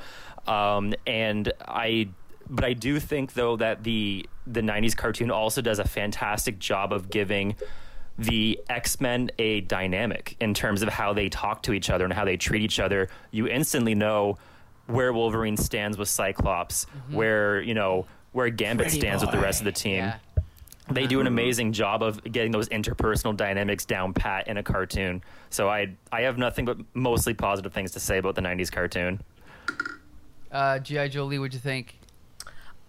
um, 0.46 0.92
and 1.06 1.52
i 1.66 2.08
but 2.48 2.64
I 2.64 2.72
do 2.74 3.00
think 3.00 3.34
though 3.34 3.56
that 3.56 3.84
the 3.84 4.28
the 4.46 4.60
'90s 4.60 4.96
cartoon 4.96 5.30
also 5.30 5.60
does 5.62 5.78
a 5.78 5.84
fantastic 5.84 6.58
job 6.58 6.92
of 6.92 7.10
giving 7.10 7.56
the 8.18 8.60
X 8.68 9.00
Men 9.00 9.30
a 9.38 9.62
dynamic 9.62 10.36
in 10.40 10.54
terms 10.54 10.82
of 10.82 10.88
how 10.88 11.12
they 11.12 11.28
talk 11.28 11.62
to 11.64 11.72
each 11.72 11.90
other 11.90 12.04
and 12.04 12.12
how 12.12 12.24
they 12.24 12.36
treat 12.36 12.62
each 12.62 12.80
other. 12.80 13.08
You 13.30 13.48
instantly 13.48 13.94
know 13.94 14.38
where 14.86 15.12
Wolverine 15.12 15.56
stands 15.56 15.96
with 15.96 16.08
Cyclops, 16.08 16.86
where 17.10 17.60
you 17.60 17.74
know 17.74 18.06
where 18.32 18.50
Gambit 18.50 18.86
Pretty 18.86 19.00
stands 19.00 19.22
with 19.22 19.32
the 19.32 19.38
rest 19.38 19.60
of 19.60 19.64
the 19.64 19.72
team. 19.72 19.96
Yeah. 19.96 20.18
They 20.90 21.06
do 21.06 21.20
an 21.20 21.26
amazing 21.26 21.72
job 21.72 22.02
of 22.02 22.22
getting 22.24 22.52
those 22.52 22.68
interpersonal 22.68 23.34
dynamics 23.34 23.86
down 23.86 24.12
pat 24.12 24.48
in 24.48 24.58
a 24.58 24.62
cartoon. 24.62 25.22
So 25.48 25.68
I 25.68 25.94
I 26.12 26.22
have 26.22 26.36
nothing 26.36 26.66
but 26.66 26.78
mostly 26.92 27.32
positive 27.32 27.72
things 27.72 27.92
to 27.92 28.00
say 28.00 28.18
about 28.18 28.34
the 28.34 28.42
'90s 28.42 28.70
cartoon. 28.70 29.22
Uh, 30.52 30.78
GI 30.78 31.08
Jolie, 31.08 31.38
what'd 31.38 31.54
you 31.54 31.60
think? 31.60 31.98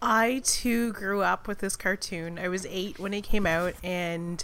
I 0.02 0.42
too 0.44 0.92
grew 0.94 1.22
up 1.22 1.48
with 1.48 1.60
this 1.60 1.76
cartoon. 1.76 2.38
I 2.38 2.50
was 2.50 2.66
eight 2.70 3.00
when 3.00 3.14
it 3.14 3.22
came 3.22 3.48
out, 3.48 3.74
and 3.84 4.44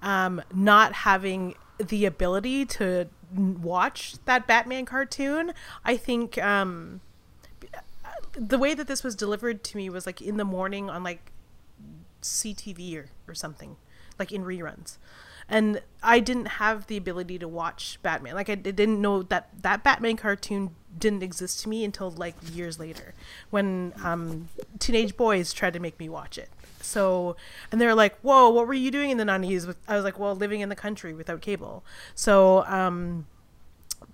um, 0.00 0.40
not 0.54 0.92
having 0.92 1.54
the 1.78 2.06
ability 2.06 2.64
to 2.66 3.08
watch 3.36 4.14
that 4.26 4.46
Batman 4.46 4.84
cartoon, 4.84 5.52
I 5.84 5.96
think 5.96 6.42
um, 6.42 7.00
the 8.32 8.58
way 8.58 8.74
that 8.74 8.86
this 8.86 9.02
was 9.02 9.14
delivered 9.14 9.64
to 9.64 9.76
me 9.76 9.90
was 9.90 10.06
like 10.06 10.20
in 10.20 10.36
the 10.36 10.44
morning 10.44 10.88
on 10.88 11.02
like 11.02 11.32
CTV 12.22 12.96
or, 12.96 13.06
or 13.28 13.34
something, 13.34 13.76
like 14.18 14.32
in 14.32 14.44
reruns. 14.44 14.98
And 15.48 15.82
I 16.02 16.20
didn't 16.20 16.46
have 16.46 16.86
the 16.86 16.96
ability 16.96 17.38
to 17.38 17.48
watch 17.48 17.98
Batman. 18.02 18.34
Like 18.34 18.48
I 18.48 18.54
didn't 18.54 19.00
know 19.00 19.22
that 19.24 19.50
that 19.62 19.84
Batman 19.84 20.16
cartoon 20.16 20.70
didn't 20.98 21.22
exist 21.22 21.60
to 21.62 21.68
me 21.68 21.84
until 21.84 22.10
like 22.10 22.34
years 22.52 22.78
later, 22.78 23.14
when 23.50 23.92
um, 24.02 24.48
teenage 24.78 25.16
boys 25.16 25.52
tried 25.52 25.72
to 25.74 25.80
make 25.80 25.98
me 25.98 26.08
watch 26.08 26.38
it. 26.38 26.48
So, 26.80 27.36
and 27.70 27.80
they're 27.80 27.94
like, 27.94 28.18
"Whoa, 28.20 28.50
what 28.50 28.66
were 28.66 28.74
you 28.74 28.90
doing 28.90 29.10
in 29.10 29.18
the 29.18 29.24
nineties?" 29.24 29.66
I 29.88 29.94
was 29.94 30.04
like, 30.04 30.18
"Well, 30.18 30.34
living 30.34 30.60
in 30.60 30.68
the 30.68 30.76
country 30.76 31.12
without 31.12 31.40
cable." 31.40 31.84
So, 32.14 32.64
um, 32.66 33.26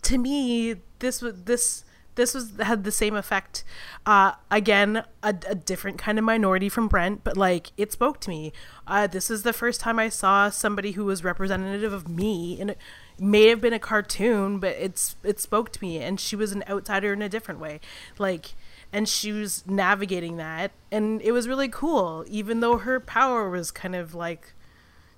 to 0.02 0.18
me, 0.18 0.76
this 0.98 1.22
was 1.22 1.42
this 1.44 1.84
this 2.18 2.34
was 2.34 2.52
had 2.60 2.84
the 2.84 2.92
same 2.92 3.14
effect. 3.14 3.64
Uh, 4.04 4.32
again, 4.50 5.04
a, 5.22 5.34
a 5.46 5.54
different 5.54 5.96
kind 5.96 6.18
of 6.18 6.24
minority 6.24 6.68
from 6.68 6.88
Brent, 6.88 7.24
but 7.24 7.38
like 7.38 7.72
it 7.78 7.92
spoke 7.92 8.20
to 8.20 8.28
me. 8.30 8.52
Uh, 8.86 9.06
this 9.06 9.30
is 9.30 9.44
the 9.44 9.54
first 9.54 9.80
time 9.80 9.98
I 9.98 10.10
saw 10.10 10.50
somebody 10.50 10.92
who 10.92 11.06
was 11.06 11.24
representative 11.24 11.92
of 11.92 12.08
me, 12.08 12.60
and 12.60 12.70
it 12.70 12.78
may 13.18 13.46
have 13.46 13.60
been 13.60 13.72
a 13.72 13.78
cartoon, 13.78 14.58
but 14.58 14.76
it's 14.78 15.16
it 15.22 15.40
spoke 15.40 15.72
to 15.72 15.82
me. 15.82 15.98
And 15.98 16.20
she 16.20 16.36
was 16.36 16.52
an 16.52 16.64
outsider 16.68 17.14
in 17.14 17.22
a 17.22 17.30
different 17.30 17.60
way, 17.60 17.80
like. 18.18 18.54
And 18.90 19.06
she 19.06 19.32
was 19.32 19.66
navigating 19.66 20.38
that, 20.38 20.70
and 20.90 21.20
it 21.20 21.32
was 21.32 21.46
really 21.46 21.68
cool. 21.68 22.24
Even 22.26 22.60
though 22.60 22.78
her 22.78 22.98
power 22.98 23.50
was 23.50 23.70
kind 23.70 23.94
of 23.94 24.14
like 24.14 24.54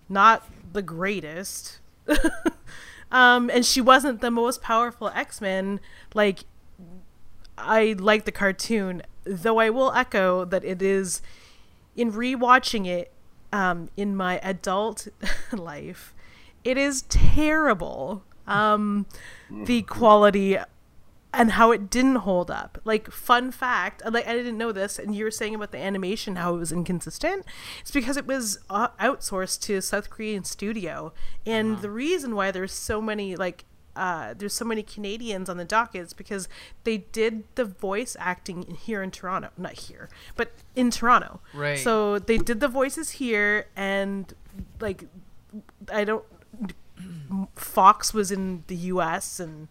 not 0.08 0.44
the 0.72 0.82
greatest, 0.82 1.78
um, 3.12 3.48
and 3.48 3.64
she 3.64 3.80
wasn't 3.80 4.22
the 4.22 4.30
most 4.32 4.60
powerful 4.60 5.06
X 5.14 5.40
Men. 5.40 5.78
Like, 6.14 6.40
I 7.60 7.94
like 7.98 8.24
the 8.24 8.32
cartoon, 8.32 9.02
though 9.24 9.58
I 9.58 9.70
will 9.70 9.92
echo 9.92 10.44
that 10.44 10.64
it 10.64 10.82
is 10.82 11.22
in 11.96 12.12
rewatching 12.12 12.86
it 12.86 13.12
um, 13.52 13.88
in 13.96 14.16
my 14.16 14.38
adult 14.42 15.08
life, 15.52 16.14
it 16.64 16.76
is 16.76 17.02
terrible. 17.02 18.24
Um, 18.46 19.06
the 19.48 19.82
quality 19.82 20.58
and 21.32 21.52
how 21.52 21.70
it 21.70 21.90
didn't 21.90 22.16
hold 22.16 22.50
up. 22.50 22.80
Like 22.84 23.10
fun 23.10 23.52
fact, 23.52 24.02
like 24.10 24.26
I 24.26 24.32
didn't 24.32 24.58
know 24.58 24.72
this, 24.72 24.98
and 24.98 25.14
you 25.14 25.24
were 25.24 25.30
saying 25.30 25.54
about 25.54 25.70
the 25.70 25.78
animation 25.78 26.36
how 26.36 26.54
it 26.56 26.58
was 26.58 26.72
inconsistent. 26.72 27.44
It's 27.80 27.90
because 27.90 28.16
it 28.16 28.26
was 28.26 28.58
uh, 28.68 28.88
outsourced 29.00 29.60
to 29.62 29.76
a 29.76 29.82
South 29.82 30.10
Korean 30.10 30.44
studio, 30.44 31.12
and 31.46 31.78
the 31.80 31.90
reason 31.90 32.34
why 32.34 32.50
there's 32.50 32.72
so 32.72 33.00
many 33.00 33.36
like 33.36 33.64
uh, 33.96 34.34
there's 34.36 34.54
so 34.54 34.64
many 34.64 34.82
Canadians 34.82 35.48
on 35.48 35.56
the 35.56 35.64
dockets 35.64 36.12
because 36.12 36.48
they 36.84 36.98
did 36.98 37.44
the 37.54 37.64
voice 37.64 38.16
acting 38.18 38.78
here 38.82 39.02
in 39.02 39.10
Toronto, 39.10 39.50
not 39.56 39.72
here, 39.72 40.08
but 40.36 40.52
in 40.76 40.90
Toronto. 40.90 41.40
Right. 41.52 41.78
So 41.78 42.18
they 42.18 42.38
did 42.38 42.60
the 42.60 42.68
voices 42.68 43.12
here, 43.12 43.66
and 43.76 44.32
like 44.80 45.04
I 45.92 46.04
don't. 46.04 46.24
Fox 47.54 48.12
was 48.12 48.30
in 48.30 48.64
the 48.66 48.76
U.S. 48.76 49.40
and 49.40 49.68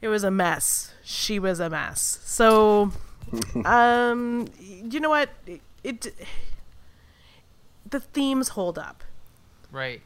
it 0.00 0.08
was 0.08 0.24
a 0.24 0.30
mess. 0.30 0.92
She 1.02 1.38
was 1.38 1.60
a 1.60 1.68
mess. 1.68 2.20
So, 2.24 2.92
um, 3.64 4.48
you 4.58 5.00
know 5.00 5.10
what? 5.10 5.30
It, 5.46 5.60
it 5.82 6.14
the 7.88 8.00
themes 8.00 8.48
hold 8.50 8.78
up. 8.78 9.04
Right. 9.70 10.02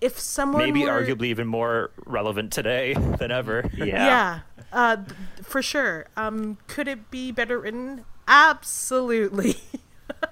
If 0.00 0.18
someone 0.18 0.62
Maybe 0.62 0.84
were, 0.84 0.90
arguably 0.90 1.26
even 1.26 1.46
more 1.46 1.90
relevant 2.04 2.52
today 2.52 2.94
than 3.18 3.30
ever. 3.30 3.68
Yeah. 3.74 3.84
yeah, 3.86 4.40
uh, 4.72 4.96
for 5.42 5.62
sure. 5.62 6.06
Um, 6.16 6.58
could 6.66 6.88
it 6.88 7.10
be 7.10 7.32
better 7.32 7.58
written? 7.58 8.04
Absolutely. 8.28 9.56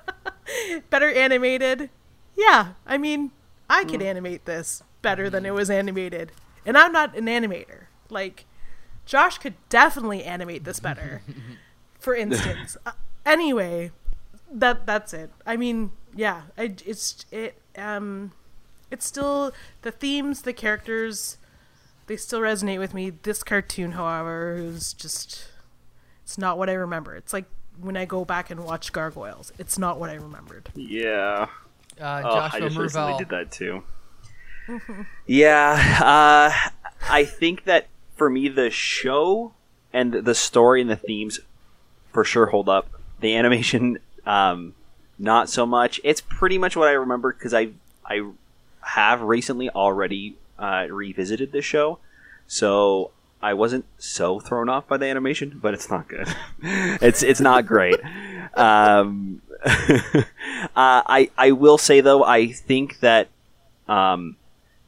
better 0.91 1.11
animated? 1.11 1.91
Yeah. 2.37 2.73
I 2.87 2.99
mean, 2.99 3.31
I 3.69 3.85
could 3.85 4.03
animate 4.03 4.45
this 4.45 4.83
better 5.03 5.31
than 5.31 5.47
it 5.47 5.55
was 5.55 5.71
animated, 5.71 6.33
and 6.67 6.77
I'm 6.77 6.93
not 6.93 7.17
an 7.17 7.27
animator. 7.27 7.85
Like, 8.11 8.47
Josh 9.07 9.39
could 9.39 9.55
definitely 9.69 10.25
animate 10.25 10.65
this 10.65 10.81
better. 10.81 11.23
for 11.99 12.15
instance. 12.15 12.77
Uh, 12.85 12.93
anyway, 13.25 13.91
that 14.51 14.87
that's 14.87 15.15
it. 15.15 15.31
I 15.47 15.57
mean, 15.57 15.93
yeah, 16.15 16.43
I, 16.57 16.75
it's 16.85 17.25
it 17.33 17.61
um 17.77 18.33
it's 18.91 19.07
still 19.07 19.53
the 19.83 19.91
themes, 19.91 20.43
the 20.43 20.53
characters, 20.53 21.37
they 22.07 22.17
still 22.17 22.41
resonate 22.41 22.79
with 22.79 22.95
me. 22.95 23.11
This 23.11 23.43
cartoon, 23.43 23.93
however, 23.93 24.55
is 24.57 24.93
just 24.93 25.47
it's 26.23 26.39
not 26.39 26.59
what 26.59 26.71
I 26.71 26.75
remember. 26.75 27.15
It's 27.15 27.33
like 27.33 27.47
when 27.81 27.97
I 27.97 28.05
go 28.05 28.25
back 28.25 28.51
and 28.51 28.65
watch 28.65 28.93
Gargoyles. 28.93 29.53
It's 29.59 29.79
not 29.79 29.99
what 29.99 30.11
I 30.11 30.15
remembered. 30.15 30.71
Yeah. 30.75 31.49
Uh, 32.01 32.23
Oh, 32.25 32.29
I 32.29 32.51
Joshua 32.51 32.61
just 32.61 32.77
recently 32.77 33.19
did 33.19 33.29
that 33.29 33.51
too. 33.53 33.83
yeah, 35.27 35.99
uh, 36.01 36.71
I 37.09 37.25
think 37.25 37.65
that 37.65 37.89
for 38.17 38.31
me, 38.31 38.49
the 38.49 38.71
show 38.71 39.53
and 39.93 40.13
the 40.13 40.35
story 40.35 40.81
and 40.81 40.91
the 40.91 40.97
themes 40.97 41.41
for 42.13 42.25
sure 42.25 42.47
hold 42.47 42.69
up. 42.69 42.89
The 43.21 43.37
animation, 43.37 43.99
um, 44.27 44.75
not 45.19 45.49
so 45.49 45.67
much. 45.67 46.01
It's 46.03 46.21
pretty 46.21 46.59
much 46.59 46.77
what 46.77 46.89
I 46.89 46.93
remember 46.93 47.33
because 47.33 47.55
I 47.55 47.69
I 48.05 48.23
have 48.85 49.23
recently 49.23 49.71
already 49.71 50.37
uh, 50.59 50.87
revisited 50.91 51.53
this 51.53 51.65
show, 51.65 51.99
so 52.47 53.11
I 53.45 53.53
wasn't 53.53 53.85
so 53.99 54.41
thrown 54.41 54.69
off 54.69 54.89
by 54.89 54.97
the 54.97 55.07
animation, 55.07 55.59
but 55.63 55.75
it's 55.75 55.91
not 55.91 56.09
good. 56.09 56.29
it's 56.63 57.23
it's 57.23 57.41
not 57.41 57.67
great. 57.67 58.01
Um, 58.55 59.43
uh, 59.65 60.25
I 60.75 61.31
I 61.37 61.53
will 61.53 61.77
say 61.79 62.01
though, 62.01 62.25
I 62.25 62.47
think 62.47 63.01
that 63.01 63.29
um, 63.87 64.37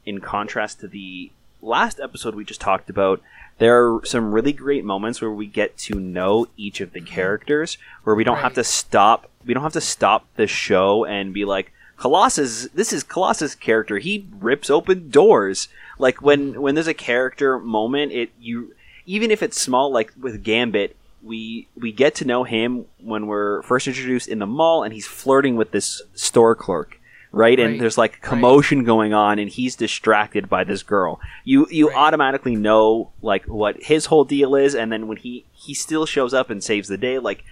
in 0.05 0.21
contrast 0.21 0.79
to 0.79 0.87
the 0.87 1.31
last 1.61 1.99
episode 1.99 2.33
we 2.33 2.45
just 2.45 2.61
talked 2.61 2.89
about, 2.89 3.21
there 3.59 3.85
are 3.85 4.01
some 4.05 4.33
really 4.33 4.53
great 4.53 4.85
moments 4.85 5.21
where 5.21 5.31
we 5.31 5.47
get 5.47 5.77
to 5.77 5.99
know 5.99 6.47
each 6.57 6.81
of 6.81 6.93
the 6.93 7.01
characters, 7.01 7.77
where 8.03 8.15
we 8.15 8.23
don't 8.23 8.37
have 8.37 8.53
to 8.55 8.63
stop. 8.63 9.29
We 9.45 9.53
don't 9.53 9.63
have 9.63 9.73
to 9.73 9.81
stop 9.81 10.25
the 10.35 10.47
show 10.47 11.05
and 11.05 11.33
be 11.33 11.45
like, 11.45 11.71
Colossus. 11.97 12.67
This 12.69 12.93
is 12.93 13.03
Colossus' 13.03 13.55
character. 13.55 13.97
He 13.97 14.27
rips 14.39 14.69
open 14.69 15.09
doors. 15.09 15.67
Like 15.97 16.21
when 16.21 16.61
when 16.61 16.75
there's 16.75 16.87
a 16.87 16.93
character 16.93 17.59
moment, 17.59 18.11
it 18.11 18.29
you 18.39 18.73
even 19.05 19.31
if 19.31 19.41
it's 19.41 19.59
small, 19.59 19.91
like 19.91 20.13
with 20.19 20.43
Gambit, 20.43 20.95
we 21.23 21.67
we 21.75 21.91
get 21.91 22.13
to 22.15 22.25
know 22.25 22.43
him 22.43 22.85
when 22.99 23.25
we're 23.27 23.61
first 23.63 23.87
introduced 23.87 24.27
in 24.27 24.39
the 24.39 24.45
mall, 24.45 24.83
and 24.83 24.93
he's 24.93 25.07
flirting 25.07 25.55
with 25.55 25.71
this 25.71 26.01
store 26.13 26.55
clerk, 26.55 26.99
right? 27.31 27.57
Right. 27.57 27.59
And 27.59 27.81
there's 27.81 27.97
like 27.97 28.21
commotion 28.21 28.83
going 28.83 29.13
on, 29.13 29.39
and 29.39 29.49
he's 29.49 29.75
distracted 29.75 30.47
by 30.49 30.63
this 30.63 30.83
girl. 30.83 31.19
You 31.45 31.65
you 31.71 31.87
Right. 31.87 31.97
automatically 31.97 32.55
know 32.55 33.11
like 33.23 33.45
what 33.45 33.81
his 33.81 34.05
whole 34.05 34.23
deal 34.23 34.55
is, 34.55 34.75
and 34.75 34.91
then 34.91 35.07
when 35.07 35.17
he 35.17 35.45
he 35.51 35.73
still 35.73 36.05
shows 36.05 36.33
up 36.33 36.51
and 36.51 36.63
saves 36.63 36.87
the 36.89 36.97
day, 36.97 37.17
like 37.17 37.43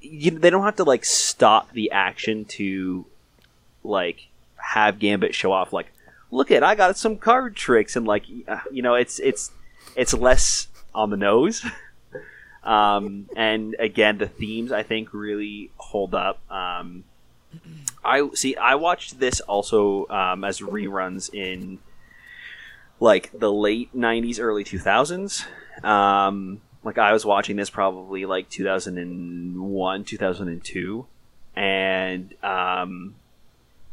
you, 0.00 0.30
they 0.30 0.48
don't 0.48 0.64
have 0.64 0.76
to 0.76 0.84
like 0.84 1.04
stop 1.04 1.72
the 1.72 1.90
action 1.90 2.46
to 2.46 3.04
like 3.84 4.28
have 4.56 4.98
Gambit 4.98 5.34
show 5.34 5.52
off 5.52 5.72
like 5.72 5.92
look 6.30 6.50
at 6.50 6.64
I 6.64 6.74
got 6.74 6.96
some 6.96 7.16
card 7.16 7.54
tricks 7.54 7.94
and 7.94 8.06
like 8.06 8.24
uh, 8.48 8.60
you 8.72 8.82
know 8.82 8.94
it's 8.94 9.20
it's 9.20 9.52
it's 9.94 10.12
less 10.12 10.68
on 10.94 11.10
the 11.10 11.16
nose. 11.16 11.64
um, 12.64 13.28
and 13.36 13.76
again, 13.78 14.18
the 14.18 14.26
themes 14.26 14.72
I 14.72 14.82
think 14.82 15.12
really 15.12 15.70
hold 15.76 16.14
up. 16.14 16.40
Um, 16.50 17.04
I 18.04 18.28
see. 18.34 18.56
I 18.56 18.74
watched 18.74 19.20
this 19.20 19.40
also 19.40 20.08
um, 20.08 20.42
as 20.44 20.60
reruns 20.60 21.32
in 21.32 21.78
like 22.98 23.30
the 23.38 23.52
late 23.52 23.94
'90s, 23.94 24.40
early 24.40 24.64
2000s. 24.64 25.44
Um, 25.84 26.60
like 26.82 26.98
I 26.98 27.12
was 27.12 27.24
watching 27.24 27.56
this 27.56 27.70
probably 27.70 28.26
like 28.26 28.48
2001, 28.48 30.04
2002, 30.04 31.06
and 31.54 32.34
um, 32.42 33.14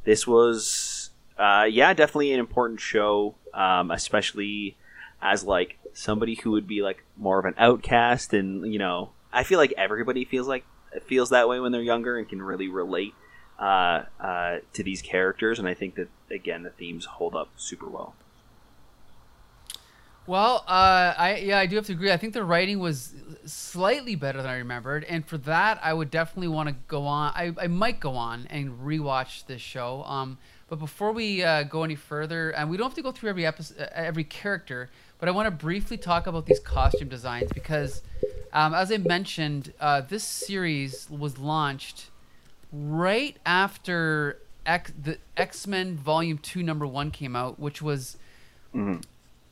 this 0.09 0.25
was 0.25 1.11
uh, 1.37 1.67
yeah, 1.69 1.93
definitely 1.93 2.33
an 2.33 2.39
important 2.39 2.79
show, 2.79 3.35
um, 3.53 3.91
especially 3.91 4.75
as 5.21 5.43
like 5.43 5.77
somebody 5.93 6.33
who 6.33 6.49
would 6.49 6.65
be 6.65 6.81
like 6.81 7.03
more 7.15 7.37
of 7.37 7.45
an 7.45 7.53
outcast, 7.59 8.33
and 8.33 8.73
you 8.73 8.79
know, 8.79 9.11
I 9.31 9.43
feel 9.43 9.59
like 9.59 9.71
everybody 9.77 10.25
feels 10.25 10.47
like 10.47 10.65
feels 11.05 11.29
that 11.29 11.47
way 11.47 11.59
when 11.59 11.71
they're 11.71 11.83
younger 11.83 12.17
and 12.17 12.27
can 12.27 12.41
really 12.41 12.67
relate 12.67 13.13
uh, 13.59 14.05
uh, 14.19 14.57
to 14.73 14.81
these 14.81 15.03
characters, 15.03 15.59
and 15.59 15.67
I 15.67 15.75
think 15.75 15.93
that 15.93 16.07
again 16.31 16.63
the 16.63 16.71
themes 16.71 17.05
hold 17.05 17.35
up 17.35 17.51
super 17.55 17.87
well. 17.87 18.15
Well, 20.27 20.63
uh, 20.67 21.13
I 21.17 21.37
yeah, 21.37 21.59
I 21.59 21.65
do 21.65 21.75
have 21.75 21.85
to 21.87 21.93
agree. 21.93 22.11
I 22.11 22.17
think 22.17 22.33
the 22.33 22.43
writing 22.43 22.79
was 22.79 23.13
slightly 23.45 24.15
better 24.15 24.41
than 24.41 24.51
I 24.51 24.57
remembered, 24.57 25.03
and 25.05 25.25
for 25.25 25.37
that, 25.39 25.79
I 25.81 25.93
would 25.93 26.11
definitely 26.11 26.49
want 26.49 26.69
to 26.69 26.75
go 26.87 27.05
on. 27.07 27.33
I, 27.35 27.53
I 27.59 27.67
might 27.67 27.99
go 27.99 28.11
on 28.11 28.45
and 28.49 28.79
rewatch 28.79 29.45
this 29.47 29.61
show. 29.61 30.03
Um, 30.03 30.37
but 30.69 30.77
before 30.77 31.11
we 31.11 31.43
uh, 31.43 31.63
go 31.63 31.83
any 31.83 31.95
further, 31.95 32.51
and 32.51 32.69
we 32.69 32.77
don't 32.77 32.85
have 32.85 32.95
to 32.95 33.01
go 33.01 33.11
through 33.11 33.31
every 33.31 33.45
episode, 33.45 33.79
uh, 33.81 33.87
every 33.95 34.23
character, 34.23 34.89
but 35.19 35.27
I 35.27 35.31
want 35.31 35.47
to 35.47 35.51
briefly 35.51 35.97
talk 35.97 36.27
about 36.27 36.45
these 36.45 36.59
costume 36.59 37.09
designs 37.09 37.51
because, 37.51 38.03
um, 38.53 38.75
as 38.75 38.91
I 38.91 38.97
mentioned, 38.97 39.73
uh, 39.79 40.01
this 40.01 40.23
series 40.23 41.09
was 41.09 41.39
launched 41.39 42.11
right 42.71 43.35
after 43.47 44.37
X, 44.65 44.93
the 45.01 45.17
X 45.35 45.65
Men 45.65 45.97
Volume 45.97 46.37
Two, 46.37 46.61
Number 46.61 46.85
One 46.85 47.09
came 47.09 47.35
out, 47.35 47.59
which 47.59 47.81
was 47.81 48.17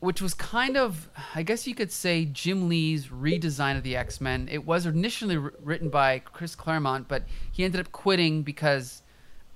which 0.00 0.22
was 0.22 0.32
kind 0.34 0.76
of, 0.76 1.08
I 1.34 1.42
guess 1.42 1.66
you 1.66 1.74
could 1.74 1.90
say, 1.90 2.24
Jim 2.24 2.68
Lee's 2.68 3.08
redesign 3.08 3.76
of 3.76 3.82
the 3.82 3.96
X 3.96 4.20
Men. 4.20 4.48
It 4.50 4.64
was 4.64 4.86
initially 4.86 5.36
wr- 5.36 5.50
written 5.62 5.88
by 5.88 6.20
Chris 6.20 6.54
Claremont, 6.54 7.08
but 7.08 7.24
he 7.50 7.64
ended 7.64 7.80
up 7.80 7.90
quitting 7.90 8.42
because 8.42 9.02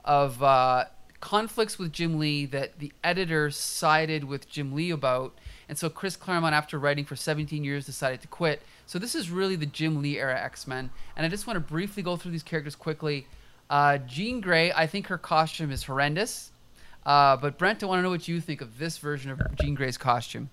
of 0.05 0.43
uh, 0.43 0.87
conflicts 1.21 1.79
with 1.79 1.93
Jim 1.93 2.19
Lee 2.19 2.45
that 2.47 2.81
the 2.81 2.93
editor 3.05 3.51
sided 3.51 4.25
with 4.25 4.49
Jim 4.49 4.75
Lee 4.75 4.91
about. 4.91 5.39
And 5.69 5.79
so 5.79 5.89
Chris 5.89 6.17
Claremont, 6.17 6.55
after 6.55 6.79
writing 6.79 7.05
for 7.05 7.17
17 7.17 7.63
years, 7.63 7.87
decided 7.87 8.21
to 8.23 8.29
quit. 8.29 8.63
So 8.85 8.99
this 8.99 9.15
is 9.15 9.31
really 9.31 9.57
the 9.57 9.67
Jim 9.67 10.03
Lee 10.03 10.19
era 10.19 10.39
X 10.39 10.67
Men. 10.67 10.91
And 11.17 11.25
I 11.25 11.29
just 11.29 11.47
want 11.47 11.57
to 11.57 11.61
briefly 11.61 12.03
go 12.03 12.17
through 12.17 12.33
these 12.33 12.43
characters 12.43 12.75
quickly. 12.75 13.27
Uh, 13.71 13.99
Jean 13.99 14.41
Grey, 14.41 14.73
I 14.73 14.87
think 14.87 15.07
her 15.07 15.17
costume 15.17 15.71
is 15.71 15.85
horrendous. 15.85 16.52
Uh, 17.05 17.37
but 17.37 17.59
Brent, 17.59 17.83
I 17.83 17.87
want 17.87 17.99
to 17.99 18.03
know 18.03 18.11
what 18.11 18.29
you 18.29 18.41
think 18.41 18.61
of 18.61 18.79
this 18.79 18.99
version 18.99 19.31
of 19.33 19.41
Jean 19.61 19.75
Grey's 19.75 19.99
costume. 19.99 20.51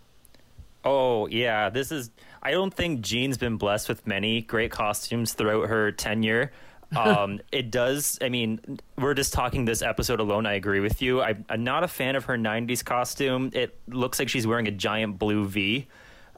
Oh 0.83 1.27
yeah, 1.27 1.69
this 1.69 1.91
is. 1.91 2.09
I 2.41 2.51
don't 2.51 2.73
think 2.73 3.01
Jean's 3.01 3.37
been 3.37 3.57
blessed 3.57 3.89
with 3.89 4.07
many 4.07 4.41
great 4.41 4.71
costumes 4.71 5.33
throughout 5.33 5.69
her 5.69 5.91
tenure. 5.91 6.51
Um, 6.97 7.39
it 7.51 7.69
does. 7.69 8.17
I 8.19 8.29
mean, 8.29 8.79
we're 8.97 9.13
just 9.13 9.31
talking 9.31 9.63
this 9.63 9.83
episode 9.83 10.19
alone. 10.19 10.47
I 10.47 10.53
agree 10.53 10.79
with 10.79 11.03
you. 11.03 11.21
I, 11.21 11.35
I'm 11.47 11.63
not 11.63 11.83
a 11.83 11.87
fan 11.87 12.15
of 12.15 12.25
her 12.25 12.35
'90s 12.35 12.83
costume. 12.83 13.51
It 13.53 13.77
looks 13.87 14.17
like 14.17 14.27
she's 14.27 14.47
wearing 14.47 14.67
a 14.67 14.71
giant 14.71 15.19
blue 15.19 15.45
V, 15.45 15.85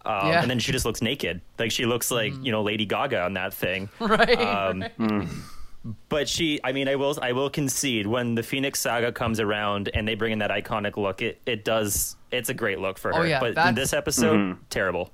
um, 0.03 0.27
Yeah. 0.27 0.41
and 0.41 0.51
then 0.51 0.59
she 0.59 0.73
just 0.73 0.83
looks 0.83 1.01
naked. 1.01 1.39
Like 1.57 1.71
she 1.71 1.85
looks 1.85 2.11
like 2.11 2.33
you 2.43 2.51
know 2.51 2.63
Lady 2.63 2.85
Gaga 2.85 3.21
on 3.23 3.35
that 3.35 3.53
thing. 3.53 3.87
right. 4.01 4.37
Um, 4.41 4.81
right. 4.81 5.27
But 6.09 6.29
she, 6.29 6.59
I 6.63 6.71
mean, 6.73 6.87
I 6.87 6.95
will, 6.95 7.17
I 7.21 7.31
will 7.31 7.49
concede 7.49 8.05
when 8.05 8.35
the 8.35 8.43
Phoenix 8.43 8.79
Saga 8.79 9.11
comes 9.11 9.39
around 9.39 9.89
and 9.95 10.07
they 10.07 10.13
bring 10.15 10.31
in 10.33 10.39
that 10.39 10.51
iconic 10.51 10.95
look, 10.95 11.21
it, 11.23 11.41
it 11.47 11.65
does, 11.65 12.15
it's 12.31 12.49
a 12.49 12.53
great 12.53 12.79
look 12.79 12.99
for 12.99 13.11
Oh, 13.13 13.19
her. 13.21 13.27
yeah, 13.27 13.39
but 13.39 13.57
in 13.67 13.73
this 13.75 13.91
episode, 13.91 14.57
terrible. 14.69 15.11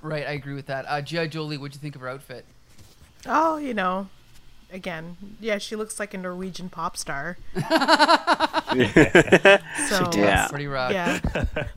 Right, 0.00 0.26
I 0.26 0.32
agree 0.32 0.54
with 0.54 0.66
that. 0.66 0.86
Uh, 0.88 1.00
G.I. 1.02 1.28
Jolie, 1.28 1.56
what'd 1.56 1.74
you 1.76 1.80
think 1.80 1.94
of 1.94 2.00
her 2.00 2.08
outfit? 2.08 2.44
Oh, 3.26 3.58
you 3.58 3.74
know, 3.74 4.08
again, 4.72 5.16
yeah, 5.38 5.58
she 5.58 5.76
looks 5.76 6.00
like 6.00 6.14
a 6.14 6.18
Norwegian 6.18 6.68
pop 6.68 6.96
star. 6.96 7.36
so 7.54 7.60
Yeah. 10.14 10.48
Pretty 10.48 10.66
rough. 10.66 10.92
yeah, 10.92 11.20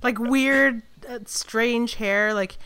like 0.02 0.18
weird, 0.20 0.82
uh, 1.08 1.20
strange 1.26 1.96
hair. 1.96 2.34
Like, 2.34 2.58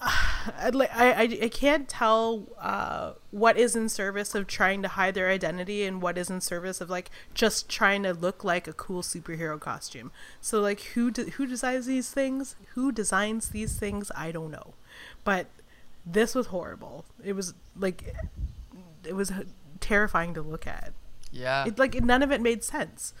I, 0.02 0.70
like- 0.72 0.94
I, 0.94 1.12
I, 1.12 1.22
I 1.44 1.48
can't 1.48 1.88
tell 1.88 2.44
uh, 2.60 3.12
what 3.30 3.56
is 3.56 3.74
in 3.76 3.88
service 3.88 4.34
of 4.34 4.46
trying 4.46 4.82
to 4.82 4.88
hide 4.88 5.14
their 5.14 5.28
identity 5.28 5.84
and 5.84 6.00
what 6.00 6.16
is 6.18 6.30
in 6.30 6.40
service 6.40 6.80
of 6.80 6.88
like 6.90 7.10
just 7.34 7.68
trying 7.68 8.02
to 8.04 8.12
look 8.12 8.44
like 8.44 8.66
a 8.68 8.72
cool 8.72 9.02
superhero 9.02 9.58
costume. 9.58 10.10
So 10.40 10.60
like, 10.60 10.80
who 10.94 11.10
de- 11.10 11.30
who 11.30 11.46
designs 11.46 11.86
these 11.86 12.10
things? 12.10 12.56
Who 12.74 12.92
designs 12.92 13.50
these 13.50 13.76
things? 13.78 14.10
I 14.16 14.30
don't 14.32 14.50
know, 14.50 14.74
but 15.24 15.46
this 16.06 16.34
was 16.34 16.46
horrible. 16.46 17.04
It 17.22 17.34
was 17.34 17.54
like, 17.76 18.14
it 19.04 19.14
was 19.14 19.32
terrifying 19.80 20.34
to 20.34 20.42
look 20.42 20.66
at. 20.66 20.92
Yeah. 21.30 21.66
It 21.66 21.78
like 21.78 22.02
none 22.02 22.22
of 22.22 22.32
it 22.32 22.40
made 22.40 22.64
sense. 22.64 23.12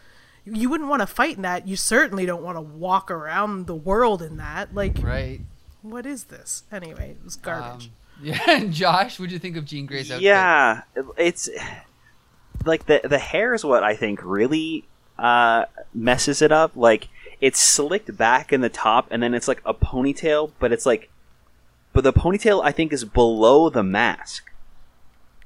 You 0.44 0.70
wouldn't 0.70 0.88
want 0.88 1.00
to 1.02 1.06
fight 1.06 1.36
in 1.36 1.42
that. 1.42 1.68
You 1.68 1.76
certainly 1.76 2.24
don't 2.24 2.42
want 2.42 2.56
to 2.56 2.62
walk 2.62 3.10
around 3.10 3.66
the 3.66 3.74
world 3.74 4.22
in 4.22 4.38
that. 4.38 4.74
Like, 4.74 4.96
right. 5.02 5.40
What 5.90 6.06
is 6.06 6.24
this? 6.24 6.64
Anyway, 6.72 7.10
it 7.18 7.24
was 7.24 7.36
garbage. 7.36 7.86
Um, 7.86 7.90
yeah. 8.22 8.40
And 8.48 8.72
Josh, 8.72 9.18
what'd 9.18 9.32
you 9.32 9.38
think 9.38 9.56
of 9.56 9.64
Jean 9.64 9.86
Grey's 9.86 10.10
outfit? 10.10 10.22
Yeah, 10.24 10.82
it's 11.16 11.48
like 12.64 12.86
the 12.86 13.00
the 13.04 13.18
hair 13.18 13.54
is 13.54 13.64
what 13.64 13.82
I 13.84 13.94
think 13.94 14.20
really 14.24 14.84
uh, 15.18 15.64
messes 15.94 16.42
it 16.42 16.52
up. 16.52 16.72
Like 16.74 17.08
it's 17.40 17.60
slicked 17.60 18.16
back 18.16 18.52
in 18.52 18.60
the 18.60 18.68
top, 18.68 19.06
and 19.10 19.22
then 19.22 19.34
it's 19.34 19.46
like 19.48 19.62
a 19.64 19.72
ponytail, 19.74 20.50
but 20.58 20.72
it's 20.72 20.84
like, 20.86 21.10
but 21.92 22.02
the 22.04 22.12
ponytail 22.12 22.62
I 22.64 22.72
think 22.72 22.92
is 22.92 23.04
below 23.04 23.70
the 23.70 23.82
mask. 23.84 24.44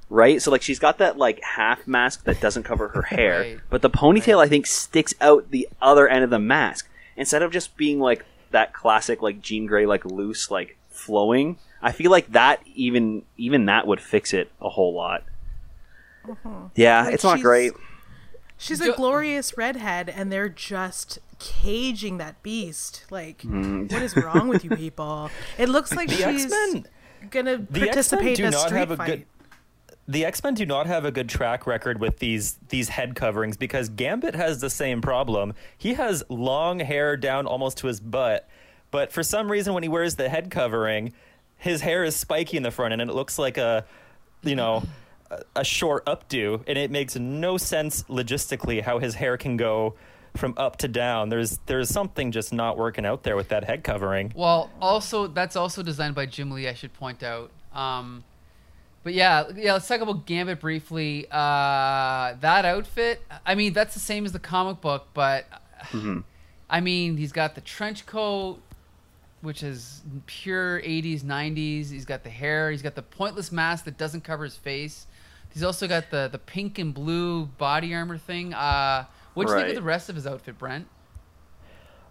Right, 0.09 0.43
so 0.43 0.51
like 0.51 0.61
she's 0.61 0.79
got 0.79 0.99
that 0.99 1.17
like 1.17 1.43
half 1.43 1.87
mask 1.87 2.25
that 2.25 2.39
doesn't 2.39 2.65
cover 2.65 2.89
her 2.89 3.03
hair, 3.17 3.41
Right. 3.41 3.61
but 3.71 3.81
the 3.81 3.89
ponytail 3.89 4.43
I 4.45 4.49
think 4.49 4.67
sticks 4.67 5.15
out 5.23 5.51
the 5.51 5.67
other 5.81 6.07
end 6.07 6.23
of 6.23 6.29
the 6.29 6.39
mask 6.39 6.87
instead 7.17 7.41
of 7.43 7.51
just 7.51 7.77
being 7.79 7.99
like 7.99 8.25
that 8.53 8.73
classic 8.73 9.21
like 9.23 9.41
Jean 9.41 9.67
Grey 9.67 9.87
like 9.87 10.05
loose 10.05 10.51
like 10.51 10.77
flowing. 10.91 11.59
I 11.83 11.91
feel 11.93 12.11
like 12.11 12.33
that 12.33 12.61
even 12.75 13.23
even 13.37 13.67
that 13.67 13.87
would 13.87 14.01
fix 14.01 14.33
it 14.33 14.51
a 14.61 14.69
whole 14.69 14.95
lot. 14.95 15.25
Yeah, 16.77 17.05
Like, 17.05 17.15
it's 17.15 17.25
not 17.25 17.41
great. 17.41 17.73
She's 18.57 18.81
a 18.81 18.93
glorious 18.93 19.59
redhead, 19.59 20.09
and 20.09 20.31
they're 20.31 20.49
just 20.49 21.19
caging 21.41 22.19
that 22.19 22.41
beast. 22.45 23.05
Like, 23.11 23.39
Mm. 23.43 23.91
what 23.91 24.03
is 24.03 24.17
wrong 24.17 24.47
with 24.47 24.63
you 24.63 24.71
people? 24.71 25.31
It 25.59 25.69
looks 25.69 25.93
like 25.97 26.09
The 26.09 26.15
she's 26.15 26.45
X-Men, 26.45 26.87
gonna 27.31 27.57
the 27.57 27.63
X-Men 27.63 27.87
participate 27.89 28.37
do 28.37 28.43
in 28.45 28.49
a 28.49 28.51
not 28.53 28.61
street 28.61 28.79
have 28.79 28.91
a 28.93 28.97
fight. 28.97 29.07
good. 29.09 29.27
The 30.13 30.27
X 30.27 30.45
Men 30.45 30.53
do 30.53 30.67
not 30.67 30.87
have 30.89 31.07
a 31.07 31.11
good 31.11 31.31
track 31.31 31.67
record 31.67 31.99
with 31.99 32.19
these 32.19 32.59
these 32.69 32.91
head 32.91 33.15
coverings 33.15 33.57
because 33.57 33.89
Gambit 33.89 34.35
has 34.35 34.61
the 34.61 34.69
same 34.69 35.01
problem. 35.01 35.55
He 35.79 35.95
has 35.95 36.23
long 36.29 36.81
hair 36.81 37.17
down 37.17 37.47
almost 37.47 37.79
to 37.79 37.87
his 37.87 37.99
butt, 37.99 38.47
But 38.91 39.11
for 39.11 39.23
some 39.23 39.51
reason, 39.51 39.73
when 39.73 39.83
he 39.83 39.89
wears 39.89 40.17
the 40.17 40.29
head 40.29 40.51
covering, 40.51 41.15
his 41.57 41.81
hair 41.81 42.05
is 42.05 42.15
spiky 42.15 42.59
in 42.59 42.63
the 42.63 42.71
front, 42.71 42.93
and 42.93 43.01
it 43.01 43.15
looks 43.15 43.39
like 43.39 43.57
a, 43.57 43.87
you 44.43 44.55
know, 44.55 44.83
a 45.57 45.65
short 45.65 46.05
updo, 46.05 46.63
and 46.67 46.77
it 46.77 46.91
makes 46.91 47.17
no 47.17 47.57
sense 47.57 48.03
logistically 48.03 48.83
how 48.83 48.99
his 48.99 49.15
hair 49.15 49.39
can 49.39 49.57
go 49.57 49.95
from 50.37 50.53
up 50.59 50.77
to 50.77 50.89
down. 50.89 51.31
There's 51.31 51.59
there's 51.65 51.89
something 51.89 52.33
just 52.33 52.53
not 52.53 52.77
working 52.77 53.07
out 53.07 53.23
there 53.23 53.35
with 53.35 53.49
that 53.49 53.65
head 53.65 53.83
covering. 53.83 54.31
Well, 54.37 54.71
also 54.79 55.27
that's 55.27 55.57
also 55.57 55.83
designed 55.83 56.15
by 56.15 56.27
Jim 56.27 56.51
Lee. 56.51 56.69
I 56.69 56.75
should 56.75 56.93
point 56.93 57.23
out. 57.23 57.51
Um, 57.73 58.25
but 59.03 59.15
yeah, 59.15 59.45
yeah. 59.57 59.73
Let's 59.75 59.89
talk 59.89 60.01
about 60.01 60.27
Gambit 60.27 60.61
briefly. 60.61 61.27
Uh, 61.31 62.35
that 62.41 62.65
outfit. 62.65 63.23
I 63.45 63.55
mean, 63.55 63.73
that's 63.73 63.95
the 63.95 64.01
same 64.01 64.25
as 64.25 64.33
the 64.33 64.39
comic 64.39 64.81
book, 64.81 65.09
but 65.15 65.47
I 66.71 66.81
mean, 66.81 67.17
he's 67.17 67.33
got 67.33 67.55
the 67.55 67.61
trench 67.61 68.07
coat, 68.07 68.59
which 69.41 69.63
is 69.63 70.03
pure 70.27 70.81
'80s, 70.81 71.23
'90s. 71.23 71.91
He's 71.91 72.05
got 72.05 72.23
the 72.23 72.31
hair. 72.31 72.71
He's 72.71 72.83
got 72.83 72.95
the 72.95 73.03
pointless 73.03 73.51
mask 73.51 73.85
that 73.87 73.99
doesn't 73.99 74.23
cover 74.23 74.45
his 74.45 74.57
face. 74.57 75.07
He's 75.53 75.63
also 75.63 75.89
got 75.89 76.11
the 76.11 76.29
the 76.31 76.39
pink 76.39 76.79
and 76.79 76.95
blue 76.95 77.47
body 77.47 77.95
armor 77.95 78.19
thing. 78.19 78.55
Uh, 78.55 79.07
what 79.35 79.47
do 79.47 79.53
you 79.53 79.59
think 79.59 79.71
of 79.71 79.75
the 79.77 79.83
rest 79.83 80.09
of 80.09 80.15
his 80.15 80.27
outfit, 80.27 80.59
Brent? 80.59 80.87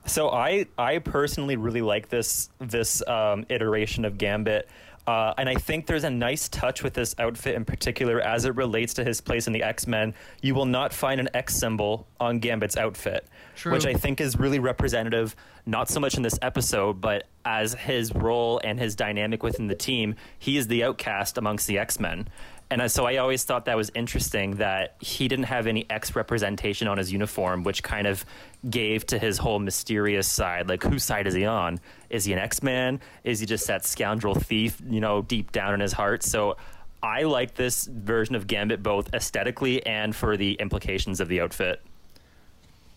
So 0.05 0.29
I 0.29 0.65
I 0.77 0.99
personally 0.99 1.55
really 1.55 1.81
like 1.81 2.09
this 2.09 2.49
this 2.59 3.05
um, 3.07 3.45
iteration 3.49 4.05
of 4.05 4.17
Gambit. 4.17 4.67
Uh, 5.07 5.33
and 5.37 5.49
I 5.49 5.55
think 5.55 5.87
there's 5.87 6.03
a 6.03 6.09
nice 6.09 6.47
touch 6.47 6.83
with 6.83 6.93
this 6.93 7.15
outfit 7.17 7.55
in 7.55 7.65
particular 7.65 8.21
as 8.21 8.45
it 8.45 8.55
relates 8.55 8.93
to 8.95 9.03
his 9.03 9.19
place 9.19 9.47
in 9.47 9.53
the 9.53 9.63
X 9.63 9.87
Men. 9.87 10.13
You 10.41 10.53
will 10.53 10.65
not 10.65 10.93
find 10.93 11.19
an 11.19 11.29
X 11.33 11.55
symbol 11.55 12.07
on 12.19 12.39
Gambit's 12.39 12.77
outfit, 12.77 13.25
True. 13.55 13.71
which 13.71 13.85
I 13.85 13.93
think 13.93 14.21
is 14.21 14.37
really 14.37 14.59
representative, 14.59 15.35
not 15.65 15.89
so 15.89 15.99
much 15.99 16.17
in 16.17 16.23
this 16.23 16.37
episode, 16.41 17.01
but 17.01 17.25
as 17.45 17.73
his 17.73 18.13
role 18.13 18.61
and 18.63 18.79
his 18.79 18.95
dynamic 18.95 19.41
within 19.41 19.67
the 19.67 19.75
team. 19.75 20.15
He 20.37 20.57
is 20.57 20.67
the 20.67 20.83
outcast 20.83 21.37
amongst 21.37 21.67
the 21.67 21.79
X 21.79 21.99
Men. 21.99 22.27
And 22.71 22.89
so 22.89 23.05
I 23.05 23.17
always 23.17 23.43
thought 23.43 23.65
that 23.65 23.75
was 23.75 23.91
interesting 23.93 24.55
that 24.55 24.95
he 24.99 25.27
didn't 25.27 25.45
have 25.45 25.67
any 25.67 25.85
X 25.89 26.15
representation 26.15 26.87
on 26.87 26.97
his 26.97 27.11
uniform, 27.11 27.63
which 27.63 27.83
kind 27.83 28.07
of 28.07 28.23
gave 28.69 29.05
to 29.07 29.19
his 29.19 29.37
whole 29.37 29.59
mysterious 29.59 30.25
side. 30.25 30.69
Like, 30.69 30.81
whose 30.81 31.03
side 31.03 31.27
is 31.27 31.33
he 31.33 31.45
on? 31.45 31.81
Is 32.09 32.23
he 32.23 32.31
an 32.31 32.39
X 32.39 32.63
Man? 32.63 33.01
Is 33.25 33.41
he 33.41 33.45
just 33.45 33.67
that 33.67 33.85
scoundrel 33.85 34.35
thief, 34.35 34.81
you 34.89 35.01
know, 35.01 35.21
deep 35.21 35.51
down 35.51 35.73
in 35.73 35.81
his 35.81 35.91
heart? 35.91 36.23
So 36.23 36.55
I 37.03 37.23
like 37.23 37.55
this 37.55 37.87
version 37.87 38.35
of 38.35 38.47
Gambit 38.47 38.81
both 38.81 39.13
aesthetically 39.13 39.85
and 39.85 40.15
for 40.15 40.37
the 40.37 40.53
implications 40.53 41.19
of 41.19 41.27
the 41.27 41.41
outfit. 41.41 41.81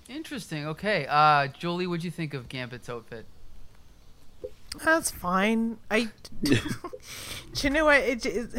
Interesting. 0.09 0.69
Okay, 0.69 1.05
uh, 1.09 1.49
Jolie, 1.49 1.89
what'd 1.89 2.05
you 2.05 2.13
think 2.13 2.33
of 2.33 2.49
Gambit's 2.49 2.89
outfit? 2.89 3.27
That's 4.83 5.11
fine. 5.11 5.79
I. 5.91 6.09
Do 6.43 6.59
you 7.61 7.71
know 7.71 7.85
what? 7.85 8.01
It, 8.01 8.27
it 8.27 8.51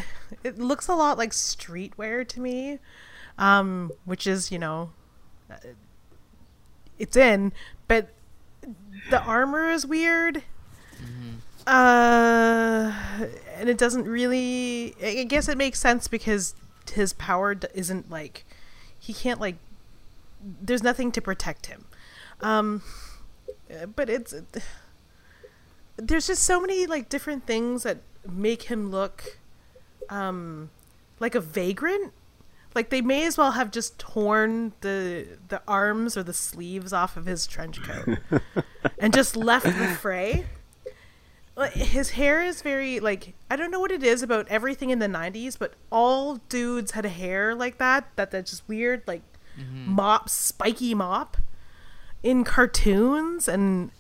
it 0.44 0.58
looks 0.60 0.88
a 0.88 0.96
lot 0.96 1.18
like 1.18 1.32
streetwear 1.32 2.28
to 2.28 2.40
me, 2.40 2.80
um, 3.38 3.92
which 4.06 4.26
is 4.28 4.52
you 4.52 4.60
know, 4.60 4.92
uh, 5.52 5.56
it's 6.98 7.18
in, 7.18 7.52
but 7.88 8.10
the 9.10 9.22
armor 9.22 9.70
is 9.72 9.86
weird. 9.86 10.44
Uh, 11.68 12.94
and 13.56 13.70
it 13.70 13.78
doesn't 13.78 14.08
really. 14.08 14.96
I 15.04 15.24
guess 15.24 15.48
it 15.50 15.58
makes 15.58 15.80
sense 15.80 16.08
because 16.08 16.54
his 16.94 17.14
power 17.14 17.56
isn't 17.74 18.10
like 18.10 18.46
he 18.98 19.14
can't 19.14 19.42
like. 19.42 19.56
There's 20.62 20.84
nothing 20.84 21.12
to 21.14 21.22
protect 21.22 21.66
him, 21.66 21.86
um, 22.42 22.84
uh, 23.72 23.88
but 23.88 24.10
it's 24.10 24.36
there's 25.98 26.28
just 26.28 26.44
so 26.44 26.60
many 26.60 26.86
like 26.86 27.10
different 27.10 27.46
things 27.46 27.84
that 27.84 27.98
make 28.30 28.64
him 28.64 28.92
look 28.92 29.40
um 30.10 30.70
like 31.20 31.36
a 31.36 31.40
vagrant. 31.40 32.14
Like 32.74 32.90
they 32.90 33.02
may 33.02 33.26
as 33.26 33.38
well 33.38 33.52
have 33.52 33.72
just 33.72 33.98
torn 33.98 34.74
the 34.82 35.28
the 35.48 35.62
arms 35.68 36.18
or 36.18 36.24
the 36.24 36.34
sleeves 36.34 36.92
off 36.92 37.16
of 37.16 37.26
his 37.26 37.48
trench 37.48 37.82
coat 37.82 38.18
and 39.00 39.14
just 39.14 39.36
left 39.36 39.66
the 39.66 39.88
fray. 40.00 40.46
His 41.72 42.12
hair 42.12 42.44
is 42.44 42.62
very 42.62 43.00
like 43.00 43.34
i 43.50 43.56
don't 43.56 43.72
know 43.72 43.80
what 43.80 43.92
it 43.92 44.04
is 44.04 44.22
about 44.22 44.46
everything 44.50 44.90
in 44.90 45.00
the 45.00 45.08
90s 45.08 45.58
but 45.58 45.72
all 45.90 46.36
dudes 46.50 46.92
had 46.92 47.06
hair 47.06 47.56
like 47.56 47.78
that 47.78 48.10
that 48.18 48.30
that's 48.30 48.52
just 48.52 48.68
weird 48.68 49.02
like 49.08 49.22
mop 49.86 50.28
spiky 50.28 50.94
mop 50.94 51.38
in 52.26 52.44
cartoons. 52.44 53.48
And 53.48 53.92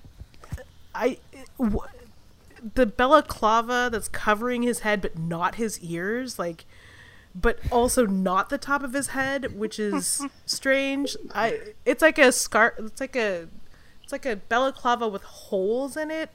I 0.93 1.19
w- 1.57 1.81
the 2.73 2.85
balaclava 2.85 3.89
that's 3.91 4.07
covering 4.07 4.63
his 4.63 4.79
head 4.79 5.01
but 5.01 5.17
not 5.17 5.55
his 5.55 5.79
ears 5.81 6.39
like 6.39 6.65
but 7.33 7.59
also 7.71 8.05
not 8.05 8.49
the 8.49 8.57
top 8.57 8.81
of 8.83 8.93
his 8.93 9.07
head 9.09 9.57
which 9.57 9.77
is 9.79 10.25
strange 10.45 11.15
I 11.33 11.59
it's 11.85 12.01
like 12.01 12.17
a 12.17 12.31
scar 12.31 12.73
it's 12.77 13.01
like 13.01 13.15
a 13.15 13.47
it's 14.03 14.11
like 14.11 14.25
a 14.25 14.35
balaclava 14.35 15.07
with 15.07 15.23
holes 15.23 15.95
in 15.97 16.09
it 16.11 16.29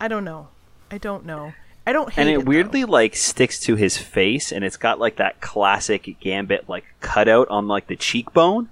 I 0.00 0.08
don't 0.08 0.24
know 0.24 0.48
I 0.90 0.98
don't 0.98 1.24
know 1.26 1.52
I 1.88 1.92
don't 1.92 2.12
hate 2.12 2.20
and 2.20 2.30
it 2.30 2.44
though. 2.44 2.50
weirdly 2.50 2.84
like 2.84 3.16
sticks 3.16 3.58
to 3.60 3.74
his 3.74 3.96
face, 3.96 4.52
and 4.52 4.62
it's 4.62 4.76
got 4.76 4.98
like 4.98 5.16
that 5.16 5.40
classic 5.40 6.16
Gambit 6.20 6.68
like 6.68 6.84
cutout 7.00 7.48
on 7.48 7.66
like 7.66 7.86
the 7.86 7.96
cheekbone. 7.96 8.68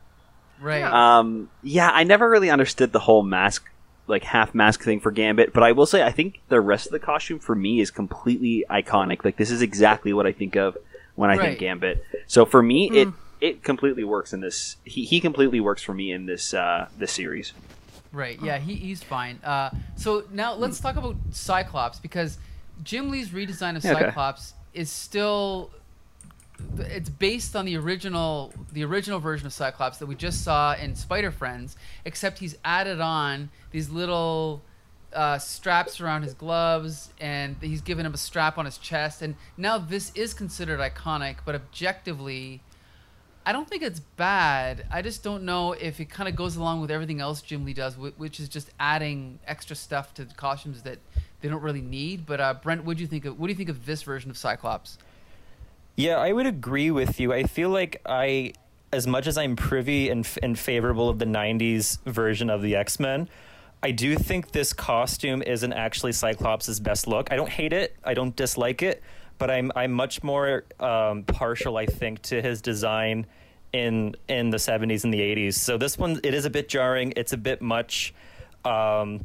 Right. 0.61 0.83
Um, 0.83 1.49
yeah, 1.63 1.89
I 1.95 2.05
never 2.05 2.29
really 2.29 2.51
understood 2.51 2.93
the 2.93 2.99
whole 2.99 3.23
mask, 3.23 3.71
like 4.07 4.25
half 4.25 4.55
mask 4.55 4.83
thing 4.83 5.01
for 5.01 5.11
Gambit, 5.11 5.53
but 5.53 5.63
I 5.63 5.73
will 5.73 5.87
say 5.87 6.03
I 6.03 6.13
think 6.13 6.41
the 6.49 6.61
rest 6.61 6.87
of 6.87 6.93
the 6.93 6.99
costume 7.01 7.39
for 7.39 7.55
me 7.55 7.81
is 7.81 7.91
completely 7.91 8.65
iconic. 8.71 9.25
Like 9.25 9.37
this 9.37 9.51
is 9.51 9.63
exactly 9.63 10.13
what 10.13 10.27
I 10.27 10.33
think 10.33 10.57
of 10.57 10.77
when 11.15 11.31
I 11.31 11.37
Right. 11.37 11.47
think 11.49 11.59
Gambit. 11.61 12.05
So 12.27 12.45
for 12.45 12.63
me, 12.63 12.91
it 12.91 13.09
it 13.41 13.63
completely 13.63 14.05
works 14.05 14.33
in 14.33 14.41
this. 14.41 14.77
He, 14.85 15.05
he 15.05 15.21
completely 15.21 15.61
works 15.61 15.83
for 15.83 15.93
me 15.95 16.13
in 16.13 16.27
this 16.27 16.55
uh, 16.55 16.89
this 16.99 17.13
series. 17.13 17.53
Right. 18.13 18.41
Yeah, 18.43 18.59
he, 18.59 18.75
he's 18.77 19.03
fine. 19.03 19.39
Uh, 19.45 19.71
so 19.97 20.25
now 20.33 20.55
let's 20.55 20.81
talk 20.81 20.97
about 20.97 21.17
Cyclops 21.33 21.99
because 21.99 22.39
Jim 22.83 23.11
Lee's 23.11 23.31
redesign 23.31 23.77
of 23.77 23.85
Yeah, 23.85 23.93
okay. 23.95 24.05
Cyclops 24.07 24.55
is 24.73 24.91
still 24.91 25.71
it's 26.79 27.09
based 27.09 27.57
on 27.57 27.65
the 27.65 27.77
original 27.77 28.53
the 28.73 28.85
original 28.85 29.21
version 29.21 29.47
of 29.47 29.53
Cyclops 29.53 29.99
that 29.99 30.07
we 30.07 30.15
just 30.15 30.43
saw 30.45 30.75
in 30.75 30.95
Spider 30.95 31.31
Friends, 31.31 31.77
except 32.05 32.39
he's 32.39 32.57
added 32.65 33.01
on 33.01 33.51
these 33.71 33.91
little 33.91 34.63
uh, 35.13 35.39
straps 35.39 36.01
around 36.01 36.23
his 36.23 36.35
gloves 36.35 37.11
and 37.21 37.57
he's 37.61 37.81
given 37.81 38.05
him 38.05 38.13
a 38.13 38.19
strap 38.19 38.59
on 38.59 38.65
his 38.65 38.77
chest 38.77 39.23
and 39.23 39.35
now 39.57 39.79
this 39.79 40.13
is 40.15 40.35
considered 40.35 40.79
iconic 40.79 41.37
but 41.47 41.55
objectively 41.55 42.61
I 43.47 43.53
don't 43.53 43.69
think 43.69 43.85
it's 43.85 44.01
bad. 44.01 44.87
I 44.91 45.03
just 45.03 45.23
don't 45.23 45.45
know 45.45 45.71
if 45.71 46.01
it 46.01 46.07
kind 46.07 46.29
of 46.29 46.35
goes 46.35 46.57
along 46.57 46.81
with 46.81 46.91
everything 46.91 47.21
else 47.21 47.41
Jim 47.41 47.65
Lee 47.65 47.75
does, 47.75 47.97
which 47.97 48.41
is 48.41 48.49
just 48.49 48.71
adding 48.81 49.39
extra 49.47 49.77
stuff 49.77 50.13
to 50.15 50.25
the 50.25 50.35
costumes 50.35 50.83
that 50.83 50.99
they 51.41 51.49
don't 51.49 51.63
really 51.63 51.81
need. 51.81 52.27
But 52.27 52.41
uh, 52.41 52.55
Brent, 52.55 52.85
what 52.85 52.97
do 52.97 53.05
you 53.05 53.07
think 53.07 53.25
of 53.25 53.39
what 53.39 53.47
do 53.47 53.53
you 53.53 53.57
think 53.57 53.69
of 53.69 53.87
this 53.87 54.03
version 54.03 54.33
of 54.33 54.37
Cyclops? 54.37 54.99
Yeah, 55.97 56.19
I 56.19 56.33
would 56.33 56.47
agree 56.47 56.91
with 56.91 57.19
you. 57.19 57.33
I 57.33 57.45
feel 57.45 57.71
like 57.71 58.03
I, 58.05 58.53
as 58.93 59.07
much 59.07 59.27
as 59.27 59.39
I'm 59.39 59.57
privy 59.57 60.11
and, 60.11 60.29
and 60.43 60.59
favorable 60.59 61.09
of 61.09 61.19
the 61.19 61.25
90s 61.25 62.03
version 62.05 62.51
of 62.51 62.61
the 62.61 62.77
X 62.77 63.01
Men, 63.01 63.29
I 63.83 63.93
do 63.93 64.17
think 64.17 64.53
this 64.53 64.75
costume 64.75 65.43
isn't 65.43 65.73
actually 65.73 66.13
Cyclops' 66.13 66.79
best 66.81 67.07
look. 67.07 67.33
I 67.33 67.37
don't 67.37 67.49
hate 67.49 67.73
it, 67.73 67.97
I 68.05 68.13
don't 68.13 68.37
dislike 68.37 68.83
it, 68.83 69.03
but 69.39 69.51
I'm, 69.51 69.73
I'm 69.75 69.93
much 69.93 70.23
more 70.23 70.65
um, 70.81 71.23
partial, 71.23 71.79
I 71.79 71.87
think, 71.87 72.21
to 72.23 72.43
his 72.43 72.61
design 72.61 73.27
in 73.73 74.15
in 74.29 74.51
the 74.51 74.57
70s 74.57 75.05
and 75.05 75.13
the 75.13 75.21
80s. 75.21 75.55
So 75.55 75.77
this 75.79 75.99
one, 75.99 76.21
it 76.23 76.35
is 76.35 76.45
a 76.45 76.51
bit 76.51 76.69
jarring. 76.69 77.13
It's 77.17 77.33
a 77.33 77.37
bit 77.37 77.61
much. 77.63 78.15
Um, 78.65 79.25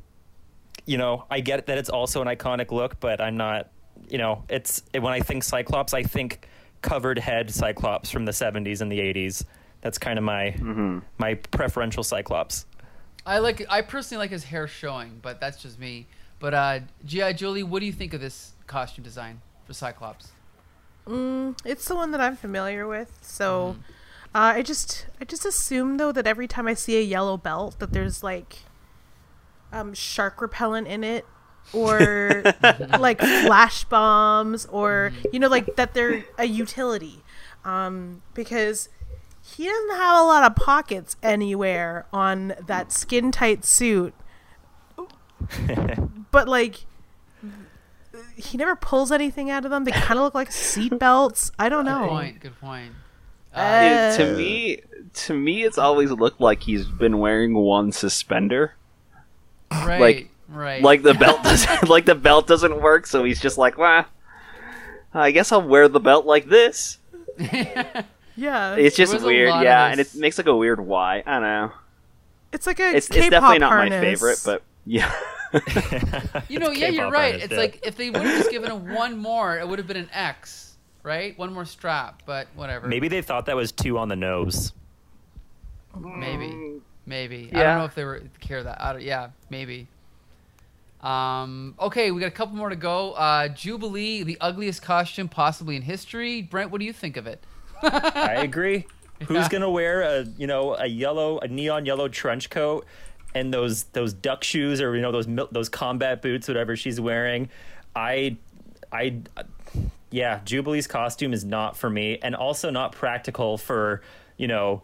you 0.85 0.97
know, 0.97 1.25
I 1.29 1.41
get 1.41 1.67
that 1.67 1.77
it's 1.77 1.89
also 1.89 2.21
an 2.21 2.27
iconic 2.27 2.71
look, 2.71 2.99
but 2.99 3.21
I'm 3.21 3.37
not. 3.37 3.69
You 4.09 4.17
know, 4.17 4.43
it's 4.49 4.81
when 4.93 5.13
I 5.13 5.19
think 5.19 5.43
Cyclops, 5.43 5.93
I 5.93 6.03
think 6.03 6.47
covered 6.81 7.19
head 7.19 7.51
Cyclops 7.51 8.09
from 8.09 8.25
the 8.25 8.31
70s 8.31 8.81
and 8.81 8.91
the 8.91 8.99
80s. 8.99 9.43
That's 9.81 9.97
kind 9.97 10.17
of 10.19 10.23
my 10.23 10.55
my 11.17 11.35
preferential 11.35 12.03
Cyclops. 12.03 12.65
I 13.25 13.39
like 13.39 13.65
I 13.69 13.81
personally 13.81 14.19
like 14.19 14.31
his 14.31 14.43
hair 14.43 14.67
showing, 14.67 15.19
but 15.21 15.39
that's 15.39 15.61
just 15.61 15.79
me. 15.79 16.07
But 16.39 16.53
uh, 16.53 16.79
GI 17.05 17.33
Julie, 17.33 17.63
what 17.63 17.79
do 17.79 17.85
you 17.85 17.91
think 17.91 18.13
of 18.13 18.21
this 18.21 18.53
costume 18.67 19.03
design 19.03 19.41
for 19.65 19.73
Cyclops? 19.73 20.31
It's 21.65 21.85
the 21.85 21.95
one 21.95 22.11
that 22.11 22.21
I'm 22.21 22.35
familiar 22.35 22.87
with, 22.87 23.11
so 23.21 23.75
uh, 24.33 24.53
I 24.55 24.61
just 24.61 25.07
I 25.19 25.25
just 25.25 25.45
assume 25.45 25.97
though 25.97 26.11
that 26.11 26.25
every 26.27 26.47
time 26.47 26.67
I 26.67 26.73
see 26.73 26.97
a 26.97 27.01
yellow 27.01 27.37
belt 27.37 27.79
that 27.79 27.91
there's 27.91 28.23
like 28.23 28.59
um, 29.71 29.93
shark 29.93 30.41
repellent 30.41 30.87
in 30.87 31.03
it, 31.03 31.25
or 31.73 32.43
like 32.99 33.19
flash 33.19 33.83
bombs, 33.85 34.65
or 34.67 35.11
you 35.31 35.39
know 35.39 35.47
like 35.47 35.75
that 35.75 35.93
they're 35.93 36.25
a 36.37 36.45
utility, 36.45 37.23
um, 37.65 38.21
because 38.33 38.89
he 39.41 39.65
doesn't 39.65 39.91
have 39.97 40.19
a 40.19 40.23
lot 40.23 40.43
of 40.43 40.55
pockets 40.55 41.15
anywhere 41.23 42.05
on 42.13 42.53
that 42.67 42.91
skin 42.91 43.31
tight 43.31 43.65
suit. 43.65 44.13
but 46.31 46.47
like 46.47 46.85
he 48.35 48.57
never 48.57 48.75
pulls 48.75 49.11
anything 49.11 49.49
out 49.49 49.65
of 49.65 49.71
them. 49.71 49.83
They 49.83 49.91
kind 49.91 50.19
of 50.19 50.23
look 50.23 50.35
like 50.35 50.51
seat 50.51 50.97
belts. 50.99 51.51
I 51.57 51.69
don't 51.69 51.85
know. 51.85 52.01
Good 52.01 52.09
point. 52.09 52.39
Good 52.41 52.59
point. 52.59 52.91
Uh, 53.53 53.79
It- 54.13 54.17
to 54.17 54.35
me, 54.35 54.81
to 55.13 55.33
me, 55.33 55.63
it's 55.63 55.77
always 55.77 56.11
looked 56.11 56.39
like 56.41 56.61
he's 56.63 56.85
been 56.87 57.19
wearing 57.19 57.53
one 57.53 57.91
suspender. 57.91 58.75
Right. 59.71 59.99
like- 60.01 60.27
right. 60.51 60.81
Like 60.83 61.01
the 61.01 61.13
belt 61.13 61.43
doesn't, 61.43 61.89
like 61.89 62.05
the 62.05 62.15
belt 62.15 62.47
doesn't 62.47 62.81
work, 62.81 63.07
so 63.07 63.23
he's 63.23 63.39
just 63.41 63.57
like, 63.57 63.77
well, 63.77 64.05
I 65.13 65.31
guess 65.31 65.51
I'll 65.51 65.67
wear 65.67 65.87
the 65.87 65.99
belt 65.99 66.25
like 66.25 66.45
this. 66.45 66.97
Yeah, 68.35 68.75
It's 68.75 68.95
just 68.95 69.13
was 69.13 69.23
weird, 69.23 69.49
yeah, 69.61 69.87
and 69.87 69.99
it 69.99 70.15
makes 70.15 70.37
like 70.37 70.47
a 70.47 70.55
weird 70.55 70.79
Y. 70.79 71.21
I 71.25 71.31
don't 71.33 71.41
know. 71.41 71.71
it's 72.53 72.65
like 72.65 72.79
a 72.79 72.95
It's 72.95 73.07
K-pop 73.07 73.23
it's 73.23 73.29
definitely 73.29 73.59
not 73.59 73.71
harness. 73.71 73.91
my 73.91 74.01
favorite, 74.01 74.41
but 74.45 74.63
yeah. 74.85 75.11
You 76.47 76.59
know, 76.59 76.71
It's 76.71 76.79
yeah, 76.79 76.87
you're 76.87 77.11
right. 77.11 77.33
artist, 77.33 77.45
It's 77.45 77.51
yeah. 77.51 77.59
like 77.59 77.85
if 77.85 77.97
they 77.97 78.09
would 78.09 78.21
have 78.21 78.37
just 78.37 78.49
given 78.49 78.71
him 78.71 78.93
one 78.93 79.17
more, 79.17 79.59
it 79.59 79.67
would 79.67 79.79
have 79.79 79.87
been 79.87 79.97
an 79.97 80.09
X, 80.13 80.77
right? 81.03 81.37
One 81.37 81.53
more 81.53 81.65
strap, 81.65 82.23
but 82.25 82.47
whatever. 82.55 82.87
Maybe 82.87 83.09
they 83.09 83.21
thought 83.21 83.45
that 83.47 83.55
was 83.55 83.73
two 83.73 83.97
on 83.97 84.07
the 84.07 84.15
nose. 84.15 84.71
maybe, 85.99 86.47
mm. 86.47 86.79
maybe. 87.05 87.49
I 87.53 87.63
don't 87.63 87.77
know 87.79 87.85
if 87.85 87.95
they 87.95 88.05
were 88.05 88.23
care 88.39 88.63
that. 88.63 88.81
I 88.81 88.93
don't, 88.93 89.01
yeah, 89.01 89.29
maybe. 89.49 89.87
Um. 91.01 91.75
Okay, 91.79 92.11
we 92.11 92.19
got 92.19 92.27
a 92.27 92.31
couple 92.31 92.55
more 92.55 92.69
to 92.69 92.75
go. 92.75 93.13
Uh, 93.13 93.47
Jubilee, 93.47 94.23
the 94.23 94.37
ugliest 94.39 94.81
costume 94.81 95.27
possibly 95.27 95.75
in 95.75 95.81
history. 95.81 96.41
Brent, 96.43 96.69
what 96.71 96.79
do 96.79 96.85
you 96.85 96.93
think 96.93 97.17
of 97.17 97.25
it? 97.27 97.43
I 97.83 98.35
agree. 98.43 98.85
Yeah. 99.19 99.25
Who's 99.27 99.47
gonna 99.47 99.69
wear 99.69 100.01
a 100.01 100.23
you 100.37 100.47
know 100.47 100.75
a 100.75 100.85
yellow 100.85 101.39
a 101.39 101.47
neon 101.47 101.85
yellow 101.85 102.07
trench 102.07 102.49
coat 102.49 102.85
and 103.33 103.53
those 103.53 103.83
those 103.85 104.13
duck 104.13 104.43
shoes 104.43 104.81
or 104.81 104.95
you 104.95 105.01
know 105.01 105.11
those 105.11 105.27
those 105.51 105.69
combat 105.69 106.21
boots 106.21 106.47
whatever 106.47 106.75
she's 106.75 106.99
wearing? 106.99 107.49
I 107.95 108.37
I 108.91 109.21
yeah, 110.11 110.41
Jubilee's 110.43 110.87
costume 110.87 111.33
is 111.33 111.45
not 111.45 111.77
for 111.77 111.89
me 111.89 112.19
and 112.21 112.35
also 112.35 112.69
not 112.69 112.91
practical 112.91 113.57
for 113.57 114.01
you 114.37 114.47
know 114.47 114.83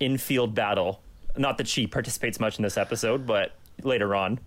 infield 0.00 0.54
battle. 0.54 1.00
Not 1.36 1.58
that 1.58 1.68
she 1.68 1.86
participates 1.86 2.40
much 2.40 2.58
in 2.58 2.62
this 2.62 2.76
episode, 2.76 3.26
but 3.26 3.52
later 3.82 4.14
on. 4.14 4.40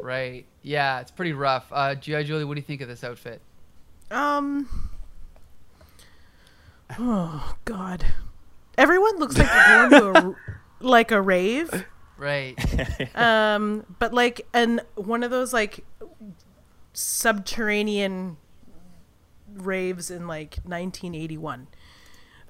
Right. 0.00 0.46
Yeah, 0.62 1.00
it's 1.00 1.10
pretty 1.10 1.32
rough. 1.32 1.66
Uh, 1.70 1.94
G.I. 1.94 2.22
Julie, 2.22 2.44
what 2.44 2.54
do 2.54 2.60
you 2.60 2.66
think 2.66 2.80
of 2.80 2.88
this 2.88 3.04
outfit? 3.04 3.40
Um. 4.10 4.90
Oh 6.98 7.56
God, 7.64 8.04
everyone 8.76 9.18
looks 9.18 9.38
like 9.38 9.48
they're 9.48 9.88
going 9.88 10.12
to 10.12 10.20
a, 10.20 10.34
like 10.80 11.10
a 11.10 11.20
rave. 11.20 11.86
Right. 12.18 12.56
Um, 13.16 13.84
but 13.98 14.12
like 14.12 14.46
an 14.52 14.80
one 14.94 15.22
of 15.22 15.30
those 15.30 15.52
like 15.52 15.84
subterranean 16.92 18.36
raves 19.54 20.10
in 20.10 20.26
like 20.26 20.56
1981. 20.64 21.68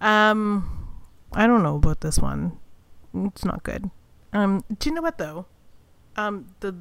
Um, 0.00 0.88
I 1.32 1.46
don't 1.46 1.62
know 1.62 1.76
about 1.76 2.00
this 2.00 2.18
one. 2.18 2.58
It's 3.14 3.44
not 3.44 3.62
good. 3.62 3.90
Um, 4.32 4.64
do 4.78 4.88
you 4.88 4.94
know 4.94 5.02
what 5.02 5.18
though? 5.18 5.46
Um, 6.16 6.48
the 6.60 6.74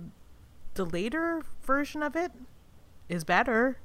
the 0.75 0.85
later 0.85 1.41
version 1.63 2.01
of 2.03 2.15
it 2.15 2.31
is 3.09 3.23
better, 3.23 3.77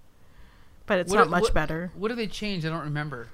but 0.86 0.98
it's 0.98 1.10
What- 1.10 1.18
not 1.18 1.30
much 1.30 1.42
what- 1.44 1.54
better. 1.54 1.92
What 1.94 2.08
did 2.08 2.18
they 2.18 2.26
change? 2.26 2.64
I 2.64 2.68
don't 2.70 2.84
remember. 2.84 3.28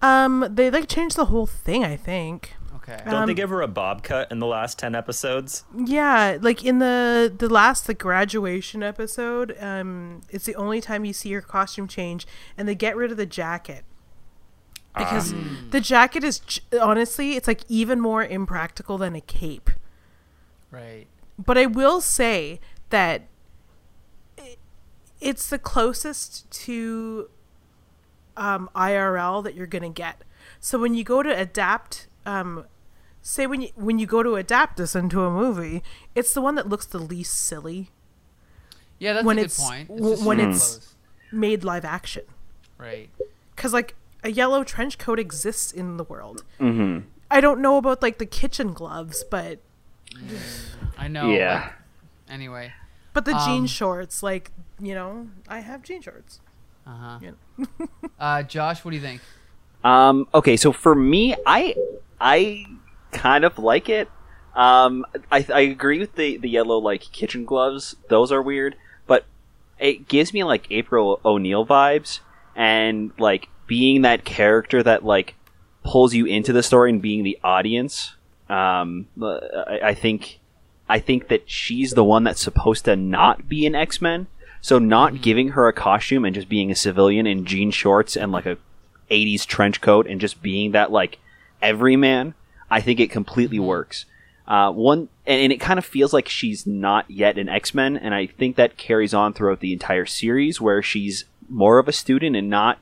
Um, 0.00 0.46
they 0.50 0.70
like 0.70 0.88
changed 0.88 1.16
the 1.16 1.26
whole 1.26 1.46
thing. 1.46 1.84
I 1.84 1.96
think. 1.96 2.54
Okay. 2.76 2.96
Don't 3.04 3.26
they 3.26 3.32
Um, 3.32 3.36
give 3.36 3.50
her 3.50 3.60
a 3.60 3.68
bob 3.68 4.02
cut 4.02 4.30
in 4.32 4.38
the 4.38 4.46
last 4.46 4.78
10 4.78 4.94
episodes? 4.94 5.64
Yeah, 5.76 6.38
like 6.40 6.64
in 6.64 6.78
the 6.78 7.32
the 7.36 7.48
last 7.48 7.86
the 7.86 7.94
graduation 7.94 8.82
episode, 8.82 9.56
um, 9.60 10.22
it's 10.30 10.44
the 10.46 10.54
only 10.56 10.80
time 10.80 11.04
you 11.04 11.12
see 11.12 11.32
her 11.32 11.40
costume 11.42 11.86
change, 11.88 12.26
and 12.56 12.66
they 12.68 12.74
get 12.74 12.96
rid 12.96 13.10
of 13.10 13.16
the 13.18 13.26
jacket 13.26 13.84
because 14.96 15.34
the 15.70 15.80
jacket 15.80 16.24
is 16.24 16.40
honestly, 16.80 17.34
it's 17.36 17.46
like 17.46 17.60
even 17.68 18.00
more 18.00 18.24
impractical 18.24 18.96
than 18.98 19.14
a 19.14 19.20
cape. 19.20 19.70
Right. 20.70 21.06
But 21.38 21.58
I 21.58 21.66
will 21.66 22.00
say 22.00 22.60
that 22.90 23.22
it's 25.20 25.48
the 25.50 25.58
closest 25.58 26.50
to 26.50 27.28
um, 28.36 28.70
IRL 28.74 29.42
that 29.44 29.54
you're 29.54 29.66
gonna 29.66 29.88
get. 29.90 30.22
So 30.60 30.78
when 30.78 30.94
you 30.94 31.04
go 31.04 31.22
to 31.22 31.36
adapt, 31.36 32.06
um, 32.24 32.66
say 33.20 33.46
when 33.46 33.62
you 33.62 33.68
when 33.74 33.98
you 33.98 34.06
go 34.06 34.22
to 34.22 34.34
adapt 34.36 34.76
this 34.76 34.94
into 34.94 35.22
a 35.22 35.30
movie, 35.30 35.82
it's 36.14 36.32
the 36.32 36.40
one 36.40 36.54
that 36.54 36.68
looks 36.68 36.86
the 36.86 36.98
least 36.98 37.34
silly 37.34 37.90
Yeah, 38.98 39.12
that's 39.14 39.24
When 39.26 39.38
a 39.38 39.42
good 39.42 39.44
it's- 39.46 39.60
point. 39.68 39.88
w- 39.88 40.14
just 40.14 40.24
when 40.26 40.40
it's- 40.40 40.58
close. 40.76 40.94
made 41.32 41.64
live 41.64 41.84
action. 41.84 42.24
right. 42.78 43.10
Because 43.54 43.72
like 43.72 43.96
a 44.22 44.30
yellow 44.30 44.62
trench 44.62 44.98
coat 44.98 45.18
exists 45.18 45.72
in 45.72 45.96
the 45.96 46.04
world. 46.04 46.44
Mm-hmm. 46.60 47.06
I 47.30 47.40
don't 47.40 47.60
know 47.60 47.76
about 47.76 48.02
like 48.02 48.18
the 48.18 48.26
kitchen 48.26 48.72
gloves, 48.72 49.24
but 49.28 49.58
I 50.96 51.08
know. 51.08 51.28
Yeah. 51.30 51.70
but 51.70 51.77
anyway. 52.30 52.72
but 53.12 53.24
the 53.24 53.32
jean 53.46 53.62
Um, 53.62 53.66
shorts, 53.66 54.22
like 54.22 54.52
you 54.80 54.94
know, 54.94 55.28
I 55.48 55.60
have 55.60 55.82
jean 55.82 56.02
shorts. 56.02 56.40
Uh 56.86 56.90
huh. 56.96 57.18
You 57.22 57.36
Uh, 58.18 58.42
Josh, 58.42 58.84
what 58.84 58.92
do 58.92 58.96
you 58.96 59.02
think? 59.02 59.20
Um, 59.84 60.26
okay, 60.34 60.56
so 60.56 60.72
for 60.72 60.94
me, 60.94 61.34
I 61.46 61.74
I 62.20 62.64
kind 63.12 63.44
of 63.44 63.58
like 63.58 63.88
it. 63.88 64.08
Um, 64.54 65.04
I, 65.30 65.46
I 65.54 65.60
agree 65.60 65.98
with 66.00 66.14
the 66.16 66.36
the 66.36 66.48
yellow 66.48 66.78
like 66.78 67.00
kitchen 67.12 67.44
gloves; 67.44 67.94
those 68.08 68.32
are 68.32 68.42
weird, 68.42 68.76
but 69.06 69.24
it 69.78 70.08
gives 70.08 70.32
me 70.32 70.42
like 70.44 70.66
April 70.70 71.20
O'Neil 71.24 71.64
vibes, 71.66 72.20
and 72.56 73.12
like 73.18 73.48
being 73.66 74.02
that 74.02 74.24
character 74.24 74.82
that 74.82 75.04
like 75.04 75.34
pulls 75.84 76.12
you 76.14 76.26
into 76.26 76.52
the 76.52 76.62
story 76.62 76.90
and 76.90 77.00
being 77.00 77.22
the 77.22 77.38
audience. 77.44 78.14
Um, 78.48 79.06
I, 79.22 79.80
I 79.84 79.94
think 79.94 80.40
I 80.88 80.98
think 80.98 81.28
that 81.28 81.48
she's 81.48 81.92
the 81.92 82.04
one 82.04 82.24
that's 82.24 82.40
supposed 82.40 82.84
to 82.86 82.96
not 82.96 83.48
be 83.48 83.66
an 83.66 83.74
X 83.74 84.00
Men. 84.00 84.26
So 84.60 84.78
not 84.78 85.12
mm-hmm. 85.12 85.22
giving 85.22 85.48
her 85.50 85.68
a 85.68 85.72
costume 85.72 86.24
and 86.24 86.34
just 86.34 86.48
being 86.48 86.70
a 86.70 86.76
civilian 86.76 87.26
in 87.26 87.44
jean 87.44 87.70
shorts 87.70 88.16
and 88.16 88.32
like 88.32 88.46
a 88.46 88.58
80s 89.10 89.46
trench 89.46 89.80
coat 89.80 90.06
and 90.06 90.20
just 90.20 90.42
being 90.42 90.72
that 90.72 90.90
like 90.90 91.18
everyman, 91.62 92.34
I 92.70 92.80
think 92.80 93.00
it 93.00 93.10
completely 93.10 93.58
mm-hmm. 93.58 93.66
works. 93.66 94.04
Uh, 94.46 94.72
one 94.72 95.08
and, 95.26 95.42
and 95.42 95.52
it 95.52 95.60
kind 95.60 95.78
of 95.78 95.84
feels 95.84 96.12
like 96.12 96.28
she's 96.28 96.66
not 96.66 97.10
yet 97.10 97.36
an 97.38 97.50
X 97.50 97.74
Men, 97.74 97.98
and 97.98 98.14
I 98.14 98.26
think 98.26 98.56
that 98.56 98.78
carries 98.78 99.12
on 99.12 99.34
throughout 99.34 99.60
the 99.60 99.74
entire 99.74 100.06
series, 100.06 100.58
where 100.58 100.82
she's 100.82 101.26
more 101.50 101.78
of 101.78 101.86
a 101.86 101.92
student 101.92 102.34
and 102.34 102.48
not 102.48 102.78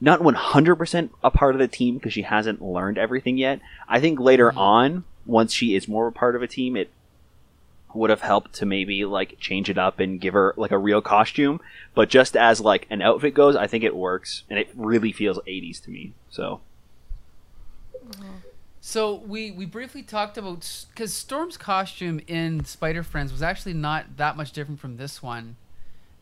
not 0.00 0.20
100% 0.20 1.10
a 1.24 1.30
part 1.30 1.54
of 1.54 1.58
the 1.58 1.68
team 1.68 1.94
because 1.94 2.12
she 2.12 2.22
hasn't 2.22 2.60
learned 2.60 2.98
everything 2.98 3.38
yet. 3.38 3.60
I 3.88 4.00
think 4.00 4.20
later 4.20 4.48
mm-hmm. 4.48 4.58
on, 4.58 5.04
once 5.24 5.54
she 5.54 5.74
is 5.74 5.88
more 5.88 6.08
a 6.08 6.12
part 6.12 6.36
of 6.36 6.42
a 6.42 6.48
team, 6.48 6.76
it 6.76 6.90
would 7.96 8.10
have 8.10 8.20
helped 8.20 8.54
to 8.54 8.66
maybe 8.66 9.04
like 9.04 9.38
change 9.38 9.68
it 9.70 9.78
up 9.78 9.98
and 10.00 10.20
give 10.20 10.34
her 10.34 10.54
like 10.56 10.70
a 10.70 10.78
real 10.78 11.00
costume. 11.00 11.60
But 11.94 12.08
just 12.08 12.36
as 12.36 12.60
like 12.60 12.86
an 12.90 13.02
outfit 13.02 13.34
goes, 13.34 13.56
I 13.56 13.66
think 13.66 13.84
it 13.84 13.96
works 13.96 14.44
and 14.48 14.58
it 14.58 14.70
really 14.74 15.12
feels 15.12 15.38
80s 15.46 15.82
to 15.84 15.90
me. 15.90 16.12
So 16.28 16.60
So 18.80 19.16
we 19.16 19.50
we 19.50 19.66
briefly 19.66 20.02
talked 20.02 20.38
about 20.38 20.86
because 20.90 21.12
Storm's 21.12 21.56
costume 21.56 22.20
in 22.28 22.64
Spider 22.64 23.02
Friends 23.02 23.32
was 23.32 23.42
actually 23.42 23.74
not 23.74 24.16
that 24.16 24.36
much 24.36 24.52
different 24.52 24.78
from 24.78 24.96
this 24.96 25.20
one, 25.20 25.56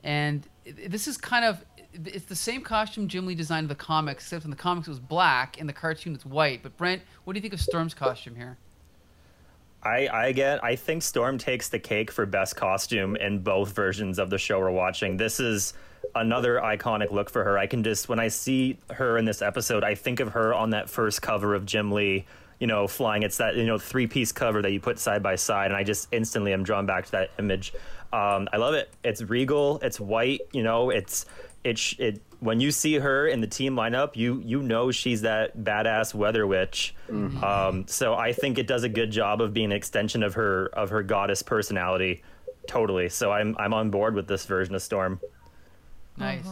and 0.02 0.48
this 0.64 1.06
is 1.06 1.18
kind 1.18 1.44
of 1.44 1.62
it's 1.92 2.24
the 2.24 2.34
same 2.34 2.62
costume 2.62 3.06
Jim 3.06 3.26
Lee 3.26 3.34
designed 3.34 3.64
in 3.64 3.68
the 3.68 3.74
comics, 3.74 4.24
except 4.24 4.44
in 4.44 4.50
the 4.50 4.56
comics 4.56 4.88
it 4.88 4.92
was 4.92 4.98
black, 4.98 5.58
in 5.58 5.66
the 5.66 5.74
cartoon 5.74 6.14
it's 6.14 6.24
white. 6.24 6.62
But 6.62 6.76
Brent, 6.78 7.02
what 7.24 7.34
do 7.34 7.36
you 7.36 7.42
think 7.42 7.52
of 7.52 7.60
Storm's 7.60 7.92
costume 7.92 8.34
here? 8.34 8.56
I, 9.84 10.08
I 10.12 10.32
get 10.32 10.64
I 10.64 10.76
think 10.76 11.02
Storm 11.02 11.38
takes 11.38 11.68
the 11.68 11.78
cake 11.78 12.10
for 12.10 12.24
best 12.26 12.56
costume 12.56 13.16
in 13.16 13.40
both 13.40 13.72
versions 13.72 14.18
of 14.18 14.30
the 14.30 14.38
show 14.38 14.58
we're 14.58 14.70
watching. 14.70 15.16
This 15.16 15.40
is 15.40 15.74
another 16.14 16.56
iconic 16.56 17.10
look 17.10 17.30
for 17.30 17.44
her. 17.44 17.58
I 17.58 17.66
can 17.66 17.82
just 17.82 18.08
when 18.08 18.18
I 18.18 18.28
see 18.28 18.78
her 18.90 19.18
in 19.18 19.24
this 19.24 19.42
episode, 19.42 19.84
I 19.84 19.94
think 19.94 20.20
of 20.20 20.32
her 20.32 20.54
on 20.54 20.70
that 20.70 20.88
first 20.88 21.22
cover 21.22 21.54
of 21.54 21.66
Jim 21.66 21.92
Lee, 21.92 22.24
you 22.58 22.66
know, 22.66 22.86
flying. 22.86 23.22
It's 23.22 23.38
that, 23.38 23.56
you 23.56 23.66
know, 23.66 23.78
three 23.78 24.06
piece 24.06 24.32
cover 24.32 24.62
that 24.62 24.72
you 24.72 24.80
put 24.80 24.98
side 24.98 25.22
by 25.22 25.36
side, 25.36 25.66
and 25.66 25.76
I 25.76 25.84
just 25.84 26.08
instantly 26.12 26.52
am 26.52 26.62
drawn 26.62 26.86
back 26.86 27.06
to 27.06 27.12
that 27.12 27.30
image. 27.38 27.74
Um, 28.12 28.48
I 28.52 28.58
love 28.58 28.74
it. 28.74 28.90
It's 29.02 29.22
regal, 29.22 29.80
it's 29.82 29.98
white, 29.98 30.42
you 30.52 30.62
know, 30.62 30.90
it's 30.90 31.26
it 31.64 31.94
it 31.98 32.20
when 32.44 32.60
you 32.60 32.70
see 32.70 32.98
her 32.98 33.26
in 33.26 33.40
the 33.40 33.46
team 33.46 33.74
lineup, 33.74 34.16
you 34.16 34.42
you 34.44 34.62
know 34.62 34.90
she's 34.90 35.22
that 35.22 35.56
badass 35.56 36.12
weather 36.12 36.46
witch. 36.46 36.94
Um, 37.42 37.86
so 37.88 38.14
I 38.14 38.34
think 38.34 38.58
it 38.58 38.66
does 38.66 38.84
a 38.84 38.88
good 38.88 39.10
job 39.10 39.40
of 39.40 39.54
being 39.54 39.66
an 39.66 39.72
extension 39.72 40.22
of 40.22 40.34
her 40.34 40.66
of 40.74 40.90
her 40.90 41.02
goddess 41.02 41.42
personality. 41.42 42.22
Totally. 42.66 43.08
So 43.08 43.32
I'm 43.32 43.56
I'm 43.58 43.72
on 43.72 43.90
board 43.90 44.14
with 44.14 44.28
this 44.28 44.44
version 44.44 44.74
of 44.74 44.82
Storm. 44.82 45.20
Nice, 46.18 46.46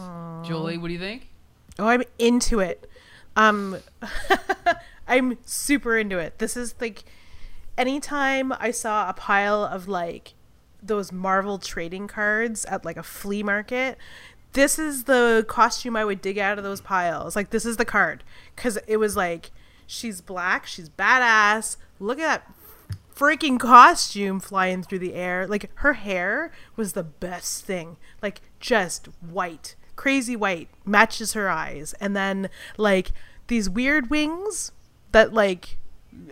Julie, 0.45 0.79
what 0.79 0.87
do 0.87 0.93
you 0.93 0.99
think? 0.99 1.29
Oh, 1.77 1.87
I'm 1.87 2.03
into 2.17 2.59
it. 2.59 2.89
Um, 3.35 3.77
I'm 5.07 5.37
super 5.45 5.97
into 5.97 6.17
it. 6.17 6.39
This 6.39 6.57
is 6.57 6.75
like, 6.81 7.03
anytime 7.77 8.51
I 8.51 8.71
saw 8.71 9.09
a 9.09 9.13
pile 9.13 9.63
of 9.63 9.87
like 9.87 10.33
those 10.83 11.11
Marvel 11.11 11.57
trading 11.57 12.07
cards 12.07 12.65
at 12.65 12.83
like 12.83 12.97
a 12.97 13.03
flea 13.03 13.41
market. 13.41 13.97
This 14.53 14.77
is 14.77 15.05
the 15.05 15.45
costume 15.47 15.95
I 15.95 16.05
would 16.05 16.21
dig 16.21 16.37
out 16.37 16.57
of 16.57 16.63
those 16.63 16.81
piles. 16.81 17.35
Like 17.35 17.49
this 17.49 17.65
is 17.65 17.77
the 17.77 17.85
card 17.85 18.23
cuz 18.55 18.77
it 18.87 18.97
was 18.97 19.15
like 19.17 19.51
she's 19.85 20.21
black, 20.21 20.65
she's 20.65 20.89
badass. 20.89 21.77
Look 21.99 22.19
at 22.19 22.45
that 22.45 22.53
freaking 23.15 23.59
costume 23.59 24.39
flying 24.39 24.83
through 24.83 24.99
the 24.99 25.13
air. 25.13 25.47
Like 25.47 25.69
her 25.75 25.93
hair 25.93 26.51
was 26.75 26.93
the 26.93 27.03
best 27.03 27.65
thing. 27.65 27.97
Like 28.21 28.41
just 28.59 29.07
white, 29.21 29.75
crazy 29.95 30.35
white, 30.35 30.69
matches 30.85 31.33
her 31.33 31.49
eyes. 31.49 31.93
And 31.99 32.15
then 32.15 32.49
like 32.77 33.11
these 33.47 33.69
weird 33.69 34.09
wings 34.09 34.71
that 35.11 35.33
like 35.33 35.77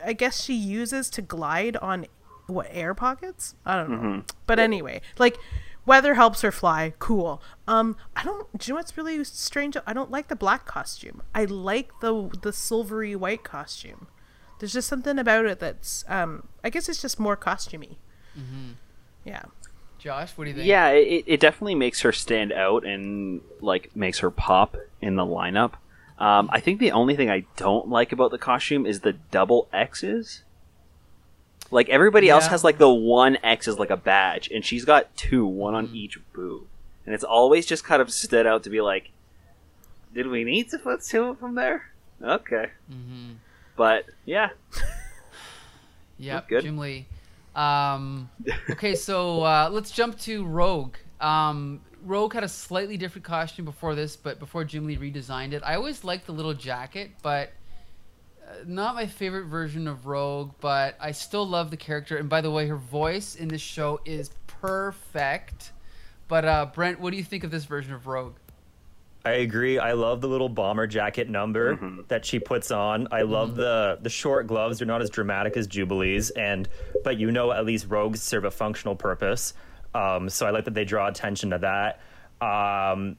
I 0.06 0.14
guess 0.14 0.44
she 0.44 0.54
uses 0.54 1.10
to 1.12 1.22
glide 1.22 1.78
on 1.78 2.06
what 2.48 2.68
air 2.70 2.94
pockets? 2.94 3.56
I 3.66 3.76
don't 3.76 3.90
know. 3.90 3.98
Mm-hmm. 3.98 4.20
But 4.46 4.60
anyway, 4.60 5.02
like 5.18 5.38
weather 5.86 6.16
helps 6.16 6.42
her 6.42 6.52
fly. 6.52 6.94
Cool. 7.00 7.42
Um, 7.68 7.98
I 8.16 8.24
don't. 8.24 8.58
Do 8.58 8.68
you 8.68 8.74
know 8.74 8.80
what's 8.80 8.98
really 8.98 9.24
strange? 9.24 9.78
I 9.86 9.94
don't 9.94 10.12
like 10.12 10.28
the 10.28 10.36
black 10.36 10.66
costume. 10.66 11.22
I 11.34 11.46
like 11.46 11.92
the 12.02 12.30
the 12.42 12.54
silvery 12.54 13.16
white 13.16 13.44
costume. 13.44 14.08
There's 14.60 14.74
just 14.74 14.88
something 14.88 15.18
about 15.18 15.46
it 15.46 15.60
that's. 15.60 16.06
Um, 16.08 16.48
I 16.64 16.70
guess 16.70 16.90
it's 16.90 17.02
just 17.02 17.20
more 17.20 17.38
costumey. 17.38 17.98
Yeah. 19.26 19.44
Josh, 20.00 20.32
what 20.36 20.46
do 20.46 20.50
you 20.50 20.56
think? 20.56 20.68
Yeah, 20.68 20.90
it, 20.90 21.24
it 21.28 21.40
definitely 21.40 21.76
makes 21.76 22.02
her 22.02 22.12
stand 22.12 22.52
out 22.52 22.86
and 22.86 23.42
like 23.60 23.96
makes 23.96 24.20
her 24.20 24.32
pop 24.32 24.76
in 25.00 25.16
the 25.16 25.26
lineup. 25.26 25.74
Um, 26.18 26.50
I 26.52 26.60
think 26.60 26.80
the 26.80 26.92
only 26.92 27.16
thing 27.16 27.30
I 27.30 27.46
don't 27.56 27.88
like 27.88 28.12
about 28.12 28.32
the 28.32 28.38
costume 28.38 28.86
is 28.86 29.02
the 29.02 29.14
double 29.14 29.68
X's. 29.74 30.44
Like 31.72 31.88
everybody 31.90 32.30
else 32.30 32.48
has 32.48 32.64
like 32.64 32.78
the 32.78 32.90
one 32.90 33.38
X 33.44 33.68
as 33.68 33.80
like 33.80 33.90
a 33.90 33.98
badge, 33.98 34.50
and 34.52 34.64
she's 34.64 34.84
got 34.86 35.16
two, 35.16 35.46
one 35.46 35.74
on 35.74 35.90
each 35.94 36.20
boob, 36.34 36.64
and 37.06 37.16
it's 37.16 37.24
always 37.24 37.66
just 37.66 37.84
kind 37.86 38.02
of 38.02 38.12
stood 38.12 38.46
out 38.46 38.64
to 38.64 38.70
be 38.70 38.82
like, 38.82 39.12
did 40.14 40.28
we 40.28 40.44
need 40.44 40.70
to 40.72 40.78
put 40.78 41.02
two 41.02 41.38
them 41.40 41.56
there? 41.56 41.90
Okay, 42.22 42.68
Mm-hmm. 42.92 43.32
but 43.78 44.06
yeah, 44.26 44.50
yeah, 46.18 46.42
Good. 46.48 46.64
Jim 46.64 46.78
Lee. 46.78 47.06
Um, 47.56 48.30
okay, 48.70 48.96
so 48.96 49.44
uh, 49.44 49.70
let's 49.72 49.92
jump 49.92 50.20
to 50.22 50.46
Rogue. 50.46 50.96
Um, 51.20 51.82
Rogue 52.04 52.34
had 52.34 52.44
a 52.44 52.48
slightly 52.50 52.98
different 52.98 53.26
costume 53.26 53.66
before 53.66 53.96
this, 53.96 54.16
but 54.16 54.40
before 54.40 54.64
Jim 54.64 54.86
Lee 54.86 54.98
redesigned 54.98 55.54
it, 55.54 55.62
I 55.66 55.76
always 55.76 56.04
liked 56.04 56.26
the 56.26 56.34
little 56.34 56.54
jacket, 56.54 57.12
but 57.22 57.52
not 58.66 58.95
my 58.95 59.08
favorite 59.08 59.45
version 59.45 59.88
of 59.88 60.06
Rogue. 60.06 60.52
But 60.60 60.95
I 60.99 61.12
still 61.12 61.47
love 61.47 61.72
the 61.72 61.78
character. 61.78 62.18
And 62.18 62.30
by 62.30 62.41
the 62.41 62.52
way, 62.52 62.68
her 62.68 62.78
voice 62.78 63.36
in 63.36 63.47
this 63.47 63.62
show 63.62 64.02
is 64.06 64.32
perfect. 64.47 65.72
But 66.28 66.45
uh, 66.45 66.68
Brent, 66.74 66.99
what 66.99 67.12
do 67.12 67.18
you 67.18 67.24
think 67.24 67.43
of 67.43 67.52
this 67.52 67.66
version 67.66 67.93
of 67.93 68.08
Rogue? 68.08 68.36
I 69.24 69.32
agree. 69.34 69.78
I 69.78 69.91
love 69.93 70.22
the 70.22 70.28
little 70.28 70.49
bomber 70.49 70.88
jacket 70.88 71.30
number 71.30 71.78
that 72.08 72.26
she 72.26 72.39
puts 72.39 72.72
on. 72.72 73.08
I 73.12 73.22
love 73.22 73.56
the 73.56 73.99
the 74.02 74.10
short 74.10 74.47
gloves. 74.47 74.80
They're 74.80 74.88
not 74.88 75.04
as 75.04 75.12
dramatic 75.12 75.56
as 75.58 75.68
Jubilee's, 75.68 76.32
and 76.32 76.68
but 77.04 77.18
you 77.18 77.32
know 77.32 77.52
at 77.52 77.64
least 77.66 77.86
rogues 77.88 78.22
serve 78.24 78.45
a 78.45 78.52
functional 78.52 78.95
purpose. 78.95 79.54
Um, 79.93 80.28
so 80.30 80.47
I 80.47 80.49
like 80.49 80.66
that 80.66 80.74
they 80.74 80.86
draw 80.86 81.08
attention 81.08 81.52
to 81.52 81.60
that. 81.60 81.99
Um, 82.41 83.18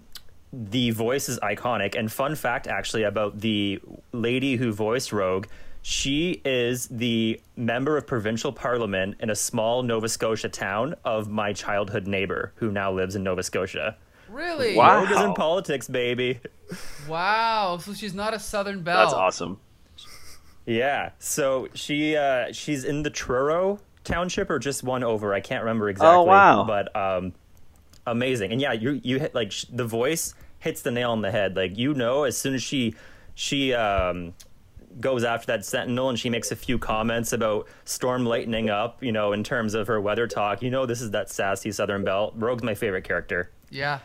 the 0.52 0.90
voice 0.90 1.28
is 1.28 1.38
iconic. 1.40 1.98
And 1.98 2.10
fun 2.10 2.34
fact, 2.34 2.66
actually, 2.66 3.04
about 3.04 3.40
the 3.40 3.80
lady 4.12 4.56
who 4.56 4.72
voiced 4.72 5.12
Rogue, 5.12 5.46
she 5.80 6.40
is 6.44 6.86
the 6.88 7.40
member 7.56 7.96
of 7.96 8.06
provincial 8.06 8.52
parliament 8.52 9.16
in 9.20 9.30
a 9.30 9.34
small 9.34 9.82
Nova 9.82 10.08
Scotia 10.08 10.48
town 10.48 10.94
of 11.04 11.28
my 11.28 11.52
childhood 11.52 12.06
neighbor, 12.06 12.52
who 12.56 12.70
now 12.70 12.92
lives 12.92 13.16
in 13.16 13.22
Nova 13.22 13.42
Scotia. 13.42 13.96
Really? 14.28 14.76
Wow. 14.76 15.00
Rogue 15.00 15.10
is 15.10 15.20
in 15.20 15.34
politics, 15.34 15.88
baby. 15.88 16.40
Wow. 17.08 17.78
So 17.78 17.92
she's 17.92 18.14
not 18.14 18.32
a 18.32 18.38
Southern 18.38 18.82
Belle. 18.82 18.96
that's 19.04 19.12
awesome. 19.12 19.58
Yeah. 20.64 21.10
So 21.18 21.68
she 21.74 22.16
uh 22.16 22.52
she's 22.52 22.84
in 22.84 23.02
the 23.02 23.10
Truro 23.10 23.80
township 24.04 24.48
or 24.50 24.58
just 24.58 24.82
one 24.82 25.02
over. 25.02 25.34
I 25.34 25.40
can't 25.40 25.62
remember 25.62 25.88
exactly. 25.88 26.16
Oh 26.16 26.22
wow. 26.22 26.64
But 26.64 26.94
um 26.96 27.34
amazing. 28.06 28.52
And 28.52 28.60
yeah, 28.60 28.72
you 28.72 29.00
you 29.02 29.18
hit 29.18 29.34
like 29.34 29.52
sh- 29.52 29.66
the 29.72 29.84
voice 29.84 30.34
hits 30.58 30.82
the 30.82 30.90
nail 30.90 31.10
on 31.12 31.22
the 31.22 31.30
head. 31.30 31.56
Like 31.56 31.76
you 31.78 31.94
know 31.94 32.24
as 32.24 32.36
soon 32.36 32.54
as 32.54 32.62
she 32.62 32.94
she 33.34 33.72
um 33.74 34.34
goes 35.00 35.24
after 35.24 35.46
that 35.46 35.64
sentinel 35.64 36.10
and 36.10 36.18
she 36.18 36.28
makes 36.28 36.52
a 36.52 36.56
few 36.56 36.78
comments 36.78 37.32
about 37.32 37.66
storm 37.86 38.26
lightening 38.26 38.68
up, 38.68 39.02
you 39.02 39.10
know, 39.10 39.32
in 39.32 39.42
terms 39.42 39.72
of 39.74 39.86
her 39.86 39.98
weather 40.00 40.26
talk. 40.26 40.62
You 40.62 40.70
know 40.70 40.84
this 40.86 41.00
is 41.00 41.10
that 41.12 41.30
sassy 41.30 41.72
Southern 41.72 42.04
Belle. 42.04 42.32
Rogue's 42.36 42.62
my 42.62 42.74
favorite 42.74 43.04
character. 43.04 43.50
Yeah. 43.70 44.00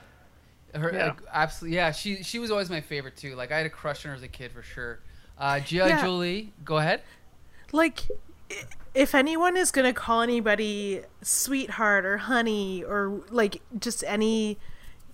Her 0.74 0.92
Yeah. 0.94 1.06
uh, 1.08 1.14
absolutely 1.34 1.76
yeah, 1.78 1.92
she 1.92 2.24
she 2.24 2.40
was 2.40 2.52
always 2.52 2.70
my 2.70 2.82
favorite 2.82 3.18
too. 3.18 3.36
Like 3.36 3.52
I 3.52 3.58
had 3.58 3.66
a 3.66 3.70
crush 3.70 4.06
on 4.06 4.10
her 4.12 4.16
as 4.16 4.24
a 4.24 4.28
kid 4.28 4.52
for 4.52 4.62
sure. 4.64 5.00
Uh 5.38 5.60
Gia 5.60 5.88
Yeah. 5.88 6.02
Jolie, 6.04 6.54
go 6.64 6.78
ahead. 6.78 7.02
like 7.72 8.02
i- 8.10 8.14
if 8.94 9.14
anyone 9.14 9.56
is 9.58 9.72
gonna 9.72 9.94
call 9.94 10.22
anybody 10.22 11.02
sweetheart 11.22 12.06
or 12.06 12.18
honey 12.18 12.84
or 12.84 13.22
like 13.30 13.62
just 13.80 14.04
any 14.06 14.58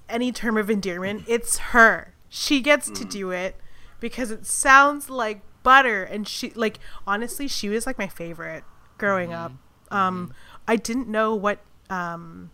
any 0.09 0.31
term 0.31 0.57
of 0.57 0.69
endearment 0.69 1.23
it's 1.27 1.57
her 1.57 2.13
she 2.29 2.61
gets 2.61 2.89
to 2.89 3.05
do 3.05 3.31
it 3.31 3.55
because 3.99 4.31
it 4.31 4.45
sounds 4.45 5.09
like 5.09 5.41
butter 5.63 6.03
and 6.03 6.27
she 6.27 6.51
like 6.51 6.79
honestly 7.07 7.47
she 7.47 7.69
was 7.69 7.85
like 7.85 7.97
my 7.97 8.07
favorite 8.07 8.63
growing 8.97 9.33
up 9.33 9.51
um 9.91 10.33
i 10.67 10.75
didn't 10.75 11.07
know 11.07 11.33
what 11.35 11.59
um 11.89 12.49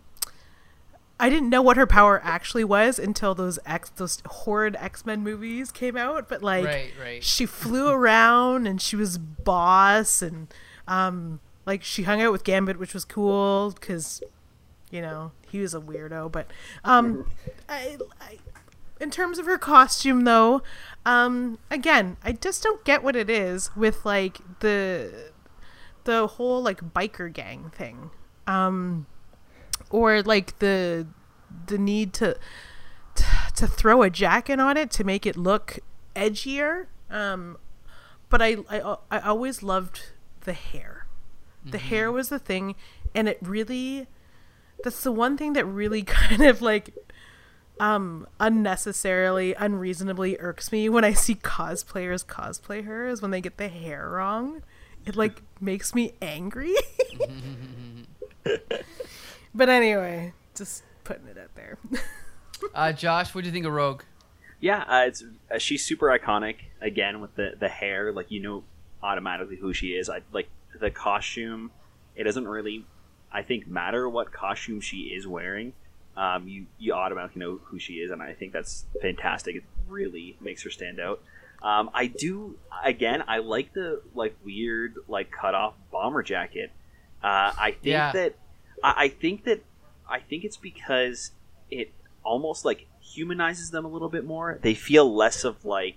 I 1.22 1.28
didn't 1.28 1.50
know 1.50 1.60
what 1.60 1.76
her 1.76 1.86
power 1.86 2.18
actually 2.24 2.64
was 2.64 2.98
until 2.98 3.34
those 3.34 3.58
X 3.66 3.90
those 3.90 4.22
horrid 4.24 4.74
X 4.80 5.04
Men 5.04 5.22
movies 5.22 5.70
came 5.70 5.94
out. 5.94 6.30
But 6.30 6.42
like, 6.42 6.64
Right, 6.64 6.92
right. 6.98 7.22
she 7.22 7.44
flew 7.44 7.88
around 7.88 8.66
and 8.66 8.80
she 8.80 8.96
was 8.96 9.18
boss 9.18 10.22
and 10.22 10.48
um 10.90 11.40
like 11.64 11.82
she 11.82 12.02
hung 12.02 12.20
out 12.20 12.32
with 12.32 12.44
Gambit, 12.44 12.78
which 12.78 12.92
was 12.92 13.04
cool 13.04 13.72
because 13.72 14.22
you 14.90 15.00
know 15.00 15.32
he 15.50 15.60
was 15.60 15.72
a 15.72 15.80
weirdo. 15.80 16.30
But 16.30 16.50
um, 16.84 17.30
I, 17.68 17.96
I, 18.20 18.38
in 19.00 19.10
terms 19.10 19.38
of 19.38 19.46
her 19.46 19.56
costume 19.56 20.24
though, 20.24 20.62
um, 21.06 21.58
again, 21.70 22.16
I 22.24 22.32
just 22.32 22.62
don't 22.62 22.84
get 22.84 23.02
what 23.02 23.16
it 23.16 23.30
is 23.30 23.74
with 23.76 24.04
like 24.04 24.38
the 24.60 25.30
the 26.04 26.26
whole 26.26 26.62
like 26.62 26.92
biker 26.92 27.32
gang 27.32 27.70
thing. 27.74 28.10
Um, 28.46 29.06
or 29.90 30.22
like 30.22 30.58
the 30.58 31.06
the 31.66 31.78
need 31.78 32.12
to 32.14 32.36
to 33.54 33.66
throw 33.66 34.02
a 34.02 34.10
jacket 34.10 34.58
on 34.58 34.76
it 34.76 34.90
to 34.92 35.04
make 35.04 35.24
it 35.24 35.36
look 35.36 35.78
edgier. 36.16 36.86
Um, 37.10 37.58
but 38.28 38.40
I, 38.42 38.56
I 38.68 38.96
I 39.10 39.18
always 39.20 39.62
loved 39.62 40.10
the 40.50 40.54
hair. 40.54 41.06
The 41.64 41.78
hair 41.78 42.10
was 42.10 42.28
the 42.28 42.40
thing, 42.40 42.74
and 43.14 43.28
it 43.28 43.38
really 43.40 44.08
that's 44.82 45.04
the 45.04 45.12
one 45.12 45.36
thing 45.36 45.52
that 45.52 45.64
really 45.64 46.02
kind 46.18 46.42
of 46.42 46.60
like 46.60 46.90
um 47.78 48.26
unnecessarily 48.40 49.54
unreasonably 49.54 50.36
irks 50.40 50.72
me 50.72 50.88
when 50.88 51.04
I 51.04 51.12
see 51.12 51.36
cosplayers 51.36 52.26
cosplay 52.26 52.84
her 52.84 53.06
is 53.06 53.22
when 53.22 53.30
they 53.30 53.40
get 53.40 53.58
the 53.58 53.68
hair 53.68 54.08
wrong. 54.08 54.62
It 55.06 55.14
like 55.14 55.42
makes 55.60 55.94
me 55.94 56.14
angry. 56.20 56.74
but 59.54 59.68
anyway, 59.68 60.32
just 60.56 60.82
putting 61.04 61.28
it 61.28 61.38
out 61.38 61.54
there. 61.54 61.78
Uh 62.74 62.92
Josh, 62.92 63.36
what 63.36 63.42
do 63.42 63.46
you 63.46 63.52
think 63.52 63.66
of 63.66 63.72
Rogue? 63.72 64.02
Yeah, 64.58 64.82
uh, 64.88 65.06
it's 65.06 65.22
uh, 65.54 65.58
she's 65.58 65.84
super 65.84 66.06
iconic 66.06 66.56
again 66.80 67.20
with 67.20 67.36
the 67.36 67.52
the 67.56 67.68
hair. 67.68 68.12
Like 68.12 68.32
you 68.32 68.40
know 68.40 68.64
automatically 69.02 69.56
who 69.56 69.72
she 69.72 69.88
is. 69.88 70.08
I 70.08 70.20
like 70.32 70.48
the 70.78 70.90
costume. 70.90 71.70
It 72.16 72.24
doesn't 72.24 72.46
really, 72.48 72.84
I 73.32 73.42
think, 73.42 73.66
matter 73.66 74.08
what 74.08 74.32
costume 74.32 74.80
she 74.80 74.98
is 75.14 75.26
wearing. 75.26 75.72
Um, 76.16 76.48
you 76.48 76.66
you 76.78 76.92
automatically 76.92 77.40
know 77.40 77.60
who 77.64 77.78
she 77.78 77.94
is, 77.94 78.10
and 78.10 78.22
I 78.22 78.34
think 78.34 78.52
that's 78.52 78.84
fantastic. 79.00 79.56
It 79.56 79.64
really 79.88 80.36
makes 80.40 80.62
her 80.64 80.70
stand 80.70 81.00
out. 81.00 81.20
Um, 81.62 81.90
I 81.94 82.06
do 82.06 82.56
again. 82.84 83.22
I 83.28 83.38
like 83.38 83.72
the 83.74 84.02
like 84.14 84.34
weird 84.44 84.96
like 85.08 85.30
cut 85.30 85.54
off 85.54 85.74
bomber 85.92 86.22
jacket. 86.22 86.70
Uh, 87.22 87.52
I 87.56 87.72
think 87.72 87.84
Yeah. 87.84 88.12
that 88.12 88.34
I, 88.82 89.04
I 89.04 89.08
think 89.08 89.44
that 89.44 89.62
I 90.08 90.20
think 90.20 90.44
it's 90.44 90.56
because 90.56 91.30
it 91.70 91.92
almost 92.24 92.64
like 92.64 92.86
humanizes 93.00 93.70
them 93.70 93.84
a 93.84 93.88
little 93.88 94.08
bit 94.08 94.24
more. 94.24 94.58
They 94.60 94.74
feel 94.74 95.14
less 95.14 95.44
of 95.44 95.64
like 95.64 95.96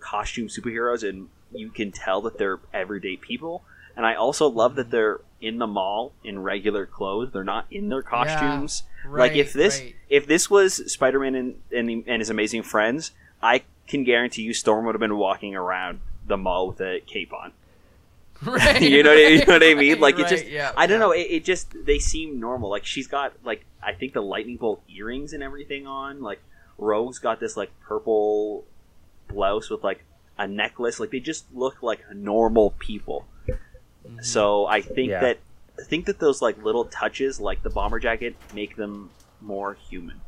costume 0.00 0.48
superheroes, 0.48 1.08
and 1.08 1.28
you 1.54 1.70
can 1.70 1.92
tell 1.92 2.22
that 2.22 2.38
they're 2.38 2.60
everyday 2.72 3.16
people. 3.16 3.64
And 3.96 4.04
I 4.04 4.14
also 4.14 4.48
love 4.48 4.74
that 4.74 4.90
they're 4.90 5.20
in 5.40 5.58
the 5.58 5.66
mall 5.66 6.12
in 6.24 6.40
regular 6.40 6.86
clothes. 6.86 7.30
They're 7.32 7.44
not 7.44 7.66
in 7.70 7.88
their 7.88 8.02
costumes. 8.02 8.82
like 9.04 9.32
right, 9.32 9.36
if 9.36 9.52
this 9.52 9.80
right. 9.80 9.94
if 10.08 10.26
this 10.26 10.50
was 10.50 10.92
Spider 10.92 11.20
Man 11.20 11.34
and, 11.34 11.54
and 11.70 12.04
and 12.06 12.20
his 12.20 12.30
amazing 12.30 12.62
friends, 12.62 13.12
I 13.42 13.62
can 13.86 14.04
guarantee 14.04 14.42
you 14.42 14.54
Storm 14.54 14.86
would 14.86 14.94
have 14.94 15.00
been 15.00 15.16
walking 15.16 15.54
around 15.54 16.00
the 16.26 16.36
mall 16.36 16.68
with 16.68 16.80
a 16.80 17.00
cape 17.06 17.32
on. 17.32 17.52
Right, 18.42 18.82
you 18.82 19.02
know, 19.02 19.10
what 19.10 19.18
I, 19.18 19.28
you 19.28 19.38
know 19.38 19.52
what 19.52 19.62
I 19.62 19.66
right, 19.68 19.76
mean? 19.76 20.00
Like 20.00 20.18
it 20.18 20.28
just, 20.28 20.46
yeah, 20.46 20.72
I 20.76 20.86
don't 20.86 20.98
yeah. 20.98 21.06
know. 21.06 21.12
It, 21.12 21.26
it 21.30 21.44
just 21.44 21.74
they 21.84 21.98
seem 21.98 22.40
normal. 22.40 22.70
Like 22.70 22.84
she's 22.84 23.06
got 23.06 23.34
like 23.44 23.64
I 23.82 23.92
think 23.92 24.12
the 24.12 24.22
lightning 24.22 24.56
bolt 24.56 24.82
earrings 24.88 25.32
and 25.32 25.42
everything 25.42 25.86
on. 25.86 26.20
Like 26.20 26.40
Rogue's 26.78 27.18
got 27.18 27.38
this 27.38 27.56
like 27.56 27.70
purple 27.80 28.64
blouse 29.28 29.70
with 29.70 29.84
like 29.84 30.04
a 30.38 30.46
necklace. 30.48 30.98
Like 31.00 31.10
they 31.10 31.20
just 31.20 31.44
look 31.54 31.82
like 31.82 32.00
normal 32.14 32.70
people. 32.78 33.26
Mm-hmm. 33.48 34.20
So 34.22 34.66
I 34.66 34.80
think 34.80 35.10
Yeah. 35.10 35.20
that 35.20 35.38
I 35.78 35.82
think 35.82 36.06
that 36.06 36.20
those 36.20 36.40
like 36.42 36.62
little 36.62 36.84
touches, 36.84 37.40
like 37.40 37.62
the 37.62 37.70
bomber 37.70 37.98
jacket, 37.98 38.36
make 38.54 38.76
them 38.76 39.10
more 39.40 39.74
human. 39.74 40.20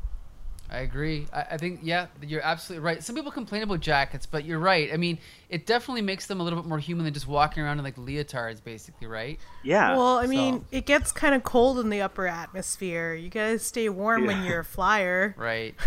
I 0.69 0.79
agree. 0.79 1.29
I, 1.33 1.43
I 1.53 1.57
think 1.59 1.81
yeah, 1.85 2.07
you're 2.21 2.41
absolutely 2.43 2.85
right. 2.85 3.01
Some 3.01 3.15
people 3.15 3.31
complain 3.31 3.63
about 3.63 3.79
jackets, 3.79 4.27
but 4.27 4.45
you're 4.45 4.59
right. 4.59 4.93
I 4.93 4.97
mean, 4.97 5.19
it 5.49 5.65
definitely 5.65 6.03
makes 6.03 6.27
them 6.27 6.41
a 6.41 6.43
little 6.43 6.61
bit 6.61 6.69
more 6.69 6.81
human 6.81 7.05
than 7.05 7.15
just 7.15 7.29
walking 7.29 7.63
around 7.63 7.79
in 7.79 7.85
like 7.85 7.95
leotards, 7.95 8.63
basically, 8.65 9.07
right? 9.07 9.39
Yeah. 9.63 9.97
Well, 9.97 10.19
I 10.19 10.27
mean, 10.27 10.61
So- 10.63 10.65
it 10.73 10.85
gets 10.87 11.13
kind 11.13 11.37
of 11.37 11.45
cold 11.45 11.79
in 11.79 11.89
the 11.91 12.01
upper 12.03 12.27
atmosphere. 12.27 13.15
You 13.15 13.29
gotta 13.31 13.61
stay 13.61 13.89
warm 13.89 14.27
when 14.27 14.43
you're 14.45 14.61
a 14.61 14.65
flyer. 14.65 15.35
Right. 15.39 15.75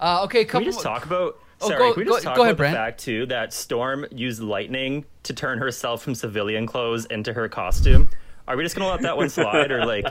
Uh, 0.00 0.20
okay, 0.22 0.44
Can 0.44 0.48
couple. 0.52 0.60
we 0.60 0.66
just 0.66 0.80
talk 0.80 1.04
about? 1.06 1.36
Oh, 1.60 1.68
sorry, 1.68 1.78
go- 1.78 1.92
can 1.94 2.00
we 2.00 2.04
go- 2.08 2.20
talk 2.20 2.36
go 2.36 2.42
ahead, 2.42 2.52
about 2.52 2.56
Brent. 2.58 2.72
the 2.74 2.76
fact 2.78 3.00
too 3.00 3.26
that 3.26 3.52
Storm 3.52 4.06
used 4.12 4.40
lightning 4.42 5.04
to 5.24 5.32
turn 5.34 5.58
herself 5.58 6.02
from 6.02 6.14
civilian 6.14 6.66
clothes 6.66 7.04
into 7.06 7.32
her 7.32 7.48
costume? 7.48 8.10
Are 8.46 8.56
we 8.56 8.62
just 8.62 8.76
gonna 8.76 8.88
let 8.90 9.02
that 9.02 9.16
one 9.16 9.28
slide, 9.28 9.70
or 9.70 9.84
like? 9.84 10.06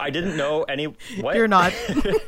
I 0.00 0.10
didn't 0.10 0.36
know 0.36 0.62
any. 0.64 0.86
What 1.20 1.36
You're 1.36 1.48
not. 1.48 1.72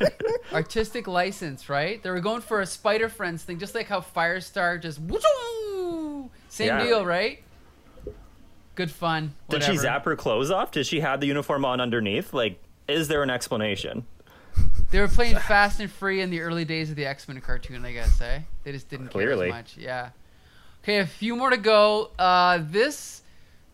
artistic 0.53 1.07
license, 1.07 1.69
right? 1.69 2.03
They 2.03 2.11
were 2.11 2.21
going 2.21 2.41
for 2.41 2.61
a 2.61 2.67
Spider 2.67 3.09
Friends 3.09 3.43
thing, 3.43 3.59
just 3.59 3.75
like 3.75 3.89
how 3.89 4.01
Firestar 4.01 4.81
just 4.81 5.01
woo 5.01 6.31
same 6.49 6.69
Yeah. 6.69 6.85
deal, 6.85 7.05
right? 7.05 7.43
Good 8.75 8.91
fun. 8.91 9.35
Did 9.49 9.57
Whatever. 9.57 9.73
she 9.73 9.79
zap 9.79 10.05
her 10.05 10.17
clothes 10.17 10.51
off? 10.51 10.71
Did 10.73 10.87
she 10.87 11.01
have 11.01 11.21
the 11.21 11.27
uniform 11.27 11.65
on 11.65 11.81
underneath? 11.81 12.33
Like, 12.33 12.61
is 12.89 13.09
there 13.09 13.23
an 13.23 13.31
explanation? 13.31 14.05
They 14.91 15.01
were 15.01 15.09
playing 15.09 15.37
Fast 15.37 15.81
and 15.81 15.91
Free 15.91 16.21
in 16.21 16.31
the 16.31 16.41
early 16.41 16.65
days 16.65 16.91
of 16.91 16.97
the 16.97 17.07
X 17.07 17.27
Men 17.27 17.41
cartoon, 17.41 17.85
I 17.85 17.93
guess. 17.93 18.21
Eh? 18.21 18.41
They 18.63 18.73
just 18.73 18.89
didn't 18.89 19.07
care 19.09 19.23
Clearly. 19.23 19.49
as 19.49 19.53
much. 19.53 19.77
Yeah. 19.77 20.11
Okay, 20.83 20.99
a 20.99 21.07
few 21.07 21.35
more 21.35 21.51
to 21.51 21.57
go. 21.57 22.11
Uh, 22.19 22.61
this, 22.63 23.23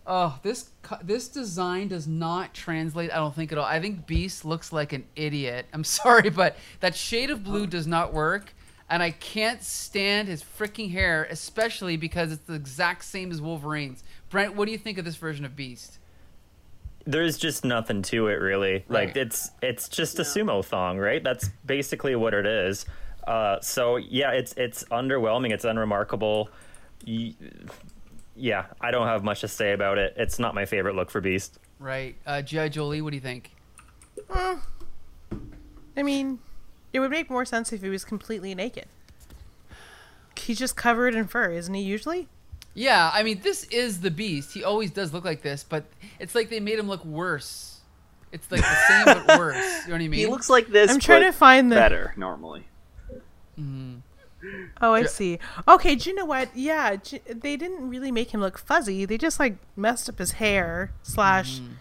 oh, 0.07 0.39
this 0.43 0.71
this 1.03 1.29
design 1.29 1.89
does 1.89 2.07
not 2.07 2.55
translate. 2.55 3.11
I 3.13 3.17
don't 3.17 3.35
think 3.35 3.53
at 3.53 3.59
all. 3.59 3.65
I 3.65 3.81
think 3.81 4.07
Beast 4.07 4.45
looks 4.45 4.73
like 4.73 4.93
an 4.93 5.05
idiot. 5.17 5.67
I'm 5.73 5.85
sorry, 5.85 6.31
but 6.31 6.57
that 6.81 6.95
shade 6.95 7.31
of 7.31 7.45
blue 7.45 7.67
does 7.67 7.87
not 7.87 8.15
work, 8.15 8.55
and 8.89 9.03
I 9.03 9.11
can't 9.11 9.63
stand 9.63 10.29
his 10.29 10.43
freaking 10.43 10.93
hair, 10.93 11.27
especially 11.31 11.97
because 11.97 12.33
it's 12.33 12.45
the 12.47 12.55
exact 12.55 13.05
same 13.05 13.31
as 13.31 13.41
Wolverine's. 13.43 14.03
Brent, 14.31 14.55
what 14.55 14.67
do 14.67 14.73
you 14.73 14.79
think 14.79 14.97
of 14.97 15.05
this 15.05 15.17
version 15.17 15.45
of 15.45 15.57
Beast? 15.57 15.99
There's 17.07 17.39
just 17.39 17.65
nothing 17.65 18.03
to 18.03 18.29
it, 18.29 18.35
really. 18.35 18.85
Right. 18.89 19.09
Like, 19.09 19.17
it's 19.17 19.51
it's 19.63 19.89
just 19.89 20.19
a 20.19 20.23
sumo 20.23 20.65
thong, 20.65 20.99
right? 20.99 21.23
That's 21.23 21.49
basically 21.65 22.15
what 22.15 22.35
it 22.35 22.47
is. 22.47 22.87
Uh, 23.27 23.61
so 23.61 23.97
yeah, 23.97 24.33
it's 24.33 24.53
it's 24.57 24.85
underwhelming. 24.85 25.53
It's 25.53 25.65
unremarkable. 25.65 26.51
Yeah, 28.37 28.67
I 28.81 28.91
don't 28.91 29.07
have 29.07 29.25
much 29.25 29.41
to 29.41 29.49
say 29.49 29.73
about 29.73 29.99
it. 29.99 30.15
It's 30.17 30.39
not 30.39 30.55
my 30.55 30.65
favorite 30.65 30.95
look 30.95 31.11
for 31.11 31.21
Beast. 31.21 31.59
Right, 31.79 32.17
uh, 32.27 32.43
G.I. 32.43 32.69
Jolie, 32.69 33.01
what 33.01 33.11
do 33.11 33.17
you 33.17 33.21
think? 33.23 33.53
I 34.31 36.03
mean, 36.03 36.39
it 36.93 37.01
would 37.01 37.11
make 37.11 37.31
more 37.31 37.45
sense 37.45 37.73
if 37.73 37.83
he 37.83 37.89
was 37.89 38.05
completely 38.05 38.55
naked. 38.55 38.87
He's 40.37 40.59
just 40.59 40.77
covered 40.77 41.15
in 41.15 41.27
fur, 41.27 41.51
isn't 41.51 41.73
he? 41.73 41.83
Usually. 41.83 42.29
Yeah, 42.75 43.11
I 43.13 43.23
mean, 43.25 43.41
this 43.43 43.65
is 43.65 44.01
the 44.01 44.11
Beast. 44.11 44.53
He 44.55 44.63
always 44.65 44.91
does 44.91 45.13
look 45.13 45.25
like 45.25 45.43
this, 45.43 45.65
but 45.69 45.85
it's 46.19 46.35
like 46.35 46.51
they 46.51 46.61
made 46.61 46.79
him 46.79 46.89
look 46.89 47.05
worse. 47.05 47.81
It's 48.33 48.51
like 48.53 48.61
the 48.61 48.77
same 48.87 49.05
but 49.07 49.27
worse. 49.39 49.57
You 49.57 49.89
know 49.89 49.95
what 49.95 50.03
I 50.03 50.09
mean? 50.09 50.13
he 50.13 50.27
looks 50.27 50.49
like 50.49 50.69
this. 50.69 50.91
I'm 50.91 51.01
trying 51.01 51.23
but 51.23 51.27
to 51.27 51.33
find 51.33 51.73
the. 51.73 51.77
better 51.77 52.15
normally. 52.17 52.69
Mm-hmm. 53.59 53.97
Oh, 54.81 54.95
I 54.95 55.03
see. 55.05 55.39
Okay, 55.69 55.97
do 55.97 56.09
you 56.09 56.17
know 56.17 56.25
what? 56.25 56.57
Yeah, 56.57 56.97
j- 56.97 57.21
they 57.29 57.57
didn't 57.57 57.91
really 57.91 58.11
make 58.11 58.33
him 58.33 58.41
look 58.41 58.57
fuzzy. 58.57 59.05
They 59.05 59.19
just 59.19 59.39
like 59.39 59.57
messed 59.77 60.09
up 60.09 60.19
his 60.19 60.33
hair 60.33 60.93
slash 61.03 61.59
Mm-hmm. 61.61 61.73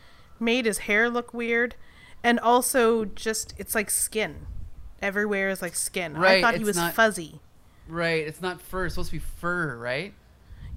made 0.43 0.65
his 0.65 0.79
hair 0.79 1.09
look 1.09 1.33
weird, 1.33 1.75
and 2.23 2.39
also 2.39 3.05
just 3.05 3.53
it's 3.57 3.75
like 3.75 3.89
skin. 3.89 4.47
Everywhere 5.01 5.49
is 5.49 5.61
like 5.61 5.75
skin. 5.75 6.17
I 6.17 6.41
thought 6.41 6.55
he 6.57 6.63
was 6.65 6.75
not- 6.75 6.93
fuzzy. 6.93 7.39
right. 7.87 8.27
It's 8.27 8.41
not 8.41 8.59
fur. 8.59 8.85
It's 8.87 8.95
supposed 8.95 9.11
to 9.11 9.15
be 9.17 9.23
fur, 9.39 9.77
right? 9.77 10.13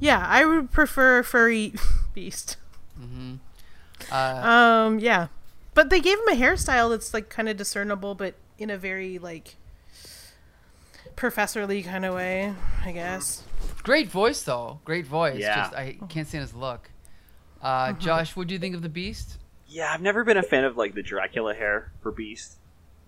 Yeah, 0.03 0.25
I 0.29 0.45
would 0.45 0.73
prefer 0.73 1.23
furry 1.23 1.75
beast. 2.15 2.57
Uh, 4.11 4.15
Um, 4.17 4.99
yeah, 4.99 5.29
but 5.75 5.91
they 5.91 6.01
gave 6.01 6.19
him 6.19 6.29
a 6.29 6.35
hairstyle 6.37 6.91
that's 6.91 7.15
like 7.15 7.29
kind 7.29 7.49
of 7.49 7.57
discernible, 7.57 8.15
but 8.15 8.35
in 8.59 8.69
a 8.69 8.77
very 8.77 9.19
like 9.19 9.57
professorly 11.17 11.83
kind 11.83 12.05
of 12.05 12.15
way, 12.15 12.53
I 12.85 12.93
guess. 12.93 13.43
great 13.83 14.09
voice, 14.09 14.43
though. 14.43 14.81
Great 14.85 15.07
voice. 15.07 15.39
Yeah. 15.39 15.55
Just 15.57 15.75
I 15.75 15.97
can't 16.09 16.27
stand 16.27 16.43
his 16.43 16.55
look. 16.55 16.91
Uh, 17.63 17.93
Josh, 18.07 18.35
what 18.37 18.49
do 18.49 18.55
you 18.55 18.61
think 18.61 18.75
of 18.75 18.83
the 18.83 18.89
Beast? 18.89 19.39
Yeah, 19.69 19.93
I've 19.93 20.03
never 20.03 20.25
been 20.25 20.37
a 20.37 20.43
fan 20.43 20.65
of 20.65 20.77
like 20.77 20.95
the 20.95 21.03
Dracula 21.03 21.55
hair 21.55 21.93
for 22.03 22.11
Beast, 22.11 22.57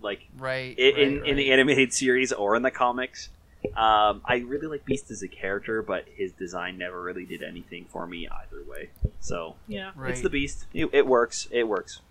like 0.01 0.21
Right. 0.37 0.75
i- 0.77 0.81
in 0.81 0.95
right, 0.95 1.07
in 1.07 1.21
right. 1.23 1.35
the 1.35 1.51
animated 1.51 1.93
series 1.93 2.31
or 2.31 2.55
in 2.55 2.61
the 2.63 2.71
comics. 2.71 3.29
Um, 3.75 4.21
I 4.25 4.43
really 4.47 4.67
like 4.67 4.85
Beast 4.85 5.11
as 5.11 5.21
a 5.23 5.27
character, 5.27 5.81
but 5.81 6.05
his 6.15 6.31
design 6.31 6.77
never 6.77 7.01
really 7.01 7.25
did 7.25 7.43
anything 7.43 7.85
for 7.89 8.05
me 8.07 8.27
either 8.27 8.63
way. 8.67 8.89
So 9.19 9.55
yeah, 9.67 9.91
Right. 9.95 10.11
it's 10.11 10.21
the 10.21 10.29
Beast. 10.29 10.65
It, 10.73 10.89
it 10.93 11.07
works. 11.07 11.47
It 11.51 11.67
works. 11.67 12.01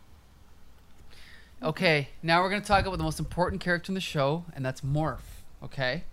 Okay, 1.63 2.09
now 2.23 2.43
we're 2.43 2.51
gonna 2.51 2.63
talk 2.63 2.85
about 2.85 2.99
the 2.99 3.05
most 3.05 3.19
important 3.19 3.61
character 3.63 3.91
in 3.91 3.95
the 3.95 4.01
show, 4.01 4.45
and 4.55 4.65
that's 4.65 4.83
Morph. 4.83 5.21
Okay, 5.63 6.05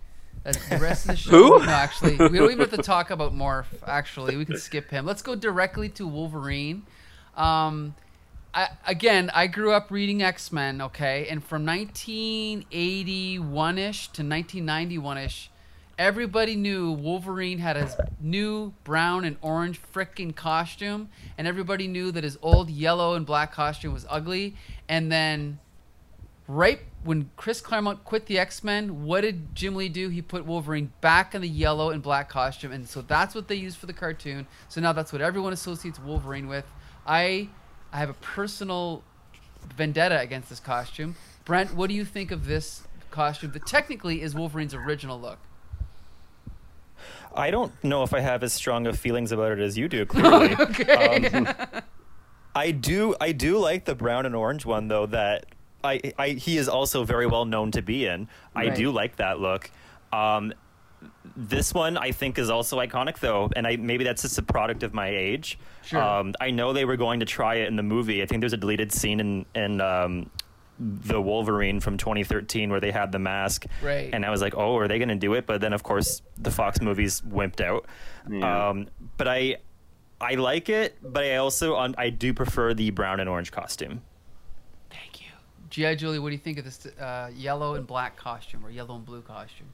that's 0.44 0.66
the 0.68 0.78
rest 0.78 1.04
of 1.04 1.10
the 1.12 1.16
show. 1.16 1.30
Who? 1.30 1.58
No, 1.64 1.70
actually, 1.70 2.12
we 2.16 2.38
don't 2.38 2.50
even 2.50 2.60
have 2.60 2.70
to 2.70 2.78
talk 2.82 3.10
about 3.10 3.34
Morph. 3.34 3.66
Actually, 3.86 4.36
we 4.36 4.44
can 4.46 4.56
skip 4.56 4.90
him. 4.90 5.04
Let's 5.04 5.20
go 5.22 5.34
directly 5.34 5.88
to 5.90 6.06
Wolverine. 6.06 6.84
Um, 7.36 7.94
I, 8.54 8.68
again, 8.86 9.30
I 9.34 9.46
grew 9.46 9.72
up 9.72 9.90
reading 9.90 10.22
X 10.22 10.52
Men. 10.52 10.82
Okay, 10.82 11.26
and 11.28 11.42
from 11.42 11.64
1981 11.64 13.78
ish 13.78 14.08
to 14.08 14.22
1991 14.22 15.18
ish, 15.18 15.50
everybody 15.98 16.54
knew 16.54 16.92
Wolverine 16.92 17.58
had 17.58 17.76
his 17.76 17.96
new 18.20 18.74
brown 18.84 19.24
and 19.24 19.38
orange 19.40 19.80
frickin' 19.80 20.36
costume, 20.36 21.08
and 21.38 21.46
everybody 21.46 21.88
knew 21.88 22.12
that 22.12 22.24
his 22.24 22.36
old 22.42 22.68
yellow 22.68 23.14
and 23.14 23.24
black 23.24 23.52
costume 23.52 23.94
was 23.94 24.04
ugly. 24.10 24.54
And 24.86 25.10
then, 25.10 25.58
right 26.46 26.80
when 27.04 27.30
Chris 27.36 27.62
Claremont 27.62 28.04
quit 28.04 28.26
the 28.26 28.38
X 28.38 28.62
Men, 28.62 29.04
what 29.04 29.22
did 29.22 29.54
Jim 29.54 29.76
Lee 29.76 29.88
do? 29.88 30.10
He 30.10 30.20
put 30.20 30.44
Wolverine 30.44 30.92
back 31.00 31.34
in 31.34 31.40
the 31.40 31.48
yellow 31.48 31.88
and 31.88 32.02
black 32.02 32.28
costume, 32.28 32.72
and 32.72 32.86
so 32.86 33.00
that's 33.00 33.34
what 33.34 33.48
they 33.48 33.54
used 33.54 33.78
for 33.78 33.86
the 33.86 33.94
cartoon. 33.94 34.46
So 34.68 34.82
now 34.82 34.92
that's 34.92 35.10
what 35.10 35.22
everyone 35.22 35.54
associates 35.54 35.98
Wolverine 35.98 36.48
with. 36.48 36.66
I, 37.06 37.48
I 37.92 37.98
have 37.98 38.10
a 38.10 38.14
personal 38.14 39.02
vendetta 39.76 40.18
against 40.20 40.48
this 40.48 40.60
costume. 40.60 41.16
Brent, 41.44 41.74
what 41.74 41.88
do 41.88 41.94
you 41.94 42.04
think 42.04 42.30
of 42.30 42.46
this 42.46 42.82
costume 43.10 43.52
that 43.52 43.66
technically 43.66 44.22
is 44.22 44.34
Wolverine's 44.34 44.74
original 44.74 45.20
look? 45.20 45.38
I 47.34 47.50
don't 47.50 47.72
know 47.82 48.02
if 48.02 48.12
I 48.14 48.20
have 48.20 48.42
as 48.42 48.52
strong 48.52 48.86
of 48.86 48.98
feelings 48.98 49.32
about 49.32 49.52
it 49.52 49.58
as 49.58 49.76
you 49.78 49.88
do. 49.88 50.04
Clearly, 50.06 50.54
Okay. 50.58 51.26
Um, 51.28 51.48
I 52.54 52.70
do. 52.70 53.14
I 53.20 53.32
do 53.32 53.58
like 53.58 53.86
the 53.86 53.94
brown 53.94 54.26
and 54.26 54.36
orange 54.36 54.66
one 54.66 54.88
though. 54.88 55.06
That 55.06 55.46
I, 55.82 56.12
I 56.18 56.28
he 56.30 56.58
is 56.58 56.68
also 56.68 57.02
very 57.04 57.26
well 57.26 57.46
known 57.46 57.70
to 57.70 57.80
be 57.82 58.06
in. 58.06 58.28
I 58.54 58.66
Right. 58.66 58.74
do 58.74 58.90
like 58.90 59.16
that 59.16 59.40
look. 59.40 59.70
Um, 60.12 60.52
this 61.36 61.72
one 61.72 61.96
I 61.96 62.12
think 62.12 62.38
is 62.38 62.50
also 62.50 62.78
iconic 62.78 63.18
though, 63.18 63.48
and 63.54 63.66
I 63.66 63.76
maybe 63.76 64.04
that's 64.04 64.22
just 64.22 64.38
a 64.38 64.42
product 64.42 64.82
of 64.82 64.92
my 64.92 65.08
age. 65.08 65.58
Sure. 65.84 66.02
Um, 66.02 66.34
I 66.40 66.50
know 66.50 66.72
they 66.72 66.84
were 66.84 66.96
going 66.96 67.20
to 67.20 67.26
try 67.26 67.56
it 67.56 67.68
in 67.68 67.76
the 67.76 67.82
movie. 67.82 68.22
I 68.22 68.26
think 68.26 68.40
there's 68.40 68.52
a 68.52 68.56
deleted 68.58 68.92
scene 68.92 69.20
in 69.20 69.46
in 69.54 69.80
um, 69.80 70.30
the 70.78 71.20
Wolverine 71.20 71.78
from 71.80 71.96
2013 71.96 72.70
where 72.70 72.80
they 72.80 72.90
had 72.90 73.12
the 73.12 73.18
mask, 73.18 73.66
Right. 73.82 74.10
and 74.12 74.24
I 74.26 74.30
was 74.30 74.40
like, 74.40 74.56
oh, 74.56 74.76
are 74.78 74.88
they 74.88 74.98
going 74.98 75.10
to 75.10 75.14
do 75.14 75.34
it? 75.34 75.46
But 75.46 75.60
then 75.60 75.72
of 75.72 75.82
course 75.82 76.22
the 76.38 76.50
Fox 76.50 76.80
movies 76.80 77.20
wimped 77.20 77.60
out. 77.60 77.86
Yeah. 78.28 78.68
Um, 78.70 78.88
but 79.16 79.28
I 79.28 79.58
I 80.20 80.34
like 80.34 80.68
it, 80.68 80.98
but 81.02 81.22
I 81.24 81.36
also 81.36 81.76
um, 81.76 81.94
I 81.98 82.10
do 82.10 82.34
prefer 82.34 82.74
the 82.74 82.90
brown 82.90 83.20
and 83.20 83.28
orange 83.28 83.52
costume. 83.52 84.02
Thank 84.90 85.20
you. 85.20 85.28
G.I. 85.70 85.94
Julie, 85.94 86.18
what 86.18 86.28
do 86.30 86.32
you 86.34 86.38
think 86.40 86.58
of 86.58 86.64
this 86.64 86.84
uh, 87.00 87.30
yellow 87.34 87.74
and 87.76 87.86
black 87.86 88.16
costume 88.16 88.64
or 88.66 88.70
yellow 88.70 88.96
and 88.96 89.04
blue 89.06 89.22
costume? 89.22 89.68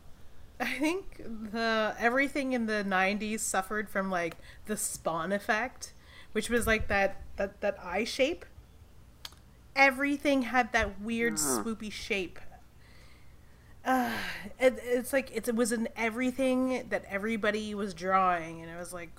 I 0.61 0.67
think 0.67 1.23
the 1.53 1.95
everything 1.99 2.53
in 2.53 2.67
the 2.67 2.85
'90s 2.85 3.41
suffered 3.41 3.89
from 3.89 4.11
like 4.11 4.37
the 4.67 4.77
Spawn 4.77 5.33
effect, 5.33 5.93
which 6.33 6.51
was 6.51 6.67
like 6.67 6.89
that 6.89 7.23
that 7.37 7.61
that 7.61 7.79
eye 7.83 8.05
shape. 8.05 8.45
Everything 9.77 10.43
had 10.43 10.73
that 10.73 11.01
weird 11.01 11.35
swoopy 11.35 11.93
shape. 11.93 12.41
Uh, 13.85 14.13
it, 14.59 14.79
it's 14.83 15.13
like 15.13 15.31
it's, 15.33 15.49
it 15.49 15.55
was 15.55 15.71
in 15.73 15.89
everything 15.97 16.87
that 16.91 17.05
everybody 17.09 17.75
was 17.75 17.95
drawing, 17.95 18.61
and 18.61 18.71
it 18.71 18.77
was 18.77 18.93
like, 18.93 19.11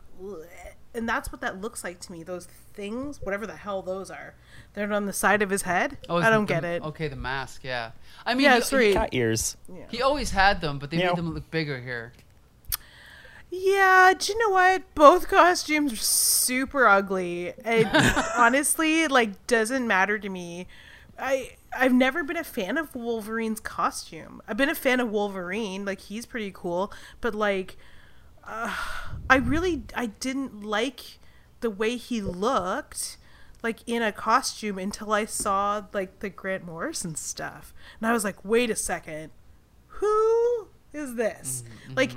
and 0.94 1.08
that's 1.08 1.32
what 1.32 1.42
that 1.42 1.62
looks 1.62 1.84
like 1.84 2.00
to 2.02 2.12
me. 2.12 2.24
Those 2.24 2.48
things, 2.74 3.20
whatever 3.22 3.46
the 3.48 3.56
hell 3.56 3.82
those 3.82 4.10
are, 4.10 4.36
they're 4.74 4.92
on 4.92 5.06
the 5.06 5.14
side 5.14 5.42
of 5.42 5.50
his 5.50 5.64
head. 5.64 5.98
Oh, 6.10 6.18
I 6.18 6.30
don't 6.30 6.46
the- 6.48 6.54
get 6.54 6.64
it. 6.64 6.82
Okay, 6.84 7.08
the 7.08 7.16
mask. 7.16 7.62
Yeah. 7.64 7.92
I 8.26 8.34
mean, 8.34 8.46
Yeah, 8.46 8.56
he, 8.56 8.62
sorry. 8.62 8.94
Cat 8.94 9.10
ears. 9.12 9.58
Yeah. 9.74 9.86
he 9.90 10.02
always 10.02 10.32
had 10.32 10.62
them, 10.62 10.80
but 10.80 10.90
they 10.92 10.98
Meow. 10.98 11.08
made 11.10 11.18
them 11.18 11.34
look 11.34 11.50
bigger 11.52 11.80
here. 11.80 12.14
Yeah, 13.52 14.14
do 14.18 14.32
you 14.32 14.38
know 14.40 14.50
what? 14.54 14.84
Both 14.94 15.28
costumes 15.28 15.92
are 15.94 15.98
super 15.98 16.86
ugly. 16.88 17.54
It 17.66 17.88
honestly 18.38 19.08
like 19.08 19.48
doesn't 19.48 19.88
matter 19.88 20.20
to 20.20 20.30
me. 20.30 20.68
I 21.18 21.56
I've 21.76 21.94
never 21.94 22.24
been 22.24 22.38
a 22.38 22.44
fan 22.44 22.78
of 22.78 22.94
Wolverine's 22.96 23.60
costume. 23.60 24.42
I've 24.48 24.58
been 24.58 24.70
a 24.70 24.76
fan 24.76 25.00
of 25.00 25.10
Wolverine, 25.10 25.84
like 25.84 26.00
he's 26.02 26.26
pretty 26.28 26.52
cool, 26.54 26.94
but 27.22 27.34
like 27.34 27.76
uh, 28.50 28.74
I 29.30 29.36
really 29.38 29.84
I 29.96 30.08
didn't 30.08 30.64
like 30.64 31.20
the 31.62 31.70
way 31.70 31.98
he 31.98 32.22
looked 32.22 33.18
like 33.62 33.80
in 33.86 34.02
a 34.02 34.12
costume 34.12 34.78
until 34.78 35.12
I 35.14 35.26
saw 35.26 35.84
like 35.94 36.20
the 36.20 36.30
Grant 36.30 36.66
Morrison 36.66 37.16
stuff. 37.16 37.74
And 38.00 38.08
I 38.08 38.14
was 38.14 38.24
like, 38.24 38.44
"Wait 38.44 38.70
a 38.70 38.76
second. 38.76 39.32
Who 39.88 40.68
is 40.94 41.16
this?" 41.16 41.64
Like 41.96 42.12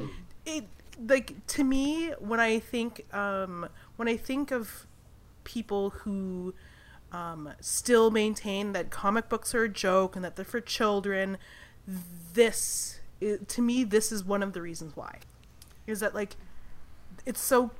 it 0.46 0.66
like 1.06 1.46
to 1.48 1.64
me 1.64 2.10
when 2.18 2.40
I 2.40 2.58
think 2.58 3.04
um 3.14 3.68
when 3.96 4.08
I 4.08 4.16
think 4.16 4.50
of 4.50 4.86
people 5.44 5.90
who 5.90 6.54
um, 7.10 7.52
still 7.60 8.10
maintain 8.10 8.72
that 8.72 8.90
comic 8.90 9.28
books 9.28 9.54
are 9.54 9.64
a 9.64 9.68
joke 9.68 10.16
and 10.16 10.24
that 10.24 10.36
they're 10.36 10.44
for 10.44 10.60
children. 10.60 11.36
This, 12.32 13.00
to 13.20 13.62
me, 13.62 13.84
this 13.84 14.10
is 14.10 14.24
one 14.24 14.42
of 14.42 14.54
the 14.54 14.62
reasons 14.62 14.96
why. 14.96 15.18
Is 15.86 16.00
that 16.00 16.14
like, 16.14 16.36
it's 17.26 17.40
so, 17.40 17.70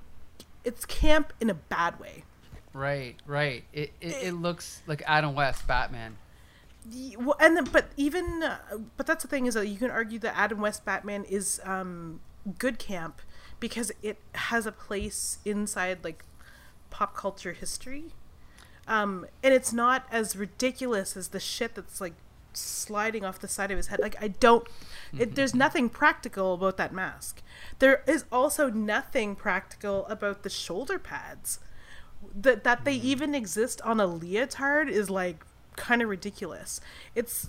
it's 0.64 0.84
camp 0.84 1.32
in 1.40 1.50
a 1.50 1.54
bad 1.54 1.98
way. 2.00 2.24
Right, 2.72 3.16
right. 3.26 3.64
It, 3.72 3.92
it, 4.00 4.16
it 4.22 4.32
looks 4.32 4.82
like 4.86 5.02
Adam 5.06 5.34
West 5.34 5.66
Batman. 5.66 6.16
Well, 7.16 7.36
and 7.38 7.56
then, 7.56 7.64
but 7.64 7.90
even, 7.96 8.42
uh, 8.42 8.58
but 8.96 9.06
that's 9.06 9.22
the 9.22 9.28
thing 9.28 9.46
is 9.46 9.54
that 9.54 9.68
you 9.68 9.76
can 9.76 9.90
argue 9.90 10.18
that 10.18 10.36
Adam 10.36 10.60
West 10.60 10.84
Batman 10.84 11.24
is 11.24 11.60
um, 11.64 12.20
good 12.58 12.78
camp 12.78 13.20
because 13.60 13.92
it 14.02 14.18
has 14.34 14.66
a 14.66 14.72
place 14.72 15.38
inside 15.44 15.98
like 16.02 16.24
pop 16.90 17.14
culture 17.14 17.52
history, 17.52 18.06
um, 18.88 19.26
and 19.44 19.54
it's 19.54 19.72
not 19.72 20.06
as 20.10 20.34
ridiculous 20.34 21.16
as 21.16 21.28
the 21.28 21.38
shit 21.38 21.76
that's 21.76 22.00
like 22.00 22.14
sliding 22.56 23.24
off 23.24 23.38
the 23.38 23.48
side 23.48 23.70
of 23.70 23.76
his 23.76 23.88
head. 23.88 24.00
Like 24.00 24.16
I 24.20 24.28
don't, 24.28 24.66
it, 25.18 25.34
there's 25.34 25.54
nothing 25.54 25.88
practical 25.88 26.54
about 26.54 26.76
that 26.76 26.92
mask. 26.92 27.42
There 27.78 28.02
is 28.06 28.24
also 28.30 28.70
nothing 28.70 29.34
practical 29.34 30.06
about 30.06 30.42
the 30.42 30.50
shoulder 30.50 30.98
pads. 30.98 31.58
That 32.34 32.62
that 32.64 32.84
they 32.84 32.94
even 32.94 33.34
exist 33.34 33.80
on 33.82 33.98
a 33.98 34.06
leotard 34.06 34.88
is 34.88 35.10
like 35.10 35.44
kind 35.76 36.02
of 36.02 36.08
ridiculous. 36.08 36.80
It's 37.14 37.48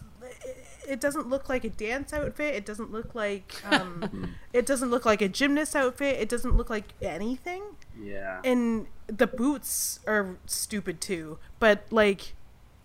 it 0.88 0.99
doesn't 0.99 1.30
look 1.30 1.49
like 1.49 1.63
a 1.63 1.69
dance 1.69 2.13
outfit. 2.13 2.55
It 2.55 2.65
doesn't 2.65 2.91
look 2.91 3.15
like 3.15 3.53
um, 3.69 4.35
it 4.53 4.65
doesn't 4.65 4.89
look 4.89 5.05
like 5.05 5.21
a 5.21 5.27
gymnast 5.27 5.75
outfit. 5.75 6.19
It 6.19 6.30
doesn't 6.30 6.55
look 6.55 6.69
like 6.69 6.85
anything. 7.01 7.63
Yeah. 8.01 8.41
And 8.43 8.88
the 9.07 9.27
boots 9.27 9.99
are 10.07 10.38
stupid 10.45 11.01
too. 11.01 11.39
But 11.59 11.85
like, 11.91 12.35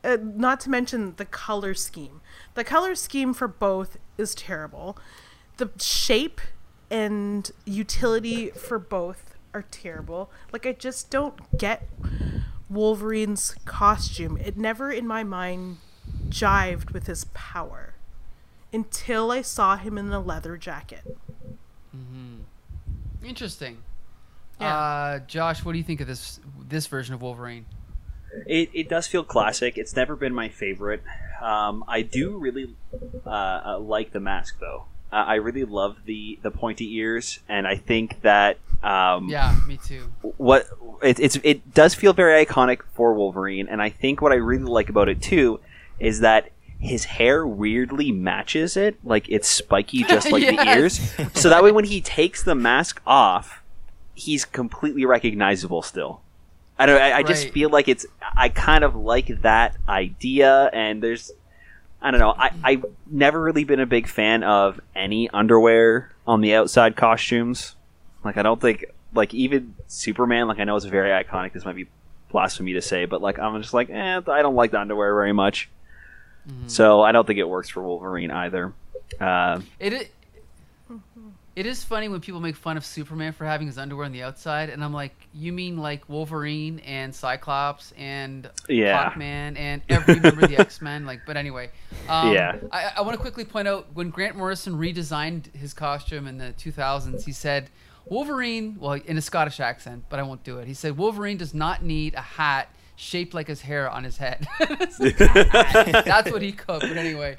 uh, 0.05 0.17
not 0.21 0.61
to 0.61 0.71
mention 0.71 1.15
the 1.17 1.25
color 1.25 1.75
scheme. 1.75 2.21
The 2.55 2.65
color 2.65 2.95
scheme 2.95 3.35
for 3.35 3.49
both 3.49 3.99
is 4.17 4.35
terrible. 4.35 4.97
The 5.57 5.71
shape 5.81 6.41
and 6.91 7.51
utility 7.65 8.51
for 8.51 8.79
both 8.79 9.35
are 9.53 9.63
terrible. 9.63 10.31
Like 10.53 10.67
I 10.67 10.73
just 10.73 11.11
don't 11.11 11.59
get 11.59 11.89
Wolverine's 12.71 13.57
costume. 13.65 14.37
It 14.39 14.57
never 14.57 14.91
in 14.91 15.07
my 15.07 15.25
mind 15.25 15.79
jived 16.29 16.93
with 16.93 17.07
his 17.07 17.25
power 17.35 17.95
until 18.73 19.31
I 19.31 19.43
saw 19.43 19.77
him 19.77 19.97
in 19.97 20.11
the 20.11 20.21
leather 20.21 20.57
jacket. 20.57 21.17
Mm-hmm. 21.97 22.37
Interesting. 23.25 23.79
Yeah. 24.61 24.77
Uh, 24.77 25.19
Josh, 25.21 25.65
what 25.65 25.73
do 25.73 25.79
you 25.79 25.85
think 25.85 26.01
of 26.01 26.07
this 26.07 26.41
this 26.69 26.87
version 26.87 27.15
of 27.15 27.23
Wolverine? 27.23 27.67
It, 28.47 28.71
it 28.73 28.89
does 28.89 29.07
feel 29.07 29.25
classic. 29.25 29.79
It's 29.79 29.95
never 29.95 30.17
been 30.17 30.35
my 30.35 30.49
favorite. 30.49 31.03
Um, 31.41 31.85
I 31.87 32.03
do 32.03 32.37
really 32.37 32.75
uh, 33.27 33.31
uh, 33.31 33.79
like 33.79 34.13
the 34.13 34.21
mask, 34.21 34.59
though. 34.61 34.85
Uh, 35.13 35.17
I 35.27 35.35
really 35.37 35.65
love 35.65 35.97
the, 36.05 36.39
the 36.43 36.51
pointy 36.51 36.97
ears, 36.97 37.39
and 37.49 37.67
I 37.67 37.77
think 37.77 38.21
that 38.23 38.59
um, 38.83 39.29
Yeah, 39.29 39.57
me 39.67 39.79
too. 39.83 40.13
what 40.37 40.67
it, 41.03 41.19
it's 41.19 41.37
it 41.43 41.73
does 41.75 41.95
feel 41.95 42.13
very 42.13 42.45
iconic 42.45 42.83
for 42.93 43.15
Wolverine, 43.15 43.69
and 43.69 43.81
I 43.81 43.89
think 43.89 44.21
what 44.21 44.33
I 44.33 44.37
really 44.37 44.65
like 44.65 44.89
about 44.89 45.09
it 45.09 45.23
too 45.23 45.61
is 45.99 46.21
that 46.21 46.51
his 46.79 47.05
hair 47.07 47.47
weirdly 47.47 48.13
matches 48.13 48.77
it, 48.77 48.97
like 49.03 49.29
it's 49.29 49.49
spiky, 49.49 50.05
just 50.05 50.31
like 50.33 50.47
the 50.47 50.63
ears. 50.69 51.01
So 51.35 51.49
that 51.49 51.63
way, 51.63 51.73
when 51.73 51.85
he 51.87 52.01
takes 52.01 52.43
the 52.43 52.55
mask 52.55 53.01
off, 53.07 53.63
he's 54.15 54.45
completely 54.45 55.05
recognizable 55.05 55.83
still. 55.83 56.21
I 56.79 56.87
don't. 56.87 57.01
I, 57.01 57.19
I 57.19 57.23
just 57.23 57.45
Right. 57.47 57.53
feel 57.55 57.71
like 57.71 57.89
it's. 57.89 58.07
I 58.37 58.49
kind 58.49 58.85
of 58.85 58.95
like 58.95 59.43
that 59.43 59.77
idea, 59.89 60.71
and 60.73 61.03
there's. 61.03 61.31
I 62.01 62.11
don't 62.13 62.21
know. 62.21 62.35
I 62.39 62.51
I've 62.63 62.85
never 63.11 63.41
really 63.43 63.65
been 63.65 63.81
a 63.81 63.87
big 63.87 64.07
fan 64.07 64.45
of 64.45 64.81
any 64.95 65.29
underwear 65.31 66.13
on 66.27 66.41
the 66.41 66.55
outside 66.55 66.95
costumes. 66.95 67.75
Like 68.25 68.37
I 68.37 68.43
don't 68.43 68.61
think 68.61 68.85
like 69.13 69.35
even 69.35 69.75
Superman. 69.89 70.47
Like 70.47 70.61
I 70.61 70.65
know 70.65 70.77
it's 70.77 70.85
very 70.85 71.11
iconic. 71.11 71.53
This 71.53 71.65
might 71.65 71.75
be 71.75 71.89
blasphemy 72.31 72.75
to 72.75 72.83
say, 72.83 73.05
but 73.07 73.21
like 73.21 73.39
I'm 73.41 73.61
just 73.61 73.75
like, 73.75 73.91
eh, 73.91 74.21
I 74.29 74.43
don't 74.43 74.55
like 74.55 74.71
the 74.71 74.81
underwear 74.81 75.13
very 75.15 75.33
much. 75.33 75.69
So 76.67 77.03
I 77.03 77.13
don't 77.13 77.27
think 77.27 77.39
it 77.39 77.49
works 77.49 77.69
for 77.69 77.83
Wolverine 77.83 78.31
either. 78.31 78.73
Uh, 79.21 79.61
It 79.79 79.93
is, 79.93 80.07
it 81.59 81.67
is 81.67 81.83
funny 81.83 82.09
when 82.09 82.21
people 82.21 82.41
make 82.41 82.55
fun 82.55 82.77
of 82.77 82.85
Superman 82.87 83.33
for 83.33 83.45
having 83.45 83.67
his 83.67 83.79
underwear 83.79 84.05
on 84.07 84.13
the 84.13 84.23
outside, 84.23 84.71
and 84.71 84.85
I'm 84.85 84.93
like, 84.93 85.13
you 85.35 85.53
mean 85.53 85.77
like 85.77 86.09
Wolverine 86.09 86.79
and 86.87 87.13
Cyclops 87.13 87.93
and 87.99 88.49
Yeah. 88.69 89.11
Hawkman 89.11 89.59
and 89.59 89.83
every 89.89 90.21
member 90.21 90.45
of 90.45 90.51
the 90.51 90.57
X 90.61 90.81
Men? 90.81 91.05
Like, 91.05 91.23
but 91.27 91.37
anyway, 91.37 91.71
um, 92.09 92.33
Yeah. 92.33 92.59
I, 92.71 92.93
I 92.99 93.01
want 93.01 93.15
to 93.17 93.21
quickly 93.21 93.45
point 93.45 93.67
out 93.67 93.89
when 93.95 94.11
Grant 94.11 94.37
Morrison 94.37 94.75
redesigned 94.75 95.53
his 95.53 95.75
costume 95.75 96.29
in 96.29 96.39
the 96.39 96.55
2000s, 96.57 97.25
he 97.25 97.33
said. 97.33 97.71
Wolverine, 98.07 98.77
well, 98.79 98.93
in 98.93 99.19
a 99.19 99.21
Scottish 99.21 99.59
accent, 99.59 100.05
but 100.09 100.21
I 100.21 100.23
won't 100.23 100.45
do 100.45 100.59
it. 100.61 100.69
He 100.69 100.75
said 100.75 100.97
Wolverine 100.97 101.39
does 101.39 101.55
not 101.55 101.83
need 101.83 102.15
a 102.15 102.21
hat 102.23 102.73
shaped 102.95 103.35
like 103.35 103.49
his 103.49 103.61
hair 103.63 103.91
on 103.91 104.05
his 104.05 104.17
head. 104.17 104.47
That's 104.59 106.31
what 106.31 106.43
he 106.43 106.53
cooked. 106.53 106.83
But 106.89 106.97
anyway, 106.97 107.37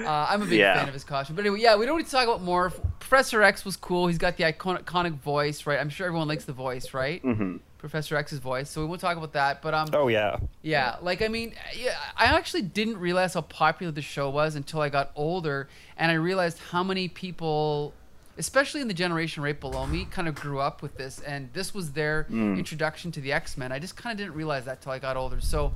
uh, 0.00 0.26
I'm 0.28 0.42
a 0.42 0.46
big 0.46 0.58
Yeah. 0.58 0.74
fan 0.78 0.88
of 0.88 0.94
his 0.94 1.04
costume. 1.04 1.36
But 1.36 1.42
anyway, 1.46 1.60
yeah, 1.60 1.76
we 1.76 1.86
don't 1.86 1.96
need 1.98 2.04
to 2.06 2.10
talk 2.10 2.24
about 2.24 2.42
more. 2.42 2.70
Professor 3.00 3.42
X 3.42 3.64
was 3.64 3.76
cool. 3.76 4.06
He's 4.08 4.18
got 4.18 4.36
the 4.36 4.44
iconic, 4.44 4.84
iconic 4.84 5.14
voice, 5.18 5.66
right? 5.66 5.78
I'm 5.78 5.88
sure 5.90 6.06
everyone 6.06 6.28
likes 6.28 6.44
the 6.44 6.52
voice, 6.52 6.92
right? 6.94 7.22
mhm. 7.22 7.60
Professor 7.78 8.16
X's 8.16 8.40
voice. 8.40 8.68
So 8.68 8.80
we 8.80 8.86
won't 8.88 9.00
talk 9.00 9.16
about 9.16 9.32
that. 9.34 9.62
But 9.62 9.72
um, 9.74 9.88
Oh 9.92 10.08
yeah. 10.08 10.38
yeah, 10.62 10.96
like 11.02 11.22
I 11.22 11.28
mean, 11.28 11.54
yeah, 11.76 11.94
I 12.16 12.24
actually 12.26 12.62
didn't 12.62 12.96
realize 12.98 13.34
how 13.34 13.42
popular 13.42 13.92
the 13.92 14.02
show 14.02 14.28
was 14.30 14.56
until 14.56 14.80
I 14.80 14.88
got 14.88 15.12
older, 15.14 15.68
and 15.96 16.10
I 16.10 16.14
realized 16.14 16.58
how 16.70 16.82
many 16.82 17.06
people, 17.08 17.92
especially 18.38 18.80
in 18.80 18.88
the 18.88 18.94
generation 18.94 19.42
right 19.42 19.58
below 19.60 19.86
me, 19.86 20.04
kind 20.10 20.26
of 20.26 20.34
grew 20.34 20.58
up 20.58 20.82
with 20.82 20.96
this, 20.96 21.20
and 21.20 21.48
this 21.52 21.72
was 21.74 21.92
their 21.92 22.26
introduction 22.30 23.12
to 23.12 23.20
the 23.20 23.32
X 23.32 23.56
Men. 23.56 23.70
I 23.70 23.78
just 23.78 23.96
kind 23.96 24.12
of 24.12 24.18
didn't 24.18 24.34
realize 24.34 24.64
that 24.64 24.80
till 24.80 24.90
I 24.92 24.98
got 24.98 25.16
older. 25.16 25.40
So. 25.40 25.72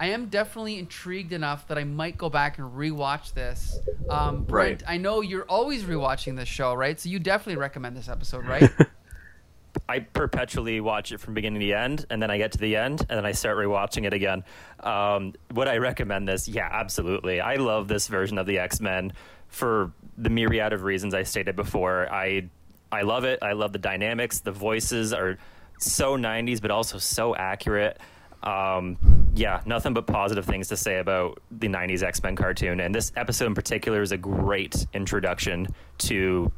I 0.00 0.06
am 0.06 0.26
definitely 0.26 0.78
intrigued 0.78 1.32
enough 1.34 1.68
that 1.68 1.76
I 1.76 1.84
might 1.84 2.16
go 2.16 2.30
back 2.30 2.56
and 2.58 2.72
rewatch 2.72 3.34
this. 3.34 3.78
Um, 4.08 4.44
Brent, 4.44 4.82
Right. 4.82 4.94
I 4.94 4.96
know 4.96 5.20
you're 5.20 5.44
always 5.44 5.84
rewatching 5.84 6.36
this 6.36 6.48
show, 6.48 6.72
right? 6.72 6.98
So 6.98 7.10
you 7.10 7.18
definitely 7.18 7.60
recommend 7.60 7.96
this 7.98 8.08
episode, 8.08 8.46
right? 8.46 8.70
I 9.88 10.00
perpetually 10.00 10.80
watch 10.80 11.12
it 11.12 11.20
from 11.20 11.34
beginning 11.34 11.60
to 11.60 11.72
end, 11.72 12.06
and 12.10 12.22
then 12.22 12.30
I 12.30 12.38
get 12.38 12.52
to 12.52 12.58
the 12.58 12.76
end, 12.76 13.00
and 13.08 13.18
then 13.18 13.26
I 13.26 13.32
start 13.32 13.58
rewatching 13.58 14.06
it 14.06 14.12
again. 14.14 14.42
Um, 14.80 15.34
would 15.52 15.68
I 15.68 15.76
recommend 15.76 16.26
this? 16.26 16.48
Yeah, 16.48 16.68
absolutely. 16.70 17.40
I 17.40 17.56
love 17.56 17.86
this 17.86 18.08
version 18.08 18.38
of 18.38 18.46
the 18.46 18.58
X 18.58 18.80
Men 18.80 19.12
for 19.48 19.92
the 20.16 20.30
myriad 20.30 20.72
of 20.72 20.82
reasons 20.82 21.12
I 21.12 21.24
stated 21.24 21.56
before. 21.56 22.12
I 22.12 22.48
I 22.90 23.02
love 23.02 23.24
it. 23.24 23.40
I 23.42 23.52
love 23.52 23.72
the 23.72 23.78
dynamics. 23.78 24.40
The 24.40 24.52
voices 24.52 25.12
are 25.12 25.38
so 25.78 26.16
'90s, 26.16 26.60
but 26.60 26.70
also 26.70 26.98
so 26.98 27.36
accurate. 27.36 27.98
Um, 28.42 28.96
yeah, 29.34 29.60
nothing 29.66 29.92
but 29.92 30.06
positive 30.06 30.44
things 30.46 30.68
to 30.68 30.76
say 30.76 30.98
about 30.98 31.40
the 31.50 31.68
'90s 31.68 32.02
X 32.02 32.22
Men 32.22 32.36
cartoon, 32.36 32.80
and 32.80 32.94
this 32.94 33.12
episode 33.16 33.46
in 33.46 33.54
particular 33.54 34.00
is 34.02 34.12
a 34.12 34.16
great 34.16 34.86
introduction 34.94 35.68
to 35.98 36.50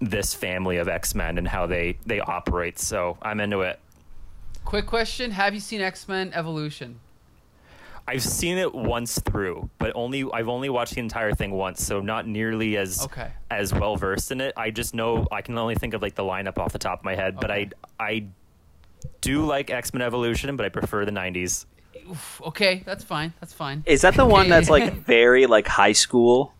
this 0.00 0.34
family 0.34 0.76
of 0.76 0.88
X 0.88 1.14
Men 1.14 1.38
and 1.38 1.48
how 1.48 1.66
they 1.66 1.96
they 2.06 2.20
operate. 2.20 2.78
So 2.78 3.16
I'm 3.22 3.40
into 3.40 3.60
it. 3.62 3.80
Quick 4.64 4.86
question: 4.86 5.30
Have 5.30 5.54
you 5.54 5.60
seen 5.60 5.80
X 5.80 6.06
Men 6.06 6.32
Evolution? 6.34 7.00
I've 8.06 8.22
seen 8.22 8.58
it 8.58 8.74
once 8.74 9.18
through, 9.20 9.70
but 9.78 9.92
only 9.94 10.24
I've 10.34 10.48
only 10.48 10.68
watched 10.68 10.94
the 10.94 11.00
entire 11.00 11.32
thing 11.32 11.52
once, 11.52 11.82
so 11.84 12.00
not 12.00 12.26
nearly 12.26 12.76
as 12.76 13.04
Okay. 13.04 13.30
as 13.50 13.72
well 13.72 13.96
versed 13.96 14.32
in 14.32 14.40
it. 14.40 14.52
I 14.56 14.70
just 14.70 14.92
know 14.94 15.26
I 15.30 15.40
can 15.40 15.56
only 15.56 15.76
think 15.76 15.94
of 15.94 16.02
like 16.02 16.14
the 16.16 16.24
lineup 16.24 16.58
off 16.58 16.72
the 16.72 16.78
top 16.80 16.98
of 16.98 17.04
my 17.04 17.14
head, 17.14 17.36
but 17.40 17.50
I 17.50 17.70
I 18.00 18.26
do 19.20 19.44
like 19.44 19.70
X 19.70 19.92
Men 19.92 20.02
Evolution, 20.02 20.56
but 20.56 20.66
I 20.66 20.68
prefer 20.68 21.04
the 21.04 21.10
'90s. 21.12 21.66
Okay, 22.42 22.82
that's 22.84 23.04
fine. 23.04 23.32
That's 23.40 23.52
fine. 23.52 23.82
Is 23.86 24.02
that 24.02 24.14
the 24.14 24.26
one 24.26 24.48
that's 24.48 24.68
like 24.68 24.92
very 25.06 25.46
like 25.46 25.66
high 25.66 25.92
school? 25.92 26.52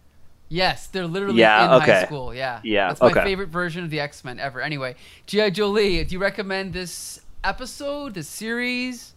Yes, 0.49 0.87
they're 0.87 1.07
literally 1.07 1.41
Yeah, 1.41 1.65
in 1.77 1.83
okay. 1.83 1.93
high 1.93 2.05
school. 2.05 2.35
Yeah, 2.35 2.61
Yeah, 2.63 2.89
That's 2.89 3.01
my 3.01 3.11
okay. 3.11 3.25
favorite 3.25 3.49
version 3.49 3.85
of 3.85 3.91
the 3.91 4.01
X 4.01 4.23
Men 4.23 4.39
ever. 4.39 4.61
Anyway, 4.61 4.97
GI 5.27 5.51
Joe 5.53 5.69
Lee, 5.69 6.05
do 6.05 6.13
you 6.13 6.19
recommend 6.19 6.75
this 6.75 7.21
episode, 7.43 8.15
this 8.15 8.29
series? 8.29 9.15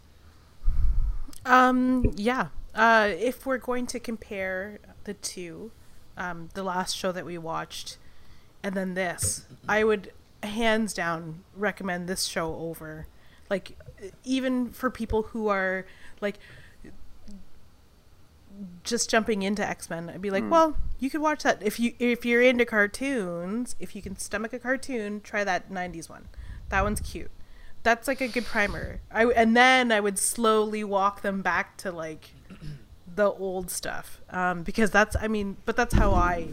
Um, 1.45 2.13
yeah. 2.15 2.47
Uh, 2.73 3.09
if 3.17 3.45
we're 3.45 3.57
going 3.57 3.85
to 3.87 3.99
compare 3.99 4.79
the 5.03 5.13
two, 5.13 5.71
um, 6.17 6.49
the 6.53 6.63
last 6.63 6.95
show 6.95 7.11
that 7.11 7.25
we 7.25 7.37
watched, 7.37 7.97
and 8.63 8.75
then 8.75 8.93
this, 8.93 9.45
I 9.67 9.83
would 9.83 10.11
hands 10.43 10.93
down 10.93 11.43
recommend 11.55 12.07
this 12.07 12.25
show 12.25 12.55
over, 12.55 13.07
like, 13.49 13.77
even 14.23 14.71
for 14.71 14.89
people 14.89 15.23
who 15.23 15.47
are 15.47 15.85
like 16.21 16.39
just 18.83 19.09
jumping 19.09 19.41
into 19.41 19.65
X 19.67 19.89
Men. 19.89 20.09
I'd 20.09 20.21
be 20.21 20.31
like, 20.31 20.49
well, 20.49 20.77
you 20.99 21.09
could 21.09 21.21
watch 21.21 21.43
that 21.43 21.61
if 21.61 21.79
you 21.79 21.93
if 21.99 22.25
you're 22.25 22.41
into 22.41 22.65
cartoons. 22.65 23.75
If 23.79 23.95
you 23.95 24.01
can 24.01 24.17
stomach 24.17 24.53
a 24.53 24.59
cartoon, 24.59 25.21
try 25.21 25.43
that 25.43 25.71
'90s 25.71 26.09
one. 26.09 26.27
That 26.69 26.83
one's 26.83 26.99
cute. 26.99 27.31
That's 27.83 28.07
like 28.07 28.21
a 28.21 28.27
good 28.27 28.45
primer. 28.45 29.01
I 29.11 29.25
and 29.25 29.55
then 29.55 29.91
I 29.91 29.99
would 29.99 30.17
slowly 30.17 30.83
walk 30.83 31.21
them 31.21 31.41
back 31.41 31.77
to 31.77 31.91
like 31.91 32.31
the 33.15 33.31
old 33.31 33.69
stuff 33.69 34.21
um, 34.29 34.63
because 34.63 34.91
that's 34.91 35.15
I 35.19 35.27
mean, 35.27 35.57
but 35.65 35.75
that's 35.75 35.93
how 35.93 36.11
I 36.11 36.49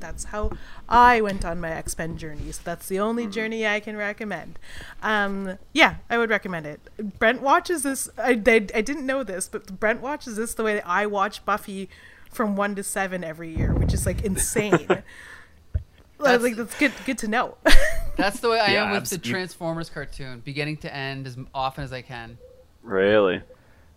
that's 0.00 0.24
how 0.24 0.50
I 0.88 1.20
went 1.20 1.44
on 1.44 1.60
my 1.60 1.70
X 1.70 1.96
Men 1.98 2.16
journey. 2.18 2.52
So 2.52 2.60
that's 2.64 2.88
the 2.88 2.98
only 3.00 3.26
journey 3.26 3.66
I 3.66 3.80
can 3.80 3.96
recommend. 3.96 4.58
Um, 5.02 5.58
yeah, 5.72 5.96
I 6.10 6.18
would 6.18 6.30
recommend 6.30 6.66
it. 6.66 6.80
Brent 7.18 7.40
watches 7.42 7.82
this. 7.82 8.08
I, 8.18 8.30
I, 8.46 8.54
I 8.74 8.80
didn't 8.82 9.06
know 9.06 9.22
this, 9.22 9.48
but 9.48 9.78
Brent 9.80 10.00
watches 10.00 10.36
this 10.36 10.54
the 10.54 10.62
way 10.64 10.74
that 10.74 10.86
I 10.86 11.06
watch 11.06 11.44
Buffy 11.44 11.88
from 12.30 12.56
one 12.56 12.74
to 12.74 12.82
seven 12.82 13.24
every 13.24 13.54
year, 13.56 13.72
which 13.72 13.94
is 13.94 14.04
like 14.06 14.22
insane. 14.22 14.86
That's- 16.18 16.42
like 16.42 16.56
that's 16.56 16.78
good. 16.78 16.92
Good 17.04 17.18
to 17.18 17.28
know. 17.28 17.56
That's 18.16 18.40
the 18.40 18.48
way 18.48 18.58
I 18.58 18.72
Yeah, 18.72 18.84
am 18.84 18.90
with 18.92 19.02
abs- 19.02 19.10
the 19.10 19.18
Transformers 19.18 19.90
cartoon, 19.90 20.40
beginning 20.42 20.78
to 20.78 20.94
end 20.94 21.26
as 21.26 21.36
often 21.54 21.84
as 21.84 21.92
I 21.92 22.00
can. 22.00 22.38
Really? 22.82 23.42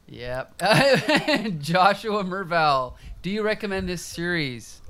Yep. 0.08 0.58
Joshua 1.60 2.24
Mervell, 2.26 2.96
do 3.22 3.30
you 3.30 3.42
recommend 3.44 3.88
this 3.88 4.02
series? 4.02 4.82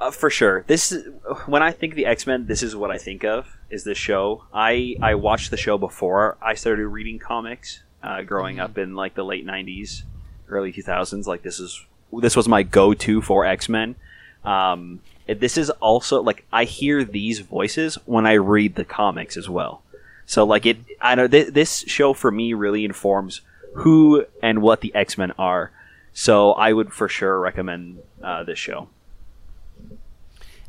Uh, 0.00 0.10
for 0.10 0.30
sure. 0.30 0.64
This 0.66 0.96
when 1.44 1.62
I 1.62 1.72
think 1.72 1.94
the 1.94 2.06
X 2.06 2.26
Men, 2.26 2.46
this 2.46 2.62
is 2.62 2.74
what 2.74 2.90
I 2.90 2.96
think 2.96 3.22
of 3.22 3.58
is 3.68 3.84
this 3.84 3.98
show. 3.98 4.44
I 4.52 4.96
I 5.02 5.14
watched 5.14 5.50
the 5.50 5.58
show 5.58 5.76
before 5.76 6.38
I 6.40 6.54
started 6.54 6.88
reading 6.88 7.18
comics, 7.18 7.82
uh, 8.02 8.22
growing 8.22 8.58
up 8.58 8.78
in 8.78 8.94
like 8.94 9.14
the 9.14 9.24
late 9.24 9.46
'90s, 9.46 10.02
early 10.48 10.72
2000s. 10.72 11.26
Like 11.26 11.42
this 11.42 11.60
is 11.60 11.84
this 12.18 12.34
was 12.34 12.48
my 12.48 12.62
go-to 12.62 13.20
for 13.20 13.44
X 13.44 13.68
Men. 13.68 13.94
Um, 14.42 15.00
this 15.26 15.58
is 15.58 15.68
also 15.68 16.22
like 16.22 16.46
I 16.50 16.64
hear 16.64 17.04
these 17.04 17.40
voices 17.40 17.96
when 18.06 18.26
I 18.26 18.32
read 18.34 18.76
the 18.76 18.86
comics 18.86 19.36
as 19.36 19.50
well. 19.50 19.82
So 20.24 20.44
like 20.44 20.64
it, 20.64 20.78
I 21.02 21.14
know 21.14 21.28
th- 21.28 21.52
this 21.52 21.80
show 21.86 22.14
for 22.14 22.30
me 22.30 22.54
really 22.54 22.86
informs 22.86 23.42
who 23.74 24.24
and 24.42 24.62
what 24.62 24.80
the 24.80 24.94
X 24.94 25.18
Men 25.18 25.32
are. 25.38 25.72
So 26.14 26.52
I 26.52 26.72
would 26.72 26.90
for 26.90 27.06
sure 27.06 27.38
recommend 27.38 27.98
uh, 28.22 28.44
this 28.44 28.58
show. 28.58 28.88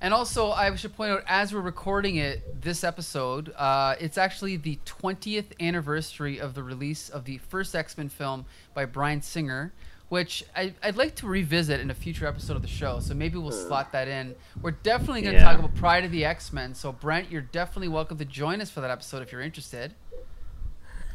And 0.03 0.15
also, 0.15 0.51
I 0.51 0.73
should 0.75 0.95
point 0.95 1.11
out, 1.11 1.23
as 1.27 1.53
we're 1.53 1.61
recording 1.61 2.15
it, 2.15 2.59
this 2.61 2.83
episode, 2.83 3.53
uh, 3.55 3.95
it's 3.99 4.17
actually 4.17 4.57
the 4.57 4.79
20th 4.85 5.45
anniversary 5.59 6.39
of 6.39 6.55
the 6.55 6.63
release 6.63 7.07
of 7.09 7.25
the 7.25 7.37
first 7.37 7.75
X 7.75 7.95
Men 7.97 8.09
film 8.09 8.45
by 8.73 8.85
Bryan 8.85 9.21
Singer, 9.21 9.71
which 10.09 10.43
I, 10.55 10.73
I'd 10.81 10.97
like 10.97 11.13
to 11.17 11.27
revisit 11.27 11.79
in 11.79 11.91
a 11.91 11.93
future 11.93 12.25
episode 12.25 12.55
of 12.55 12.63
the 12.63 12.67
show. 12.67 12.99
So 12.99 13.13
maybe 13.13 13.37
we'll 13.37 13.51
slot 13.51 13.91
that 13.91 14.07
in. 14.07 14.33
We're 14.63 14.71
definitely 14.71 15.21
going 15.21 15.35
to 15.35 15.39
Yeah. 15.39 15.45
talk 15.51 15.59
about 15.59 15.75
Pryde 15.75 16.03
of 16.05 16.11
the 16.11 16.25
X 16.25 16.51
Men. 16.51 16.73
So, 16.73 16.91
Brent, 16.91 17.29
you're 17.31 17.41
definitely 17.41 17.89
welcome 17.89 18.17
to 18.17 18.25
join 18.25 18.59
us 18.59 18.71
for 18.71 18.81
that 18.81 18.89
episode 18.89 19.21
if 19.21 19.31
you're 19.31 19.41
interested. 19.41 19.93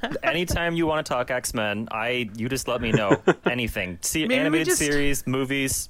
Anytime 0.22 0.76
you 0.76 0.86
want 0.86 1.04
to 1.04 1.12
talk 1.12 1.32
X 1.32 1.54
Men, 1.54 1.88
I 1.90 2.30
you 2.36 2.48
just 2.48 2.68
let 2.68 2.80
me 2.80 2.92
know 2.92 3.20
anything. 3.46 3.98
See 4.02 4.22
Maybe 4.28 4.36
animated 4.38 4.66
just- 4.66 4.78
series, 4.78 5.26
movies. 5.26 5.88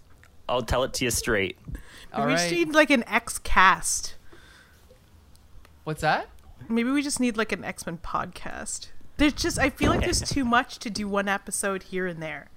I'll 0.48 0.62
tell 0.62 0.84
it 0.84 0.94
to 0.94 1.04
you 1.04 1.10
straight. 1.10 1.58
All 2.12 2.26
we 2.26 2.32
right. 2.32 2.38
just 2.38 2.52
need 2.52 2.74
like 2.74 2.90
an 2.90 3.04
X 3.06 3.38
cast. 3.38 4.14
What's 5.84 6.00
that? 6.00 6.28
Maybe 6.68 6.90
we 6.90 7.02
just 7.02 7.20
need 7.20 7.36
like 7.36 7.52
an 7.52 7.64
X 7.64 7.86
Men 7.86 7.98
podcast. 7.98 8.88
There's 9.18 9.32
just 9.32 9.58
I 9.58 9.70
feel 9.70 9.90
like 9.90 10.00
there's 10.00 10.20
too 10.20 10.44
much 10.44 10.78
to 10.80 10.90
do 10.90 11.08
one 11.08 11.28
episode 11.28 11.84
here 11.84 12.06
and 12.06 12.22
there. 12.22 12.48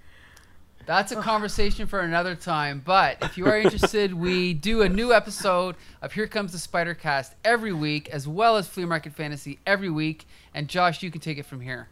That's 0.86 1.12
a 1.12 1.18
conversation 1.18 1.86
for 1.86 2.00
another 2.00 2.34
time. 2.34 2.82
But 2.84 3.18
if 3.22 3.38
you 3.38 3.46
are 3.46 3.60
interested, 3.60 4.12
we 4.14 4.56
do 4.56 4.82
a 4.82 4.90
new 4.90 5.14
episode 5.14 5.76
of 6.02 6.14
Here 6.14 6.26
Comes 6.26 6.52
the 6.52 6.58
Spider 6.58 6.96
Cast 6.96 7.36
every 7.46 7.74
week, 7.74 8.10
as 8.10 8.28
well 8.28 8.58
as 8.58 8.68
Flea 8.68 8.86
Market 8.86 9.14
Fantasy 9.14 9.60
every 9.68 9.92
week. 9.92 10.26
And 10.54 10.68
Josh, 10.68 11.04
you 11.04 11.12
can 11.12 11.22
take 11.22 11.38
it 11.38 11.46
from 11.46 11.62
here. 11.62 11.90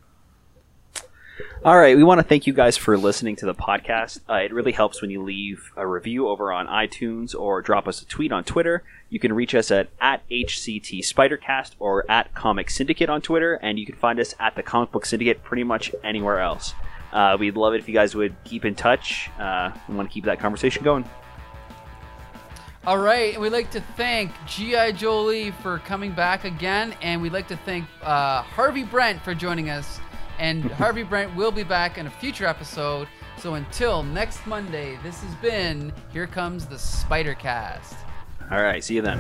All 1.64 1.78
right, 1.78 1.98
we 1.98 2.04
want 2.04 2.20
to 2.20 2.24
thank 2.24 2.48
you 2.48 2.54
guys 2.54 2.78
for 2.78 2.98
listening 2.98 3.36
to 3.38 3.46
the 3.46 3.54
podcast. 3.54 4.20
Uh, 4.30 4.36
it 4.36 4.54
really 4.54 4.72
helps 4.72 5.02
when 5.02 5.12
you 5.12 5.22
leave 5.22 5.72
a 5.76 5.86
review 5.86 6.28
over 6.28 6.52
on 6.52 6.68
iTunes 6.68 7.36
or 7.38 7.62
drop 7.62 7.88
us 7.88 8.02
a 8.02 8.06
tweet 8.06 8.32
on 8.32 8.44
Twitter. 8.44 8.84
You 9.10 9.20
can 9.20 9.34
reach 9.34 9.54
us 9.54 9.72
at, 9.72 9.90
at 10.00 10.28
HCT 10.30 11.00
Spidercast 11.00 11.72
or 11.80 12.10
at 12.10 12.34
Comic 12.34 12.70
Syndicate 12.70 13.10
on 13.10 13.22
Twitter, 13.22 13.56
and 13.56 13.78
you 13.78 13.86
can 13.86 13.96
find 13.96 14.20
us 14.20 14.34
at 14.40 14.56
the 14.56 14.64
Comic 14.64 14.92
Book 14.92 15.06
Syndicate 15.06 15.44
pretty 15.44 15.64
much 15.64 15.94
anywhere 16.04 16.40
else. 16.40 16.74
Uh, 17.12 17.38
we'd 17.40 17.56
love 17.56 17.74
it 17.74 17.80
if 17.80 17.88
you 17.88 17.94
guys 17.94 18.16
would 18.16 18.36
keep 18.44 18.66
in 18.66 18.76
touch. 18.76 19.30
Uh, 19.40 19.72
we 19.88 19.96
want 19.96 20.10
to 20.10 20.14
keep 20.14 20.26
that 20.26 20.40
conversation 20.40 20.84
going. 20.84 21.06
All 22.86 22.98
right, 22.98 23.34
and 23.34 23.42
we'd 23.42 23.52
like 23.52 23.72
to 23.72 23.82
thank 23.98 24.32
G.I. 24.46 24.94
Jolie 24.94 25.52
for 25.52 25.80
coming 25.80 26.14
back 26.14 26.46
again, 26.46 26.96
and 27.02 27.22
we'd 27.22 27.34
like 27.34 27.50
to 27.50 27.58
thank 27.58 27.86
uh, 28.02 28.42
Harvey 28.44 28.84
Brent 28.84 29.22
for 29.24 29.36
joining 29.36 29.70
us. 29.70 30.00
And 30.40 30.64
Harvey 30.64 31.04
Brent 31.04 31.36
will 31.36 31.52
be 31.52 31.64
back 31.64 31.98
in 31.98 32.08
a 32.08 32.12
future 32.12 32.46
episode. 32.46 33.08
So 33.38 33.56
until 33.56 34.04
next 34.04 34.46
Monday, 34.46 34.98
this 35.04 35.22
has 35.22 35.36
been 35.36 35.92
Here 36.12 36.28
Comes 36.28 36.66
the 36.66 36.78
Spider 36.78 37.34
Cast. 37.34 37.96
All 38.52 38.62
right, 38.62 38.84
see 38.84 38.96
you 38.96 39.02
then. 39.02 39.18